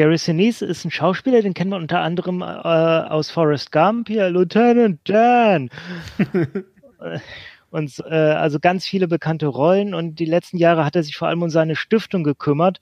Gary 0.00 0.16
Sinise 0.16 0.64
ist 0.64 0.86
ein 0.86 0.90
Schauspieler, 0.90 1.42
den 1.42 1.52
kennt 1.52 1.68
man 1.68 1.82
unter 1.82 2.00
anderem 2.00 2.40
äh, 2.40 2.44
aus 2.46 3.30
Forrest 3.30 3.70
Gump, 3.70 4.08
hier 4.08 4.30
Lieutenant 4.30 4.98
Dan. 5.04 5.68
Und 7.70 8.02
äh, 8.08 8.14
also 8.14 8.58
ganz 8.60 8.86
viele 8.86 9.08
bekannte 9.08 9.46
Rollen 9.46 9.92
und 9.92 10.14
die 10.18 10.24
letzten 10.24 10.56
Jahre 10.56 10.86
hat 10.86 10.96
er 10.96 11.02
sich 11.02 11.18
vor 11.18 11.28
allem 11.28 11.42
um 11.42 11.50
seine 11.50 11.76
Stiftung 11.76 12.24
gekümmert, 12.24 12.80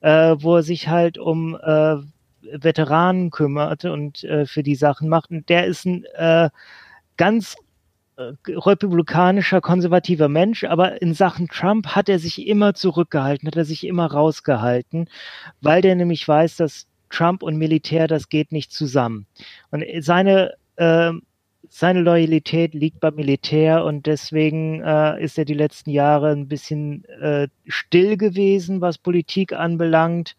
äh, 0.00 0.34
wo 0.40 0.56
er 0.56 0.64
sich 0.64 0.88
halt 0.88 1.18
um 1.18 1.54
äh, 1.54 1.98
Veteranen 2.42 3.30
kümmert 3.30 3.84
und 3.84 4.24
äh, 4.24 4.44
für 4.44 4.64
die 4.64 4.74
Sachen 4.74 5.08
macht. 5.08 5.30
Und 5.30 5.48
der 5.48 5.66
ist 5.66 5.86
ein 5.86 6.04
äh, 6.16 6.50
ganz 7.16 7.56
republikanischer, 8.18 9.60
konservativer 9.60 10.28
Mensch, 10.28 10.64
aber 10.64 11.02
in 11.02 11.14
Sachen 11.14 11.48
Trump 11.48 11.88
hat 11.88 12.08
er 12.08 12.18
sich 12.18 12.46
immer 12.46 12.74
zurückgehalten, 12.74 13.46
hat 13.46 13.56
er 13.56 13.64
sich 13.64 13.86
immer 13.86 14.06
rausgehalten, 14.06 15.08
weil 15.60 15.82
der 15.82 15.94
nämlich 15.96 16.26
weiß, 16.26 16.56
dass 16.56 16.86
Trump 17.10 17.42
und 17.42 17.56
Militär, 17.56 18.08
das 18.08 18.28
geht 18.28 18.52
nicht 18.52 18.72
zusammen. 18.72 19.26
Und 19.70 19.84
seine, 20.00 20.54
äh, 20.76 21.12
seine 21.68 22.00
Loyalität 22.00 22.74
liegt 22.74 23.00
beim 23.00 23.16
Militär 23.16 23.84
und 23.84 24.06
deswegen 24.06 24.82
äh, 24.82 25.22
ist 25.22 25.38
er 25.38 25.44
die 25.44 25.54
letzten 25.54 25.90
Jahre 25.90 26.30
ein 26.30 26.48
bisschen 26.48 27.04
äh, 27.20 27.48
still 27.66 28.16
gewesen, 28.16 28.80
was 28.80 28.98
Politik 28.98 29.52
anbelangt, 29.52 30.36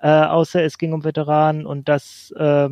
äh, 0.00 0.08
außer 0.08 0.62
es 0.62 0.78
ging 0.78 0.92
um 0.92 1.04
Veteranen 1.04 1.66
und 1.66 1.88
das 1.88 2.32
äh, 2.36 2.68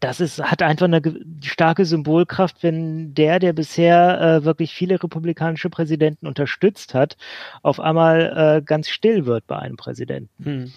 das 0.00 0.20
ist, 0.20 0.42
hat 0.42 0.62
einfach 0.62 0.86
eine 0.86 1.00
starke 1.42 1.84
Symbolkraft, 1.84 2.62
wenn 2.62 3.14
der, 3.14 3.38
der 3.38 3.52
bisher 3.52 4.20
äh, 4.20 4.44
wirklich 4.44 4.72
viele 4.72 5.02
republikanische 5.02 5.70
Präsidenten 5.70 6.26
unterstützt 6.26 6.94
hat, 6.94 7.16
auf 7.62 7.80
einmal 7.80 8.58
äh, 8.58 8.62
ganz 8.62 8.88
still 8.88 9.26
wird 9.26 9.46
bei 9.46 9.58
einem 9.58 9.76
Präsidenten. 9.76 10.44
Hm. 10.44 10.72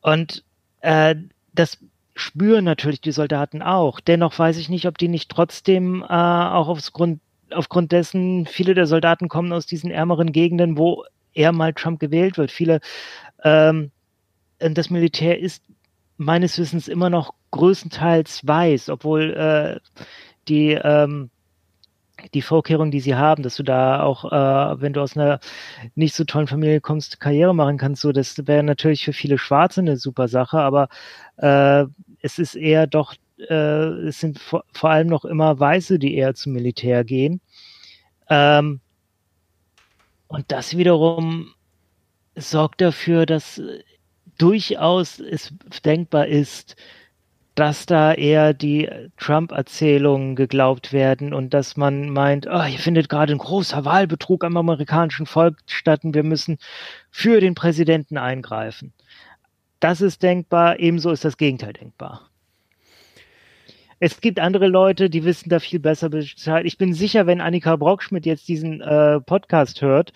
Und 0.00 0.44
äh, 0.80 1.14
das 1.52 1.78
spüren 2.14 2.64
natürlich 2.64 3.00
die 3.00 3.12
Soldaten 3.12 3.62
auch. 3.62 4.00
Dennoch 4.00 4.38
weiß 4.38 4.56
ich 4.58 4.68
nicht, 4.68 4.86
ob 4.86 4.98
die 4.98 5.08
nicht 5.08 5.30
trotzdem 5.30 6.02
äh, 6.02 6.06
auch 6.06 6.68
aufgrund, 6.68 7.20
aufgrund 7.50 7.92
dessen, 7.92 8.46
viele 8.46 8.74
der 8.74 8.86
Soldaten 8.86 9.28
kommen 9.28 9.52
aus 9.52 9.66
diesen 9.66 9.90
ärmeren 9.90 10.32
Gegenden, 10.32 10.78
wo 10.78 11.04
eher 11.32 11.52
mal 11.52 11.72
Trump 11.72 12.00
gewählt 12.00 12.38
wird. 12.38 12.50
Viele, 12.50 12.80
ähm, 13.42 13.90
das 14.58 14.90
Militär 14.90 15.38
ist 15.38 15.62
meines 16.16 16.58
Wissens 16.58 16.88
immer 16.88 17.10
noch 17.10 17.34
größtenteils 17.50 18.46
weiß, 18.46 18.88
obwohl 18.90 19.34
äh, 19.34 19.80
die 20.48 20.72
ähm, 20.72 21.30
die 22.32 22.42
Vorkehrungen, 22.42 22.90
die 22.90 23.00
sie 23.00 23.16
haben, 23.16 23.42
dass 23.42 23.56
du 23.56 23.62
da 23.62 24.02
auch, 24.02 24.24
äh, 24.32 24.80
wenn 24.80 24.92
du 24.92 25.00
aus 25.00 25.16
einer 25.16 25.40
nicht 25.94 26.14
so 26.14 26.24
tollen 26.24 26.46
Familie 26.46 26.80
kommst, 26.80 27.20
Karriere 27.20 27.54
machen 27.54 27.76
kannst, 27.76 28.02
so 28.02 28.12
das 28.12 28.46
wäre 28.46 28.62
natürlich 28.62 29.04
für 29.04 29.12
viele 29.12 29.36
Schwarze 29.36 29.80
eine 29.80 29.96
super 29.96 30.28
Sache, 30.28 30.58
aber 30.58 30.88
äh, 31.36 31.84
es 32.20 32.38
ist 32.38 32.54
eher 32.54 32.86
doch, 32.86 33.14
äh, 33.38 33.54
es 34.06 34.20
sind 34.20 34.38
vor, 34.38 34.64
vor 34.72 34.90
allem 34.90 35.08
noch 35.08 35.24
immer 35.24 35.58
Weiße, 35.58 35.98
die 35.98 36.14
eher 36.14 36.34
zum 36.34 36.52
Militär 36.52 37.04
gehen. 37.04 37.40
Ähm, 38.30 38.80
und 40.28 40.50
das 40.50 40.76
wiederum 40.76 41.50
sorgt 42.36 42.80
dafür, 42.80 43.26
dass 43.26 43.60
durchaus 44.38 45.20
es 45.20 45.52
denkbar 45.84 46.26
ist, 46.26 46.76
dass 47.54 47.86
da 47.86 48.12
eher 48.12 48.52
die 48.52 48.90
Trump-Erzählungen 49.16 50.34
geglaubt 50.34 50.92
werden 50.92 51.32
und 51.32 51.54
dass 51.54 51.76
man 51.76 52.10
meint, 52.10 52.48
oh, 52.48 52.62
hier 52.62 52.80
findet 52.80 53.08
gerade 53.08 53.32
ein 53.32 53.38
großer 53.38 53.84
Wahlbetrug 53.84 54.44
am 54.44 54.56
amerikanischen 54.56 55.26
Volk 55.26 55.58
statt 55.66 56.04
und 56.04 56.14
wir 56.14 56.24
müssen 56.24 56.58
für 57.10 57.40
den 57.40 57.54
Präsidenten 57.54 58.18
eingreifen. 58.18 58.92
Das 59.78 60.00
ist 60.00 60.22
denkbar, 60.22 60.80
ebenso 60.80 61.10
ist 61.12 61.24
das 61.24 61.36
Gegenteil 61.36 61.74
denkbar. 61.74 62.28
Es 64.04 64.20
gibt 64.20 64.38
andere 64.38 64.66
Leute, 64.68 65.08
die 65.08 65.24
wissen 65.24 65.48
da 65.48 65.58
viel 65.60 65.78
besser 65.78 66.10
Bescheid. 66.10 66.66
Ich 66.66 66.76
bin 66.76 66.92
sicher, 66.92 67.26
wenn 67.26 67.40
Annika 67.40 67.74
Brockschmidt 67.76 68.26
jetzt 68.26 68.46
diesen 68.48 68.82
äh, 68.82 69.18
Podcast 69.20 69.80
hört, 69.80 70.12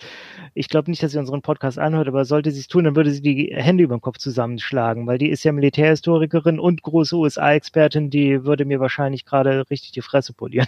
ich 0.53 0.69
glaube 0.69 0.91
nicht, 0.91 1.01
dass 1.01 1.13
sie 1.13 1.17
unseren 1.17 1.41
Podcast 1.41 1.79
anhört, 1.79 2.07
aber 2.07 2.23
sollte 2.23 2.51
sie 2.51 2.59
es 2.59 2.67
tun, 2.67 2.83
dann 2.83 2.95
würde 2.95 3.09
sie 3.09 3.21
die 3.23 3.51
Hände 3.51 3.83
über 3.83 3.95
den 3.97 4.01
Kopf 4.01 4.19
zusammenschlagen, 4.19 5.07
weil 5.07 5.17
die 5.17 5.29
ist 5.29 5.43
ja 5.43 5.51
Militärhistorikerin 5.53 6.59
und 6.59 6.83
große 6.83 7.15
USA-Expertin, 7.15 8.11
die 8.11 8.43
würde 8.43 8.63
mir 8.63 8.79
wahrscheinlich 8.79 9.25
gerade 9.25 9.63
richtig 9.71 9.91
die 9.93 10.01
Fresse 10.01 10.33
polieren. 10.33 10.67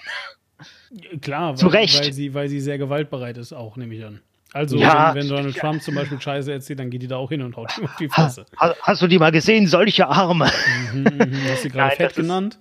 Klar, 1.21 1.53
Zu 1.55 1.67
weil, 1.67 1.81
Recht. 1.81 2.03
Weil, 2.03 2.13
sie, 2.13 2.33
weil 2.33 2.47
sie 2.49 2.59
sehr 2.59 2.79
gewaltbereit 2.79 3.37
ist, 3.37 3.53
auch 3.53 3.77
nehme 3.77 3.93
ich 3.93 4.03
an. 4.03 4.19
Also, 4.51 4.77
Ja. 4.77 5.13
wenn, 5.13 5.21
wenn 5.23 5.29
Donald 5.29 5.55
Trump 5.57 5.83
zum 5.83 5.93
Beispiel 5.93 6.19
Scheiße 6.19 6.51
erzählt, 6.51 6.79
dann 6.79 6.89
geht 6.89 7.03
die 7.03 7.07
da 7.07 7.17
auch 7.17 7.29
hin 7.29 7.43
und 7.43 7.55
haut 7.55 7.77
ihm 7.77 7.85
auf 7.85 7.95
die 7.97 8.09
Fresse. 8.09 8.47
Ha, 8.59 8.73
hast 8.81 9.01
du 9.03 9.07
die 9.07 9.19
mal 9.19 9.31
gesehen? 9.31 9.67
Solche 9.67 10.07
Arme. 10.07 10.49
Mhm, 10.93 11.03
mhm. 11.03 11.37
Hast 11.51 11.65
du 11.65 11.69
gerade 11.69 11.77
Nein, 11.89 11.97
fett 11.97 11.99
das 11.99 12.11
ist- 12.11 12.15
genannt? 12.15 12.57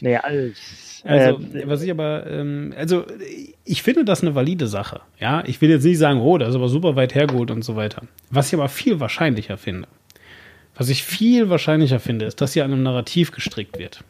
Nee, 0.00 0.16
alles. 0.16 1.02
Also, 1.04 1.40
äh, 1.54 1.66
was 1.66 1.82
ich 1.82 1.90
aber, 1.90 2.26
ähm, 2.28 2.72
also, 2.76 3.04
ich 3.64 3.82
finde 3.82 4.04
das 4.04 4.22
eine 4.22 4.34
valide 4.34 4.66
Sache. 4.68 5.00
Ja, 5.18 5.42
ich 5.46 5.60
will 5.60 5.70
jetzt 5.70 5.84
nicht 5.84 5.98
sagen, 5.98 6.20
oh, 6.20 6.38
das 6.38 6.50
ist 6.50 6.54
aber 6.54 6.68
super 6.68 6.96
weit 6.96 7.14
hergeholt 7.14 7.50
und 7.50 7.64
so 7.64 7.76
weiter. 7.76 8.02
Was 8.30 8.48
ich 8.48 8.54
aber 8.54 8.68
viel 8.68 9.00
wahrscheinlicher 9.00 9.58
finde, 9.58 9.88
was 10.74 10.88
ich 10.88 11.02
viel 11.02 11.50
wahrscheinlicher 11.50 12.00
finde, 12.00 12.24
ist, 12.24 12.40
dass 12.40 12.54
hier 12.54 12.64
an 12.64 12.72
einem 12.72 12.82
Narrativ 12.82 13.32
gestrickt 13.32 13.78
wird. 13.78 14.04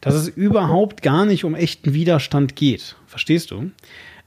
Dass 0.00 0.14
es 0.14 0.28
überhaupt 0.28 1.02
gar 1.02 1.24
nicht 1.24 1.44
um 1.44 1.54
echten 1.54 1.94
Widerstand 1.94 2.54
geht. 2.54 2.96
Verstehst 3.06 3.50
du? 3.50 3.70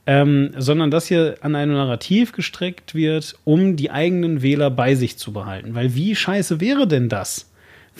Ähm, 0.06 0.52
sondern 0.56 0.90
dass 0.90 1.06
hier 1.06 1.36
an 1.40 1.54
einem 1.54 1.72
Narrativ 1.74 2.32
gestrickt 2.32 2.94
wird, 2.94 3.36
um 3.44 3.76
die 3.76 3.90
eigenen 3.90 4.42
Wähler 4.42 4.70
bei 4.70 4.94
sich 4.94 5.16
zu 5.16 5.32
behalten. 5.32 5.74
Weil 5.74 5.94
wie 5.94 6.16
scheiße 6.16 6.60
wäre 6.60 6.86
denn 6.86 7.08
das, 7.08 7.49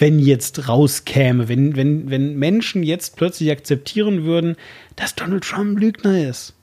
wenn 0.00 0.18
jetzt 0.18 0.68
rauskäme, 0.68 1.48
wenn, 1.48 1.76
wenn, 1.76 2.10
wenn 2.10 2.36
Menschen 2.36 2.82
jetzt 2.82 3.16
plötzlich 3.16 3.50
akzeptieren 3.50 4.24
würden, 4.24 4.56
dass 4.96 5.14
Donald 5.14 5.44
Trump 5.44 5.78
Lügner 5.78 6.28
ist? 6.28 6.54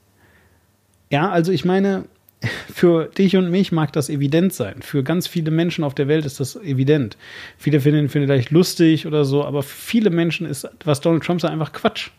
Ja, 1.10 1.30
also 1.30 1.52
ich 1.52 1.64
meine, 1.64 2.04
für 2.74 3.06
dich 3.06 3.36
und 3.36 3.50
mich 3.50 3.72
mag 3.72 3.92
das 3.92 4.10
evident 4.10 4.52
sein. 4.52 4.82
Für 4.82 5.02
ganz 5.02 5.26
viele 5.26 5.50
Menschen 5.50 5.84
auf 5.84 5.94
der 5.94 6.08
Welt 6.08 6.26
ist 6.26 6.40
das 6.40 6.56
evident. 6.56 7.16
Viele 7.56 7.80
finden 7.80 8.04
ihn 8.04 8.08
vielleicht 8.08 8.50
lustig 8.50 9.06
oder 9.06 9.24
so, 9.24 9.44
aber 9.44 9.62
für 9.62 9.76
viele 9.76 10.10
Menschen 10.10 10.46
ist, 10.46 10.68
was 10.84 11.00
Donald 11.00 11.22
Trump 11.22 11.40
sagt, 11.40 11.52
einfach 11.52 11.72
Quatsch 11.72 12.10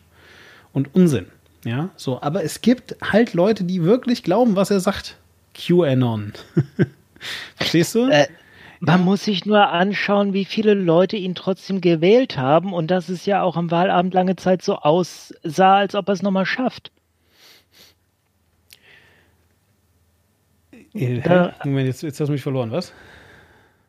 und 0.72 0.94
Unsinn. 0.94 1.26
Ja, 1.64 1.90
so. 1.96 2.22
Aber 2.22 2.42
es 2.42 2.62
gibt 2.62 2.96
halt 3.02 3.34
Leute, 3.34 3.64
die 3.64 3.84
wirklich 3.84 4.22
glauben, 4.22 4.56
was 4.56 4.70
er 4.70 4.80
sagt. 4.80 5.16
QAnon. 5.54 6.32
Verstehst 7.56 7.94
du? 7.94 8.08
Äh, 8.08 8.28
Man 8.82 9.04
muss 9.04 9.24
sich 9.24 9.44
nur 9.44 9.68
anschauen, 9.68 10.32
wie 10.32 10.46
viele 10.46 10.72
Leute 10.72 11.16
ihn 11.18 11.34
trotzdem 11.34 11.82
gewählt 11.82 12.38
haben 12.38 12.72
und 12.72 12.90
dass 12.90 13.10
es 13.10 13.26
ja 13.26 13.42
auch 13.42 13.56
am 13.56 13.70
Wahlabend 13.70 14.14
lange 14.14 14.36
Zeit 14.36 14.62
so 14.62 14.76
aussah, 14.76 15.76
als 15.76 15.94
ob 15.94 16.08
er 16.08 16.14
es 16.14 16.22
nochmal 16.22 16.46
schafft. 16.46 16.90
Äh, 20.94 21.20
da- 21.20 21.54
Moment, 21.64 21.86
jetzt, 21.86 22.02
jetzt 22.02 22.20
hast 22.20 22.28
du 22.28 22.32
mich 22.32 22.42
verloren, 22.42 22.70
was? 22.72 22.92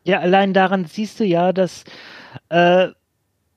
Ja, 0.04 0.20
allein 0.20 0.52
daran 0.52 0.84
siehst 0.84 1.20
du 1.20 1.24
ja, 1.24 1.52
dass, 1.52 1.84
äh, 2.50 2.88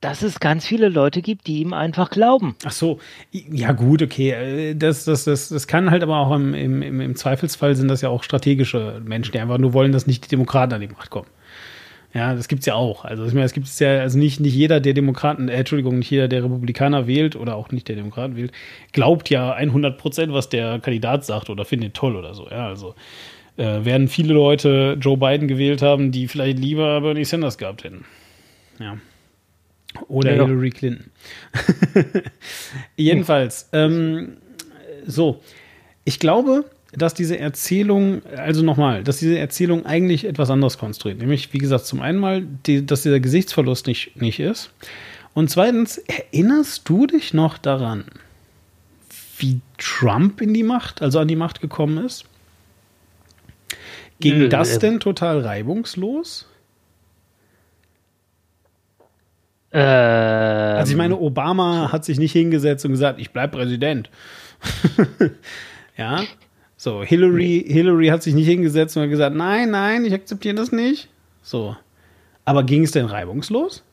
dass 0.05 0.21
es 0.21 0.39
ganz 0.39 0.67
viele 0.67 0.87
Leute 0.87 1.23
gibt, 1.23 1.47
die 1.47 1.61
ihm 1.61 1.73
einfach 1.73 2.11
glauben. 2.11 2.55
Ach 2.63 2.71
so, 2.71 2.99
ja 3.31 3.71
gut, 3.71 4.03
okay. 4.03 4.31
äh, 4.31 4.75
Das, 4.75 5.03
das, 5.03 5.23
das, 5.23 5.49
das 5.49 5.65
kann 5.65 5.89
halt 5.89 6.03
aber 6.03 6.19
auch 6.19 6.35
im, 6.35 6.53
im, 6.53 7.01
im 7.01 7.15
Zweifelsfall 7.15 7.75
sind 7.75 7.87
das 7.87 8.01
ja 8.01 8.09
auch 8.09 8.21
strategische 8.21 9.01
Menschen, 9.03 9.31
die 9.31 9.39
einfach 9.39 9.57
nur 9.57 9.73
wollen, 9.73 9.91
dass 9.91 10.05
nicht 10.05 10.23
die 10.23 10.29
Demokraten 10.29 10.73
an 10.73 10.81
die 10.81 10.87
Macht 10.87 11.09
kommen. 11.09 11.27
Ja, 12.13 12.35
das 12.35 12.47
gibt's 12.47 12.67
ja 12.67 12.75
auch. 12.75 13.03
Also 13.03 13.25
ich 13.25 13.33
meine, 13.33 13.47
es 13.47 13.53
gibt 13.53 13.65
es 13.65 13.79
ja, 13.79 13.99
also 13.99 14.19
nicht, 14.19 14.39
nicht 14.39 14.53
jeder, 14.53 14.79
der 14.79 14.93
Demokraten, 14.93 15.49
äh, 15.49 15.53
Entschuldigung, 15.53 15.97
nicht 15.97 16.11
jeder, 16.11 16.27
der 16.27 16.43
Republikaner 16.43 17.07
wählt 17.07 17.35
oder 17.35 17.55
auch 17.55 17.71
nicht 17.71 17.87
der 17.87 17.95
Demokraten 17.95 18.35
wählt, 18.35 18.51
glaubt 18.91 19.31
ja 19.31 19.53
100 19.53 19.97
Prozent, 19.97 20.31
was 20.33 20.49
der 20.49 20.77
Kandidat 20.79 21.25
sagt 21.25 21.49
oder 21.49 21.65
findet 21.65 21.95
toll 21.95 22.15
oder 22.15 22.35
so. 22.35 22.47
Ja, 22.47 22.67
also 22.67 22.93
äh, 23.57 23.83
werden 23.83 24.07
viele 24.07 24.35
Leute 24.35 24.97
Joe 25.01 25.17
Biden 25.17 25.47
gewählt 25.47 25.81
haben, 25.81 26.11
die 26.11 26.27
vielleicht 26.27 26.59
lieber 26.59 27.01
Bernie 27.01 27.25
Sanders 27.25 27.57
gehabt 27.57 27.83
hätten. 27.83 28.05
Ja. 28.79 28.97
Oder 30.07 30.35
Ja. 30.35 30.45
Hillary 30.45 30.69
Clinton. 30.69 31.11
Jedenfalls, 32.95 33.69
ähm, 33.73 34.37
so, 35.05 35.41
ich 36.03 36.19
glaube, 36.19 36.65
dass 36.93 37.13
diese 37.13 37.37
Erzählung, 37.37 38.21
also 38.37 38.61
nochmal, 38.63 39.03
dass 39.03 39.17
diese 39.17 39.37
Erzählung 39.37 39.85
eigentlich 39.85 40.25
etwas 40.25 40.49
anderes 40.49 40.77
konstruiert. 40.77 41.19
Nämlich, 41.19 41.51
wie 41.53 41.57
gesagt, 41.57 41.85
zum 41.85 42.01
einen 42.01 42.19
mal, 42.19 42.45
die, 42.65 42.85
dass 42.85 43.03
dieser 43.03 43.19
Gesichtsverlust 43.19 43.87
nicht, 43.87 44.19
nicht 44.21 44.39
ist. 44.39 44.71
Und 45.33 45.49
zweitens, 45.49 45.97
erinnerst 45.97 46.87
du 46.87 47.07
dich 47.07 47.33
noch 47.33 47.57
daran, 47.57 48.05
wie 49.37 49.59
Trump 49.77 50.39
in 50.41 50.53
die 50.53 50.63
Macht, 50.63 51.01
also 51.01 51.19
an 51.19 51.27
die 51.27 51.35
Macht 51.35 51.59
gekommen 51.59 52.03
ist? 52.05 52.25
Ging 54.21 54.49
das 54.49 54.77
äh, 54.77 54.79
denn 54.79 54.99
total 55.01 55.41
reibungslos? 55.41 56.47
Ähm, 59.77 60.77
Also 60.77 60.91
ich 60.91 60.97
meine, 60.97 61.17
Obama 61.19 61.91
hat 61.91 62.05
sich 62.05 62.17
nicht 62.17 62.31
hingesetzt 62.31 62.85
und 62.85 62.91
gesagt, 62.91 63.19
ich 63.19 63.31
bleib 63.31 63.51
Präsident. 63.51 64.09
ja. 65.97 66.23
So, 66.77 67.03
Hillary, 67.03 67.65
Hillary 67.67 68.07
hat 68.07 68.23
sich 68.23 68.33
nicht 68.33 68.47
hingesetzt 68.47 68.95
und 68.95 69.03
hat 69.03 69.09
gesagt, 69.09 69.35
nein, 69.35 69.71
nein, 69.71 70.05
ich 70.05 70.13
akzeptiere 70.13 70.55
das 70.55 70.71
nicht. 70.71 71.09
So. 71.41 71.75
Aber 72.45 72.63
ging 72.63 72.83
es 72.83 72.91
denn 72.91 73.05
reibungslos? 73.05 73.83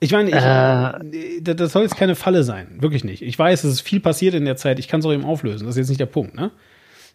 Ich 0.00 0.12
meine, 0.12 0.30
ich, 0.30 0.36
Äh. 0.36 1.54
das 1.54 1.72
soll 1.72 1.82
jetzt 1.82 1.96
keine 1.96 2.14
Falle 2.14 2.44
sein. 2.44 2.76
Wirklich 2.80 3.04
nicht. 3.04 3.22
Ich 3.22 3.36
weiß, 3.38 3.64
es 3.64 3.72
ist 3.74 3.80
viel 3.80 4.00
passiert 4.00 4.34
in 4.34 4.44
der 4.44 4.56
Zeit. 4.56 4.78
Ich 4.78 4.86
kann 4.88 5.00
es 5.00 5.06
auch 5.06 5.12
eben 5.12 5.24
auflösen. 5.24 5.66
Das 5.66 5.74
ist 5.74 5.78
jetzt 5.78 5.88
nicht 5.88 6.00
der 6.00 6.06
Punkt, 6.06 6.34
ne? 6.34 6.50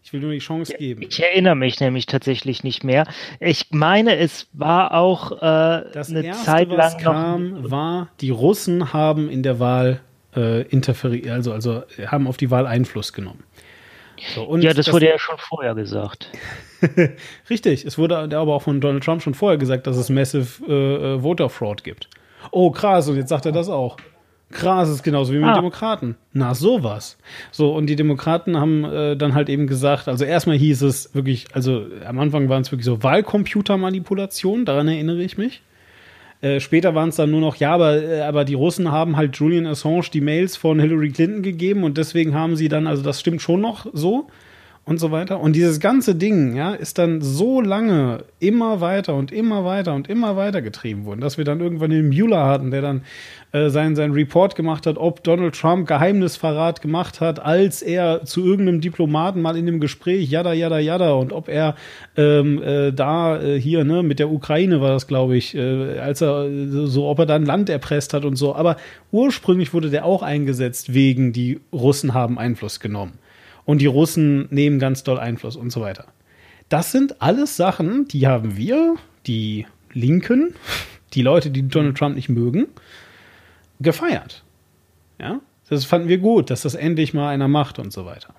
Ich 0.03 0.11
will 0.11 0.19
nur 0.19 0.31
die 0.31 0.39
Chance 0.39 0.73
geben. 0.77 1.01
Ich 1.01 1.21
erinnere 1.23 1.55
mich 1.55 1.79
nämlich 1.79 2.05
tatsächlich 2.05 2.63
nicht 2.63 2.83
mehr. 2.83 3.05
Ich 3.39 3.67
meine, 3.71 4.17
es 4.17 4.47
war 4.51 4.93
auch 4.93 5.31
äh, 5.31 5.85
Das 5.93 6.09
eine 6.09 6.23
erste, 6.23 6.45
Zeit 6.45 6.69
was 6.69 6.93
lang 6.93 7.03
noch. 7.03 7.11
kam, 7.13 7.71
war, 7.71 8.09
die 8.19 8.29
Russen 8.29 8.91
haben 8.91 9.29
in 9.29 9.43
der 9.43 9.59
Wahl 9.59 10.01
äh, 10.35 10.63
interferiert, 10.63 11.29
also, 11.29 11.53
also 11.53 11.83
haben 12.05 12.27
auf 12.27 12.35
die 12.37 12.51
Wahl 12.51 12.67
Einfluss 12.67 13.13
genommen. 13.13 13.43
So, 14.35 14.43
und 14.43 14.61
Ja, 14.61 14.73
das, 14.73 14.91
wurde 14.91 15.07
ja 15.07 15.17
schon 15.17 15.37
vorher 15.37 15.73
gesagt. 15.73 16.29
Richtig, 17.49 17.85
es 17.85 17.97
wurde 17.97 18.17
aber 18.17 18.55
auch 18.55 18.61
von 18.61 18.81
Donald 18.81 19.03
Trump 19.03 19.21
schon 19.21 19.33
vorher 19.33 19.57
gesagt, 19.57 19.87
dass 19.87 19.95
es 19.97 20.09
Massive 20.09 20.65
äh, 20.67 21.15
äh, 21.15 21.19
Voter 21.21 21.49
Fraud 21.49 21.83
gibt. 21.83 22.09
Oh, 22.51 22.71
krass, 22.71 23.07
und 23.07 23.15
jetzt 23.15 23.29
sagt 23.29 23.45
er 23.45 23.53
das 23.53 23.69
auch. 23.69 23.97
Krass, 24.53 24.89
ist 24.89 25.03
genauso 25.03 25.33
wie 25.33 25.37
mit 25.39 25.47
Ah. 25.49 25.55
Demokraten. 25.55 26.15
Na, 26.31 26.53
sowas. 26.55 27.17
So, 27.51 27.73
und 27.75 27.87
die 27.87 27.95
Demokraten 27.95 28.59
haben 28.59 28.83
äh, 28.85 29.15
dann 29.17 29.33
halt 29.33 29.49
eben 29.49 29.67
gesagt, 29.67 30.07
also 30.07 30.25
erstmal 30.25 30.57
hieß 30.57 30.81
es 30.83 31.13
wirklich, 31.15 31.47
also 31.53 31.85
am 32.07 32.19
Anfang 32.19 32.49
waren 32.49 32.61
es 32.61 32.71
wirklich 32.71 32.85
so 32.85 33.01
Wahlcomputermanipulation, 33.03 34.65
daran 34.65 34.87
erinnere 34.87 35.21
ich 35.21 35.37
mich. 35.37 35.61
Äh, 36.41 36.59
später 36.59 36.93
waren 36.93 37.09
es 37.09 37.15
dann 37.15 37.31
nur 37.31 37.39
noch, 37.41 37.55
ja, 37.55 37.73
aber, 37.73 38.03
äh, 38.03 38.21
aber 38.21 38.43
die 38.45 38.53
Russen 38.53 38.91
haben 38.91 39.15
halt 39.15 39.35
Julian 39.37 39.65
Assange 39.65 40.03
die 40.13 40.21
Mails 40.21 40.57
von 40.57 40.79
Hillary 40.79 41.11
Clinton 41.11 41.41
gegeben 41.41 41.83
und 41.83 41.97
deswegen 41.97 42.35
haben 42.35 42.55
sie 42.55 42.67
dann, 42.67 42.85
also 42.85 43.01
das 43.01 43.19
stimmt 43.19 43.41
schon 43.41 43.61
noch 43.61 43.85
so 43.93 44.27
und 44.85 44.99
so 44.99 45.11
weiter. 45.11 45.39
Und 45.39 45.55
dieses 45.55 45.79
ganze 45.79 46.13
Ding, 46.13 46.55
ja, 46.55 46.73
ist 46.73 46.97
dann 46.97 47.21
so 47.21 47.61
lange 47.61 48.25
immer 48.39 48.81
weiter 48.81 49.15
und 49.15 49.31
immer 49.31 49.63
weiter 49.63 49.93
und 49.93 50.09
immer 50.09 50.35
weiter 50.35 50.61
getrieben 50.61 51.05
worden, 51.05 51.21
dass 51.21 51.37
wir 51.37 51.45
dann 51.45 51.61
irgendwann 51.61 51.89
den 51.89 52.09
Mueller 52.09 52.45
hatten, 52.47 52.69
der 52.69 52.81
dann 52.81 53.01
äh, 53.53 53.69
seinen, 53.69 53.95
seinen 53.95 54.11
Report 54.11 54.57
gemacht 54.57 54.85
hat, 54.85 54.97
ob 54.97 55.23
Donald 55.23 55.55
Trump 55.55 55.87
Geheimnisverrat 55.87 56.81
gemacht 56.81 57.21
hat, 57.21 57.39
als 57.39 57.81
er 57.81 58.25
zu 58.25 58.45
irgendeinem 58.45 58.81
Diplomaten 58.81 59.41
mal 59.41 59.55
in 59.55 59.65
dem 59.65 59.79
Gespräch, 59.79 60.29
jada, 60.29 60.51
jada, 60.51 60.79
jada, 60.79 61.13
und 61.13 61.31
ob 61.31 61.47
er 61.47 61.75
ähm, 62.17 62.61
äh, 62.61 62.91
da 62.91 63.41
äh, 63.41 63.57
hier, 63.57 63.85
ne, 63.85 64.03
mit 64.03 64.19
der 64.19 64.29
Ukraine 64.29 64.81
war 64.81 64.89
das, 64.89 65.07
glaube 65.07 65.37
ich, 65.37 65.55
äh, 65.55 65.99
als 65.99 66.19
er 66.19 66.49
so, 66.87 67.07
ob 67.07 67.19
er 67.19 67.25
dann 67.25 67.45
Land 67.45 67.69
erpresst 67.69 68.13
hat 68.13 68.25
und 68.25 68.35
so. 68.35 68.53
Aber 68.53 68.75
ursprünglich 69.13 69.73
wurde 69.73 69.89
der 69.89 70.03
auch 70.03 70.23
eingesetzt 70.23 70.93
wegen, 70.93 71.31
die 71.31 71.61
Russen 71.71 72.13
haben 72.13 72.37
Einfluss 72.37 72.81
genommen 72.81 73.13
und 73.65 73.79
die 73.79 73.85
Russen 73.85 74.47
nehmen 74.49 74.79
ganz 74.79 75.03
doll 75.03 75.19
Einfluss 75.19 75.55
und 75.55 75.71
so 75.71 75.81
weiter. 75.81 76.05
Das 76.69 76.91
sind 76.91 77.21
alles 77.21 77.57
Sachen, 77.57 78.07
die 78.07 78.27
haben 78.27 78.57
wir, 78.57 78.95
die 79.27 79.65
Linken, 79.91 80.55
die 81.13 81.21
Leute, 81.21 81.51
die 81.51 81.67
Donald 81.67 81.97
Trump 81.97 82.15
nicht 82.15 82.29
mögen, 82.29 82.67
gefeiert. 83.79 84.43
Ja, 85.19 85.39
das 85.69 85.85
fanden 85.85 86.07
wir 86.07 86.17
gut, 86.17 86.49
dass 86.49 86.63
das 86.63 86.75
endlich 86.75 87.13
mal 87.13 87.29
einer 87.29 87.47
macht 87.47 87.79
und 87.79 87.93
so 87.93 88.05
weiter. 88.05 88.33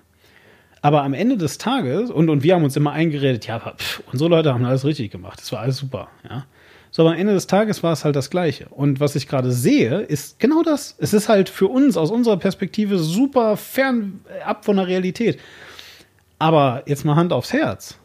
Aber 0.81 1.03
am 1.03 1.13
Ende 1.13 1.37
des 1.37 1.57
Tages, 1.57 2.11
und, 2.11 2.29
und 2.29 2.43
wir 2.43 2.53
haben 2.53 2.63
uns 2.63 2.75
immer 2.75 2.91
eingeredet, 2.91 3.47
ja, 3.47 3.59
pff, 3.59 4.03
unsere 4.11 4.29
Leute 4.29 4.53
haben 4.53 4.65
alles 4.65 4.85
richtig 4.85 5.11
gemacht, 5.11 5.39
das 5.39 5.51
war 5.51 5.61
alles 5.61 5.77
super, 5.77 6.09
ja. 6.29 6.45
So, 6.95 7.01
aber 7.01 7.11
am 7.11 7.17
Ende 7.17 7.33
des 7.33 7.45
Tages 7.45 7.83
war 7.83 7.91
es 7.91 8.05
halt 8.05 8.15
das 8.15 8.29
Gleiche. 8.29 8.67
Und 8.69 9.01
was 9.01 9.17
ich 9.17 9.27
gerade 9.27 9.51
sehe, 9.51 9.99
ist 9.99 10.39
genau 10.39 10.63
das. 10.63 10.95
Es 10.97 11.13
ist 11.13 11.27
halt 11.27 11.49
für 11.49 11.67
uns 11.67 11.97
aus 11.97 12.09
unserer 12.09 12.37
Perspektive 12.37 12.99
super 12.99 13.57
fern 13.57 14.21
äh, 14.33 14.43
ab 14.43 14.63
von 14.63 14.77
der 14.77 14.87
Realität. 14.87 15.37
Aber 16.39 16.83
jetzt 16.85 17.03
mal 17.03 17.17
Hand 17.17 17.33
aufs 17.33 17.51
Herz. 17.51 17.97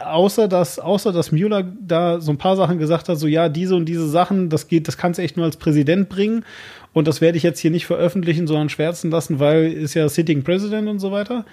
Außer 0.00 0.46
dass, 0.46 0.78
außer 0.78 1.10
dass 1.10 1.32
Mueller 1.32 1.64
da 1.64 2.20
so 2.20 2.30
ein 2.30 2.38
paar 2.38 2.54
Sachen 2.54 2.78
gesagt 2.78 3.08
hat, 3.08 3.18
so 3.18 3.26
ja, 3.26 3.48
diese 3.48 3.74
und 3.74 3.86
diese 3.86 4.08
Sachen, 4.08 4.48
das 4.48 4.68
geht, 4.68 4.86
das 4.86 4.96
kannst 4.96 5.18
du 5.18 5.24
echt 5.24 5.36
nur 5.36 5.46
als 5.46 5.56
Präsident 5.56 6.08
bringen. 6.08 6.44
Und 6.92 7.08
das 7.08 7.20
werde 7.20 7.36
ich 7.36 7.42
jetzt 7.42 7.58
hier 7.58 7.72
nicht 7.72 7.86
veröffentlichen, 7.86 8.46
sondern 8.46 8.68
schwärzen 8.68 9.10
lassen, 9.10 9.40
weil 9.40 9.72
ist 9.72 9.94
ja 9.94 10.08
Sitting 10.08 10.44
President 10.44 10.86
und 10.88 11.00
so 11.00 11.10
weiter. 11.10 11.44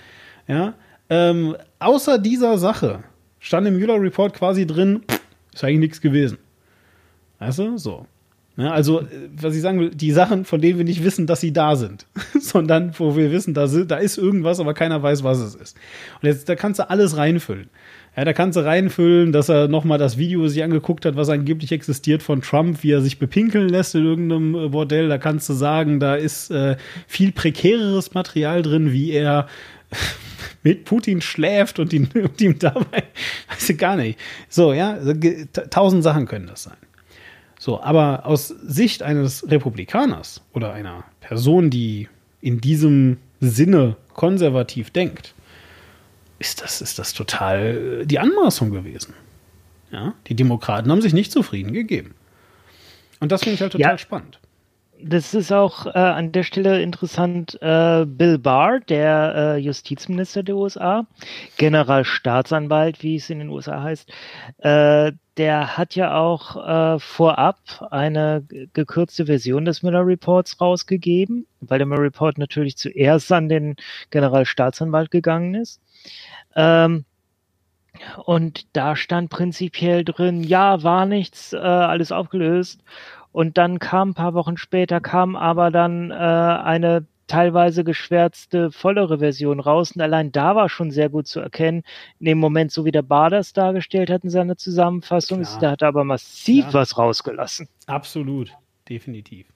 Ja. 0.47 0.75
Ähm, 1.09 1.55
außer 1.79 2.19
dieser 2.19 2.59
Sache 2.59 2.99
stand 3.39 3.65
im 3.65 3.79
Mueller 3.79 3.99
Report 3.99 4.31
quasi 4.35 4.67
drin, 4.67 5.01
ist 5.55 5.63
eigentlich 5.63 5.79
nichts 5.79 6.01
gewesen. 6.01 6.37
Weißt 7.39 7.59
du? 7.59 7.77
So. 7.77 8.05
Ja, 8.57 8.71
also, 8.71 9.01
äh, 9.01 9.05
was 9.39 9.55
ich 9.55 9.61
sagen 9.61 9.79
will, 9.79 9.89
die 9.89 10.11
Sachen, 10.11 10.45
von 10.45 10.61
denen 10.61 10.77
wir 10.77 10.85
nicht 10.85 11.03
wissen, 11.03 11.27
dass 11.27 11.41
sie 11.41 11.51
da 11.51 11.75
sind, 11.75 12.05
sondern 12.39 12.93
wo 12.97 13.15
wir 13.17 13.31
wissen, 13.31 13.53
da, 13.53 13.67
da 13.67 13.97
ist 13.97 14.17
irgendwas, 14.17 14.59
aber 14.59 14.73
keiner 14.73 15.03
weiß, 15.03 15.23
was 15.23 15.39
es 15.39 15.55
ist. 15.55 15.77
Und 16.21 16.27
jetzt, 16.27 16.47
da 16.47 16.55
kannst 16.55 16.79
du 16.79 16.89
alles 16.89 17.17
reinfüllen. 17.17 17.69
Ja, 18.15 18.23
da 18.23 18.31
kannst 18.31 18.55
du 18.55 18.63
reinfüllen, 18.63 19.33
dass 19.33 19.49
er 19.49 19.67
nochmal 19.67 19.97
das 19.97 20.17
Video 20.17 20.47
sich 20.47 20.63
angeguckt 20.63 21.05
hat, 21.05 21.17
was 21.17 21.27
angeblich 21.27 21.73
existiert 21.73 22.23
von 22.23 22.41
Trump, 22.41 22.81
wie 22.81 22.91
er 22.91 23.01
sich 23.01 23.19
bepinkeln 23.19 23.67
lässt 23.67 23.93
in 23.93 24.05
irgendeinem 24.05 24.55
äh, 24.55 24.69
Bordell. 24.69 25.09
Da 25.09 25.17
kannst 25.17 25.49
du 25.49 25.53
sagen, 25.53 25.99
da 25.99 26.15
ist 26.15 26.49
äh, 26.49 26.77
viel 27.07 27.33
prekäreres 27.33 28.13
Material 28.13 28.61
drin, 28.61 28.93
wie 28.93 29.11
er 29.11 29.47
mit 30.63 30.85
Putin 30.85 31.21
schläft 31.21 31.79
und 31.79 31.93
ihn, 31.93 32.09
und 32.15 32.39
ihm 32.41 32.57
dabei, 32.59 33.03
weiß 33.49 33.69
ich 33.69 33.77
gar 33.77 33.95
nicht. 33.95 34.19
So, 34.49 34.73
ja, 34.73 34.97
tausend 35.69 36.03
Sachen 36.03 36.25
können 36.27 36.47
das 36.47 36.63
sein. 36.63 36.77
So, 37.59 37.81
aber 37.81 38.25
aus 38.25 38.47
Sicht 38.49 39.01
eines 39.01 39.49
Republikaners 39.49 40.41
oder 40.53 40.73
einer 40.73 41.03
Person, 41.21 41.69
die 41.69 42.09
in 42.41 42.61
diesem 42.61 43.17
Sinne 43.39 43.95
konservativ 44.13 44.91
denkt, 44.91 45.33
ist 46.37 46.61
das, 46.61 46.81
ist 46.81 46.99
das 46.99 47.13
total 47.13 48.01
äh, 48.01 48.05
die 48.05 48.19
Anmaßung 48.19 48.71
gewesen. 48.71 49.13
Ja, 49.91 50.13
die 50.27 50.35
Demokraten 50.35 50.91
haben 50.91 51.01
sich 51.01 51.13
nicht 51.13 51.31
zufrieden 51.31 51.71
gegeben. 51.71 52.13
Und 53.19 53.31
das 53.31 53.41
finde 53.43 53.55
ich 53.55 53.61
halt 53.61 53.71
total 53.71 53.91
Ja. 53.91 53.97
spannend. 53.97 54.39
Das 55.01 55.33
ist 55.33 55.51
auch 55.51 55.87
äh, 55.87 55.91
an 55.99 56.31
der 56.31 56.43
Stelle 56.43 56.81
interessant. 56.81 57.61
Äh, 57.61 58.05
Bill 58.07 58.39
Barr, 58.39 58.79
der 58.79 59.33
äh, 59.35 59.57
Justizminister 59.57 60.41
der 60.41 60.55
USA, 60.55 61.05
Generalstaatsanwalt, 61.57 63.03
wie 63.03 63.17
es 63.17 63.29
in 63.29 63.39
den 63.39 63.49
USA 63.49 63.83
heißt, 63.83 64.09
äh, 64.59 65.11
der 65.37 65.77
hat 65.77 65.95
ja 65.95 66.15
auch 66.15 66.55
äh, 66.95 66.99
vorab 66.99 67.57
eine 67.91 68.45
gekürzte 68.73 69.25
Version 69.25 69.65
des 69.65 69.83
Miller 69.83 70.05
Reports 70.05 70.61
rausgegeben, 70.61 71.45
weil 71.59 71.79
der 71.79 71.87
Miller 71.87 72.03
Report 72.03 72.37
natürlich 72.37 72.77
zuerst 72.77 73.31
an 73.33 73.49
den 73.49 73.75
Generalstaatsanwalt 74.11 75.11
gegangen 75.11 75.55
ist. 75.55 75.81
Ähm, 76.55 77.03
und 78.25 78.65
da 78.75 78.95
stand 78.95 79.29
prinzipiell 79.29 80.03
drin, 80.03 80.43
ja, 80.43 80.83
war 80.83 81.05
nichts, 81.05 81.53
äh, 81.53 81.57
alles 81.57 82.11
aufgelöst. 82.11 82.81
Und 83.35 83.57
dann 83.57 83.79
kam 83.79 84.11
ein 84.11 84.13
paar 84.13 84.33
Wochen 84.33 84.55
später, 84.55 85.01
kam 85.01 85.35
aber 85.35 85.69
dann 85.69 86.09
äh, 86.09 86.13
eine 86.13 87.05
teilweise 87.27 87.83
geschwärzte, 87.83 88.71
vollere 88.71 89.19
Version 89.19 89.59
raus. 89.59 89.91
Und 89.91 90.01
allein 90.01 90.31
da 90.31 90.55
war 90.55 90.69
schon 90.69 90.89
sehr 90.89 91.09
gut 91.09 91.27
zu 91.27 91.41
erkennen, 91.41 91.83
in 92.21 92.27
dem 92.27 92.37
Moment, 92.37 92.71
so 92.71 92.85
wie 92.85 92.93
der 92.93 93.01
Bar 93.01 93.29
das 93.29 93.51
dargestellt 93.51 94.09
hat 94.09 94.23
in 94.23 94.29
seiner 94.29 94.55
Zusammenfassung, 94.55 95.41
Klar. 95.41 95.53
ist, 95.53 95.61
da 95.61 95.71
hat 95.71 95.81
er 95.81 95.89
aber 95.89 96.05
massiv 96.05 96.69
Klar. 96.69 96.75
was 96.75 96.97
rausgelassen. 96.97 97.67
Absolut, 97.87 98.53
definitiv. 98.87 99.47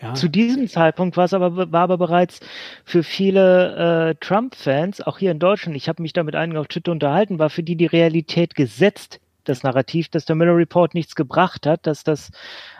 Ja, 0.00 0.14
Zu 0.14 0.28
diesem 0.30 0.68
Zeitpunkt 0.68 1.18
war 1.18 1.26
es 1.26 1.34
aber, 1.34 1.70
war 1.70 1.82
aber 1.82 1.98
bereits 1.98 2.40
für 2.86 3.02
viele 3.02 4.08
äh, 4.08 4.14
Trump-Fans, 4.24 5.02
auch 5.02 5.18
hier 5.18 5.32
in 5.32 5.38
Deutschland, 5.38 5.76
ich 5.76 5.86
habe 5.86 6.00
mich 6.00 6.14
da 6.14 6.22
mit 6.22 6.34
einigen 6.34 6.56
auf 6.58 6.68
Twitter 6.68 6.92
unterhalten, 6.92 7.38
war 7.38 7.50
für 7.50 7.62
die 7.62 7.76
die 7.76 7.84
Realität 7.84 8.54
gesetzt, 8.54 9.20
das 9.48 9.62
Narrativ, 9.62 10.08
dass 10.08 10.24
der 10.24 10.36
Miller 10.36 10.56
Report 10.56 10.94
nichts 10.94 11.14
gebracht 11.14 11.66
hat, 11.66 11.86
dass 11.86 12.04
das 12.04 12.30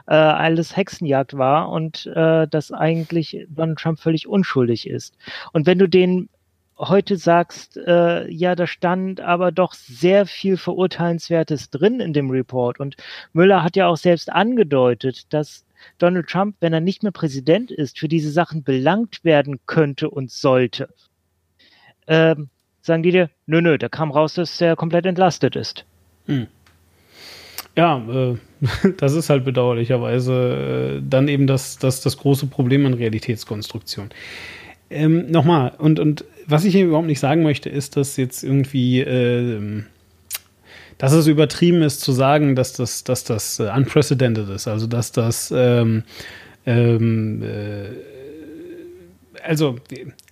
äh, 0.07 0.15
alles 0.15 0.77
Hexenjagd 0.77 1.37
war 1.37 1.71
und 1.71 2.07
äh, 2.07 2.47
dass 2.47 2.73
eigentlich 2.73 3.47
Donald 3.49 3.79
Trump 3.79 4.01
völlig 4.01 4.29
unschuldig 4.29 4.89
ist. 4.89 5.17
Und 5.53 5.67
wenn 5.67 5.79
du 5.79 5.89
den 5.89 6.29
heute 6.79 7.17
sagst, 7.17 7.77
äh, 7.77 8.31
ja, 8.31 8.55
da 8.55 8.67
stand 8.67 9.21
aber 9.21 9.51
doch 9.53 9.75
sehr 9.75 10.27
viel 10.27 10.57
Verurteilenswertes 10.57 11.71
drin 11.71 12.01
in 12.01 12.13
dem 12.13 12.31
Report. 12.31 12.79
Und 12.79 12.97
Müller 13.33 13.65
hat 13.65 13.77
ja 13.77 13.89
auch 13.89 13.97
selbst 13.97 14.31
angedeutet, 14.31 15.33
dass 15.33 15.65
Donald 15.99 16.29
Trump, 16.29 16.57
wenn 16.61 16.73
er 16.73 16.81
nicht 16.81 17.03
mehr 17.03 17.13
Präsident 17.13 17.71
ist, 17.71 17.99
für 17.99 18.09
diese 18.09 18.31
Sachen 18.31 18.63
belangt 18.63 19.25
werden 19.25 19.61
könnte 19.67 20.11
und 20.11 20.31
sollte. 20.31 20.89
Ähm, 22.07 22.49
sagen 22.81 23.03
die 23.03 23.13
dir, 23.13 23.31
nö, 23.47 23.61
nö, 23.61 23.79
da 23.79 23.89
kam 23.89 24.11
raus, 24.11 24.35
dass 24.35 24.61
er 24.61 24.77
komplett 24.77 25.07
entlastet 25.07 25.57
ist. 25.57 25.85
Hm. 26.27 26.47
Ja, 27.79 28.03
äh, 28.11 28.35
das 28.97 29.13
ist 29.13 29.31
halt 29.31 29.45
bedauerlicherweise 29.45 30.97
äh, 30.99 31.03
dann 31.09 31.29
eben 31.29 31.47
das, 31.47 31.79
das, 31.79 32.01
das 32.01 32.17
große 32.17 32.47
Problem 32.47 32.85
an 32.87 32.95
Realitätskonstruktion. 32.95 34.11
Ähm, 34.91 35.31
Nochmal, 35.31 35.75
und, 35.79 36.01
und 36.01 36.25
was 36.49 36.65
ich 36.65 36.75
hier 36.75 36.87
überhaupt 36.87 37.07
nicht 37.07 37.21
sagen 37.21 37.45
möchte, 37.45 37.69
ist, 37.69 37.97
dass 37.97 38.17
jetzt 38.17 38.43
irgendwie, 38.43 38.99
äh, 39.03 39.85
dass 40.99 41.13
es 41.13 41.29
übertrieben 41.29 41.83
ist 41.83 42.01
zu 42.01 42.11
sagen, 42.11 42.57
dass 42.57 42.73
das, 42.73 43.05
dass 43.05 43.23
das 43.23 43.61
äh, 43.61 43.71
unprecedented 43.71 44.49
ist, 44.49 44.67
also 44.67 44.89
dass 44.89 45.13
das 45.13 45.55
ähm, 45.57 46.03
ähm, 46.67 47.45
äh, 47.45 47.91
also 49.45 49.77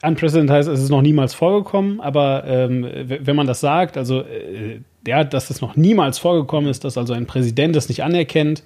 unprecedented 0.03 0.51
heißt, 0.51 0.69
es 0.69 0.81
ist 0.81 0.91
noch 0.91 1.01
niemals 1.01 1.33
vorgekommen, 1.33 2.01
aber 2.01 2.43
ähm, 2.45 2.85
wenn 3.07 3.37
man 3.37 3.47
das 3.47 3.61
sagt, 3.61 3.97
also 3.97 4.23
äh, 4.23 4.81
ja, 5.07 5.25
dass 5.25 5.51
es 5.51 5.61
noch 5.61 5.77
niemals 5.77 6.19
vorgekommen 6.19 6.71
ist, 6.71 6.85
dass 6.85 6.99
also 6.99 7.13
ein 7.13 7.27
Präsident 7.27 7.77
das 7.77 7.89
nicht 7.89 8.03
anerkennt, 8.03 8.63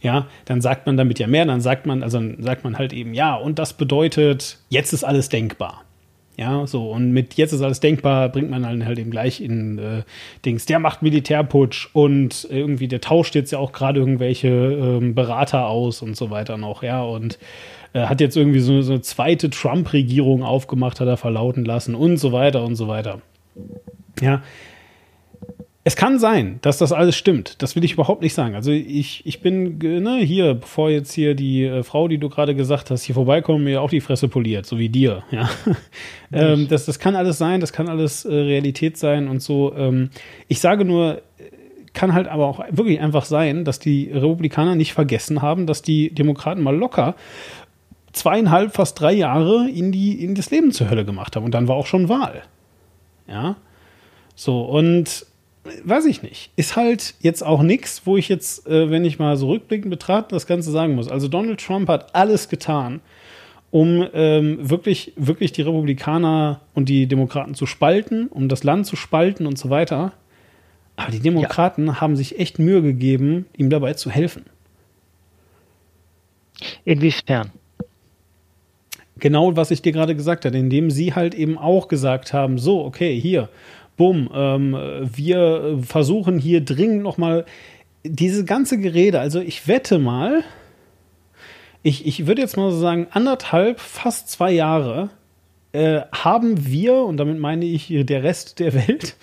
ja, 0.00 0.26
dann 0.44 0.60
sagt 0.60 0.86
man 0.86 0.96
damit 0.96 1.18
ja 1.18 1.26
mehr, 1.26 1.44
dann 1.46 1.60
sagt 1.60 1.86
man, 1.86 2.02
also 2.02 2.20
sagt 2.38 2.64
man 2.64 2.78
halt 2.78 2.92
eben, 2.92 3.14
ja, 3.14 3.34
und 3.34 3.58
das 3.58 3.72
bedeutet, 3.72 4.58
jetzt 4.68 4.92
ist 4.92 5.04
alles 5.04 5.28
denkbar. 5.28 5.82
Ja, 6.38 6.66
so, 6.66 6.90
und 6.90 7.12
mit 7.12 7.34
jetzt 7.34 7.52
ist 7.52 7.62
alles 7.62 7.80
denkbar, 7.80 8.28
bringt 8.28 8.50
man 8.50 8.62
dann 8.62 8.84
halt 8.84 8.98
eben 8.98 9.10
gleich 9.10 9.40
in 9.40 9.78
äh, 9.78 10.02
Dings, 10.44 10.66
der 10.66 10.78
macht 10.78 11.00
Militärputsch 11.00 11.88
und 11.94 12.46
irgendwie, 12.50 12.88
der 12.88 13.00
tauscht 13.00 13.34
jetzt 13.34 13.52
ja 13.52 13.58
auch 13.58 13.72
gerade 13.72 14.00
irgendwelche 14.00 14.48
ähm, 14.48 15.14
Berater 15.14 15.66
aus 15.66 16.02
und 16.02 16.14
so 16.14 16.28
weiter 16.28 16.58
noch, 16.58 16.82
ja, 16.82 17.02
und 17.02 17.38
äh, 17.94 18.00
hat 18.00 18.20
jetzt 18.20 18.36
irgendwie 18.36 18.60
so, 18.60 18.82
so 18.82 18.92
eine 18.92 19.00
zweite 19.00 19.48
Trump-Regierung 19.48 20.42
aufgemacht, 20.42 21.00
hat 21.00 21.08
er 21.08 21.16
verlauten 21.16 21.64
lassen 21.64 21.94
und 21.94 22.18
so 22.18 22.32
weiter 22.32 22.64
und 22.64 22.76
so 22.76 22.86
weiter. 22.86 23.22
Ja, 24.20 24.42
es 25.86 25.94
kann 25.94 26.18
sein, 26.18 26.58
dass 26.62 26.78
das 26.78 26.90
alles 26.90 27.14
stimmt. 27.14 27.62
Das 27.62 27.76
will 27.76 27.84
ich 27.84 27.92
überhaupt 27.92 28.20
nicht 28.20 28.34
sagen. 28.34 28.56
Also 28.56 28.72
ich, 28.72 29.24
ich 29.24 29.40
bin, 29.40 29.78
ne, 29.78 30.16
hier, 30.16 30.54
bevor 30.54 30.90
jetzt 30.90 31.12
hier 31.12 31.36
die 31.36 31.62
äh, 31.62 31.84
Frau, 31.84 32.08
die 32.08 32.18
du 32.18 32.28
gerade 32.28 32.56
gesagt 32.56 32.90
hast, 32.90 33.04
hier 33.04 33.14
vorbeikommt, 33.14 33.62
mir 33.62 33.80
auch 33.80 33.90
die 33.90 34.00
Fresse 34.00 34.26
poliert, 34.26 34.66
so 34.66 34.80
wie 34.80 34.88
dir, 34.88 35.22
ja. 35.30 35.48
ähm, 36.32 36.66
das, 36.66 36.86
das 36.86 36.98
kann 36.98 37.14
alles 37.14 37.38
sein, 37.38 37.60
das 37.60 37.72
kann 37.72 37.88
alles 37.88 38.24
äh, 38.24 38.34
Realität 38.34 38.96
sein 38.96 39.28
und 39.28 39.40
so. 39.40 39.76
Ähm, 39.76 40.10
ich 40.48 40.58
sage 40.58 40.84
nur, 40.84 41.22
kann 41.92 42.14
halt 42.14 42.26
aber 42.26 42.46
auch 42.48 42.64
wirklich 42.68 42.98
einfach 42.98 43.24
sein, 43.24 43.64
dass 43.64 43.78
die 43.78 44.10
Republikaner 44.10 44.74
nicht 44.74 44.92
vergessen 44.92 45.40
haben, 45.40 45.68
dass 45.68 45.82
die 45.82 46.12
Demokraten 46.12 46.64
mal 46.64 46.74
locker 46.74 47.14
zweieinhalb, 48.10 48.74
fast 48.74 49.00
drei 49.00 49.12
Jahre 49.12 49.70
in, 49.70 49.92
die, 49.92 50.20
in 50.20 50.34
das 50.34 50.50
Leben 50.50 50.72
zur 50.72 50.90
Hölle 50.90 51.04
gemacht 51.04 51.36
haben. 51.36 51.44
Und 51.44 51.54
dann 51.54 51.68
war 51.68 51.76
auch 51.76 51.86
schon 51.86 52.08
Wahl. 52.08 52.42
Ja. 53.28 53.54
So, 54.34 54.62
und 54.62 55.26
weiß 55.84 56.06
ich 56.06 56.22
nicht. 56.22 56.50
Ist 56.56 56.76
halt 56.76 57.14
jetzt 57.20 57.42
auch 57.42 57.62
nichts, 57.62 58.02
wo 58.04 58.16
ich 58.16 58.28
jetzt, 58.28 58.66
äh, 58.66 58.90
wenn 58.90 59.04
ich 59.04 59.18
mal 59.18 59.36
so 59.36 59.48
rückblickend 59.48 59.90
betrachte, 59.90 60.34
das 60.34 60.46
Ganze 60.46 60.70
sagen 60.70 60.94
muss. 60.94 61.08
Also 61.08 61.28
Donald 61.28 61.60
Trump 61.60 61.88
hat 61.88 62.14
alles 62.14 62.48
getan, 62.48 63.00
um 63.70 64.06
ähm, 64.12 64.58
wirklich, 64.60 65.12
wirklich 65.16 65.52
die 65.52 65.62
Republikaner 65.62 66.60
und 66.74 66.88
die 66.88 67.06
Demokraten 67.06 67.54
zu 67.54 67.66
spalten, 67.66 68.28
um 68.28 68.48
das 68.48 68.64
Land 68.64 68.86
zu 68.86 68.96
spalten 68.96 69.46
und 69.46 69.58
so 69.58 69.70
weiter. 69.70 70.12
Aber 70.96 71.12
die 71.12 71.20
Demokraten 71.20 71.86
ja. 71.86 72.00
haben 72.00 72.16
sich 72.16 72.38
echt 72.38 72.58
Mühe 72.58 72.82
gegeben, 72.82 73.46
ihm 73.56 73.70
dabei 73.70 73.94
zu 73.94 74.10
helfen. 74.10 74.44
Inwiefern? 76.84 77.52
Genau, 79.18 79.56
was 79.56 79.70
ich 79.70 79.80
dir 79.80 79.92
gerade 79.92 80.14
gesagt 80.14 80.44
habe, 80.44 80.56
indem 80.58 80.90
sie 80.90 81.14
halt 81.14 81.34
eben 81.34 81.56
auch 81.56 81.88
gesagt 81.88 82.32
haben, 82.32 82.58
so, 82.58 82.84
okay, 82.84 83.18
hier, 83.18 83.48
bumm, 83.96 84.30
ähm, 84.34 84.72
wir 85.14 85.78
versuchen 85.82 86.38
hier 86.38 86.60
dringend 86.64 87.02
nochmal 87.02 87.46
diese 88.04 88.44
ganze 88.44 88.78
Gerede, 88.78 89.20
also 89.20 89.40
ich 89.40 89.66
wette 89.68 89.98
mal, 89.98 90.44
ich, 91.82 92.06
ich 92.06 92.26
würde 92.26 92.42
jetzt 92.42 92.56
mal 92.56 92.70
so 92.70 92.78
sagen, 92.78 93.08
anderthalb, 93.10 93.80
fast 93.80 94.30
zwei 94.30 94.52
Jahre 94.52 95.10
äh, 95.72 96.02
haben 96.12 96.66
wir, 96.66 96.96
und 96.96 97.16
damit 97.16 97.38
meine 97.38 97.64
ich 97.64 97.92
der 97.92 98.22
Rest 98.22 98.58
der 98.60 98.74
Welt, 98.74 99.16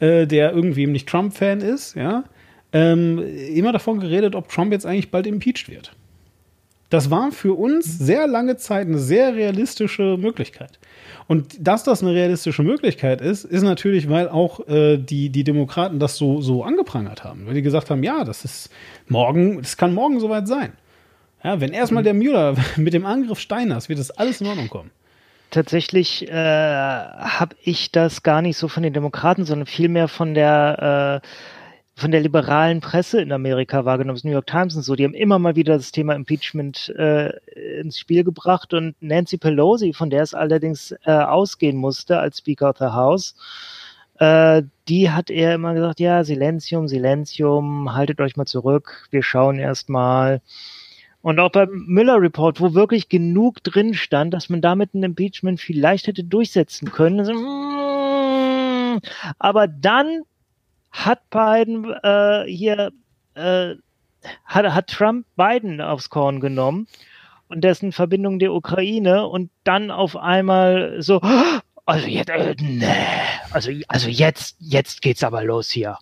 äh, 0.00 0.26
der 0.26 0.52
irgendwie 0.52 0.86
nicht 0.86 1.08
Trump-Fan 1.08 1.60
ist, 1.60 1.94
ja, 1.94 2.24
ähm, 2.72 3.18
immer 3.54 3.72
davon 3.72 4.00
geredet, 4.00 4.34
ob 4.34 4.48
Trump 4.48 4.72
jetzt 4.72 4.86
eigentlich 4.86 5.10
bald 5.10 5.26
impeached 5.26 5.68
wird. 5.68 5.92
Das 6.88 7.10
war 7.10 7.32
für 7.32 7.56
uns 7.56 7.98
sehr 7.98 8.26
lange 8.26 8.56
Zeit 8.56 8.86
eine 8.86 8.98
sehr 8.98 9.34
realistische 9.34 10.16
Möglichkeit. 10.18 10.78
Und 11.30 11.54
dass 11.60 11.84
das 11.84 12.02
eine 12.02 12.12
realistische 12.12 12.64
Möglichkeit 12.64 13.20
ist, 13.20 13.44
ist 13.44 13.62
natürlich, 13.62 14.10
weil 14.10 14.28
auch 14.28 14.66
äh, 14.66 14.96
die, 14.96 15.30
die 15.30 15.44
Demokraten 15.44 16.00
das 16.00 16.16
so, 16.16 16.40
so 16.40 16.64
angeprangert 16.64 17.22
haben. 17.22 17.46
Weil 17.46 17.54
die 17.54 17.62
gesagt 17.62 17.88
haben, 17.88 18.02
ja, 18.02 18.24
das 18.24 18.44
ist 18.44 18.68
morgen, 19.06 19.62
das 19.62 19.76
kann 19.76 19.94
morgen 19.94 20.18
soweit 20.18 20.48
sein. 20.48 20.72
Ja, 21.44 21.60
wenn 21.60 21.70
erstmal 21.70 22.02
der 22.02 22.14
Müller 22.14 22.56
mit 22.76 22.94
dem 22.94 23.06
Angriff 23.06 23.38
Steiners, 23.38 23.88
wird 23.88 24.00
das 24.00 24.10
alles 24.10 24.40
in 24.40 24.48
Ordnung 24.48 24.68
kommen. 24.68 24.90
Tatsächlich 25.52 26.28
äh, 26.28 26.34
habe 26.34 27.54
ich 27.62 27.92
das 27.92 28.24
gar 28.24 28.42
nicht 28.42 28.56
so 28.56 28.66
von 28.66 28.82
den 28.82 28.92
Demokraten, 28.92 29.44
sondern 29.44 29.66
vielmehr 29.66 30.08
von 30.08 30.34
der 30.34 31.22
äh, 31.22 31.26
von 32.00 32.10
der 32.10 32.20
liberalen 32.20 32.80
Presse 32.80 33.20
in 33.20 33.30
Amerika 33.30 33.84
wahrgenommen, 33.84 34.16
das 34.16 34.24
New 34.24 34.32
York 34.32 34.46
Times 34.46 34.74
und 34.74 34.82
so, 34.82 34.96
die 34.96 35.04
haben 35.04 35.12
immer 35.12 35.38
mal 35.38 35.54
wieder 35.54 35.76
das 35.76 35.92
Thema 35.92 36.14
Impeachment 36.14 36.88
äh, 36.96 37.30
ins 37.80 37.98
Spiel 37.98 38.24
gebracht 38.24 38.72
und 38.72 38.94
Nancy 39.00 39.36
Pelosi, 39.36 39.92
von 39.92 40.08
der 40.08 40.22
es 40.22 40.32
allerdings 40.32 40.94
äh, 41.04 41.12
ausgehen 41.12 41.76
musste 41.76 42.18
als 42.18 42.38
Speaker 42.38 42.70
of 42.70 42.78
the 42.78 42.86
House, 42.86 43.34
äh, 44.18 44.62
die 44.88 45.10
hat 45.10 45.30
er 45.30 45.54
immer 45.54 45.74
gesagt, 45.74 46.00
ja, 46.00 46.24
Silenzium, 46.24 46.88
Silenzium, 46.88 47.94
haltet 47.94 48.20
euch 48.20 48.36
mal 48.36 48.46
zurück, 48.46 49.06
wir 49.10 49.22
schauen 49.22 49.58
erst 49.58 49.90
mal. 49.90 50.40
Und 51.22 51.38
auch 51.38 51.50
beim 51.50 51.84
Müller 51.86 52.20
Report, 52.20 52.62
wo 52.62 52.72
wirklich 52.72 53.10
genug 53.10 53.62
drin 53.62 53.92
stand, 53.92 54.32
dass 54.32 54.48
man 54.48 54.62
damit 54.62 54.94
ein 54.94 55.02
Impeachment 55.02 55.60
vielleicht 55.60 56.06
hätte 56.06 56.24
durchsetzen 56.24 56.90
können. 56.92 57.20
Also, 57.20 57.32
aber 59.38 59.68
dann 59.68 60.22
hat 60.90 61.28
Biden 61.30 61.92
äh, 62.02 62.44
hier, 62.46 62.92
äh, 63.34 63.74
hat, 64.44 64.66
hat 64.66 64.86
Trump 64.88 65.26
Biden 65.36 65.80
aufs 65.80 66.10
Korn 66.10 66.40
genommen 66.40 66.86
und 67.48 67.62
dessen 67.62 67.92
Verbindung 67.92 68.38
der 68.38 68.52
Ukraine 68.52 69.26
und 69.26 69.50
dann 69.64 69.90
auf 69.90 70.16
einmal 70.16 71.02
so, 71.02 71.20
also 71.86 72.06
jetzt, 72.06 72.30
äh, 72.30 72.54
nee, 72.60 72.86
also, 73.50 73.70
also 73.88 74.08
jetzt, 74.08 74.56
jetzt 74.60 75.02
geht's 75.02 75.24
aber 75.24 75.44
los 75.44 75.70
hier. 75.70 75.98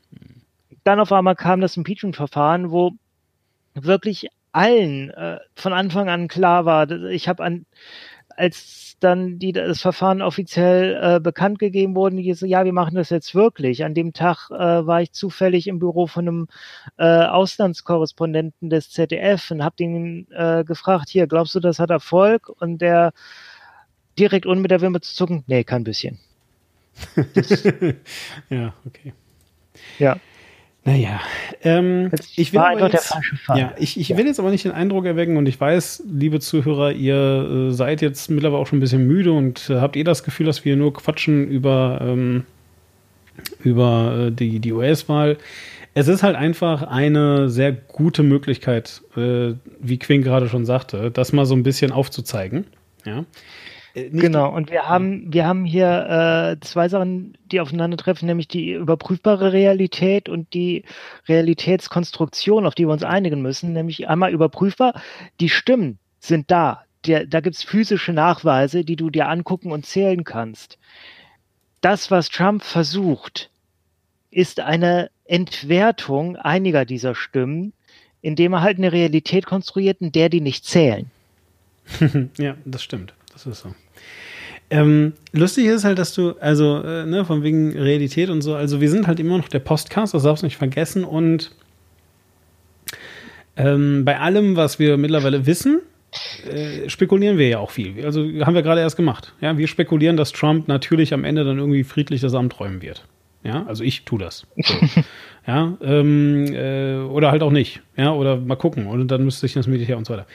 Dann 0.85 1.01
auf 1.01 1.13
einmal 1.13 1.37
kam 1.37 1.61
das 1.61 1.77
Impeachment-Verfahren, 1.77 2.71
wo 2.71 2.93
wirklich 3.75 4.29
allen 4.53 5.11
äh, 5.11 5.39
von 5.55 5.73
Anfang 5.73 6.09
an 6.09 6.29
klar 6.29 6.65
war, 6.65 6.91
ich 6.91 7.29
habe 7.29 7.45
an 7.45 7.67
als 8.37 8.88
dann 9.01 9.39
die, 9.39 9.53
das 9.53 9.81
Verfahren 9.81 10.23
offiziell 10.23 10.99
äh, 11.01 11.21
bekannt 11.21 11.59
gegeben 11.59 11.95
wurde, 11.95 12.17
die 12.17 12.35
so, 12.35 12.47
ja, 12.47 12.65
wir 12.65 12.73
machen 12.73 12.95
das 12.95 13.11
jetzt 13.11 13.35
wirklich. 13.35 13.85
An 13.85 13.95
dem 13.95 14.13
Tag 14.13 14.51
äh, 14.51 14.87
war 14.87 15.03
ich 15.03 15.13
zufällig 15.13 15.67
im 15.67 15.79
Büro 15.79 16.07
von 16.07 16.29
einem 16.29 16.49
äh, 16.97 17.05
Auslandskorrespondenten 17.05 18.71
des 18.71 18.91
ZDF 18.91 19.51
und 19.51 19.63
habe 19.63 19.77
den 19.77 20.27
äh, 20.33 20.65
gefragt, 20.65 21.09
hier, 21.09 21.27
glaubst 21.27 21.55
du, 21.55 21.61
das 21.61 21.79
hat 21.79 21.91
Erfolg? 21.91 22.49
Und 22.49 22.79
der 22.79 23.13
direkt 24.19 24.47
ohne 24.47 24.61
mit 24.61 24.71
der 24.71 24.81
Wimper 24.81 25.01
zu 25.01 25.15
zucken, 25.15 25.45
nee, 25.47 25.65
kein 25.65 25.85
bisschen. 25.85 26.19
ja, 28.51 28.75
okay. 28.85 29.13
Ja. 29.99 30.17
Naja, 30.89 31.21
ähm, 31.65 32.11
ich 32.35 32.55
will 32.55 32.63
jetzt, 32.91 33.15
ja, 33.55 33.75
ich, 33.77 34.01
ich 34.01 34.09
ja. 34.09 34.17
will 34.17 34.25
jetzt 34.25 34.41
aber 34.41 34.51
nicht 34.51 34.65
den 34.65 34.73
Eindruck 34.73 35.05
erwecken 35.05 35.37
und 35.37 35.47
ich 35.47 35.61
weiß, 35.61 36.05
liebe 36.11 36.41
Zuhörer, 36.41 36.93
ihr 36.93 37.69
äh, 37.69 37.73
seid 37.73 38.01
jetzt 38.01 38.31
mittlerweile 38.31 38.63
auch 38.63 38.67
schon 38.67 38.79
ein 38.79 38.81
bisschen 38.81 39.07
müde 39.07 39.33
und 39.33 39.69
äh, 39.69 39.81
habt 39.81 39.97
ihr 39.97 40.05
das 40.05 40.23
Gefühl, 40.23 40.47
dass 40.47 40.65
wir 40.65 40.77
nur 40.77 40.95
quatschen 40.95 41.47
über, 41.47 41.99
ähm, 42.01 42.47
über 43.63 44.29
äh, 44.29 44.31
die, 44.33 44.61
die 44.61 44.73
US-Wahl. 44.73 45.37
Es 45.93 46.09
ist 46.09 46.23
halt 46.23 46.37
einfach 46.37 46.85
eine 46.85 47.51
sehr 47.51 47.73
gute 47.73 48.23
Möglichkeit, 48.23 49.03
wie 49.15 49.99
Quinn 49.99 50.23
gerade 50.23 50.49
schon 50.49 50.65
sagte, 50.65 51.11
das 51.11 51.33
mal 51.33 51.45
so 51.45 51.57
ein 51.57 51.65
bisschen 51.65 51.91
aufzuzeigen. 51.91 52.67
Ja. 53.05 53.25
Äh, 53.99 54.11
genau, 54.11 54.55
und 54.55 54.71
wir 54.71 54.89
haben, 54.89 55.33
wir 55.33 55.47
haben 55.47 55.65
hier 55.65 56.57
äh, 56.59 56.65
zwei 56.65 56.89
Sachen, 56.89 57.37
die 57.51 57.61
aufeinandertreffen, 57.61 58.27
nämlich 58.27 58.49
die 58.49 58.73
überprüfbare 58.73 59.53
Realität 59.53 60.29
und 60.29 60.53
die 60.55 60.85
Realitätskonstruktion, 61.29 62.67
auf 62.67 62.75
die 62.75 62.87
wir 62.87 62.93
uns 62.93 63.05
einigen 63.05 63.43
müssen. 63.43 63.73
Nämlich 63.73 64.09
einmal 64.09 64.33
überprüfbar, 64.33 65.01
die 65.41 65.49
Stimmen 65.49 65.99
sind 66.21 66.51
da. 66.51 66.85
Der, 67.07 67.27
da 67.27 67.41
gibt 67.41 67.57
es 67.57 67.63
physische 67.63 68.13
Nachweise, 68.13 68.85
die 68.85 68.97
du 68.97 69.11
dir 69.11 69.29
angucken 69.29 69.71
und 69.71 69.87
zählen 69.87 70.25
kannst. 70.25 70.79
das, 71.81 72.11
was 72.11 72.29
Trump 72.29 72.65
versucht, 72.65 73.51
ist 74.31 74.61
eine 74.61 75.11
Entwertung 75.25 76.37
einiger 76.37 76.85
dieser 76.85 77.15
Stimmen, 77.15 77.73
indem 78.21 78.55
er 78.55 78.63
halt 78.63 78.79
eine 78.79 78.93
Realität 78.93 79.47
konstruiert, 79.47 80.01
in 80.01 80.13
der 80.13 80.29
die 80.29 80.41
nicht 80.41 80.65
zählen. 80.65 81.11
ja, 82.39 82.57
das 82.65 82.83
stimmt. 82.83 83.15
Das 83.33 83.47
ist 83.47 83.61
so. 83.61 83.75
Ähm, 84.71 85.15
lustig 85.33 85.67
ist 85.67 85.85
halt, 85.85 85.99
dass 85.99 86.15
du, 86.15 86.35
also, 86.41 86.83
äh, 86.83 87.07
ne, 87.07 87.25
von 87.25 87.43
wegen 87.43 87.77
Realität 87.77 88.29
und 88.29 88.43
so, 88.43 88.55
also 88.55 88.81
wir 88.81 88.91
sind 88.91 89.07
halt 89.07 89.19
immer 89.19 89.39
noch 89.39 89.49
der 89.49 89.61
Postcast, 89.61 90.13
das 90.13 90.25
darfst 90.25 90.43
du 90.43 90.47
nicht 90.47 90.59
vergessen. 90.59 91.05
Und 91.05 91.53
ähm, 93.57 94.05
bei 94.05 94.19
allem, 94.21 94.57
was 94.57 94.79
wir 94.79 94.99
mittlerweile 94.99 95.47
wissen, 95.47 95.81
äh, 96.51 96.89
spekulieren 96.89 97.39
wir 97.39 97.49
ja 97.49 97.59
auch 97.59 97.71
viel. 97.71 98.05
Also 98.05 98.23
haben 98.23 98.55
wir 98.55 98.63
gerade 98.63 98.81
erst 98.81 98.97
gemacht. 98.97 99.35
Ja, 99.41 99.57
wir 99.57 99.69
spekulieren, 99.69 100.17
dass 100.17 100.33
Trump 100.33 100.69
natürlich 100.69 101.15
am 101.15 101.25
Ende 101.25 101.45
dann 101.45 101.59
irgendwie 101.59 101.85
friedlich 101.85 102.21
das 102.21 102.35
Amt 102.35 102.61
räumen 102.61 102.83
wird. 102.83 103.05
Ja, 103.45 103.65
also 103.67 103.85
ich 103.85 104.05
tue 104.05 104.19
das. 104.19 104.47
So. 104.57 104.75
ja, 105.47 105.77
ähm, 105.83 106.47
äh, 106.53 106.97
oder 106.97 107.31
halt 107.31 107.43
auch 107.43 107.51
nicht. 107.51 107.81
Ja, 107.97 108.13
oder 108.13 108.37
mal 108.37 108.57
gucken. 108.57 108.87
Und 108.87 109.09
dann 109.09 109.25
müsste 109.25 109.47
ich 109.47 109.55
das 109.55 109.67
Militär 109.67 109.97
und 109.97 110.07
so 110.07 110.13
weiter. 110.13 110.27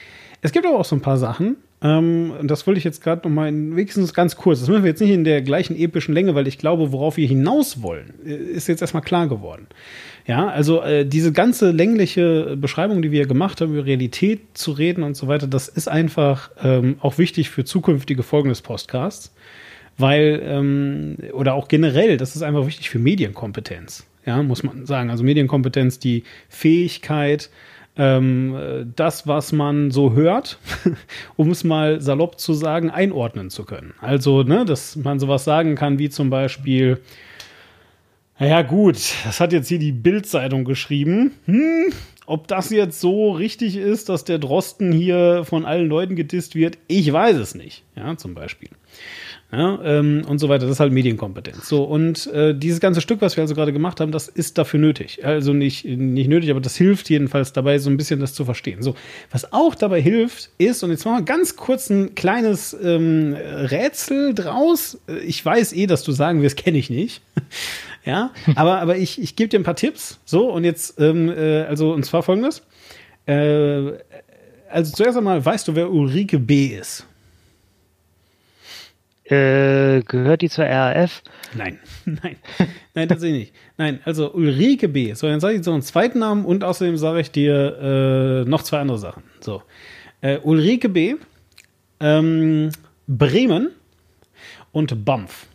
Es 0.42 0.52
gibt 0.52 0.66
aber 0.66 0.78
auch 0.78 0.84
so 0.84 0.96
ein 0.96 1.02
paar 1.02 1.18
Sachen, 1.18 1.56
ähm, 1.84 2.32
das 2.44 2.66
wollte 2.66 2.78
ich 2.78 2.84
jetzt 2.84 3.02
gerade 3.02 3.28
noch 3.28 3.34
mal 3.34 3.46
in, 3.46 3.76
wenigstens 3.76 4.14
ganz 4.14 4.36
kurz. 4.36 4.60
Das 4.60 4.70
müssen 4.70 4.82
wir 4.82 4.90
jetzt 4.90 5.02
nicht 5.02 5.10
in 5.10 5.22
der 5.22 5.42
gleichen 5.42 5.76
epischen 5.76 6.14
Länge, 6.14 6.34
weil 6.34 6.48
ich 6.48 6.56
glaube, 6.56 6.92
worauf 6.92 7.18
wir 7.18 7.28
hinaus 7.28 7.82
wollen, 7.82 8.14
äh, 8.24 8.34
ist 8.34 8.68
jetzt 8.68 8.80
erstmal 8.80 9.02
klar 9.02 9.28
geworden. 9.28 9.66
Ja, 10.26 10.48
also 10.48 10.80
äh, 10.80 11.04
diese 11.04 11.30
ganze 11.32 11.72
längliche 11.72 12.56
Beschreibung, 12.56 13.02
die 13.02 13.10
wir 13.10 13.26
gemacht 13.26 13.60
haben, 13.60 13.74
über 13.74 13.84
Realität 13.84 14.40
zu 14.54 14.72
reden 14.72 15.02
und 15.02 15.14
so 15.14 15.28
weiter, 15.28 15.46
das 15.46 15.68
ist 15.68 15.86
einfach 15.86 16.50
ähm, 16.62 16.96
auch 17.00 17.18
wichtig 17.18 17.50
für 17.50 17.66
zukünftige 17.66 18.22
Folgen 18.22 18.48
des 18.48 18.62
Podcasts, 18.62 19.34
weil, 19.98 20.40
ähm, 20.42 21.18
oder 21.34 21.52
auch 21.52 21.68
generell, 21.68 22.16
das 22.16 22.34
ist 22.34 22.42
einfach 22.42 22.66
wichtig 22.66 22.88
für 22.88 22.98
Medienkompetenz. 22.98 24.06
Ja, 24.24 24.42
muss 24.42 24.62
man 24.62 24.86
sagen. 24.86 25.10
Also 25.10 25.22
Medienkompetenz, 25.22 25.98
die 25.98 26.24
Fähigkeit, 26.48 27.50
ähm, 27.96 28.92
das, 28.96 29.26
was 29.26 29.52
man 29.52 29.90
so 29.90 30.12
hört, 30.12 30.58
um 31.36 31.50
es 31.50 31.64
mal 31.64 32.00
salopp 32.00 32.40
zu 32.40 32.52
sagen, 32.52 32.90
einordnen 32.90 33.50
zu 33.50 33.64
können. 33.64 33.94
Also, 34.00 34.42
ne, 34.42 34.64
dass 34.64 34.96
man 34.96 35.20
sowas 35.20 35.44
sagen 35.44 35.74
kann, 35.76 35.98
wie 35.98 36.10
zum 36.10 36.30
Beispiel, 36.30 37.00
naja, 38.38 38.62
gut, 38.62 38.96
das 39.24 39.40
hat 39.40 39.52
jetzt 39.52 39.68
hier 39.68 39.78
die 39.78 39.92
Bild-Zeitung 39.92 40.64
geschrieben. 40.64 41.32
Hm, 41.46 41.92
ob 42.26 42.48
das 42.48 42.70
jetzt 42.70 43.00
so 43.00 43.32
richtig 43.32 43.76
ist, 43.76 44.08
dass 44.08 44.24
der 44.24 44.38
Drosten 44.38 44.92
hier 44.92 45.44
von 45.44 45.64
allen 45.64 45.88
Leuten 45.88 46.16
gedisst 46.16 46.54
wird, 46.54 46.78
ich 46.88 47.12
weiß 47.12 47.36
es 47.36 47.54
nicht. 47.54 47.84
Ja, 47.96 48.16
zum 48.16 48.34
Beispiel 48.34 48.70
ja, 49.56 49.78
ähm, 49.84 50.24
und 50.26 50.38
so 50.38 50.48
weiter. 50.48 50.64
Das 50.64 50.72
ist 50.72 50.80
halt 50.80 50.92
Medienkompetenz. 50.92 51.68
So, 51.68 51.84
und 51.84 52.26
äh, 52.28 52.54
dieses 52.56 52.80
ganze 52.80 53.00
Stück, 53.00 53.20
was 53.20 53.36
wir 53.36 53.42
also 53.42 53.54
gerade 53.54 53.72
gemacht 53.72 54.00
haben, 54.00 54.10
das 54.10 54.26
ist 54.26 54.58
dafür 54.58 54.80
nötig. 54.80 55.24
Also 55.24 55.52
nicht, 55.52 55.84
nicht 55.84 56.28
nötig, 56.28 56.50
aber 56.50 56.60
das 56.60 56.74
hilft 56.74 57.08
jedenfalls 57.08 57.52
dabei, 57.52 57.78
so 57.78 57.88
ein 57.88 57.96
bisschen 57.96 58.18
das 58.18 58.34
zu 58.34 58.44
verstehen. 58.44 58.82
So, 58.82 58.96
was 59.30 59.52
auch 59.52 59.76
dabei 59.76 60.02
hilft, 60.02 60.50
ist, 60.58 60.82
und 60.82 60.90
jetzt 60.90 61.04
machen 61.04 61.18
wir 61.18 61.24
ganz 61.24 61.54
kurz 61.54 61.88
ein 61.88 62.16
kleines 62.16 62.76
ähm, 62.82 63.36
Rätsel 63.38 64.34
draus. 64.34 64.98
Ich 65.24 65.44
weiß 65.44 65.72
eh, 65.74 65.86
dass 65.86 66.02
du 66.02 66.10
sagen 66.10 66.42
wirst, 66.42 66.56
kenne 66.56 66.78
ich 66.78 66.90
nicht. 66.90 67.22
ja, 68.04 68.32
aber, 68.56 68.80
aber 68.80 68.96
ich, 68.96 69.22
ich 69.22 69.36
gebe 69.36 69.50
dir 69.50 69.60
ein 69.60 69.64
paar 69.64 69.76
Tipps. 69.76 70.18
So, 70.24 70.50
und 70.50 70.64
jetzt, 70.64 70.98
ähm, 70.98 71.28
äh, 71.28 71.62
also, 71.62 71.92
und 71.92 72.04
zwar 72.04 72.24
folgendes. 72.24 72.62
Äh, 73.26 73.92
also 74.68 74.92
zuerst 74.92 75.16
einmal, 75.16 75.44
weißt 75.44 75.68
du, 75.68 75.76
wer 75.76 75.92
Ulrike 75.92 76.40
B. 76.40 76.66
ist? 76.66 77.06
Äh, 79.24 80.02
gehört 80.02 80.42
die 80.42 80.50
zur 80.50 80.66
RAF? 80.66 81.22
Nein, 81.54 81.78
nein, 82.04 82.36
nein, 82.94 83.08
tatsächlich 83.08 83.38
nicht. 83.38 83.54
Nein, 83.78 84.00
also 84.04 84.34
Ulrike 84.34 84.88
B. 84.88 85.14
So, 85.14 85.28
dann 85.28 85.40
sage 85.40 85.56
ich 85.56 85.64
so 85.64 85.72
einen 85.72 85.82
zweiten 85.82 86.18
Namen 86.18 86.44
und 86.44 86.64
außerdem 86.64 86.96
sage 86.96 87.20
ich 87.20 87.30
dir 87.30 88.44
äh, 88.44 88.48
noch 88.48 88.62
zwei 88.62 88.80
andere 88.80 88.98
Sachen. 88.98 89.22
So, 89.40 89.62
äh, 90.20 90.38
Ulrike 90.38 90.88
B., 90.88 91.14
ähm, 92.00 92.70
Bremen 93.06 93.70
und 94.72 95.04
Banff. 95.04 95.46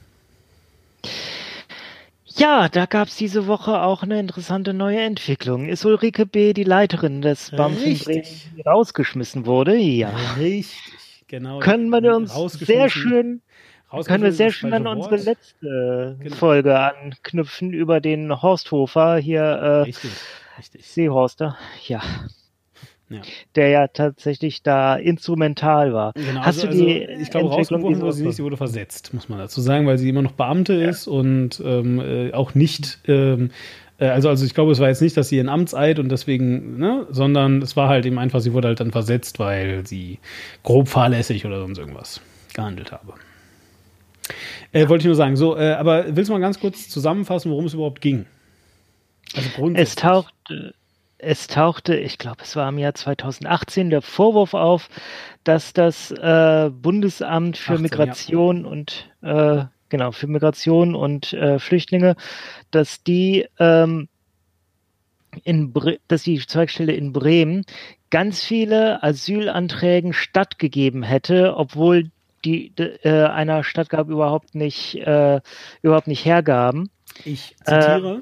Ja, 2.26 2.70
da 2.70 2.86
gab 2.86 3.10
es 3.10 3.18
diese 3.18 3.48
Woche 3.48 3.82
auch 3.82 4.02
eine 4.02 4.20
interessante 4.20 4.74
neue 4.74 5.02
Entwicklung. 5.02 5.68
Ist 5.68 5.84
Ulrike 5.84 6.26
B. 6.26 6.54
die 6.54 6.64
Leiterin 6.64 7.22
des 7.22 7.52
BAMF 7.52 7.86
in 7.86 8.00
Bremen, 8.00 8.24
die 8.56 8.62
rausgeschmissen 8.62 9.46
wurde? 9.46 9.76
Ja. 9.76 10.10
Richtig, 10.40 11.26
genau. 11.28 11.60
Können 11.60 11.90
wir 11.90 12.16
uns 12.16 12.34
sehr 12.54 12.90
schön 12.90 13.42
können 14.06 14.24
wir 14.24 14.32
sehr 14.32 14.52
schön 14.52 14.74
an 14.74 14.88
unsere 14.88 15.18
letzte 15.18 16.18
genau. 16.20 16.36
Folge 16.36 16.80
anknüpfen 16.80 17.74
über 17.74 18.00
den 18.00 18.42
Horsthofer 18.42 19.18
hier. 19.18 19.42
Äh, 19.42 19.82
richtig, 19.82 20.12
richtig. 20.58 20.86
Seehorster, 20.86 21.58
ja. 21.88 22.02
ja. 23.10 23.22
Der 23.56 23.70
ja 23.70 23.88
tatsächlich 23.88 24.62
da 24.62 24.96
instrumental 24.96 25.94
war. 25.94 26.14
Genau, 26.14 26.42
Hast 26.42 26.64
also, 26.64 26.68
du 26.68 26.74
die 26.74 27.08
also, 27.08 27.22
ich 27.22 27.30
glaube, 27.32 27.50
rausgeworfen 27.50 28.02
wurde 28.02 28.14
sie 28.14 28.26
nicht, 28.26 28.36
sie 28.36 28.44
wurde 28.44 28.58
versetzt, 28.58 29.14
muss 29.14 29.30
man 29.30 29.40
dazu 29.40 29.62
sagen, 29.62 29.88
weil 29.88 29.98
sie 29.98 30.10
immer 30.10 30.22
noch 30.22 30.34
Beamte 30.34 30.76
ja. 30.76 30.90
ist 30.90 31.08
und 31.08 31.62
ähm, 31.66 32.00
äh, 32.00 32.34
auch 32.34 32.56
nicht 32.56 33.00
ähm, 33.08 33.52
äh, 34.00 34.08
also, 34.08 34.30
also 34.30 34.46
ich 34.46 34.54
glaube, 34.54 34.72
es 34.72 34.80
war 34.80 34.88
jetzt 34.88 35.02
nicht, 35.02 35.18
dass 35.18 35.30
sie 35.30 35.40
ein 35.40 35.50
Amtseid 35.50 36.00
und 36.00 36.10
deswegen, 36.10 36.78
ne, 36.78 37.08
sondern 37.10 37.62
es 37.62 37.76
war 37.76 37.90
halt 37.90 38.06
eben 38.06 38.20
einfach, 38.20 38.40
sie 38.40 38.54
wurde 38.54 38.70
halt 38.70 38.80
dann 38.80 38.92
versetzt, 38.92 39.40
weil 39.40 39.86
sie 39.86 40.20
grob 40.64 40.88
fahrlässig 40.88 41.46
oder 41.46 41.60
sonst 41.60 41.78
irgendwas 41.78 42.22
gehandelt 42.54 42.92
habe. 42.92 43.14
Äh, 44.72 44.88
Wollte 44.90 45.04
ich 45.04 45.08
nur 45.08 45.16
sagen. 45.16 45.36
So, 45.36 45.58
äh, 45.58 45.74
aber 45.74 46.16
willst 46.16 46.30
du 46.30 46.34
mal 46.34 46.40
ganz 46.40 46.60
kurz 46.60 46.90
zusammenfassen, 46.90 47.52
worum 47.52 47.66
es 47.66 47.74
überhaupt 47.74 48.02
ging? 48.02 48.26
Also. 49.36 49.72
Es 49.76 49.96
tauchte, 49.96 50.74
es 51.20 51.48
tauchte, 51.48 51.96
ich 51.96 52.18
glaube, 52.18 52.38
es 52.44 52.56
war 52.56 52.68
im 52.70 52.78
Jahr 52.78 52.96
2018 52.96 53.90
der 53.90 54.02
Vorwurf 54.02 54.54
auf, 54.54 54.90
dass 55.44 55.74
das 55.74 56.12
äh, 56.12 56.70
Bundesamt 56.72 57.58
für 57.58 57.74
18, 57.74 57.82
Migration 57.82 58.64
ja. 58.64 58.70
und 58.70 59.10
äh, 59.22 59.66
genau 59.90 60.12
für 60.12 60.28
Migration 60.28 60.96
und 60.96 61.34
äh, 61.34 61.60
Flüchtlinge, 61.60 62.16
dass 62.72 63.04
die 63.04 63.48
ähm, 63.60 64.08
in 65.44 65.74
Bre 65.74 66.00
dass 66.08 66.24
die 66.24 66.40
Zweigstelle 66.40 66.94
in 66.94 67.14
Bremen 67.14 67.66
ganz 68.10 68.44
viele 68.44 69.04
Asylanträgen 69.04 70.14
stattgegeben 70.14 71.04
hätte, 71.04 71.56
obwohl 71.56 72.10
die 72.46 72.74
äh, 72.78 73.26
einer 73.26 73.64
Stadtgab 73.64 74.10
überhaupt 74.10 74.56
nicht, 74.56 74.96
äh, 74.96 75.42
überhaupt 75.82 76.08
nicht 76.08 76.26
hergaben. 76.26 76.90
Ich 77.26 77.56
zitiere. 77.66 78.18
Äh, 78.18 78.22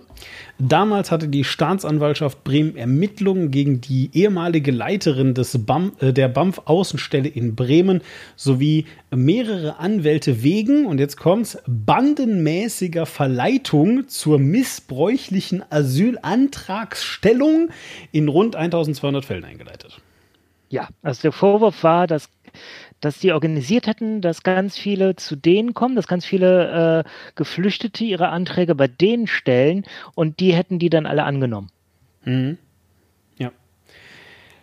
Damals 0.59 1.11
hatte 1.11 1.27
die 1.27 1.43
Staatsanwaltschaft 1.43 2.43
Bremen 2.43 2.75
Ermittlungen 2.75 3.51
gegen 3.51 3.79
die 3.79 4.09
ehemalige 4.13 4.71
Leiterin 4.71 5.35
des 5.35 5.65
BAM, 5.65 5.91
äh, 5.99 6.13
der 6.13 6.29
BAMF 6.29 6.61
Außenstelle 6.65 7.27
in 7.27 7.55
Bremen 7.55 8.01
sowie 8.35 8.85
mehrere 9.11 9.77
Anwälte 9.77 10.41
wegen, 10.41 10.87
und 10.87 10.99
jetzt 10.99 11.17
kommt's, 11.17 11.59
bandenmäßiger 11.67 13.05
Verleitung 13.05 14.07
zur 14.07 14.39
missbräuchlichen 14.39 15.63
Asylantragsstellung 15.69 17.69
in 18.11 18.27
rund 18.27 18.55
1200 18.55 19.25
Fällen 19.25 19.45
eingeleitet. 19.45 20.01
Ja, 20.69 20.87
also 21.03 21.21
der 21.21 21.31
Vorwurf 21.31 21.83
war, 21.83 22.07
dass 22.07 22.29
dass 23.01 23.19
die 23.19 23.31
organisiert 23.31 23.87
hätten, 23.87 24.21
dass 24.21 24.43
ganz 24.43 24.77
viele 24.77 25.15
zu 25.15 25.35
denen 25.35 25.73
kommen, 25.73 25.95
dass 25.95 26.07
ganz 26.07 26.25
viele 26.25 27.03
äh, 27.05 27.09
Geflüchtete 27.35 28.03
ihre 28.03 28.29
Anträge 28.29 28.75
bei 28.75 28.87
denen 28.87 29.27
stellen 29.27 29.85
und 30.15 30.39
die 30.39 30.53
hätten 30.53 30.79
die 30.79 30.89
dann 30.89 31.05
alle 31.05 31.23
angenommen. 31.23 31.69
Mhm. 32.23 32.57
Ja. 33.37 33.51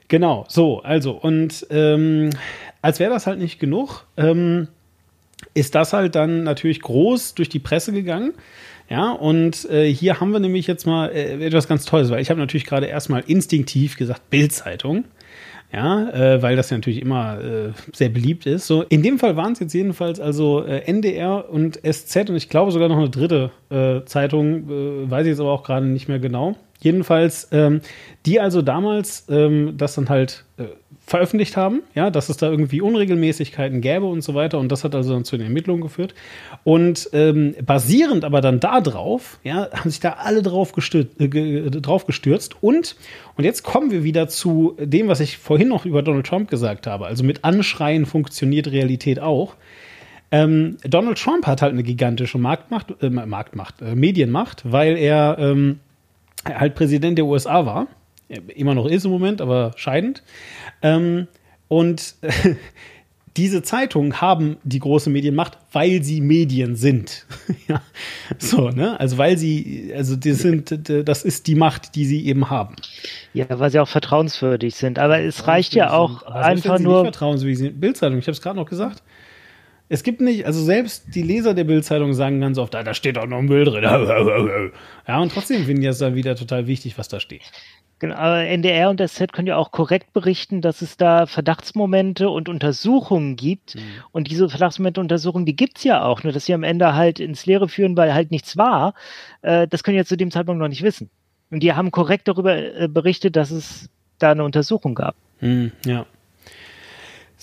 Genau, 0.09 0.45
so, 0.49 0.81
also, 0.83 1.13
und 1.13 1.67
ähm, 1.71 2.31
als 2.83 3.01
wäre 3.01 3.11
das 3.11 3.27
halt 3.27 3.39
nicht 3.39 3.59
genug, 3.59 4.07
ähm, 4.17 4.69
ist 5.55 5.75
das 5.75 5.93
halt 5.93 6.15
dann 6.15 6.43
natürlich 6.43 6.81
groß 6.81 7.35
durch 7.35 7.49
die 7.49 7.59
Presse 7.59 7.93
gegangen. 7.93 8.35
Ja, 8.91 9.13
und 9.13 9.65
äh, 9.71 9.91
hier 9.93 10.21
haben 10.21 10.33
wir 10.33 10.41
nämlich 10.41 10.67
jetzt 10.67 10.87
mal 10.87 11.09
äh, 11.09 11.47
etwas 11.47 11.69
ganz 11.69 11.87
Tolles, 11.87 12.11
weil 12.11 12.21
ich 12.21 12.29
habe 12.29 12.39
natürlich 12.39 12.67
gerade 12.67 12.87
erstmal 12.87 13.25
instinktiv 13.27 13.97
gesagt 13.97 14.29
Bildzeitung 14.29 15.05
ja, 15.73 16.11
äh, 16.11 16.43
weil 16.43 16.57
das 16.57 16.71
ja 16.71 16.77
natürlich 16.77 17.03
immer 17.03 17.41
äh, 17.41 17.73
sehr 17.93 18.09
beliebt 18.09 18.47
ist. 18.47 18.67
So, 18.67 18.83
in 18.83 19.03
dem 19.03 19.19
Fall 19.19 19.37
waren 19.37 19.53
es 19.53 19.61
jetzt 19.61 19.73
jedenfalls 19.73 20.21
also 20.21 20.65
äh, 20.65 20.83
NDR 20.87 21.51
und 21.51 21.81
SZ 21.85 22.31
und 22.31 22.37
ich 22.37 22.49
glaube 22.49 22.71
sogar 22.71 22.89
noch 22.89 22.99
eine 22.99 23.11
dritte 23.11 23.51
äh, 23.71 24.05
Zeitung, 24.05 24.71
äh, 24.71 25.11
weiß 25.11 25.23
ich 25.23 25.31
jetzt 25.31 25.41
aber 25.41 25.53
auch 25.53 25.65
gerade 25.65 25.87
nicht 25.87 26.09
mehr 26.09 26.21
genau. 26.21 26.57
Jedenfalls, 26.81 27.49
ähm, 27.51 27.81
die 28.27 28.41
also 28.41 28.63
damals 28.63 29.27
ähm, 29.29 29.75
das 29.77 29.95
dann 29.95 30.09
halt 30.09 30.45
äh, 30.59 30.65
veröffentlicht 31.07 31.57
haben, 31.57 31.83
ja, 31.95 32.11
dass 32.11 32.31
es 32.31 32.39
da 32.39 32.51
irgendwie 32.51 32.81
Unregelmäßigkeiten 32.81 33.83
gäbe 33.83 34.07
und 34.07 34.23
so 34.23 34.35
weiter. 34.35 34.59
Und 34.59 34.73
das 34.73 34.85
hat 34.85 34.95
also 34.95 35.13
dann 35.13 35.25
zu 35.25 35.37
den 35.37 35.47
Ermittlungen 35.47 35.83
geführt. 35.83 36.15
Und 36.65 37.11
ähm, 37.13 37.55
basierend 37.65 38.25
aber 38.25 38.41
dann 38.41 38.59
darauf, 38.59 39.39
ja, 39.45 39.69
haben 39.73 39.91
sich 39.91 40.01
da 40.01 40.15
alle 40.15 40.43
drauf 40.43 40.73
gestürzt, 40.73 41.21
äh, 41.21 41.71
drauf 41.71 42.07
gestürzt. 42.07 42.57
Und, 42.63 42.97
und 43.37 43.45
jetzt 43.45 43.63
kommen 43.65 43.91
wir 43.91 44.03
wieder 44.03 44.29
zu 44.29 44.77
dem, 44.81 45.09
was 45.09 45.21
ich 45.21 45.37
vorhin 45.37 45.69
noch 45.69 45.85
über 45.85 46.03
Donald 46.03 46.27
Trump 46.27 46.49
gesagt 46.49 46.87
habe. 46.87 47.07
Also 47.07 47.23
mit 47.23 47.45
Anschreien 47.45 48.07
funktioniert 48.07 48.69
Realität 48.69 49.21
auch. 49.21 49.57
Ähm, 50.31 50.79
Donald 50.83 51.19
Trump 51.19 51.47
hat 51.47 51.61
halt 51.61 51.75
eine 51.75 51.83
gigantische 51.83 52.39
Marktmacht, 52.39 52.95
äh, 53.03 53.11
Marktmacht, 53.11 53.83
äh, 53.83 53.95
Medienmacht, 53.95 54.63
weil 54.65 54.97
er 54.97 55.37
ähm, 55.39 55.81
halt 56.47 56.75
Präsident 56.75 57.19
der 57.19 57.27
USA 57.27 57.67
war. 57.67 57.89
Immer 58.29 58.75
noch 58.75 58.87
ist 58.87 59.05
im 59.05 59.11
Moment, 59.11 59.41
aber 59.41 59.73
scheidend. 59.77 60.23
Ähm, 60.83 61.29
und 61.69 62.15
diese 63.37 63.63
Zeitungen 63.63 64.21
haben 64.21 64.59
die 64.63 64.79
große 64.79 65.11
Medienmacht, 65.11 65.59
weil 65.73 66.03
sie 66.03 66.21
Medien 66.21 66.77
sind. 66.77 67.27
ja. 67.69 67.83
So, 68.39 68.71
ne? 68.71 68.99
Also 69.01 69.19
weil 69.19 69.37
sie, 69.37 69.93
also 69.95 70.15
die 70.15 70.33
sind, 70.33 70.89
das 70.89 71.25
ist 71.25 71.47
die 71.49 71.57
Macht, 71.57 71.97
die 71.97 72.05
sie 72.05 72.27
eben 72.27 72.49
haben. 72.49 72.77
Ja, 73.33 73.47
weil 73.59 73.71
sie 73.71 73.81
auch 73.81 73.89
vertrauenswürdig 73.89 74.77
sind. 74.77 74.99
Aber 74.99 75.21
es 75.21 75.47
reicht 75.49 75.75
ja 75.75 75.93
auch 75.93 76.23
einfach 76.23 76.79
nur. 76.79 77.03
Nicht 77.03 77.15
vertrauenswürdig 77.15 77.59
sind. 77.59 77.81
Bildzeitung, 77.81 78.19
ich 78.19 78.27
habe 78.27 78.33
es 78.33 78.41
gerade 78.41 78.57
noch 78.57 78.69
gesagt. 78.69 79.03
Es 79.89 80.03
gibt 80.03 80.21
nicht, 80.21 80.47
also 80.47 80.63
selbst 80.63 81.15
die 81.15 81.23
Leser 81.23 81.53
der 81.53 81.65
Bildzeitung 81.65 82.15
sagen 82.15 82.41
ganz 82.41 82.57
oft, 82.57 82.75
ah, 82.75 82.83
da 82.83 82.95
steht 82.95 83.19
auch 83.19 83.27
noch 83.27 83.43
Müll 83.43 83.65
drin. 83.65 83.85
Ja, 85.07 85.21
und 85.21 85.31
trotzdem 85.31 85.65
finden 85.67 85.83
die 85.83 85.89
es 85.89 85.99
dann 85.99 86.15
wieder 86.15 86.37
total 86.37 86.67
wichtig, 86.67 86.97
was 86.97 87.09
da 87.09 87.21
steht. 87.21 87.43
Genau, 88.05 88.17
aber 88.17 88.45
NDR 88.45 88.91
und 88.91 89.01
SZ 89.01 89.33
können 89.33 89.49
ja 89.49 89.57
auch 89.57 89.71
korrekt 89.71 90.13
berichten, 90.13 90.61
dass 90.61 90.83
es 90.83 90.99
da 90.99 91.25
Verdachtsmomente 91.25 92.29
und 92.29 92.51
Untersuchungen 92.51 93.35
gibt. 93.35 93.77
Und 94.13 94.31
diese 94.31 94.51
Verdachtsmomente 94.51 95.01
und 95.01 95.07
Untersuchungen, 95.07 95.47
die 95.47 95.57
gibt's 95.57 95.85
ja 95.85 96.05
auch, 96.05 96.23
nur 96.23 96.31
dass 96.31 96.45
sie 96.45 96.53
am 96.53 96.65
Ende 96.65 96.95
halt 96.95 97.19
ins 97.19 97.47
Leere 97.47 97.67
führen, 97.67 97.97
weil 97.97 98.13
halt 98.13 98.31
nichts 98.31 98.59
war. 98.59 98.93
Äh, 99.41 99.67
das 99.69 99.83
können 99.83 99.97
wir 99.97 100.05
zu 100.05 100.19
dem 100.19 100.31
Zeitpunkt 100.31 100.61
noch 100.61 100.69
nicht 100.69 100.83
wissen. 100.83 101.09
Und 101.51 101.61
die 101.61 101.73
haben 101.73 101.93
korrekt 101.93 102.29
darüber 102.29 102.55
äh, 102.55 102.89
berichtet, 102.89 103.37
dass 103.37 103.51
es 103.51 103.89
da 104.19 104.33
eine 104.33 104.45
Untersuchung 104.45 104.95
gab. 104.95 105.17
Hm, 105.39 105.73
ja. 105.87 106.05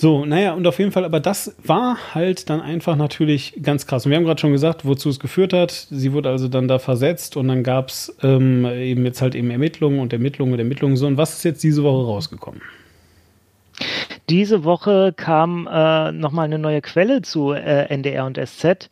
So, 0.02 0.26
naja, 0.26 0.54
und 0.54 0.66
auf 0.66 0.80
jeden 0.80 0.92
Fall, 0.92 1.06
aber 1.06 1.20
das 1.20 1.56
war 1.64 2.16
halt 2.16 2.50
dann 2.50 2.60
einfach 2.60 2.96
natürlich 2.96 3.54
ganz 3.62 3.86
krass. 3.86 4.04
Und 4.04 4.10
wir 4.10 4.18
haben 4.18 4.24
gerade 4.24 4.42
schon 4.42 4.52
gesagt, 4.52 4.84
wozu 4.84 5.10
es 5.10 5.20
geführt 5.20 5.54
hat. 5.54 5.70
Sie 5.70 6.12
wurde 6.12 6.28
also 6.30 6.48
dann 6.48 6.68
da 6.68 6.80
versetzt 6.80 7.38
und 7.38 7.48
dann 7.48 7.62
gab 7.62 7.90
es 7.90 8.18
ähm, 8.24 8.66
eben 8.66 9.06
jetzt 9.06 9.22
halt 9.22 9.36
eben 9.36 9.52
Ermittlungen 9.52 10.00
und 10.00 10.12
Ermittlungen 10.12 10.54
und 10.54 10.58
Ermittlungen. 10.58 10.98
So, 10.98 11.06
und 11.06 11.18
was 11.18 11.36
ist 11.36 11.44
jetzt 11.44 11.62
diese 11.62 11.84
Woche 11.84 12.04
rausgekommen? 12.04 12.64
Diese 14.28 14.64
Woche 14.64 15.14
kam 15.16 15.70
äh, 15.72 16.12
nochmal 16.12 16.46
eine 16.46 16.58
neue 16.58 16.82
Quelle 16.82 17.22
zu 17.22 17.52
äh, 17.52 17.86
NDR 17.94 18.26
und 18.26 18.40
SZ. 18.44 18.90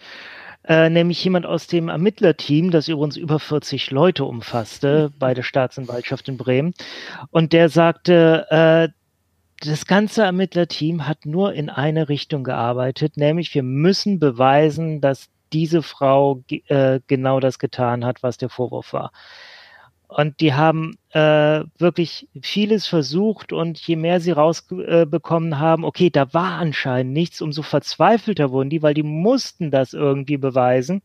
Äh, 0.67 0.91
nämlich 0.91 1.23
jemand 1.23 1.47
aus 1.47 1.65
dem 1.65 1.89
Ermittlerteam, 1.89 2.69
das 2.69 2.87
übrigens 2.87 3.17
über 3.17 3.39
40 3.39 3.89
Leute 3.89 4.25
umfasste 4.25 5.11
bei 5.17 5.33
der 5.33 5.41
Staatsanwaltschaft 5.41 6.29
in 6.29 6.37
Bremen. 6.37 6.75
Und 7.31 7.51
der 7.51 7.69
sagte, 7.69 8.45
äh, 8.51 8.98
das 9.59 9.85
ganze 9.85 10.23
Ermittlerteam 10.23 11.07
hat 11.07 11.25
nur 11.25 11.53
in 11.53 11.69
eine 11.69 12.09
Richtung 12.09 12.43
gearbeitet, 12.43 13.17
nämlich 13.17 13.53
wir 13.53 13.63
müssen 13.63 14.19
beweisen, 14.19 15.01
dass 15.01 15.29
diese 15.51 15.81
Frau 15.81 16.43
äh, 16.67 16.99
genau 17.07 17.39
das 17.39 17.59
getan 17.59 18.05
hat, 18.05 18.23
was 18.23 18.37
der 18.37 18.49
Vorwurf 18.49 18.93
war. 18.93 19.11
Und 20.07 20.39
die 20.39 20.53
haben 20.53 20.97
äh, 21.11 21.63
wirklich 21.77 22.27
vieles 22.41 22.87
versucht 22.87 23.53
und 23.53 23.77
je 23.79 23.95
mehr 23.95 24.19
sie 24.19 24.31
rausbekommen 24.31 25.53
äh, 25.53 25.55
haben, 25.55 25.85
okay, 25.85 26.09
da 26.09 26.33
war 26.33 26.53
anscheinend 26.53 27.13
nichts, 27.13 27.41
umso 27.41 27.61
verzweifelter 27.61 28.51
wurden 28.51 28.71
die, 28.71 28.81
weil 28.81 28.95
die 28.95 29.03
mussten 29.03 29.69
das 29.69 29.93
irgendwie 29.93 30.37
beweisen 30.37 31.03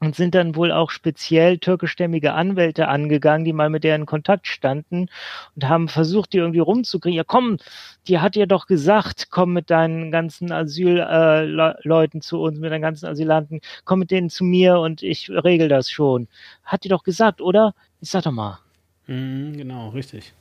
und 0.00 0.16
sind 0.16 0.34
dann 0.34 0.54
wohl 0.56 0.70
auch 0.70 0.90
speziell 0.90 1.58
türkischstämmige 1.58 2.34
Anwälte 2.34 2.88
angegangen, 2.88 3.44
die 3.44 3.52
mal 3.52 3.70
mit 3.70 3.84
deren 3.84 4.06
Kontakt 4.06 4.46
standen 4.46 5.08
und 5.54 5.68
haben 5.68 5.88
versucht, 5.88 6.32
die 6.32 6.38
irgendwie 6.38 6.58
rumzukriegen. 6.60 7.16
Ja, 7.16 7.24
komm, 7.24 7.58
die 8.06 8.18
hat 8.18 8.34
dir 8.34 8.46
doch 8.46 8.66
gesagt, 8.66 9.28
komm 9.30 9.52
mit 9.52 9.70
deinen 9.70 10.10
ganzen 10.10 10.52
Asylleuten 10.52 12.20
äh, 12.20 12.22
zu 12.22 12.40
uns, 12.40 12.58
mit 12.58 12.70
deinen 12.70 12.82
ganzen 12.82 13.06
Asylanten, 13.06 13.60
komm 13.84 14.00
mit 14.00 14.10
denen 14.10 14.30
zu 14.30 14.44
mir 14.44 14.78
und 14.78 15.02
ich 15.02 15.30
regel 15.30 15.68
das 15.68 15.90
schon. 15.90 16.28
Hat 16.64 16.84
die 16.84 16.88
doch 16.88 17.02
gesagt, 17.02 17.40
oder? 17.40 17.74
Ich 18.00 18.10
sag 18.10 18.24
doch 18.24 18.32
mal. 18.32 18.58
Mhm, 19.06 19.56
genau, 19.56 19.88
richtig. 19.90 20.32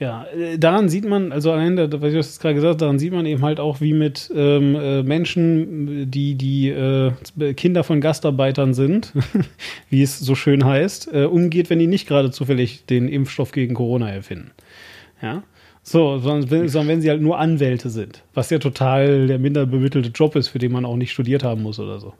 Ja, 0.00 0.26
äh, 0.26 0.58
daran 0.58 0.88
sieht 0.88 1.04
man, 1.04 1.32
also 1.32 1.50
allein, 1.50 1.76
was 1.76 2.14
ich 2.14 2.40
gerade 2.40 2.54
gesagt 2.54 2.70
habe, 2.70 2.76
daran 2.76 2.98
sieht 2.98 3.12
man 3.12 3.26
eben 3.26 3.42
halt 3.42 3.58
auch, 3.58 3.80
wie 3.80 3.92
mit 3.92 4.30
ähm, 4.34 4.76
äh, 4.76 5.02
Menschen, 5.02 6.08
die 6.10 6.36
die 6.36 6.68
äh, 6.68 7.12
Kinder 7.54 7.82
von 7.82 8.00
Gastarbeitern 8.00 8.74
sind, 8.74 9.12
wie 9.90 10.02
es 10.02 10.18
so 10.18 10.36
schön 10.36 10.64
heißt, 10.64 11.12
äh, 11.12 11.24
umgeht, 11.24 11.68
wenn 11.68 11.80
die 11.80 11.88
nicht 11.88 12.06
gerade 12.06 12.30
zufällig 12.30 12.86
den 12.86 13.08
Impfstoff 13.08 13.50
gegen 13.50 13.74
Corona 13.74 14.08
erfinden. 14.10 14.52
Ja. 15.20 15.42
So, 15.82 16.18
sondern, 16.18 16.68
sondern 16.68 16.88
wenn 16.88 17.00
sie 17.00 17.08
halt 17.08 17.22
nur 17.22 17.38
Anwälte 17.38 17.88
sind, 17.88 18.22
was 18.34 18.50
ja 18.50 18.58
total 18.58 19.26
der 19.26 19.38
minder 19.38 19.64
bemittelte 19.66 20.10
Job 20.10 20.36
ist, 20.36 20.48
für 20.48 20.58
den 20.58 20.70
man 20.70 20.84
auch 20.84 20.96
nicht 20.96 21.12
studiert 21.12 21.42
haben 21.42 21.62
muss 21.62 21.80
oder 21.80 21.98
so. 21.98 22.12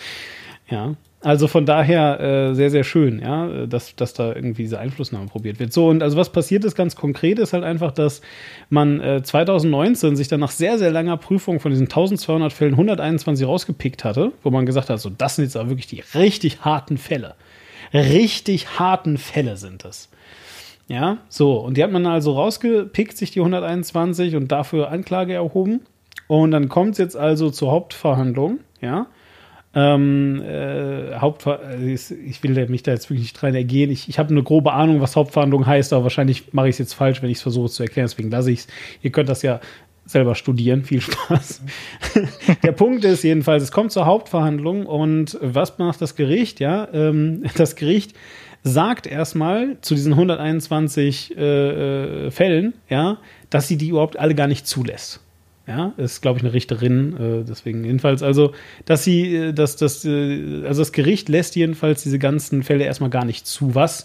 ja. 0.70 0.96
Also 1.22 1.48
von 1.48 1.64
daher 1.64 2.20
äh, 2.20 2.54
sehr, 2.54 2.70
sehr 2.70 2.84
schön, 2.84 3.20
ja, 3.20 3.66
dass, 3.66 3.96
dass 3.96 4.12
da 4.12 4.34
irgendwie 4.34 4.62
diese 4.62 4.78
Einflussnahme 4.78 5.26
probiert 5.26 5.58
wird. 5.58 5.72
So, 5.72 5.88
und 5.88 6.02
also 6.02 6.16
was 6.16 6.30
passiert 6.30 6.64
ist 6.64 6.76
ganz 6.76 6.94
konkret, 6.94 7.38
ist 7.38 7.52
halt 7.52 7.64
einfach, 7.64 7.90
dass 7.90 8.20
man 8.68 9.00
äh, 9.00 9.22
2019 9.22 10.14
sich 10.14 10.28
dann 10.28 10.40
nach 10.40 10.50
sehr, 10.50 10.78
sehr 10.78 10.90
langer 10.90 11.16
Prüfung 11.16 11.58
von 11.58 11.70
diesen 11.72 11.86
1200 11.86 12.52
Fällen 12.52 12.74
121 12.74 13.46
rausgepickt 13.46 14.04
hatte, 14.04 14.32
wo 14.42 14.50
man 14.50 14.66
gesagt 14.66 14.90
hat, 14.90 15.00
so, 15.00 15.10
das 15.10 15.36
sind 15.36 15.46
jetzt 15.46 15.56
aber 15.56 15.70
wirklich 15.70 15.86
die 15.86 16.04
richtig 16.16 16.60
harten 16.60 16.98
Fälle. 16.98 17.34
Richtig 17.94 18.78
harten 18.78 19.16
Fälle 19.16 19.56
sind 19.56 19.84
das. 19.84 20.10
Ja, 20.88 21.18
so, 21.28 21.56
und 21.58 21.76
die 21.76 21.82
hat 21.82 21.90
man 21.90 22.06
also 22.06 22.32
rausgepickt, 22.34 23.16
sich 23.16 23.32
die 23.32 23.40
121 23.40 24.36
und 24.36 24.52
dafür 24.52 24.90
Anklage 24.90 25.32
erhoben. 25.32 25.80
Und 26.28 26.52
dann 26.52 26.68
kommt 26.68 26.92
es 26.92 26.98
jetzt 26.98 27.16
also 27.16 27.50
zur 27.50 27.70
Hauptverhandlung, 27.70 28.60
ja. 28.80 29.06
Ähm, 29.78 30.40
äh, 30.40 31.16
Hauptver 31.16 31.60
ich 31.78 32.42
will 32.42 32.68
mich 32.68 32.82
da 32.82 32.92
jetzt 32.92 33.10
wirklich 33.10 33.24
nicht 33.24 33.40
dran 33.40 33.54
ergehen. 33.54 33.90
Ich, 33.90 34.08
ich 34.08 34.18
habe 34.18 34.30
eine 34.30 34.42
grobe 34.42 34.72
Ahnung, 34.72 35.02
was 35.02 35.16
Hauptverhandlung 35.16 35.66
heißt, 35.66 35.92
aber 35.92 36.04
wahrscheinlich 36.04 36.54
mache 36.54 36.68
ich 36.68 36.76
es 36.76 36.78
jetzt 36.78 36.94
falsch, 36.94 37.20
wenn 37.22 37.28
ich 37.28 37.36
es 37.36 37.42
versuche 37.42 37.68
zu 37.68 37.82
erklären. 37.82 38.08
Deswegen 38.08 38.30
lasse 38.30 38.50
ich 38.50 38.60
es. 38.60 38.68
Ihr 39.02 39.12
könnt 39.12 39.28
das 39.28 39.42
ja 39.42 39.60
selber 40.06 40.34
studieren. 40.34 40.82
Viel 40.82 41.02
Spaß. 41.02 41.60
Der 42.62 42.72
Punkt 42.72 43.04
ist 43.04 43.22
jedenfalls, 43.22 43.64
es 43.64 43.70
kommt 43.72 43.92
zur 43.92 44.06
Hauptverhandlung 44.06 44.86
und 44.86 45.36
was 45.42 45.76
macht 45.76 46.00
das 46.00 46.14
Gericht? 46.14 46.58
Ja, 46.58 46.88
ähm, 46.94 47.42
das 47.56 47.76
Gericht 47.76 48.14
sagt 48.62 49.06
erstmal 49.06 49.76
zu 49.82 49.94
diesen 49.94 50.14
121 50.14 51.36
äh, 51.36 52.26
äh, 52.26 52.30
Fällen, 52.30 52.72
ja, 52.88 53.18
dass 53.50 53.68
sie 53.68 53.76
die 53.76 53.88
überhaupt 53.88 54.18
alle 54.18 54.34
gar 54.34 54.46
nicht 54.46 54.66
zulässt. 54.66 55.20
Ja, 55.68 55.94
ist, 55.96 56.22
glaube 56.22 56.38
ich, 56.38 56.44
eine 56.44 56.52
Richterin, 56.52 57.16
äh, 57.16 57.44
deswegen 57.44 57.84
jedenfalls, 57.84 58.22
also, 58.22 58.52
dass 58.84 59.02
sie, 59.02 59.34
äh, 59.34 59.52
dass 59.52 59.74
das, 59.74 60.04
äh, 60.04 60.64
also 60.64 60.80
das 60.80 60.92
Gericht 60.92 61.28
lässt 61.28 61.56
jedenfalls 61.56 62.04
diese 62.04 62.20
ganzen 62.20 62.62
Fälle 62.62 62.84
erstmal 62.84 63.10
gar 63.10 63.24
nicht 63.24 63.48
zu, 63.48 63.74
was 63.74 64.04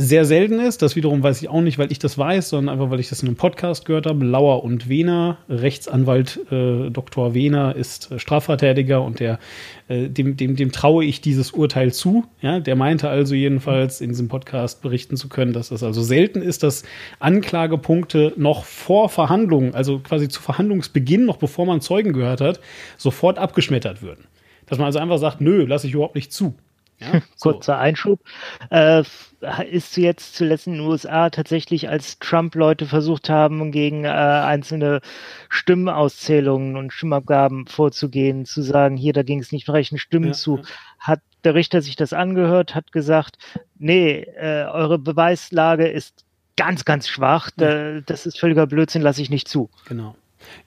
sehr 0.00 0.24
selten 0.24 0.60
ist. 0.60 0.80
Das 0.80 0.94
wiederum 0.94 1.24
weiß 1.24 1.42
ich 1.42 1.48
auch 1.48 1.60
nicht, 1.60 1.76
weil 1.76 1.90
ich 1.90 1.98
das 1.98 2.16
weiß, 2.16 2.50
sondern 2.50 2.72
einfach, 2.72 2.92
weil 2.92 3.00
ich 3.00 3.08
das 3.08 3.20
in 3.20 3.26
einem 3.26 3.36
Podcast 3.36 3.84
gehört 3.84 4.06
habe. 4.06 4.24
Lauer 4.24 4.62
und 4.62 4.88
Wehner, 4.88 5.38
Rechtsanwalt 5.48 6.38
äh, 6.52 6.88
Dr. 6.90 7.34
Wehner 7.34 7.74
ist 7.74 8.12
äh, 8.12 8.20
Strafverteidiger 8.20 9.02
und 9.02 9.18
der, 9.18 9.40
äh, 9.88 10.08
dem, 10.08 10.36
dem, 10.36 10.54
dem 10.54 10.70
traue 10.70 11.04
ich 11.04 11.20
dieses 11.20 11.50
Urteil 11.50 11.92
zu. 11.92 12.24
Ja, 12.40 12.60
der 12.60 12.76
meinte 12.76 13.08
also 13.08 13.34
jedenfalls 13.34 14.00
in 14.00 14.10
diesem 14.10 14.28
Podcast 14.28 14.82
berichten 14.82 15.16
zu 15.16 15.28
können, 15.28 15.52
dass 15.52 15.72
es 15.72 15.82
also 15.82 16.00
selten 16.00 16.42
ist, 16.42 16.62
dass 16.62 16.84
Anklagepunkte 17.18 18.34
noch 18.36 18.62
vor 18.62 19.08
Verhandlungen, 19.08 19.74
also 19.74 19.98
quasi 19.98 20.28
zu 20.28 20.40
Verhandlungsbeginn, 20.40 21.24
noch 21.24 21.38
bevor 21.38 21.66
man 21.66 21.80
Zeugen 21.80 22.12
gehört 22.12 22.40
hat, 22.40 22.60
sofort 22.98 23.36
abgeschmettert 23.36 24.00
würden. 24.00 24.26
Dass 24.66 24.78
man 24.78 24.86
also 24.86 25.00
einfach 25.00 25.18
sagt, 25.18 25.40
nö, 25.40 25.64
lasse 25.64 25.88
ich 25.88 25.94
überhaupt 25.94 26.14
nicht 26.14 26.32
zu. 26.32 26.54
Ja, 26.98 27.20
so. 27.36 27.52
Kurzer 27.52 27.78
Einschub. 27.78 28.20
Äh, 28.70 29.04
ist 29.70 29.96
jetzt 29.96 30.34
zuletzt 30.34 30.66
in 30.66 30.74
den 30.74 30.82
USA 30.82 31.30
tatsächlich, 31.30 31.88
als 31.88 32.18
Trump-Leute 32.18 32.86
versucht 32.86 33.30
haben, 33.30 33.70
gegen 33.70 34.04
äh, 34.04 34.08
einzelne 34.08 35.00
Stimmauszählungen 35.48 36.76
und 36.76 36.92
Stimmabgaben 36.92 37.66
vorzugehen, 37.66 38.44
zu 38.46 38.62
sagen, 38.62 38.96
hier, 38.96 39.12
da 39.12 39.22
ging 39.22 39.38
es 39.38 39.52
nicht 39.52 39.68
rechten 39.68 39.98
Stimmen 39.98 40.28
ja, 40.28 40.32
zu, 40.32 40.56
ja. 40.58 40.62
hat 40.98 41.20
der 41.44 41.54
Richter 41.54 41.82
sich 41.82 41.94
das 41.94 42.12
angehört, 42.12 42.74
hat 42.74 42.90
gesagt, 42.90 43.38
nee, 43.78 44.20
äh, 44.20 44.64
eure 44.64 44.98
Beweislage 44.98 45.86
ist 45.86 46.24
ganz, 46.56 46.84
ganz 46.84 47.08
schwach, 47.08 47.50
da, 47.56 48.00
das 48.00 48.26
ist 48.26 48.40
völliger 48.40 48.66
Blödsinn, 48.66 49.02
lasse 49.02 49.22
ich 49.22 49.30
nicht 49.30 49.46
zu. 49.46 49.70
Genau. 49.86 50.16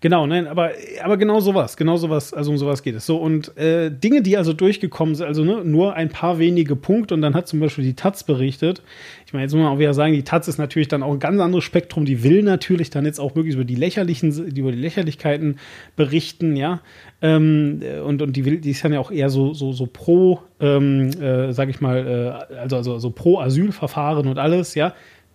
Genau, 0.02 0.27
nein, 0.27 0.48
aber, 0.48 0.72
aber 1.03 1.18
genau 1.18 1.39
sowas, 1.39 1.77
genau 1.77 1.95
sowas, 1.98 2.34
also 2.34 2.52
um 2.52 2.57
sowas 2.57 2.84
geht 2.84 2.95
es. 2.95 3.06
So, 3.06 3.18
und 3.18 3.56
äh, 3.57 3.89
Dinge, 3.89 4.22
die 4.22 4.38
also 4.38 4.53
durchgekommen 4.53 5.15
sind, 5.15 5.27
also 5.27 5.43
ne, 5.43 5.64
nur 5.64 5.95
ein 5.95 6.10
paar 6.10 6.39
wenige 6.39 6.76
Punkte 6.76 7.14
und 7.14 7.22
dann 7.22 7.34
hat 7.34 7.48
zum 7.48 7.60
Beispiel 7.60 7.84
die 7.84 7.93
Taz 7.93 8.23
berichtet. 8.23 8.81
Ich 9.26 9.34
meine, 9.34 9.43
jetzt 9.43 9.53
muss 9.53 9.64
man 9.64 9.72
auch 9.72 9.80
wieder 9.80 9.93
sagen, 9.93 10.14
die 10.14 10.23
Taz 10.23 10.48
ist 10.48 10.57
natürlich 10.57 10.88
dann 10.88 11.03
auch 11.03 11.11
ein 11.14 11.19
ganz 11.19 11.39
anderes 11.39 11.64
Spektrum, 11.64 12.06
die 12.06 12.23
will 12.23 12.43
natürlich 12.43 12.89
dann 12.89 13.06
jetzt 13.06 13.19
auch 13.19 13.35
möglichst 13.35 13.56
über 13.56 13.65
die 13.65 13.76
lächerlichen, 13.76 14.31
über 14.56 14.72
die 14.72 14.80
Lächerlichkeiten 14.80 15.57
berichten, 15.95 16.56
ja. 16.56 16.81
Ähm, 17.22 17.81
und, 18.06 18.22
und 18.22 18.35
die 18.35 18.45
will, 18.45 18.60
die 18.60 18.72
ist 18.72 18.84
dann 18.84 18.93
ja 18.93 18.99
auch 18.99 19.11
eher 19.11 19.30
so, 19.30 19.53
so, 19.53 19.72
so 19.72 19.85
pro, 19.85 20.41
ähm, 20.60 21.11
äh, 21.22 21.53
sag 21.53 21.69
ich 21.69 21.80
mal, 21.80 22.45
äh, 22.52 22.56
also, 22.56 22.76
also 22.76 22.99
so 22.99 23.11
pro 23.11 23.39
Asylverfahren 23.39 24.27
und 24.27 24.38
alles, 24.38 24.76
ja 24.76 24.93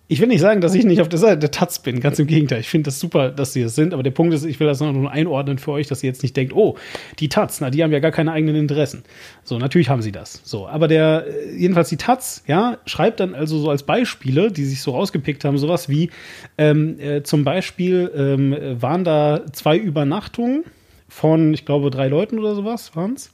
Ich 0.09 0.21
will 0.21 0.29
nicht 0.29 0.39
sagen, 0.39 0.61
dass 0.61 0.73
ich 0.73 0.85
nicht 0.85 1.01
auf 1.01 1.09
der 1.09 1.19
Seite 1.19 1.37
der 1.39 1.51
Taz 1.51 1.79
bin, 1.79 1.99
ganz 1.99 2.17
im 2.17 2.27
Gegenteil. 2.27 2.61
Ich 2.61 2.69
finde 2.69 2.87
das 2.87 2.97
super, 2.97 3.29
dass 3.29 3.51
sie 3.51 3.61
es 3.61 3.75
sind, 3.75 3.93
aber 3.93 4.03
der 4.03 4.11
Punkt 4.11 4.33
ist, 4.33 4.45
ich 4.45 4.57
will 4.57 4.67
das 4.67 4.79
nur 4.79 5.11
einordnen 5.11 5.57
für 5.57 5.71
euch, 5.71 5.87
dass 5.87 6.01
ihr 6.01 6.07
jetzt 6.07 6.23
nicht 6.23 6.37
denkt, 6.37 6.53
oh, 6.55 6.77
die 7.19 7.27
Taz, 7.27 7.59
na, 7.59 7.69
die 7.69 7.83
haben 7.83 7.91
ja 7.91 7.99
gar 7.99 8.11
keine 8.11 8.31
eigenen 8.31 8.55
Interessen. 8.55 9.03
So, 9.43 9.59
natürlich 9.59 9.89
haben 9.89 10.01
sie 10.01 10.13
das. 10.13 10.39
So, 10.45 10.65
aber 10.65 10.87
der, 10.87 11.25
äh, 11.27 11.57
jedenfalls 11.57 11.89
die 11.89 11.97
Taz, 11.97 12.41
ja, 12.47 12.77
schreibt 12.85 13.19
dann 13.19 13.35
also 13.35 13.59
so 13.59 13.69
als 13.69 13.83
Beispiele, 13.83 14.49
die 14.49 14.63
sich 14.63 14.81
so 14.81 14.91
rausgepickt 14.91 15.43
haben, 15.43 15.57
sowas 15.57 15.89
wie, 15.89 16.09
ähm, 16.57 16.97
äh, 17.01 17.23
zum 17.23 17.43
Beispiel 17.43 18.09
ähm, 18.15 18.55
waren 18.81 19.03
da 19.03 19.41
zwei 19.51 19.75
Übernachtungen 19.75 20.63
von, 21.09 21.53
ich 21.53 21.65
glaube, 21.65 21.91
drei 21.91 22.07
Leuten 22.07 22.39
oder 22.39 22.55
sowas 22.55 22.91
waren's, 22.95 23.33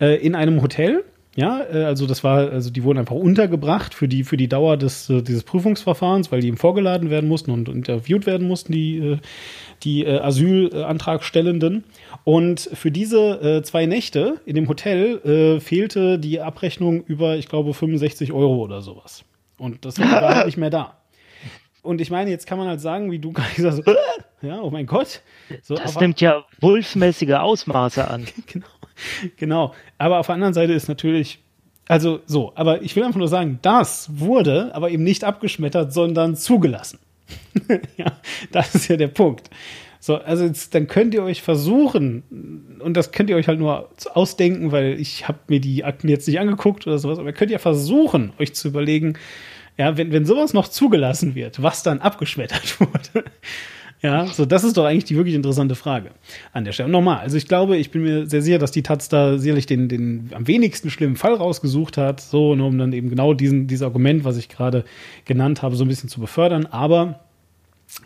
äh, 0.00 0.16
in 0.16 0.34
einem 0.34 0.62
Hotel 0.62 1.04
ja, 1.36 1.62
äh, 1.70 1.84
also 1.84 2.06
das 2.06 2.24
war, 2.24 2.50
also 2.50 2.70
die 2.70 2.82
wurden 2.82 2.98
einfach 2.98 3.14
untergebracht 3.14 3.94
für 3.94 4.08
die, 4.08 4.24
für 4.24 4.38
die 4.38 4.48
Dauer 4.48 4.78
des, 4.78 5.08
äh, 5.10 5.22
dieses 5.22 5.44
Prüfungsverfahrens, 5.44 6.32
weil 6.32 6.40
die 6.40 6.48
eben 6.48 6.56
vorgeladen 6.56 7.10
werden 7.10 7.28
mussten 7.28 7.50
und 7.50 7.68
interviewt 7.68 8.26
werden 8.26 8.48
mussten, 8.48 8.72
die, 8.72 8.98
äh, 8.98 9.18
die 9.82 10.06
Asylantragstellenden. 10.06 11.84
Und 12.24 12.60
für 12.72 12.90
diese 12.90 13.60
zwei 13.62 13.84
Nächte 13.84 14.40
in 14.46 14.54
dem 14.54 14.68
Hotel 14.68 15.60
fehlte 15.60 16.18
die 16.18 16.40
Abrechnung 16.40 17.04
über, 17.04 17.36
ich 17.36 17.46
glaube, 17.46 17.74
65 17.74 18.32
Euro 18.32 18.56
oder 18.56 18.80
sowas. 18.80 19.24
Und 19.58 19.84
das 19.84 20.00
war 20.00 20.34
halt 20.34 20.46
nicht 20.46 20.56
mehr 20.56 20.70
da. 20.70 20.96
Und 21.86 22.00
ich 22.00 22.10
meine, 22.10 22.30
jetzt 22.30 22.46
kann 22.46 22.58
man 22.58 22.68
halt 22.68 22.80
sagen, 22.80 23.10
wie 23.10 23.18
du 23.18 23.32
gerade 23.32 23.54
gesagt 23.54 23.86
hast, 23.86 23.96
ja, 24.42 24.60
oh 24.60 24.70
mein 24.70 24.86
Gott. 24.86 25.22
So, 25.62 25.76
das 25.76 25.98
nimmt 26.00 26.20
ja 26.20 26.44
wulfmäßige 26.60 27.34
Ausmaße 27.34 28.08
an. 28.08 28.26
genau. 28.46 28.66
genau. 29.36 29.74
Aber 29.98 30.18
auf 30.18 30.26
der 30.26 30.34
anderen 30.34 30.54
Seite 30.54 30.72
ist 30.72 30.88
natürlich, 30.88 31.38
also 31.88 32.20
so, 32.26 32.52
aber 32.54 32.82
ich 32.82 32.96
will 32.96 33.04
einfach 33.04 33.18
nur 33.18 33.28
sagen, 33.28 33.58
das 33.62 34.18
wurde 34.18 34.74
aber 34.74 34.90
eben 34.90 35.04
nicht 35.04 35.24
abgeschmettert, 35.24 35.92
sondern 35.92 36.36
zugelassen. 36.36 36.98
ja, 37.96 38.12
das 38.52 38.74
ist 38.74 38.88
ja 38.88 38.96
der 38.96 39.08
Punkt. 39.08 39.50
So, 40.06 40.16
also 40.16 40.44
jetzt, 40.44 40.74
dann 40.74 40.86
könnt 40.86 41.14
ihr 41.14 41.22
euch 41.24 41.42
versuchen, 41.42 42.76
und 42.78 42.96
das 42.96 43.10
könnt 43.10 43.28
ihr 43.28 43.36
euch 43.36 43.48
halt 43.48 43.58
nur 43.58 43.90
ausdenken, 44.14 44.70
weil 44.70 45.00
ich 45.00 45.26
habe 45.26 45.38
mir 45.48 45.60
die 45.60 45.82
Akten 45.82 46.08
jetzt 46.08 46.28
nicht 46.28 46.38
angeguckt 46.38 46.86
oder 46.86 46.98
sowas, 46.98 47.18
aber 47.18 47.32
könnt 47.32 47.50
ihr 47.50 47.58
versuchen, 47.58 48.32
euch 48.38 48.54
zu 48.54 48.68
überlegen, 48.68 49.14
ja, 49.76 49.96
wenn, 49.96 50.12
wenn 50.12 50.24
sowas 50.24 50.52
noch 50.52 50.68
zugelassen 50.68 51.34
wird, 51.34 51.62
was 51.62 51.82
dann 51.82 52.00
abgeschmettert 52.00 52.80
wurde, 52.80 53.24
ja, 54.06 54.26
so 54.28 54.46
das 54.46 54.62
ist 54.62 54.76
doch 54.76 54.84
eigentlich 54.84 55.06
die 55.06 55.16
wirklich 55.16 55.34
interessante 55.34 55.74
Frage 55.74 56.12
an 56.52 56.64
der 56.64 56.70
Stelle. 56.70 56.86
Und 56.86 56.92
nochmal, 56.92 57.18
also 57.18 57.36
ich 57.36 57.48
glaube, 57.48 57.76
ich 57.76 57.90
bin 57.90 58.04
mir 58.04 58.28
sehr 58.28 58.40
sicher, 58.40 58.60
dass 58.60 58.70
die 58.70 58.84
Taz 58.84 59.08
da 59.08 59.36
sicherlich 59.36 59.66
den, 59.66 59.88
den 59.88 60.30
am 60.32 60.46
wenigsten 60.46 60.90
schlimmen 60.90 61.16
Fall 61.16 61.34
rausgesucht 61.34 61.96
hat, 61.96 62.20
so, 62.20 62.54
nur 62.54 62.68
um 62.68 62.78
dann 62.78 62.92
eben 62.92 63.10
genau 63.10 63.34
diesen, 63.34 63.66
dieses 63.66 63.82
Argument, 63.82 64.22
was 64.22 64.36
ich 64.36 64.48
gerade 64.48 64.84
genannt 65.24 65.62
habe, 65.62 65.74
so 65.74 65.84
ein 65.84 65.88
bisschen 65.88 66.08
zu 66.08 66.20
befördern. 66.20 66.66
Aber, 66.66 67.18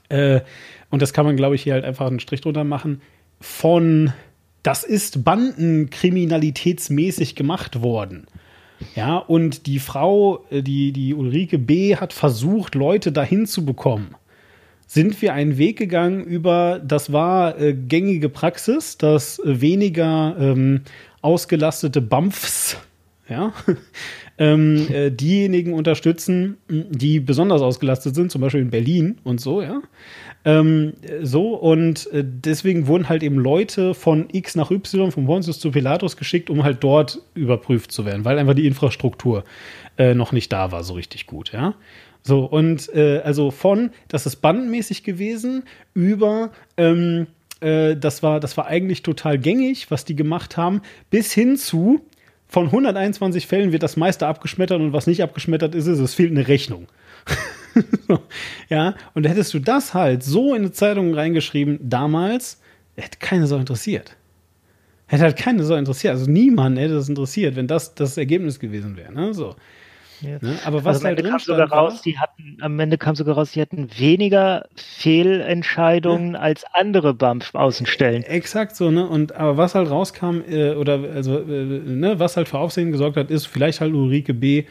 äh, 0.09 0.40
und 0.89 1.02
das 1.02 1.12
kann 1.12 1.27
man, 1.27 1.36
glaube 1.36 1.55
ich, 1.55 1.64
hier 1.64 1.74
halt 1.74 1.85
einfach 1.85 2.06
einen 2.06 2.20
Strich 2.20 2.40
drunter 2.40 2.64
machen, 2.64 3.02
von 3.39 4.14
das 4.62 4.82
ist 4.82 5.22
bandenkriminalitätsmäßig 5.22 7.35
gemacht 7.35 7.82
worden. 7.82 8.27
Ja, 8.94 9.18
und 9.18 9.66
die 9.66 9.81
Frau, 9.81 10.47
äh, 10.51 10.62
die, 10.62 10.93
die 10.93 11.12
Ulrike 11.12 11.59
B. 11.59 11.97
hat 11.97 12.14
versucht, 12.14 12.74
Leute 12.74 13.12
dahin 13.12 13.44
zu 13.44 13.66
bekommen 13.66 14.14
sind 14.93 15.23
wir 15.23 15.35
einen 15.35 15.57
Weg 15.57 15.79
gegangen 15.79 16.25
über, 16.25 16.81
das 16.85 17.12
war 17.12 17.61
äh, 17.61 17.75
gängige 17.75 18.29
Praxis, 18.29 18.99
dass 18.99 19.39
äh, 19.39 19.61
weniger 19.61 20.35
ähm, 20.37 20.81
ausgelastete 21.23 22.01
Bampfs, 22.01 22.77
ja, 23.29 23.53
ähm, 24.39 24.89
äh, 24.93 25.12
diejenigen 25.12 25.75
unterstützen, 25.75 26.57
die 26.69 27.21
besonders 27.21 27.62
ausgelastet 27.62 28.17
sind, 28.17 28.33
zum 28.33 28.41
Beispiel 28.41 28.62
in 28.62 28.71
Berlin 28.71 29.19
und 29.23 29.41
so, 29.41 29.62
ja. 29.62 29.81
Ähm, 30.45 30.95
so, 31.23 31.55
und 31.55 32.11
äh, 32.12 32.25
deswegen 32.27 32.89
wurden 32.89 33.09
halt 33.09 33.23
eben 33.23 33.37
Leute 33.37 33.95
von 33.95 34.27
X 34.33 34.57
nach 34.57 34.73
Y, 34.73 35.12
von 35.12 35.27
Pontius 35.27 35.61
zu 35.61 35.71
Pilatus 35.71 36.17
geschickt, 36.17 36.51
um 36.51 36.65
halt 36.65 36.83
dort 36.83 37.21
überprüft 37.35 37.93
zu 37.93 38.05
werden, 38.07 38.25
weil 38.25 38.41
einfach 38.41 38.55
die 38.55 38.67
Infrastruktur 38.67 39.45
äh, 39.99 40.15
noch 40.15 40.33
nicht 40.33 40.53
da 40.53 40.73
war, 40.73 40.83
so 40.83 40.95
richtig 40.95 41.29
gut, 41.29 41.53
ja. 41.53 41.75
So, 42.23 42.45
und 42.45 42.93
äh, 42.95 43.21
also 43.21 43.51
von, 43.51 43.91
das 44.09 44.27
ist 44.27 44.37
bandenmäßig 44.37 45.05
gewesen, 45.05 45.65
über, 45.95 46.51
ähm, 46.77 47.27
äh, 47.61 47.97
das, 47.97 48.23
war, 48.23 48.41
das 48.41 48.57
war 48.57 48.67
eigentlich 48.67 49.03
total 49.03 49.39
gängig, 49.39 49.91
was 49.91 50.05
die 50.05 50.17
gemacht 50.17 50.57
haben, 50.57 50.83
bis 51.11 51.33
hin 51.33 51.57
zu, 51.57 52.01
von 52.47 52.67
121 52.67 53.47
Fällen 53.47 53.73
wird 53.73 53.83
das 53.83 53.97
meiste 53.97 54.27
abgeschmettert 54.27 54.81
und 54.81 54.93
was 54.93 55.07
nicht 55.07 55.23
abgeschmettert 55.23 55.75
ist, 55.75 55.87
ist, 55.87 56.01
es 56.01 56.15
fehlt 56.15 56.33
eine 56.33 56.49
Rechnung. 56.49 56.89
ja, 58.69 58.95
und 59.15 59.27
hättest 59.27 59.55
du 59.55 59.61
das 59.61 59.95
halt 59.95 60.23
so 60.25 60.55
in 60.55 60.63
eine 60.63 60.73
Zeitung 60.73 61.15
reingeschrieben, 61.15 61.79
damals, 61.81 62.61
hätte 62.97 63.19
keine 63.19 63.47
so 63.47 63.57
interessiert. 63.57 64.17
Hätte 65.07 65.23
halt 65.25 65.37
keine 65.37 65.65
so 65.65 65.75
interessiert. 65.75 66.13
Also 66.13 66.31
niemand 66.31 66.79
hätte 66.79 66.95
das 66.95 67.09
interessiert, 67.09 67.57
wenn 67.57 67.67
das 67.67 67.95
das 67.95 68.17
Ergebnis 68.17 68.59
gewesen 68.59 68.97
wäre. 68.97 69.13
Ne? 69.13 69.35
So. 69.35 69.55
Ja. 70.21 70.39
Ne? 70.41 70.59
Aber 70.65 70.85
was 70.85 70.97
also 70.97 71.09
am, 71.09 71.17
Ende 71.17 71.31
kam 71.31 71.39
sogar 71.39 71.71
raus, 71.71 72.03
die 72.03 72.19
hatten, 72.19 72.59
am 72.61 72.79
Ende 72.79 72.99
kam 72.99 73.15
sogar 73.15 73.37
raus, 73.37 73.53
die 73.53 73.61
hatten 73.61 73.89
weniger 73.99 74.67
Fehlentscheidungen 74.75 76.35
ja. 76.35 76.41
als 76.41 76.65
andere 76.73 77.15
BAMF-Außenstellen. 77.15 78.23
Exakt 78.25 78.77
so, 78.77 78.91
ne? 78.91 79.09
Und 79.09 79.33
aber 79.33 79.57
was 79.57 79.75
halt 79.75 79.91
rauskam, 79.91 80.41
äh, 80.49 80.75
oder 80.75 81.01
also, 81.15 81.39
äh, 81.39 81.45
ne, 81.45 82.19
was 82.19 82.37
halt 82.37 82.49
für 82.49 82.59
Aufsehen 82.59 82.93
gesorgt 82.93 83.17
hat, 83.17 83.31
ist 83.31 83.47
vielleicht 83.47 83.81
halt 83.81 83.95
Ulrike 83.95 84.35
B 84.35 84.65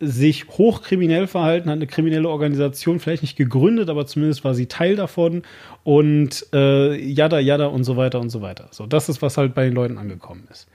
sich 0.00 0.48
hochkriminell 0.48 1.26
verhalten, 1.26 1.70
hat 1.70 1.76
eine 1.76 1.86
kriminelle 1.86 2.28
Organisation 2.28 2.98
vielleicht 3.00 3.22
nicht 3.22 3.36
gegründet, 3.36 3.88
aber 3.88 4.06
zumindest 4.06 4.44
war 4.44 4.54
sie 4.54 4.66
Teil 4.66 4.96
davon 4.96 5.42
und 5.84 6.46
äh, 6.52 6.96
jada, 6.96 7.38
jada 7.38 7.66
und 7.66 7.84
so 7.84 7.96
weiter 7.96 8.20
und 8.20 8.30
so 8.30 8.42
weiter. 8.42 8.68
So, 8.70 8.86
das 8.86 9.08
ist, 9.08 9.22
was 9.22 9.36
halt 9.36 9.54
bei 9.54 9.64
den 9.64 9.74
Leuten 9.74 9.98
angekommen 9.98 10.48
ist. 10.50 10.68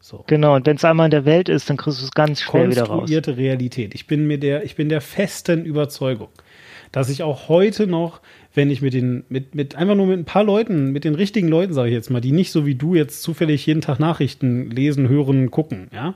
So. 0.00 0.24
Genau, 0.26 0.54
und 0.54 0.66
wenn 0.66 0.76
es 0.76 0.84
einmal 0.84 1.06
in 1.06 1.10
der 1.10 1.24
Welt 1.24 1.48
ist, 1.48 1.68
dann 1.68 1.76
kriegst 1.76 2.00
du 2.00 2.04
es 2.04 2.12
ganz 2.12 2.40
schnell 2.40 2.70
wieder 2.70 2.82
raus. 2.82 2.98
Konstruierte 2.98 3.36
Realität. 3.36 3.94
Ich 3.94 4.06
bin 4.06 4.26
mir 4.26 4.38
der, 4.38 4.64
ich 4.64 4.76
bin 4.76 4.88
der 4.88 5.00
festen 5.00 5.64
Überzeugung, 5.64 6.28
dass 6.92 7.10
ich 7.10 7.22
auch 7.22 7.48
heute 7.48 7.86
noch, 7.86 8.20
wenn 8.54 8.70
ich 8.70 8.82
mit 8.82 8.94
den, 8.94 9.24
mit, 9.28 9.54
mit 9.54 9.74
einfach 9.74 9.94
nur 9.94 10.06
mit 10.06 10.18
ein 10.18 10.24
paar 10.24 10.44
Leuten, 10.44 10.92
mit 10.92 11.04
den 11.04 11.14
richtigen 11.14 11.48
Leuten, 11.48 11.72
sage 11.72 11.88
ich 11.88 11.94
jetzt 11.94 12.10
mal, 12.10 12.20
die 12.20 12.32
nicht 12.32 12.52
so 12.52 12.66
wie 12.66 12.74
du 12.74 12.94
jetzt 12.94 13.22
zufällig 13.22 13.66
jeden 13.66 13.80
Tag 13.80 13.98
Nachrichten 13.98 14.70
lesen, 14.70 15.08
hören, 15.08 15.50
gucken, 15.50 15.88
ja, 15.92 16.14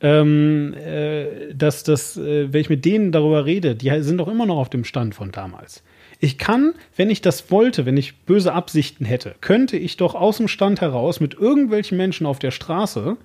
ähm, 0.00 0.74
äh, 0.74 1.54
dass 1.54 1.82
das, 1.82 2.16
äh, 2.16 2.52
wenn 2.52 2.60
ich 2.60 2.68
mit 2.68 2.84
denen 2.84 3.12
darüber 3.12 3.46
rede, 3.46 3.74
die 3.74 3.90
sind 4.02 4.18
doch 4.18 4.28
immer 4.28 4.46
noch 4.46 4.58
auf 4.58 4.68
dem 4.68 4.84
Stand 4.84 5.14
von 5.14 5.32
damals. 5.32 5.82
Ich 6.18 6.38
kann, 6.38 6.74
wenn 6.96 7.10
ich 7.10 7.20
das 7.20 7.50
wollte, 7.50 7.84
wenn 7.84 7.96
ich 7.96 8.16
böse 8.20 8.52
Absichten 8.52 9.04
hätte, 9.04 9.34
könnte 9.40 9.76
ich 9.76 9.96
doch 9.96 10.14
aus 10.14 10.38
dem 10.38 10.48
Stand 10.48 10.80
heraus 10.80 11.20
mit 11.20 11.34
irgendwelchen 11.34 11.96
Menschen 11.96 12.26
auf 12.26 12.38
der 12.38 12.50
Straße, 12.50 13.16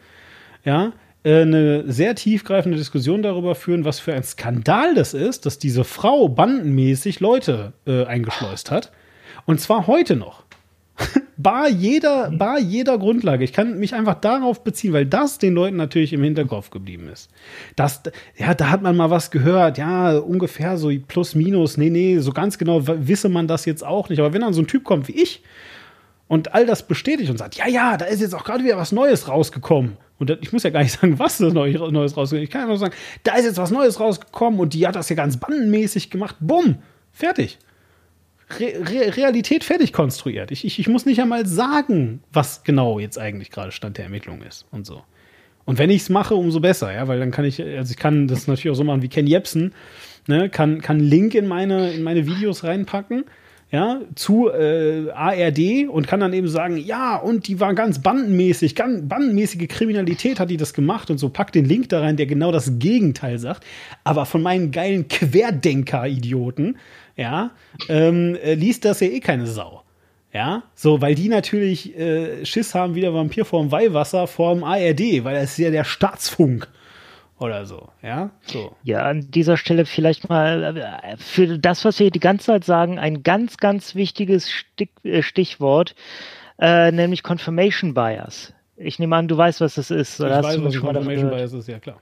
ja, 0.66 0.94
äh, 1.24 1.42
eine 1.42 1.92
sehr 1.92 2.16
tiefgreifende 2.16 2.78
Diskussion 2.78 3.22
darüber 3.22 3.56
führen, 3.56 3.86
was 3.86 4.00
für 4.00 4.14
ein 4.14 4.24
Skandal 4.24 4.96
das 4.96 5.14
ist, 5.14 5.46
dass 5.46 5.58
diese 5.58 5.84
Frau 5.84 6.28
bandenmäßig 6.28 7.20
Leute 7.20 7.74
äh, 7.86 8.06
eingeschleust 8.06 8.72
hat. 8.72 8.92
Und 9.46 9.62
zwar 9.62 9.88
heute 9.88 10.16
noch. 10.16 10.44
bar 11.38 11.70
jeder, 11.70 12.32
bar 12.32 12.60
jeder 12.60 12.98
Grundlage. 12.98 13.44
Ich 13.44 13.54
kann 13.54 13.80
mich 13.80 13.94
einfach 13.94 14.16
darauf 14.16 14.64
beziehen, 14.64 14.94
weil 14.94 15.06
das 15.06 15.38
den 15.38 15.54
Leuten 15.54 15.78
natürlich 15.78 16.14
im 16.14 16.24
Hinterkopf 16.24 16.70
geblieben 16.70 17.08
ist. 17.08 17.30
Das, 17.76 18.02
ja, 18.38 18.54
da 18.54 18.70
hat 18.70 18.82
man 18.82 18.96
mal 18.96 19.10
was 19.10 19.32
gehört, 19.32 19.78
ja, 19.78 20.18
ungefähr 20.18 20.78
so 20.78 20.92
plus 21.08 21.36
minus, 21.36 21.78
nee, 21.78 21.90
nee, 21.90 22.20
so 22.20 22.32
ganz 22.32 22.58
genau 22.58 22.82
wisse 22.86 23.30
man 23.30 23.48
das 23.48 23.66
jetzt 23.66 23.84
auch 23.84 24.10
nicht. 24.10 24.20
Aber 24.20 24.34
wenn 24.34 24.42
dann 24.42 24.54
so 24.54 24.62
ein 24.62 24.68
Typ 24.68 24.84
kommt 24.84 25.08
wie 25.08 25.22
ich 25.22 25.42
und 26.28 26.54
all 26.54 26.66
das 26.66 26.88
bestätigt 26.88 27.30
und 27.30 27.38
sagt, 27.38 27.56
ja, 27.56 27.68
ja, 27.68 27.98
da 27.98 28.06
ist 28.06 28.22
jetzt 28.22 28.36
auch 28.36 28.44
gerade 28.44 28.64
wieder 28.64 28.78
was 28.78 28.92
Neues 28.92 29.28
rausgekommen. 29.28 29.98
Und 30.18 30.30
ich 30.42 30.54
muss 30.54 30.64
ja 30.64 30.70
gar 30.70 30.84
nicht 30.84 30.92
sagen, 31.00 31.18
was 31.18 31.40
das 31.40 31.54
Neues 31.54 31.82
rausgekommen 31.82 32.24
ist. 32.24 32.34
Ich 32.34 32.50
kann 32.50 32.62
einfach 32.62 32.78
sagen, 32.78 32.94
da 33.24 33.36
ist 33.36 33.46
jetzt 33.46 33.58
was 33.58 33.72
Neues 33.72 34.00
rausgekommen 34.00 34.60
und 34.60 34.74
die 34.74 34.88
hat 34.88 34.96
das 34.96 35.10
ja 35.10 35.16
ganz 35.16 35.38
bandenmäßig 35.38 36.10
gemacht. 36.12 36.36
Bumm, 36.40 36.78
fertig. 37.12 37.58
Re 38.60 39.16
Realität 39.18 39.64
fertig 39.64 39.94
konstruiert. 39.94 40.52
Ich, 40.52 40.66
ich, 40.66 40.80
ich 40.80 40.88
muss 40.88 41.06
nicht 41.06 41.22
einmal 41.22 41.46
sagen, 41.46 42.22
was 42.32 42.64
genau 42.64 43.00
jetzt 43.00 43.18
eigentlich 43.18 43.52
gerade 43.52 43.72
Stand 43.72 43.98
der 43.98 44.06
Ermittlung 44.06 44.42
ist 44.42 44.66
und 44.72 44.86
so. 44.86 45.04
Und 45.66 45.78
wenn 45.78 45.90
ich 45.90 46.02
es 46.02 46.10
mache, 46.10 46.36
umso 46.36 46.60
besser, 46.60 46.94
ja, 46.94 47.08
weil 47.08 47.20
dann 47.20 47.32
kann 47.32 47.46
ich, 47.46 47.62
also 47.62 47.92
ich 47.92 47.98
kann 47.98 48.28
das 48.28 48.48
natürlich 48.48 48.72
auch 48.72 48.78
so 48.78 48.84
machen 48.84 49.02
wie 49.02 49.10
Ken 49.10 49.28
Jebsen, 49.28 49.74
ne, 50.28 50.50
kann, 50.50 50.82
kann 50.82 51.00
Link 51.00 51.36
in 51.36 51.48
meine, 51.48 51.92
in 51.92 52.04
meine 52.04 52.26
Videos 52.26 52.64
reinpacken, 52.64 53.26
ja, 53.72 54.02
zu 54.16 54.50
äh, 54.50 55.10
ARD 55.12 55.88
und 55.88 56.06
kann 56.06 56.20
dann 56.20 56.34
eben 56.34 56.50
sagen, 56.50 56.76
ja, 56.76 57.16
und 57.16 57.48
die 57.48 57.62
war 57.62 57.74
ganz 57.74 58.00
bandenmäßig, 58.00 58.76
ganz 58.76 59.08
bandenmäßige 59.08 59.70
Kriminalität 59.70 60.42
hat 60.42 60.50
die 60.50 60.58
das 60.58 60.74
gemacht 60.74 61.10
und 61.10 61.20
so, 61.20 61.30
packt 61.30 61.56
den 61.56 61.64
Link 61.64 61.88
da 61.88 62.02
rein, 62.02 62.18
der 62.18 62.26
genau 62.26 62.52
das 62.52 62.80
Gegenteil 62.80 63.40
sagt. 63.40 63.64
Aber 64.04 64.26
von 64.26 64.42
meinen 64.42 64.72
geilen 64.72 65.08
Querdenker-Idioten, 65.08 66.78
ja, 67.16 67.52
ähm, 67.90 68.36
äh, 68.36 68.54
liest 68.54 68.86
das 68.86 69.00
ja 69.00 69.08
eh 69.08 69.20
keine 69.20 69.48
Sau. 69.48 69.84
Ja, 70.34 70.64
so, 70.76 71.02
weil 71.02 71.14
die 71.14 71.28
natürlich 71.28 71.98
äh, 71.98 72.46
Schiss 72.46 72.74
haben, 72.74 72.96
wieder 72.96 73.14
Vampir 73.14 73.44
vorm 73.44 73.70
Weihwasser 73.70 74.28
vorm 74.28 74.64
ARD, 74.64 75.26
weil 75.26 75.36
das 75.36 75.52
ist 75.52 75.58
ja 75.58 75.72
der 75.72 75.84
Staatsfunk 75.84 76.70
oder 77.38 77.66
so, 77.66 77.90
ja? 78.02 78.30
So. 78.46 78.76
Ja, 78.84 79.04
an 79.04 79.30
dieser 79.32 79.58
Stelle 79.58 79.86
vielleicht 79.86 80.30
mal 80.30 80.78
äh, 80.78 81.18
für 81.18 81.58
das, 81.58 81.84
was 81.84 82.00
wir 82.00 82.12
die 82.12 82.20
ganze 82.20 82.46
Zeit 82.46 82.64
sagen, 82.64 82.98
ein 82.98 83.24
ganz, 83.24 83.58
ganz 83.58 83.96
wichtiges 83.96 84.50
äh, 85.04 85.22
Stichwort, 85.22 85.96
äh, 86.60 86.92
nämlich 86.92 87.24
Confirmation 87.24 87.94
Bias. 87.94 88.54
Ich 88.78 89.00
nehme 89.00 89.16
an, 89.16 89.28
du 89.28 89.36
weißt, 89.36 89.60
was 89.60 89.76
das 89.76 89.92
ist. 89.92 90.20
Ich 90.20 90.26
oder 90.26 90.44
weiß, 90.44 90.64
was 90.64 90.78
Confirmation? 90.78 91.30
Bias 91.30 91.52
ist, 91.52 91.68
ja 91.68 91.80
klar. 91.80 92.00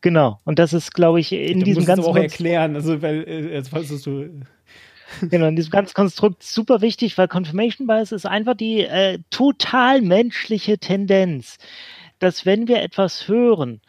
Genau. 0.00 0.40
Und 0.44 0.58
das 0.58 0.72
ist, 0.72 0.94
glaube 0.94 1.20
ich, 1.20 1.32
in 1.32 1.60
Du 1.60 1.64
diesem 1.64 1.84
ganzen 1.84 2.00
aber 2.00 2.10
auch 2.10 2.14
Konstrukt- 2.14 2.32
erklären, 2.32 2.74
also 2.74 3.02
weil 3.02 3.24
äh, 3.26 3.54
jetzt 3.54 3.72
weißt 3.72 4.06
du, 4.06 4.40
Genau, 5.22 5.46
in 5.46 5.56
diesem 5.56 5.70
ganzen 5.72 5.94
Konstrukt 5.94 6.42
super 6.42 6.80
wichtig, 6.80 7.18
weil 7.18 7.28
Confirmation 7.28 7.86
Bias 7.86 8.12
ist 8.12 8.26
einfach 8.26 8.54
die 8.54 8.80
äh, 8.82 9.18
total 9.30 10.02
menschliche 10.02 10.78
Tendenz, 10.78 11.58
dass 12.20 12.46
wenn 12.46 12.68
wir 12.68 12.80
etwas 12.82 13.26
hören, 13.28 13.80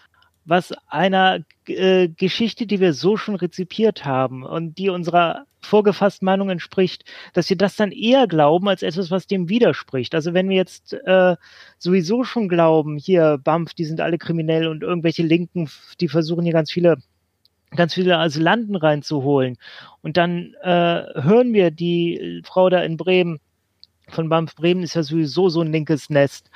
was 0.45 0.73
einer 0.87 1.39
äh, 1.67 2.07
Geschichte, 2.07 2.65
die 2.65 2.79
wir 2.79 2.93
so 2.93 3.17
schon 3.17 3.35
rezipiert 3.35 4.03
haben 4.03 4.43
und 4.43 4.77
die 4.79 4.89
unserer 4.89 5.45
vorgefassten 5.61 6.25
Meinung 6.25 6.49
entspricht, 6.49 7.05
dass 7.33 7.49
wir 7.49 7.57
das 7.57 7.75
dann 7.75 7.91
eher 7.91 8.27
glauben 8.27 8.67
als 8.67 8.83
etwas, 8.83 9.11
was 9.11 9.27
dem 9.27 9.49
widerspricht. 9.49 10.15
Also 10.15 10.33
wenn 10.33 10.49
wir 10.49 10.55
jetzt 10.55 10.93
äh, 10.93 11.35
sowieso 11.77 12.23
schon 12.23 12.49
glauben, 12.49 12.97
hier 12.97 13.39
BAMF, 13.43 13.73
die 13.73 13.85
sind 13.85 14.01
alle 14.01 14.17
kriminell 14.17 14.67
und 14.67 14.83
irgendwelche 14.83 15.23
Linken, 15.23 15.69
die 15.99 16.07
versuchen 16.07 16.43
hier 16.43 16.53
ganz 16.53 16.71
viele 16.71 16.97
ganz 17.73 17.93
viele 17.93 18.17
Asylanten 18.17 18.75
reinzuholen. 18.75 19.57
Und 20.01 20.17
dann 20.17 20.55
äh, 20.61 21.03
hören 21.21 21.53
wir 21.53 21.71
die 21.71 22.41
Frau 22.43 22.69
da 22.69 22.81
in 22.81 22.97
Bremen, 22.97 23.39
von 24.09 24.29
BAMF 24.29 24.55
Bremen 24.55 24.83
ist 24.83 24.95
ja 24.95 25.03
sowieso 25.03 25.49
so 25.49 25.61
ein 25.61 25.71
linkes 25.71 26.09
Nest. 26.09 26.49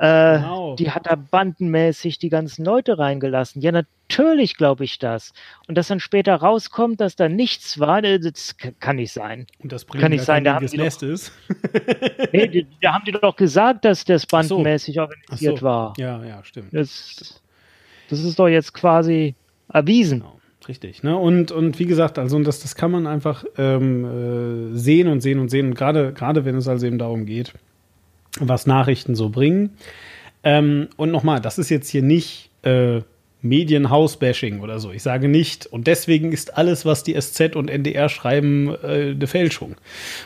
Äh, 0.00 0.38
Genau. 0.38 0.76
Die 0.76 0.90
hat 0.92 1.06
da 1.06 1.14
bandenmäßig 1.16 2.18
die 2.18 2.30
ganzen 2.30 2.64
Leute 2.64 2.96
reingelassen. 2.98 3.60
Ja, 3.60 3.70
natürlich 3.70 4.56
glaube 4.56 4.84
ich 4.84 4.98
das. 4.98 5.32
Und 5.68 5.76
dass 5.76 5.88
dann 5.88 6.00
später 6.00 6.34
rauskommt, 6.36 7.00
dass 7.02 7.16
da 7.16 7.28
nichts 7.28 7.78
war, 7.78 8.02
äh, 8.02 8.18
das 8.18 8.56
kann 8.78 8.96
nicht 8.96 9.12
sein. 9.12 9.46
und 9.62 9.72
das 9.72 9.86
Kann 9.86 10.10
nicht 10.12 10.24
sein, 10.24 10.44
da 10.44 10.54
haben 10.54 10.66
die 10.66 10.76
doch- 10.78 11.02
ist. 11.02 11.32
Nee, 12.32 12.48
die, 12.48 12.66
da 12.80 12.94
haben 12.94 13.04
die 13.04 13.12
doch 13.12 13.36
gesagt, 13.36 13.84
dass 13.84 14.04
das 14.04 14.22
so. 14.22 14.28
bandenmäßig 14.30 14.98
Ach 15.00 15.08
organisiert 15.08 15.58
so. 15.58 15.64
war. 15.64 15.92
Ja, 15.98 16.24
ja, 16.24 16.42
stimmt. 16.44 16.72
Das, 16.72 17.42
das 18.08 18.20
ist 18.24 18.38
doch 18.38 18.48
jetzt 18.48 18.72
quasi 18.72 19.34
erwiesen. 19.72 20.20
Genau, 20.20 20.40
richtig. 20.68 21.02
Ne? 21.02 21.16
Und, 21.16 21.52
und 21.52 21.78
wie 21.78 21.86
gesagt, 21.86 22.18
also 22.18 22.38
das, 22.42 22.60
das 22.60 22.74
kann 22.74 22.90
man 22.90 23.06
einfach 23.06 23.44
ähm, 23.58 24.72
äh, 24.72 24.78
sehen 24.78 25.08
und 25.08 25.20
sehen 25.20 25.38
und 25.40 25.50
sehen. 25.50 25.68
Und 25.68 25.74
gerade, 25.74 26.12
gerade 26.14 26.44
wenn 26.46 26.54
es 26.56 26.68
also 26.68 26.86
eben 26.86 26.98
darum 26.98 27.26
geht, 27.26 27.52
was 28.38 28.66
Nachrichten 28.66 29.14
so 29.14 29.28
bringen. 29.28 29.70
Ähm, 30.42 30.88
und 30.96 31.10
nochmal, 31.10 31.40
das 31.40 31.58
ist 31.58 31.70
jetzt 31.70 31.88
hier 31.88 32.02
nicht 32.02 32.50
äh, 32.62 33.00
Medienhaus-Bashing 33.42 34.60
oder 34.60 34.78
so. 34.78 34.92
Ich 34.92 35.02
sage 35.02 35.28
nicht, 35.28 35.66
und 35.66 35.86
deswegen 35.86 36.32
ist 36.32 36.56
alles, 36.56 36.84
was 36.84 37.02
die 37.02 37.18
SZ 37.18 37.56
und 37.56 37.70
NDR 37.70 38.08
schreiben, 38.08 38.74
äh, 38.82 39.12
eine 39.12 39.26
Fälschung 39.26 39.76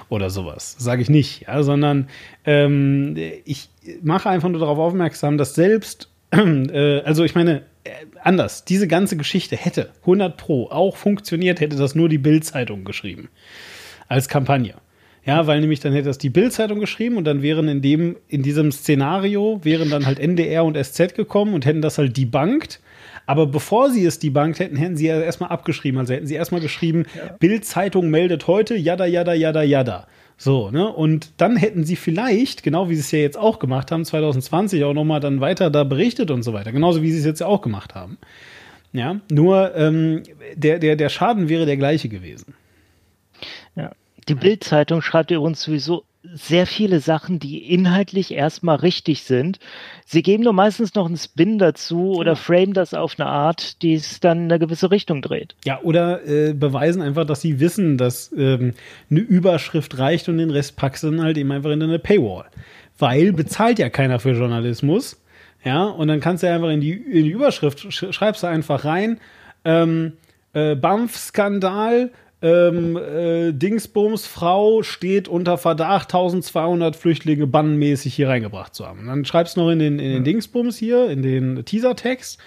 oder 0.08 0.30
sowas. 0.30 0.76
Sage 0.78 1.02
ich 1.02 1.10
nicht, 1.10 1.42
ja, 1.46 1.62
sondern 1.62 2.08
ähm, 2.44 3.16
ich 3.44 3.68
mache 4.02 4.28
einfach 4.28 4.48
nur 4.48 4.60
darauf 4.60 4.78
aufmerksam, 4.78 5.38
dass 5.38 5.54
selbst, 5.54 6.08
äh, 6.32 7.00
also 7.00 7.24
ich 7.24 7.34
meine, 7.34 7.62
äh, 7.84 7.90
anders, 8.22 8.64
diese 8.64 8.88
ganze 8.88 9.16
Geschichte 9.16 9.56
hätte 9.56 9.90
100 10.02 10.36
Pro 10.36 10.68
auch 10.70 10.96
funktioniert, 10.96 11.60
hätte 11.60 11.76
das 11.76 11.94
nur 11.94 12.08
die 12.08 12.18
Bild-Zeitung 12.18 12.84
geschrieben 12.84 13.28
als 14.08 14.28
Kampagne. 14.28 14.74
Ja, 15.26 15.46
weil 15.46 15.60
nämlich 15.60 15.80
dann 15.80 15.94
hätte 15.94 16.08
das 16.08 16.18
die 16.18 16.28
Bild-Zeitung 16.28 16.80
geschrieben 16.80 17.16
und 17.16 17.24
dann 17.24 17.40
wären 17.40 17.66
in 17.68 17.80
dem, 17.80 18.16
in 18.28 18.42
diesem 18.42 18.70
Szenario 18.72 19.60
wären 19.62 19.88
dann 19.88 20.04
halt 20.04 20.18
NDR 20.18 20.64
und 20.64 20.76
SZ 20.76 21.14
gekommen 21.14 21.54
und 21.54 21.64
hätten 21.64 21.80
das 21.80 21.96
halt 21.96 22.16
debunked. 22.16 22.80
Aber 23.26 23.46
bevor 23.46 23.90
sie 23.90 24.04
es 24.04 24.18
debunked 24.18 24.58
hätten, 24.58 24.76
hätten 24.76 24.96
sie 24.96 25.06
ja 25.06 25.18
erstmal 25.18 25.48
abgeschrieben. 25.48 25.98
Also 25.98 26.12
hätten 26.12 26.26
sie 26.26 26.34
erstmal 26.34 26.60
geschrieben, 26.60 27.06
Bild-Zeitung 27.38 28.10
meldet 28.10 28.46
heute, 28.48 28.76
jada, 28.76 29.06
jada, 29.06 29.32
jada, 29.32 29.62
jada. 29.62 30.06
So, 30.36 30.70
ne? 30.70 30.92
Und 30.92 31.30
dann 31.38 31.56
hätten 31.56 31.84
sie 31.84 31.96
vielleicht, 31.96 32.62
genau 32.62 32.90
wie 32.90 32.94
sie 32.94 33.00
es 33.00 33.10
ja 33.12 33.20
jetzt 33.20 33.38
auch 33.38 33.58
gemacht 33.58 33.90
haben, 33.92 34.04
2020 34.04 34.84
auch 34.84 34.92
nochmal 34.92 35.20
dann 35.20 35.40
weiter 35.40 35.70
da 35.70 35.84
berichtet 35.84 36.30
und 36.30 36.42
so 36.42 36.52
weiter. 36.52 36.72
Genauso 36.72 37.02
wie 37.02 37.12
sie 37.12 37.18
es 37.18 37.24
jetzt 37.24 37.40
ja 37.40 37.46
auch 37.46 37.62
gemacht 37.62 37.94
haben. 37.94 38.18
Ja, 38.92 39.20
nur 39.30 39.74
ähm, 39.74 40.22
der, 40.54 40.78
der, 40.78 40.96
der 40.96 41.08
Schaden 41.08 41.48
wäre 41.48 41.66
der 41.66 41.76
gleiche 41.76 42.08
gewesen. 42.08 42.54
Ja. 44.28 44.34
Die 44.34 44.40
Bild-Zeitung 44.40 45.02
schreibt 45.02 45.30
übrigens 45.30 45.62
sowieso 45.62 46.04
sehr 46.32 46.66
viele 46.66 47.00
Sachen, 47.00 47.38
die 47.38 47.70
inhaltlich 47.70 48.32
erstmal 48.32 48.76
richtig 48.76 49.24
sind. 49.24 49.58
Sie 50.06 50.22
geben 50.22 50.44
nur 50.44 50.54
meistens 50.54 50.94
noch 50.94 51.06
einen 51.06 51.18
Spin 51.18 51.58
dazu 51.58 52.12
oder 52.14 52.34
frame 52.34 52.72
das 52.72 52.94
auf 52.94 53.18
eine 53.18 53.28
Art, 53.28 53.82
die 53.82 53.94
es 53.94 54.20
dann 54.20 54.44
in 54.44 54.44
eine 54.44 54.58
gewisse 54.58 54.90
Richtung 54.90 55.20
dreht. 55.20 55.54
Ja, 55.66 55.80
oder 55.82 56.26
äh, 56.26 56.54
beweisen 56.54 57.02
einfach, 57.02 57.26
dass 57.26 57.42
sie 57.42 57.60
wissen, 57.60 57.98
dass 57.98 58.32
ähm, 58.36 58.72
eine 59.10 59.20
Überschrift 59.20 59.98
reicht 59.98 60.28
und 60.28 60.38
den 60.38 60.50
Rest 60.50 60.76
packst 60.76 61.02
du 61.02 61.10
dann 61.10 61.22
halt 61.22 61.36
eben 61.36 61.52
einfach 61.52 61.70
in 61.70 61.82
eine 61.82 61.98
Paywall. 61.98 62.46
Weil 62.98 63.32
bezahlt 63.32 63.78
ja 63.78 63.90
keiner 63.90 64.18
für 64.18 64.32
Journalismus. 64.32 65.20
Ja, 65.62 65.84
und 65.84 66.08
dann 66.08 66.20
kannst 66.20 66.42
du 66.42 66.46
ja 66.46 66.54
einfach 66.54 66.70
in 66.70 66.80
die, 66.80 66.92
in 66.92 67.24
die 67.24 67.30
Überschrift, 67.30 67.92
sch 67.92 68.06
schreibst 68.10 68.42
du 68.42 68.46
einfach 68.46 68.84
rein, 68.84 69.18
ähm, 69.64 70.12
äh, 70.52 70.74
BAMF-Skandal, 70.74 72.10
ähm, 72.42 72.96
äh, 72.96 73.52
Dingsbums 73.52 74.26
Frau 74.26 74.82
steht 74.82 75.28
unter 75.28 75.56
Verdacht, 75.56 76.12
1200 76.14 76.96
Flüchtlinge 76.96 77.46
bannenmäßig 77.46 78.14
hier 78.14 78.28
reingebracht 78.28 78.74
zu 78.74 78.86
haben. 78.86 79.06
Dann 79.06 79.24
schreibst 79.24 79.56
du 79.56 79.62
noch 79.62 79.70
in 79.70 79.78
den, 79.78 79.98
in 79.98 80.12
den 80.12 80.24
Dingsbums 80.24 80.76
hier, 80.76 81.08
in 81.08 81.22
den 81.22 81.64
Teasertext, 81.64 82.38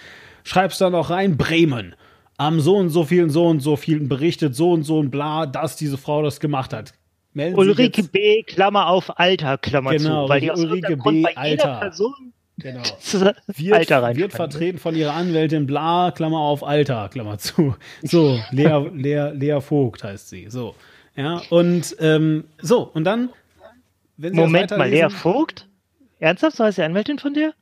schreibst 0.43 0.81
da 0.81 0.89
noch 0.89 1.09
rein, 1.09 1.37
Bremen. 1.37 1.95
Am 2.37 2.59
so 2.59 2.75
und 2.75 2.89
so 2.89 3.03
vielen, 3.03 3.31
so 3.31 3.47
und 3.47 3.61
so 3.61 3.75
vielen 3.75 4.07
berichtet, 4.07 4.55
so 4.55 4.71
und 4.71 4.83
so 4.83 4.99
und 4.99 5.09
bla, 5.09 5.47
dass 5.47 5.75
diese 5.75 5.97
Frau 5.97 6.21
das 6.21 6.39
gemacht 6.39 6.73
hat. 6.73 6.93
Melden 7.33 7.57
Ulrike 7.57 8.03
B., 8.03 8.43
Klammer 8.43 8.87
auf 8.87 9.19
Alter, 9.19 9.57
Klammer 9.57 9.91
Genau, 9.91 10.25
zu. 10.25 10.29
Weil 10.29 10.41
die 10.41 10.51
aus 10.51 10.59
Ulrike 10.59 10.91
irgendeinem 10.93 10.99
Grund 10.99 11.15
B., 11.17 11.21
bei 11.23 11.49
jeder 11.49 11.65
Alter. 11.65 11.79
Person 11.79 12.33
Genau. 12.57 12.81
wird, 13.11 13.73
Alter 13.73 14.03
rein. 14.03 14.15
wird 14.15 14.33
vertreten 14.33 14.79
von 14.79 14.95
ihrer 14.95 15.13
Anwältin 15.13 15.67
bla, 15.67 16.11
Klammer 16.11 16.39
auf 16.39 16.63
Alter, 16.63 17.07
Klammer 17.09 17.37
zu. 17.37 17.75
So, 18.01 18.39
Lea, 18.51 18.89
Lea, 18.93 19.31
Lea 19.33 19.61
Vogt 19.61 20.03
heißt 20.03 20.29
sie. 20.29 20.47
So. 20.49 20.75
Ja, 21.15 21.41
und 21.49 21.95
ähm, 21.99 22.45
so, 22.59 22.89
und 22.93 23.03
dann, 23.03 23.29
wenn 24.17 24.33
Sie 24.33 24.39
Moment 24.39 24.71
mal, 24.71 24.89
Lea 24.89 25.09
Vogt? 25.09 25.67
Ernsthaft, 26.19 26.57
so 26.57 26.63
heißt 26.63 26.79
die 26.79 26.83
Anwältin 26.83 27.19
von 27.19 27.33
dir? 27.33 27.53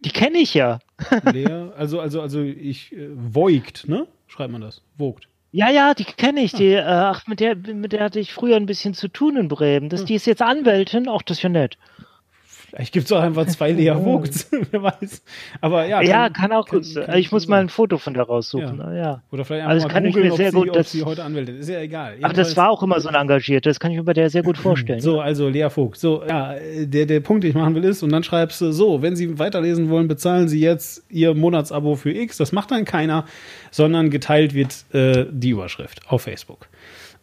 Die 0.00 0.10
kenne 0.10 0.38
ich 0.38 0.54
ja. 0.54 0.78
Lea, 1.32 1.70
also, 1.76 2.00
also, 2.00 2.22
also 2.22 2.40
ich, 2.42 2.92
äh, 2.92 3.08
Voigt, 3.14 3.88
ne? 3.88 4.06
Schreibt 4.28 4.52
man 4.52 4.62
das? 4.62 4.82
Vogt. 4.96 5.28
Ja, 5.52 5.70
ja, 5.70 5.94
die 5.94 6.04
kenne 6.04 6.40
ich. 6.40 6.52
Die, 6.52 6.72
äh, 6.72 6.82
ach, 6.82 7.26
mit 7.26 7.40
der, 7.40 7.54
mit 7.56 7.92
der 7.92 8.04
hatte 8.04 8.20
ich 8.20 8.32
früher 8.32 8.56
ein 8.56 8.66
bisschen 8.66 8.94
zu 8.94 9.08
tun 9.08 9.36
in 9.36 9.48
Bremen. 9.48 9.88
Das, 9.88 10.04
die 10.04 10.14
ist 10.14 10.26
jetzt 10.26 10.42
Anwältin. 10.42 11.08
Ach, 11.08 11.22
das 11.22 11.38
ist 11.38 11.42
ja 11.42 11.48
nett. 11.48 11.78
Vielleicht 12.68 12.92
gibt 12.92 13.06
es 13.06 13.12
auch 13.12 13.20
einfach 13.20 13.46
zwei 13.46 13.70
Lea 13.72 13.92
Vogts, 13.94 14.50
wer 14.70 14.82
weiß. 14.82 15.22
Aber 15.60 15.86
ja, 15.86 16.02
Ja, 16.02 16.28
kann, 16.28 16.52
auch 16.52 16.66
kann- 16.66 16.80
kann 16.80 16.82
sein. 16.82 17.18
Ich 17.18 17.30
muss 17.32 17.46
mal 17.48 17.60
ein 17.60 17.68
Foto 17.68 17.96
von 17.98 18.12
der 18.14 18.24
raussuchen. 18.24 18.78
Ja. 18.78 18.92
Ja. 18.94 19.22
Oder 19.30 19.44
vielleicht 19.44 19.66
Also 19.66 19.74
einfach 19.74 19.74
das 19.74 19.82
mal 19.84 19.88
kann 19.94 20.04
ich 20.06 20.14
googeln, 20.14 20.30
mir 20.30 20.36
sehr 20.36 20.50
sie, 20.50 20.56
gut- 20.56 20.68
ob 20.68 20.74
das- 20.74 20.90
sie 20.90 21.04
heute 21.04 21.22
anmeldet. 21.24 21.58
Ist 21.60 21.68
ja 21.68 21.80
egal. 21.80 22.14
Ach, 22.22 22.28
das 22.30 22.48
Jedenfalls- 22.48 22.56
war 22.56 22.70
auch 22.70 22.82
immer 22.82 23.00
so 23.00 23.08
ein 23.08 23.14
Engagiert. 23.14 23.66
Das 23.66 23.78
kann 23.80 23.90
ich 23.92 23.96
mir 23.96 24.04
bei 24.04 24.12
der 24.12 24.30
sehr 24.30 24.42
gut 24.42 24.58
vorstellen. 24.58 25.00
So, 25.00 25.20
also 25.20 25.48
Lea 25.48 25.68
Vogt. 25.70 25.98
So, 25.98 26.24
ja, 26.28 26.54
der, 26.82 27.06
der 27.06 27.20
Punkt, 27.20 27.44
den 27.44 27.50
ich 27.50 27.56
machen 27.56 27.74
will, 27.74 27.84
ist, 27.84 28.02
und 28.02 28.10
dann 28.10 28.22
schreibst 28.24 28.60
du 28.60 28.72
so, 28.72 29.00
wenn 29.02 29.16
Sie 29.16 29.38
weiterlesen 29.38 29.88
wollen, 29.88 30.08
bezahlen 30.08 30.48
Sie 30.48 30.60
jetzt 30.60 31.04
Ihr 31.08 31.34
Monatsabo 31.34 31.94
für 31.96 32.10
X. 32.12 32.36
Das 32.36 32.52
macht 32.52 32.70
dann 32.72 32.84
keiner, 32.84 33.24
sondern 33.70 34.10
geteilt 34.10 34.54
wird 34.54 34.84
äh, 34.92 35.26
die 35.30 35.50
Überschrift 35.50 36.00
auf 36.08 36.22
Facebook. 36.22 36.68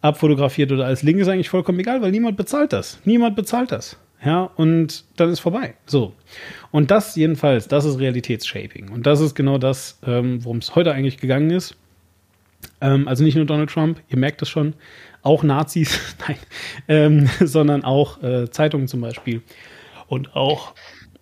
Abfotografiert 0.00 0.70
oder 0.72 0.84
als 0.86 1.02
Link 1.02 1.18
ist 1.20 1.28
eigentlich 1.28 1.48
vollkommen 1.48 1.78
egal, 1.80 2.02
weil 2.02 2.10
niemand 2.10 2.36
bezahlt 2.36 2.72
das. 2.72 2.98
Niemand 3.04 3.36
bezahlt 3.36 3.72
das. 3.72 3.98
Ja, 4.24 4.50
und 4.56 5.04
dann 5.16 5.28
ist 5.30 5.40
vorbei. 5.40 5.74
So. 5.86 6.14
Und 6.70 6.90
das 6.90 7.14
jedenfalls, 7.14 7.68
das 7.68 7.84
ist 7.84 7.98
Realitätsshaping. 7.98 8.90
Und 8.90 9.06
das 9.06 9.20
ist 9.20 9.34
genau 9.34 9.58
das, 9.58 9.98
ähm, 10.06 10.42
worum 10.44 10.58
es 10.58 10.74
heute 10.74 10.92
eigentlich 10.92 11.18
gegangen 11.18 11.50
ist. 11.50 11.76
Ähm, 12.80 13.06
also 13.06 13.22
nicht 13.22 13.36
nur 13.36 13.44
Donald 13.44 13.70
Trump, 13.70 14.00
ihr 14.08 14.16
merkt 14.16 14.40
es 14.42 14.48
schon, 14.48 14.74
auch 15.22 15.42
Nazis, 15.42 15.98
nein, 16.26 16.38
ähm, 16.88 17.28
sondern 17.40 17.84
auch 17.84 18.22
äh, 18.22 18.50
Zeitungen 18.50 18.88
zum 18.88 19.00
Beispiel. 19.00 19.42
Und 20.06 20.34
auch 20.34 20.74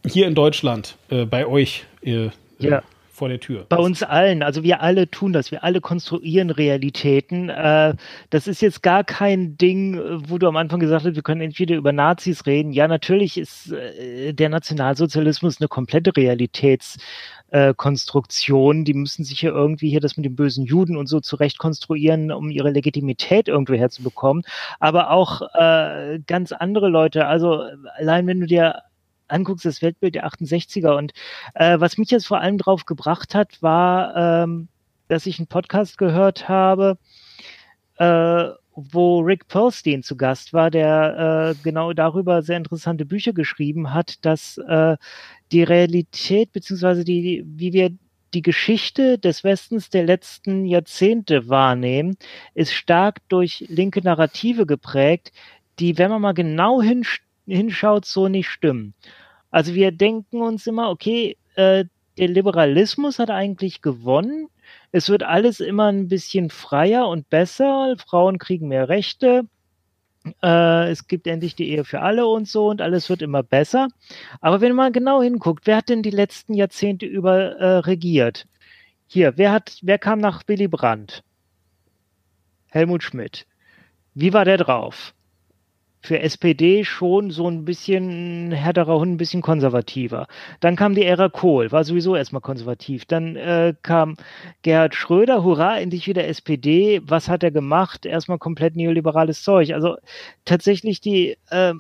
hier 0.07 0.27
in 0.27 0.35
Deutschland, 0.35 0.97
äh, 1.09 1.25
bei 1.25 1.47
euch 1.47 1.85
äh, 2.03 2.31
Ja. 2.59 2.83
Vor 3.13 3.29
der 3.29 3.39
Tür. 3.41 3.67
Bei 3.69 3.77
uns 3.77 4.03
allen, 4.03 4.43
also 4.43 4.63
wir 4.63 4.81
alle 4.81 5.11
tun 5.11 5.35
das, 5.35 5.51
wir 5.51 5.63
alle 5.63 5.83
konstruieren 5.83 6.49
Realitäten. 6.49 7.51
Äh, 7.51 7.95
das 8.31 8.49
ist 8.49 8.63
jetzt 8.63 8.83
gar 8.83 9.05
kein 9.05 9.59
Ding, 9.59 10.01
wo 10.27 10.39
du 10.39 10.49
am 10.49 10.57
Anfang 10.57 10.81
gesagt 10.81 11.05
hast, 11.05 11.15
wir 11.15 11.23
können 11.23 11.43
entweder 11.43 11.77
über 11.77 11.93
Nazis 11.93 12.47
reden. 12.47 12.73
Ja, 12.73 12.89
natürlich 12.89 13.37
ist 13.37 13.71
äh, 13.71 14.33
der 14.33 14.49
Nationalsozialismus 14.49 15.61
eine 15.61 15.69
komplette 15.69 16.17
Realitätskonstruktion. 16.17 18.87
Die 18.87 18.95
müssen 18.95 19.25
sich 19.25 19.43
ja 19.43 19.51
irgendwie 19.51 19.91
hier 19.91 20.01
das 20.01 20.17
mit 20.17 20.25
den 20.25 20.35
bösen 20.35 20.65
Juden 20.65 20.97
und 20.97 21.07
so 21.07 21.21
zurecht 21.21 21.59
konstruieren, 21.59 22.33
um 22.33 22.49
ihre 22.49 22.71
Legitimität 22.71 23.47
irgendwo 23.47 23.75
herzubekommen. 23.75 24.43
Aber 24.81 25.11
auch 25.11 25.43
äh, 25.53 26.19
ganz 26.27 26.53
andere 26.53 26.89
Leute, 26.89 27.27
also 27.27 27.63
allein 27.99 28.27
wenn 28.27 28.41
du 28.41 28.47
dir 28.47 28.85
anguckst, 29.33 29.65
das 29.65 29.83
Weltbild 29.83 30.15
der 30.15 30.27
68er. 30.27 30.97
Und 30.97 31.13
äh, 31.55 31.81
was 31.81 31.99
mich 31.99 32.11
jetzt 32.11 32.27
vor 32.27 32.41
allem 32.41 32.59
drauf 32.59 32.87
gebracht 32.87 33.35
hat, 33.35 33.63
war, 33.63 34.45
ähm, 34.45 34.69
dass 35.09 35.27
ich 35.27 35.39
einen 35.39 35.49
Podcast 35.49 35.99
gehört 35.99 36.49
habe, 36.49 36.99
äh, 37.97 38.49
wo 38.75 39.21
Rick 39.21 39.49
Pearlstein 39.49 40.03
zu 40.03 40.17
Gast 40.17 40.53
war, 40.53 40.71
der 40.71 41.55
äh, 41.55 41.63
genau 41.63 41.93
darüber 41.93 42.43
sehr 42.43 42.57
interessante 42.57 43.05
Bücher 43.05 43.33
geschrieben 43.33 43.93
hat, 43.93 44.25
dass 44.25 44.59
äh, 44.59 44.97
die 45.53 45.63
Realität 45.63 46.53
beziehungsweise 46.53 47.05
die, 47.05 47.45
wie 47.47 47.73
wir 47.73 47.91
die 48.33 48.43
Geschichte 48.43 49.19
des 49.19 49.45
Westens 49.45 49.91
der 49.91 50.05
letzten 50.05 50.65
Jahrzehnte 50.65 51.49
wahrnehmen, 51.49 52.17
ist 52.55 52.73
stark 52.73 53.19
durch 53.29 53.67
linke 53.69 54.01
Narrative 54.01 54.65
geprägt, 54.65 55.33
die, 55.79 55.99
wenn 55.99 56.11
man 56.11 56.23
mal 56.23 56.33
genau 56.33 56.81
hinsch 56.81 57.23
hinschaut, 57.47 58.05
so 58.05 58.29
nicht 58.29 58.49
stimmen. 58.49 58.95
Also 59.53 59.75
wir 59.75 59.93
denken 59.93 60.43
uns 60.43 60.67
immer, 60.67 60.91
okay, 60.91 61.37
äh, 61.55 61.85
der 62.19 62.29
Liberalismus 62.29 63.21
hat 63.21 63.31
eigentlich 63.31 63.81
gewonnen, 63.81 64.49
es 64.91 65.09
wird 65.09 65.23
alles 65.23 65.61
immer 65.61 65.91
ein 65.91 66.09
bisschen 66.09 66.51
freier 66.51 67.09
und 67.09 67.31
besser. 67.31 67.95
Frauen 67.97 68.39
kriegen 68.39 68.69
mehr 68.69 68.89
Rechte. 68.89 69.45
Äh, 70.43 70.91
es 70.91 71.09
gibt 71.09 71.27
endlich 71.27 71.57
die 71.57 71.71
Ehe 71.71 71.85
für 71.85 72.01
alle 72.01 72.27
und 72.27 72.47
so 72.47 72.69
und 72.69 72.81
alles 72.81 73.09
wird 73.09 73.23
immer 73.23 73.43
besser. 73.43 73.89
Aber 74.41 74.61
wenn 74.61 74.75
man 74.75 74.93
genau 74.93 75.23
hinguckt, 75.23 75.67
wer 75.67 75.79
hat 75.79 75.89
denn 75.89 76.03
die 76.03 76.11
letzten 76.11 76.55
Jahrzehnte 76.55 77.07
über 77.07 77.57
äh, 77.57 77.79
regiert? 77.79 78.47
Hier, 79.07 79.37
wer 79.37 79.53
hat, 79.53 79.79
wer 79.83 79.99
kam 79.99 80.21
nach 80.21 80.43
Willy 80.47 80.69
Brandt? 80.69 81.23
Helmut 82.69 83.03
Schmidt. 83.03 83.47
Wie 84.15 84.33
war 84.33 84.45
der 84.45 84.59
drauf? 84.59 85.15
Für 86.03 86.19
SPD 86.19 86.85
schon 86.85 87.31
so 87.31 87.49
ein 87.49 87.65
bisschen 87.65 88.51
härterer 88.51 88.99
Hund, 88.99 89.13
ein 89.13 89.17
bisschen 89.17 89.41
konservativer. 89.41 90.27
Dann 90.61 90.75
kam 90.75 90.95
die 90.95 91.05
Ära 91.05 91.29
Kohl, 91.29 91.71
war 91.71 91.85
sowieso 91.85 92.17
erstmal 92.17 92.43
konservativ. 92.43 93.05
Dann 93.07 93.37
äh, 93.37 93.75
kam 93.83 94.17
Gerhard 94.63 94.97
Schröder, 94.97 95.45
hurra, 95.45 95.79
endlich 95.79 96.09
wieder 96.09 96.27
SPD. 96.27 97.01
Was 97.05 97.29
hat 97.29 97.45
er 97.45 97.53
gemacht? 97.53 98.05
Erstmal 98.05 98.39
komplett 98.39 98.75
neoliberales 98.75 99.45
Zeug. 99.45 99.73
Also 99.73 99.97
tatsächlich 100.45 101.01
die, 101.01 101.37
äh, 101.51 101.75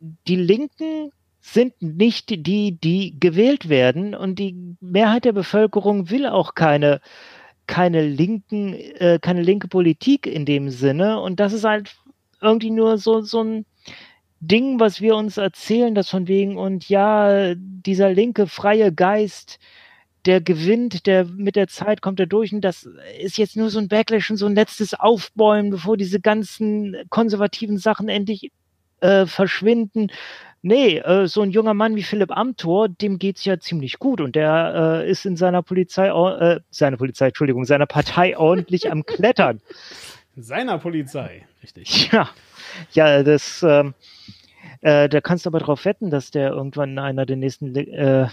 die 0.00 0.36
Linken 0.36 1.12
sind 1.40 1.80
nicht 1.80 2.30
die, 2.46 2.78
die 2.80 3.18
gewählt 3.18 3.68
werden 3.68 4.14
und 4.14 4.38
die 4.40 4.76
Mehrheit 4.80 5.24
der 5.24 5.32
Bevölkerung 5.32 6.10
will 6.10 6.26
auch 6.26 6.54
keine 6.54 7.00
keine 7.66 8.02
linken, 8.02 8.74
äh, 8.74 9.18
keine 9.20 9.42
linke 9.42 9.68
Politik 9.68 10.26
in 10.26 10.44
dem 10.44 10.68
Sinne. 10.68 11.20
Und 11.20 11.40
das 11.40 11.52
ist 11.52 11.64
halt 11.64 11.96
irgendwie 12.42 12.70
nur 12.70 12.98
so, 12.98 13.20
so 13.20 13.42
ein 13.42 13.66
Ding, 14.40 14.80
was 14.80 15.00
wir 15.00 15.14
uns 15.14 15.36
erzählen, 15.36 15.94
das 15.94 16.10
von 16.10 16.26
wegen, 16.26 16.56
und 16.56 16.88
ja, 16.88 17.54
dieser 17.56 18.12
linke, 18.12 18.46
freie 18.46 18.92
Geist, 18.92 19.60
der 20.26 20.40
gewinnt, 20.40 21.06
der 21.06 21.24
mit 21.24 21.56
der 21.56 21.68
Zeit 21.68 22.00
kommt 22.00 22.20
er 22.20 22.26
durch 22.26 22.52
und 22.52 22.60
das 22.60 22.88
ist 23.20 23.38
jetzt 23.38 23.56
nur 23.56 23.70
so 23.70 23.78
ein 23.78 23.88
Backlash 23.88 24.30
und 24.30 24.36
so 24.36 24.46
ein 24.46 24.54
letztes 24.54 24.94
Aufbäumen, 24.94 25.70
bevor 25.70 25.96
diese 25.96 26.20
ganzen 26.20 26.96
konservativen 27.08 27.78
Sachen 27.78 28.08
endlich 28.08 28.50
äh, 29.00 29.26
verschwinden. 29.26 30.10
Nee, 30.62 30.98
äh, 30.98 31.26
so 31.26 31.42
ein 31.42 31.50
junger 31.50 31.74
Mann 31.74 31.96
wie 31.96 32.04
Philipp 32.04 32.30
Amthor, 32.30 32.88
dem 32.88 33.18
geht's 33.18 33.44
ja 33.44 33.58
ziemlich 33.58 33.98
gut 33.98 34.20
und 34.20 34.36
der 34.36 35.02
äh, 35.04 35.10
ist 35.10 35.26
in 35.26 35.36
seiner 35.36 35.62
Polizei, 35.62 36.06
äh, 36.08 36.60
seiner 36.70 36.96
Polizei, 36.96 37.26
Entschuldigung, 37.26 37.64
seiner 37.64 37.86
Partei 37.86 38.36
ordentlich 38.38 38.90
am 38.90 39.04
Klettern. 39.04 39.60
Seiner 40.36 40.78
Polizei, 40.78 41.44
richtig. 41.62 42.10
Ja, 42.12 42.30
ja, 42.92 43.22
das, 43.22 43.62
ähm, 43.62 43.94
äh, 44.80 45.08
da 45.08 45.20
kannst 45.20 45.44
du 45.44 45.50
aber 45.50 45.58
darauf 45.58 45.84
wetten, 45.84 46.10
dass 46.10 46.30
der 46.30 46.50
irgendwann 46.50 46.90
in 46.90 46.98
einer 46.98 47.26
der 47.26 47.36
nächsten, 47.36 47.74
äh, 47.76 48.28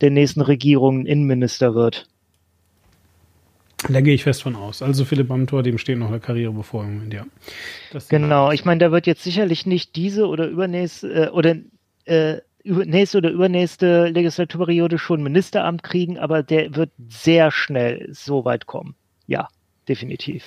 der 0.00 0.10
nächsten 0.10 0.40
Regierungen 0.40 1.06
Innenminister 1.06 1.74
wird. 1.74 2.08
Da 3.88 4.00
gehe 4.00 4.14
ich 4.14 4.24
fest 4.24 4.42
von 4.42 4.56
aus. 4.56 4.82
Also 4.82 5.04
Philipp 5.04 5.30
Amthor, 5.30 5.62
dem 5.62 5.78
steht 5.78 5.98
noch 5.98 6.08
eine 6.08 6.20
Karriere 6.20 6.52
bevor 6.52 6.84
im 6.84 6.94
Moment, 6.94 7.14
ja. 7.14 7.26
genau, 8.08 8.50
ich 8.50 8.64
meine, 8.64 8.78
der 8.78 8.92
wird 8.92 9.06
jetzt 9.06 9.22
sicherlich 9.22 9.64
nicht 9.64 9.96
diese 9.96 10.26
oder 10.26 10.46
übernächste 10.46 11.26
äh, 11.26 11.28
oder 11.30 11.56
äh, 12.04 12.40
nächste 12.62 13.18
oder 13.18 13.30
übernächste 13.30 14.08
Legislaturperiode 14.08 14.98
schon 14.98 15.22
Ministeramt 15.22 15.82
kriegen, 15.82 16.18
aber 16.18 16.42
der 16.42 16.74
wird 16.74 16.90
sehr 17.08 17.50
schnell 17.50 18.08
so 18.12 18.44
weit 18.44 18.66
kommen. 18.66 18.94
Ja, 19.26 19.48
definitiv. 19.88 20.44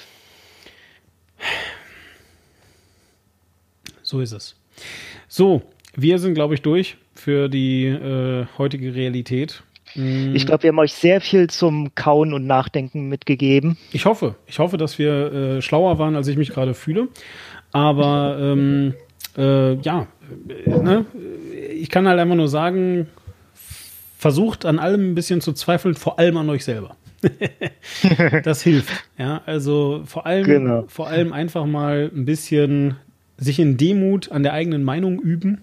So 4.03 4.19
ist 4.21 4.33
es. 4.33 4.55
So, 5.27 5.63
wir 5.95 6.19
sind, 6.19 6.33
glaube 6.35 6.53
ich, 6.53 6.61
durch 6.61 6.97
für 7.15 7.49
die 7.49 7.85
äh, 7.85 8.45
heutige 8.57 8.93
Realität. 8.93 9.63
Mm. 9.95 10.35
Ich 10.35 10.45
glaube, 10.45 10.63
wir 10.63 10.69
haben 10.69 10.79
euch 10.79 10.93
sehr 10.93 11.21
viel 11.21 11.49
zum 11.49 11.95
Kauen 11.95 12.33
und 12.33 12.45
Nachdenken 12.45 13.09
mitgegeben. 13.09 13.77
Ich 13.91 14.05
hoffe. 14.05 14.35
Ich 14.47 14.59
hoffe, 14.59 14.77
dass 14.77 14.99
wir 14.99 15.31
äh, 15.31 15.61
schlauer 15.61 15.99
waren, 15.99 16.15
als 16.15 16.27
ich 16.27 16.37
mich 16.37 16.49
gerade 16.49 16.73
fühle. 16.73 17.07
Aber 17.71 18.37
ähm, 18.39 18.93
äh, 19.37 19.75
ja, 19.75 20.07
äh, 20.65 20.69
ne? 20.69 21.05
ich 21.75 21.89
kann 21.89 22.07
halt 22.07 22.19
einfach 22.19 22.35
nur 22.35 22.47
sagen, 22.47 23.07
versucht 24.17 24.65
an 24.65 24.79
allem 24.79 25.11
ein 25.11 25.15
bisschen 25.15 25.41
zu 25.41 25.53
zweifeln, 25.53 25.95
vor 25.95 26.19
allem 26.19 26.37
an 26.37 26.49
euch 26.49 26.63
selber. 26.63 26.95
das 28.43 28.61
hilft. 28.61 28.91
Ja, 29.17 29.41
also 29.45 30.03
vor 30.05 30.25
allem, 30.25 30.45
genau. 30.45 30.85
vor 30.87 31.07
allem 31.07 31.33
einfach 31.33 31.65
mal 31.65 32.11
ein 32.13 32.25
bisschen 32.25 32.95
sich 33.43 33.59
in 33.59 33.77
Demut 33.77 34.31
an 34.31 34.43
der 34.43 34.53
eigenen 34.53 34.83
Meinung 34.83 35.19
üben 35.19 35.61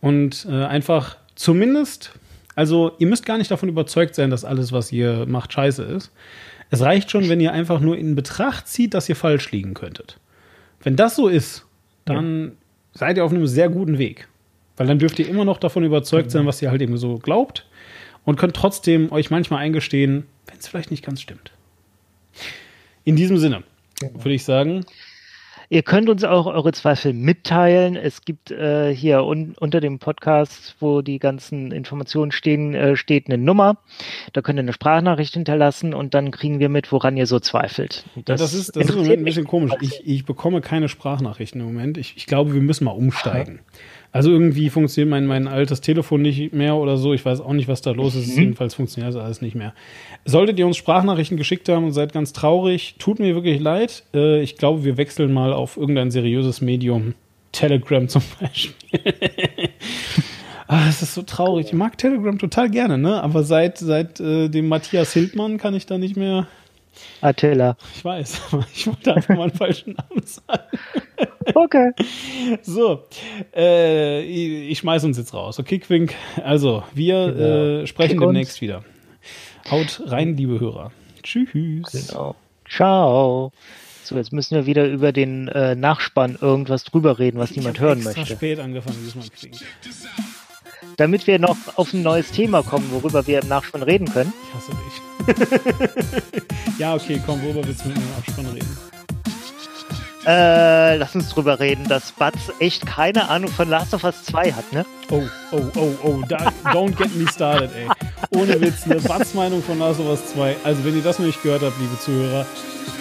und 0.00 0.46
äh, 0.48 0.64
einfach 0.64 1.16
zumindest, 1.34 2.12
also 2.54 2.92
ihr 2.98 3.06
müsst 3.06 3.26
gar 3.26 3.38
nicht 3.38 3.50
davon 3.50 3.68
überzeugt 3.68 4.14
sein, 4.14 4.30
dass 4.30 4.44
alles, 4.44 4.72
was 4.72 4.92
ihr 4.92 5.26
macht, 5.26 5.52
scheiße 5.52 5.82
ist. 5.82 6.12
Es 6.70 6.80
reicht 6.80 7.10
schon, 7.10 7.28
wenn 7.28 7.40
ihr 7.40 7.52
einfach 7.52 7.80
nur 7.80 7.98
in 7.98 8.14
Betracht 8.14 8.66
zieht, 8.66 8.94
dass 8.94 9.08
ihr 9.08 9.16
falsch 9.16 9.50
liegen 9.52 9.74
könntet. 9.74 10.18
Wenn 10.82 10.96
das 10.96 11.16
so 11.16 11.28
ist, 11.28 11.66
dann 12.04 12.44
ja. 12.44 12.50
seid 12.94 13.16
ihr 13.16 13.24
auf 13.24 13.30
einem 13.30 13.46
sehr 13.46 13.68
guten 13.68 13.98
Weg. 13.98 14.28
Weil 14.76 14.86
dann 14.86 14.98
dürft 14.98 15.18
ihr 15.18 15.28
immer 15.28 15.44
noch 15.44 15.58
davon 15.58 15.84
überzeugt 15.84 16.30
sein, 16.30 16.46
was 16.46 16.62
ihr 16.62 16.70
halt 16.70 16.80
eben 16.80 16.96
so 16.96 17.18
glaubt 17.18 17.66
und 18.24 18.38
könnt 18.38 18.56
trotzdem 18.56 19.12
euch 19.12 19.30
manchmal 19.30 19.60
eingestehen, 19.60 20.26
wenn 20.46 20.58
es 20.58 20.66
vielleicht 20.66 20.90
nicht 20.90 21.04
ganz 21.04 21.20
stimmt. 21.20 21.52
In 23.04 23.16
diesem 23.16 23.36
Sinne 23.36 23.64
genau. 24.00 24.14
würde 24.24 24.34
ich 24.34 24.44
sagen. 24.44 24.84
Ihr 25.72 25.82
könnt 25.82 26.10
uns 26.10 26.22
auch 26.22 26.44
eure 26.44 26.72
Zweifel 26.72 27.14
mitteilen. 27.14 27.96
Es 27.96 28.26
gibt 28.26 28.50
äh, 28.50 28.94
hier 28.94 29.24
un 29.24 29.54
unter 29.58 29.80
dem 29.80 29.98
Podcast, 29.98 30.76
wo 30.80 31.00
die 31.00 31.18
ganzen 31.18 31.72
Informationen 31.72 32.30
stehen, 32.30 32.74
äh, 32.74 32.94
steht 32.94 33.28
eine 33.28 33.38
Nummer. 33.38 33.78
Da 34.34 34.42
könnt 34.42 34.58
ihr 34.58 34.64
eine 34.64 34.74
Sprachnachricht 34.74 35.32
hinterlassen 35.32 35.94
und 35.94 36.12
dann 36.12 36.30
kriegen 36.30 36.60
wir 36.60 36.68
mit, 36.68 36.92
woran 36.92 37.16
ihr 37.16 37.26
so 37.26 37.40
zweifelt. 37.40 38.04
Das, 38.16 38.38
ja, 38.38 38.44
das 38.44 38.52
ist, 38.52 38.76
das 38.76 38.84
ist 38.84 38.90
im 38.90 38.96
Moment 38.96 39.20
ein 39.20 39.24
bisschen 39.24 39.46
komisch. 39.46 39.72
Ich, 39.80 40.06
ich 40.06 40.26
bekomme 40.26 40.60
keine 40.60 40.90
Sprachnachrichten 40.90 41.62
im 41.62 41.68
Moment. 41.68 41.96
Ich, 41.96 42.18
ich 42.18 42.26
glaube, 42.26 42.52
wir 42.52 42.60
müssen 42.60 42.84
mal 42.84 42.90
umsteigen. 42.90 43.60
Aha. 43.62 44.01
Also 44.12 44.30
irgendwie 44.30 44.68
funktioniert 44.68 45.10
mein, 45.10 45.26
mein 45.26 45.48
altes 45.48 45.80
Telefon 45.80 46.20
nicht 46.20 46.52
mehr 46.52 46.76
oder 46.76 46.98
so. 46.98 47.14
Ich 47.14 47.24
weiß 47.24 47.40
auch 47.40 47.54
nicht, 47.54 47.66
was 47.66 47.80
da 47.80 47.92
los 47.92 48.14
ist. 48.14 48.36
Mhm. 48.36 48.42
Jedenfalls 48.42 48.74
funktioniert 48.74 49.14
das 49.14 49.22
alles 49.22 49.40
nicht 49.40 49.54
mehr. 49.54 49.72
Solltet 50.26 50.58
ihr 50.58 50.66
uns 50.66 50.76
Sprachnachrichten 50.76 51.38
geschickt 51.38 51.68
haben 51.70 51.84
und 51.84 51.92
seid 51.92 52.12
ganz 52.12 52.34
traurig, 52.34 52.96
tut 52.98 53.18
mir 53.18 53.34
wirklich 53.34 53.58
leid. 53.58 54.04
Äh, 54.14 54.42
ich 54.42 54.58
glaube, 54.58 54.84
wir 54.84 54.98
wechseln 54.98 55.32
mal 55.32 55.54
auf 55.54 55.78
irgendein 55.78 56.10
seriöses 56.10 56.60
Medium. 56.60 57.14
Telegram 57.52 58.06
zum 58.08 58.22
Beispiel. 58.40 58.74
ah, 60.66 60.86
es 60.88 61.00
ist 61.00 61.14
so 61.14 61.22
traurig. 61.22 61.66
Ich 61.68 61.72
mag 61.72 61.96
Telegram 61.96 62.38
total 62.38 62.70
gerne, 62.70 62.98
ne? 62.98 63.22
Aber 63.22 63.44
seit, 63.44 63.78
seit 63.78 64.20
äh, 64.20 64.48
dem 64.48 64.68
Matthias 64.68 65.12
Hildmann 65.14 65.56
kann 65.56 65.74
ich 65.74 65.86
da 65.86 65.96
nicht 65.96 66.16
mehr. 66.16 66.46
Attila. 67.20 67.76
Ich 67.94 68.04
weiß, 68.04 68.40
aber 68.52 68.66
ich 68.72 68.86
wollte 68.86 69.14
einfach 69.14 69.36
mal 69.36 69.42
einen 69.44 69.52
falschen 69.52 69.94
Namen 69.94 70.24
sagen. 70.24 70.62
Okay. 71.54 71.90
So, 72.62 73.04
äh, 73.54 74.22
ich, 74.22 74.70
ich 74.70 74.78
schmeiß 74.78 75.02
uns 75.02 75.18
jetzt 75.18 75.34
raus. 75.34 75.58
Okay, 75.58 75.80
Quink. 75.80 76.14
Also, 76.42 76.84
wir 76.94 77.32
genau. 77.32 77.82
äh, 77.82 77.86
sprechen 77.88 78.12
Kick 78.12 78.20
demnächst 78.20 78.54
uns. 78.54 78.60
wieder. 78.60 78.84
Haut 79.68 80.02
rein, 80.06 80.36
liebe 80.36 80.60
Hörer. 80.60 80.92
Tschüss. 81.22 81.50
Genau. 81.90 82.36
Ciao. 82.68 83.52
So, 84.04 84.16
jetzt 84.16 84.32
müssen 84.32 84.54
wir 84.56 84.66
wieder 84.66 84.86
über 84.86 85.12
den 85.12 85.48
äh, 85.48 85.74
Nachspann 85.74 86.36
irgendwas 86.40 86.84
drüber 86.84 87.18
reden, 87.18 87.38
was 87.38 87.50
ich 87.50 87.56
niemand 87.58 87.80
hören 87.80 88.02
möchte. 88.02 88.26
spät 88.26 88.58
angefangen, 88.58 88.98
diesmal 89.04 89.26
Quink. 89.28 89.56
Damit 90.96 91.26
wir 91.26 91.38
noch 91.38 91.56
auf 91.76 91.92
ein 91.92 92.02
neues 92.02 92.30
Thema 92.32 92.62
kommen, 92.62 92.90
worüber 92.90 93.26
wir 93.26 93.40
im 93.42 93.48
Nachspann 93.48 93.82
reden 93.82 94.06
können. 94.12 94.32
Ich 94.48 94.54
hasse 94.54 94.70
dich. 94.72 95.11
ja, 96.78 96.94
okay, 96.94 97.20
komm, 97.24 97.42
worüber 97.42 97.66
willst 97.66 97.84
du 97.84 97.88
mit 97.88 97.96
dem 97.96 98.04
Nachspann 98.16 98.46
reden? 98.46 98.78
Äh, 100.24 100.96
lass 100.98 101.16
uns 101.16 101.30
drüber 101.30 101.58
reden, 101.58 101.88
dass 101.88 102.12
Butz 102.12 102.52
echt 102.60 102.86
keine 102.86 103.28
Ahnung 103.28 103.50
von 103.50 103.68
Last 103.68 103.92
of 103.92 104.04
Us 104.04 104.22
2 104.24 104.52
hat, 104.52 104.72
ne? 104.72 104.86
Oh, 105.10 105.22
oh, 105.50 105.62
oh, 105.74 105.90
oh, 106.04 106.22
da, 106.28 106.52
don't 106.66 106.96
get 106.96 107.12
me 107.16 107.26
started, 107.28 107.70
ey. 107.74 107.88
Ohne 108.30 108.60
Witz, 108.60 108.84
eine 108.84 109.00
Butz 109.00 109.34
Meinung 109.34 109.62
von 109.62 109.80
Last 109.80 109.98
of 109.98 110.06
Us 110.06 110.20
2. 110.32 110.56
Also, 110.62 110.84
wenn 110.84 110.96
ihr 110.96 111.02
das 111.02 111.18
noch 111.18 111.26
nicht 111.26 111.42
gehört 111.42 111.62
habt, 111.62 111.74
liebe 111.80 111.98
Zuhörer, 111.98 112.46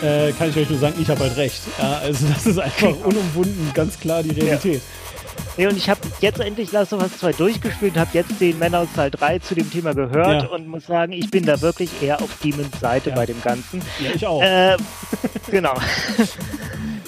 äh, 0.01 0.31
kann 0.31 0.49
ich 0.49 0.57
euch 0.57 0.69
nur 0.69 0.79
sagen, 0.79 0.95
ich 0.99 1.09
habe 1.09 1.19
halt 1.19 1.37
recht. 1.37 1.61
Ja, 1.79 1.99
also, 1.99 2.25
das 2.27 2.47
ist 2.47 2.57
einfach 2.57 2.89
unumwunden, 3.03 3.71
ganz 3.75 3.99
klar 3.99 4.23
die 4.23 4.31
Realität. 4.31 4.81
Nee, 5.57 5.67
und 5.67 5.77
ich 5.77 5.89
habe 5.89 5.99
jetzt 6.21 6.39
endlich 6.39 6.71
Last 6.71 6.93
of 6.93 7.01
Us 7.01 7.17
2 7.19 7.33
durchgespielt, 7.33 7.97
habe 7.97 8.09
jetzt 8.13 8.39
den 8.39 8.57
Männer 8.57 8.79
aus 8.79 8.87
Teil 8.95 9.11
3 9.11 9.39
zu 9.39 9.53
dem 9.55 9.69
Thema 9.69 9.93
gehört 9.93 10.43
Ja. 10.43 10.49
und 10.49 10.67
muss 10.67 10.85
sagen, 10.87 11.11
ich 11.13 11.29
bin 11.29 11.45
da 11.45 11.59
wirklich 11.61 11.89
eher 12.01 12.21
auf 12.21 12.29
Demons 12.43 12.79
Seite 12.79 13.09
Ja. 13.09 13.15
bei 13.15 13.25
dem 13.25 13.41
Ganzen. 13.41 13.81
Ja, 13.99 14.11
ich 14.15 14.25
auch. 14.25 14.41
Äh, 14.41 14.77
genau. 15.51 15.73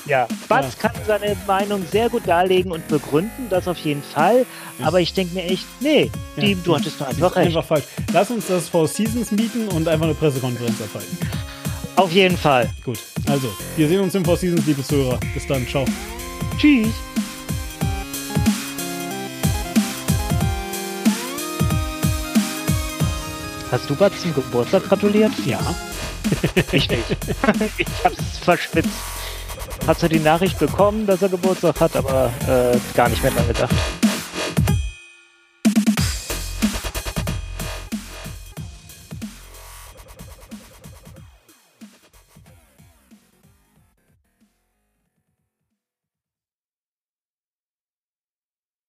ja, 0.06 0.28
Batz 0.50 0.78
kann 0.78 0.92
seine 1.08 1.36
Meinung 1.48 1.86
sehr 1.90 2.10
gut 2.10 2.24
darlegen 2.28 2.72
und 2.72 2.88
begründen, 2.90 3.48
das 3.50 3.68
auf 3.68 3.78
jeden 3.80 4.04
Fall. 4.04 4.46
Aber 4.84 5.00
ich 5.00 5.14
denke 5.14 5.36
mir 5.36 5.44
echt, 5.46 5.66
nee, 5.80 6.12
Ja. 6.36 6.44
Diem, 6.44 6.62
du 6.64 6.76
hattest 6.76 7.00
doch 7.00 7.08
einfach 7.08 7.36
recht. 7.38 7.48
einfach 7.48 7.64
falsch. 7.66 7.86
Lass 8.12 8.30
uns 8.30 8.48
das 8.48 8.68
Four 8.70 8.88
Seasons 8.88 9.32
mieten 9.32 9.70
und 9.70 9.88
einfach 9.88 10.06
eine 10.06 10.16
Pressekonferenz 10.16 10.82
abhalten. 10.82 11.18
Auf 11.96 12.12
jeden 12.12 12.38
Fall. 12.38 12.70
Gut, 12.84 12.98
also, 13.30 13.48
wir 13.78 13.88
sehen 13.88 14.02
uns 14.02 14.16
im 14.16 14.26
Four 14.26 14.36
Seasons, 14.36 14.66
liebe 14.66 14.84
Zuhörer. 14.84 15.20
Bis 15.34 15.48
dann, 15.48 15.66
ciao. 15.68 15.86
Tschüss. 16.58 16.90
Hast 23.74 23.90
du 23.90 23.96
Batz 23.96 24.22
zum 24.22 24.36
Geburtstag 24.36 24.84
gratuliert? 24.84 25.32
Ja. 25.48 25.60
Ich 26.72 26.88
nicht. 26.90 27.04
ich 27.78 27.88
hab's 28.04 28.38
verschwitzt. 28.38 28.90
Hast 29.88 30.04
du 30.04 30.08
die 30.08 30.20
Nachricht 30.20 30.60
bekommen, 30.60 31.08
dass 31.08 31.24
er 31.24 31.30
Geburtstag 31.30 31.80
hat, 31.80 31.96
aber 31.96 32.32
äh, 32.48 32.78
gar 32.96 33.10
nicht 33.10 33.24
mehr 33.24 33.32
dran 33.32 33.48
gedacht. 33.48 33.74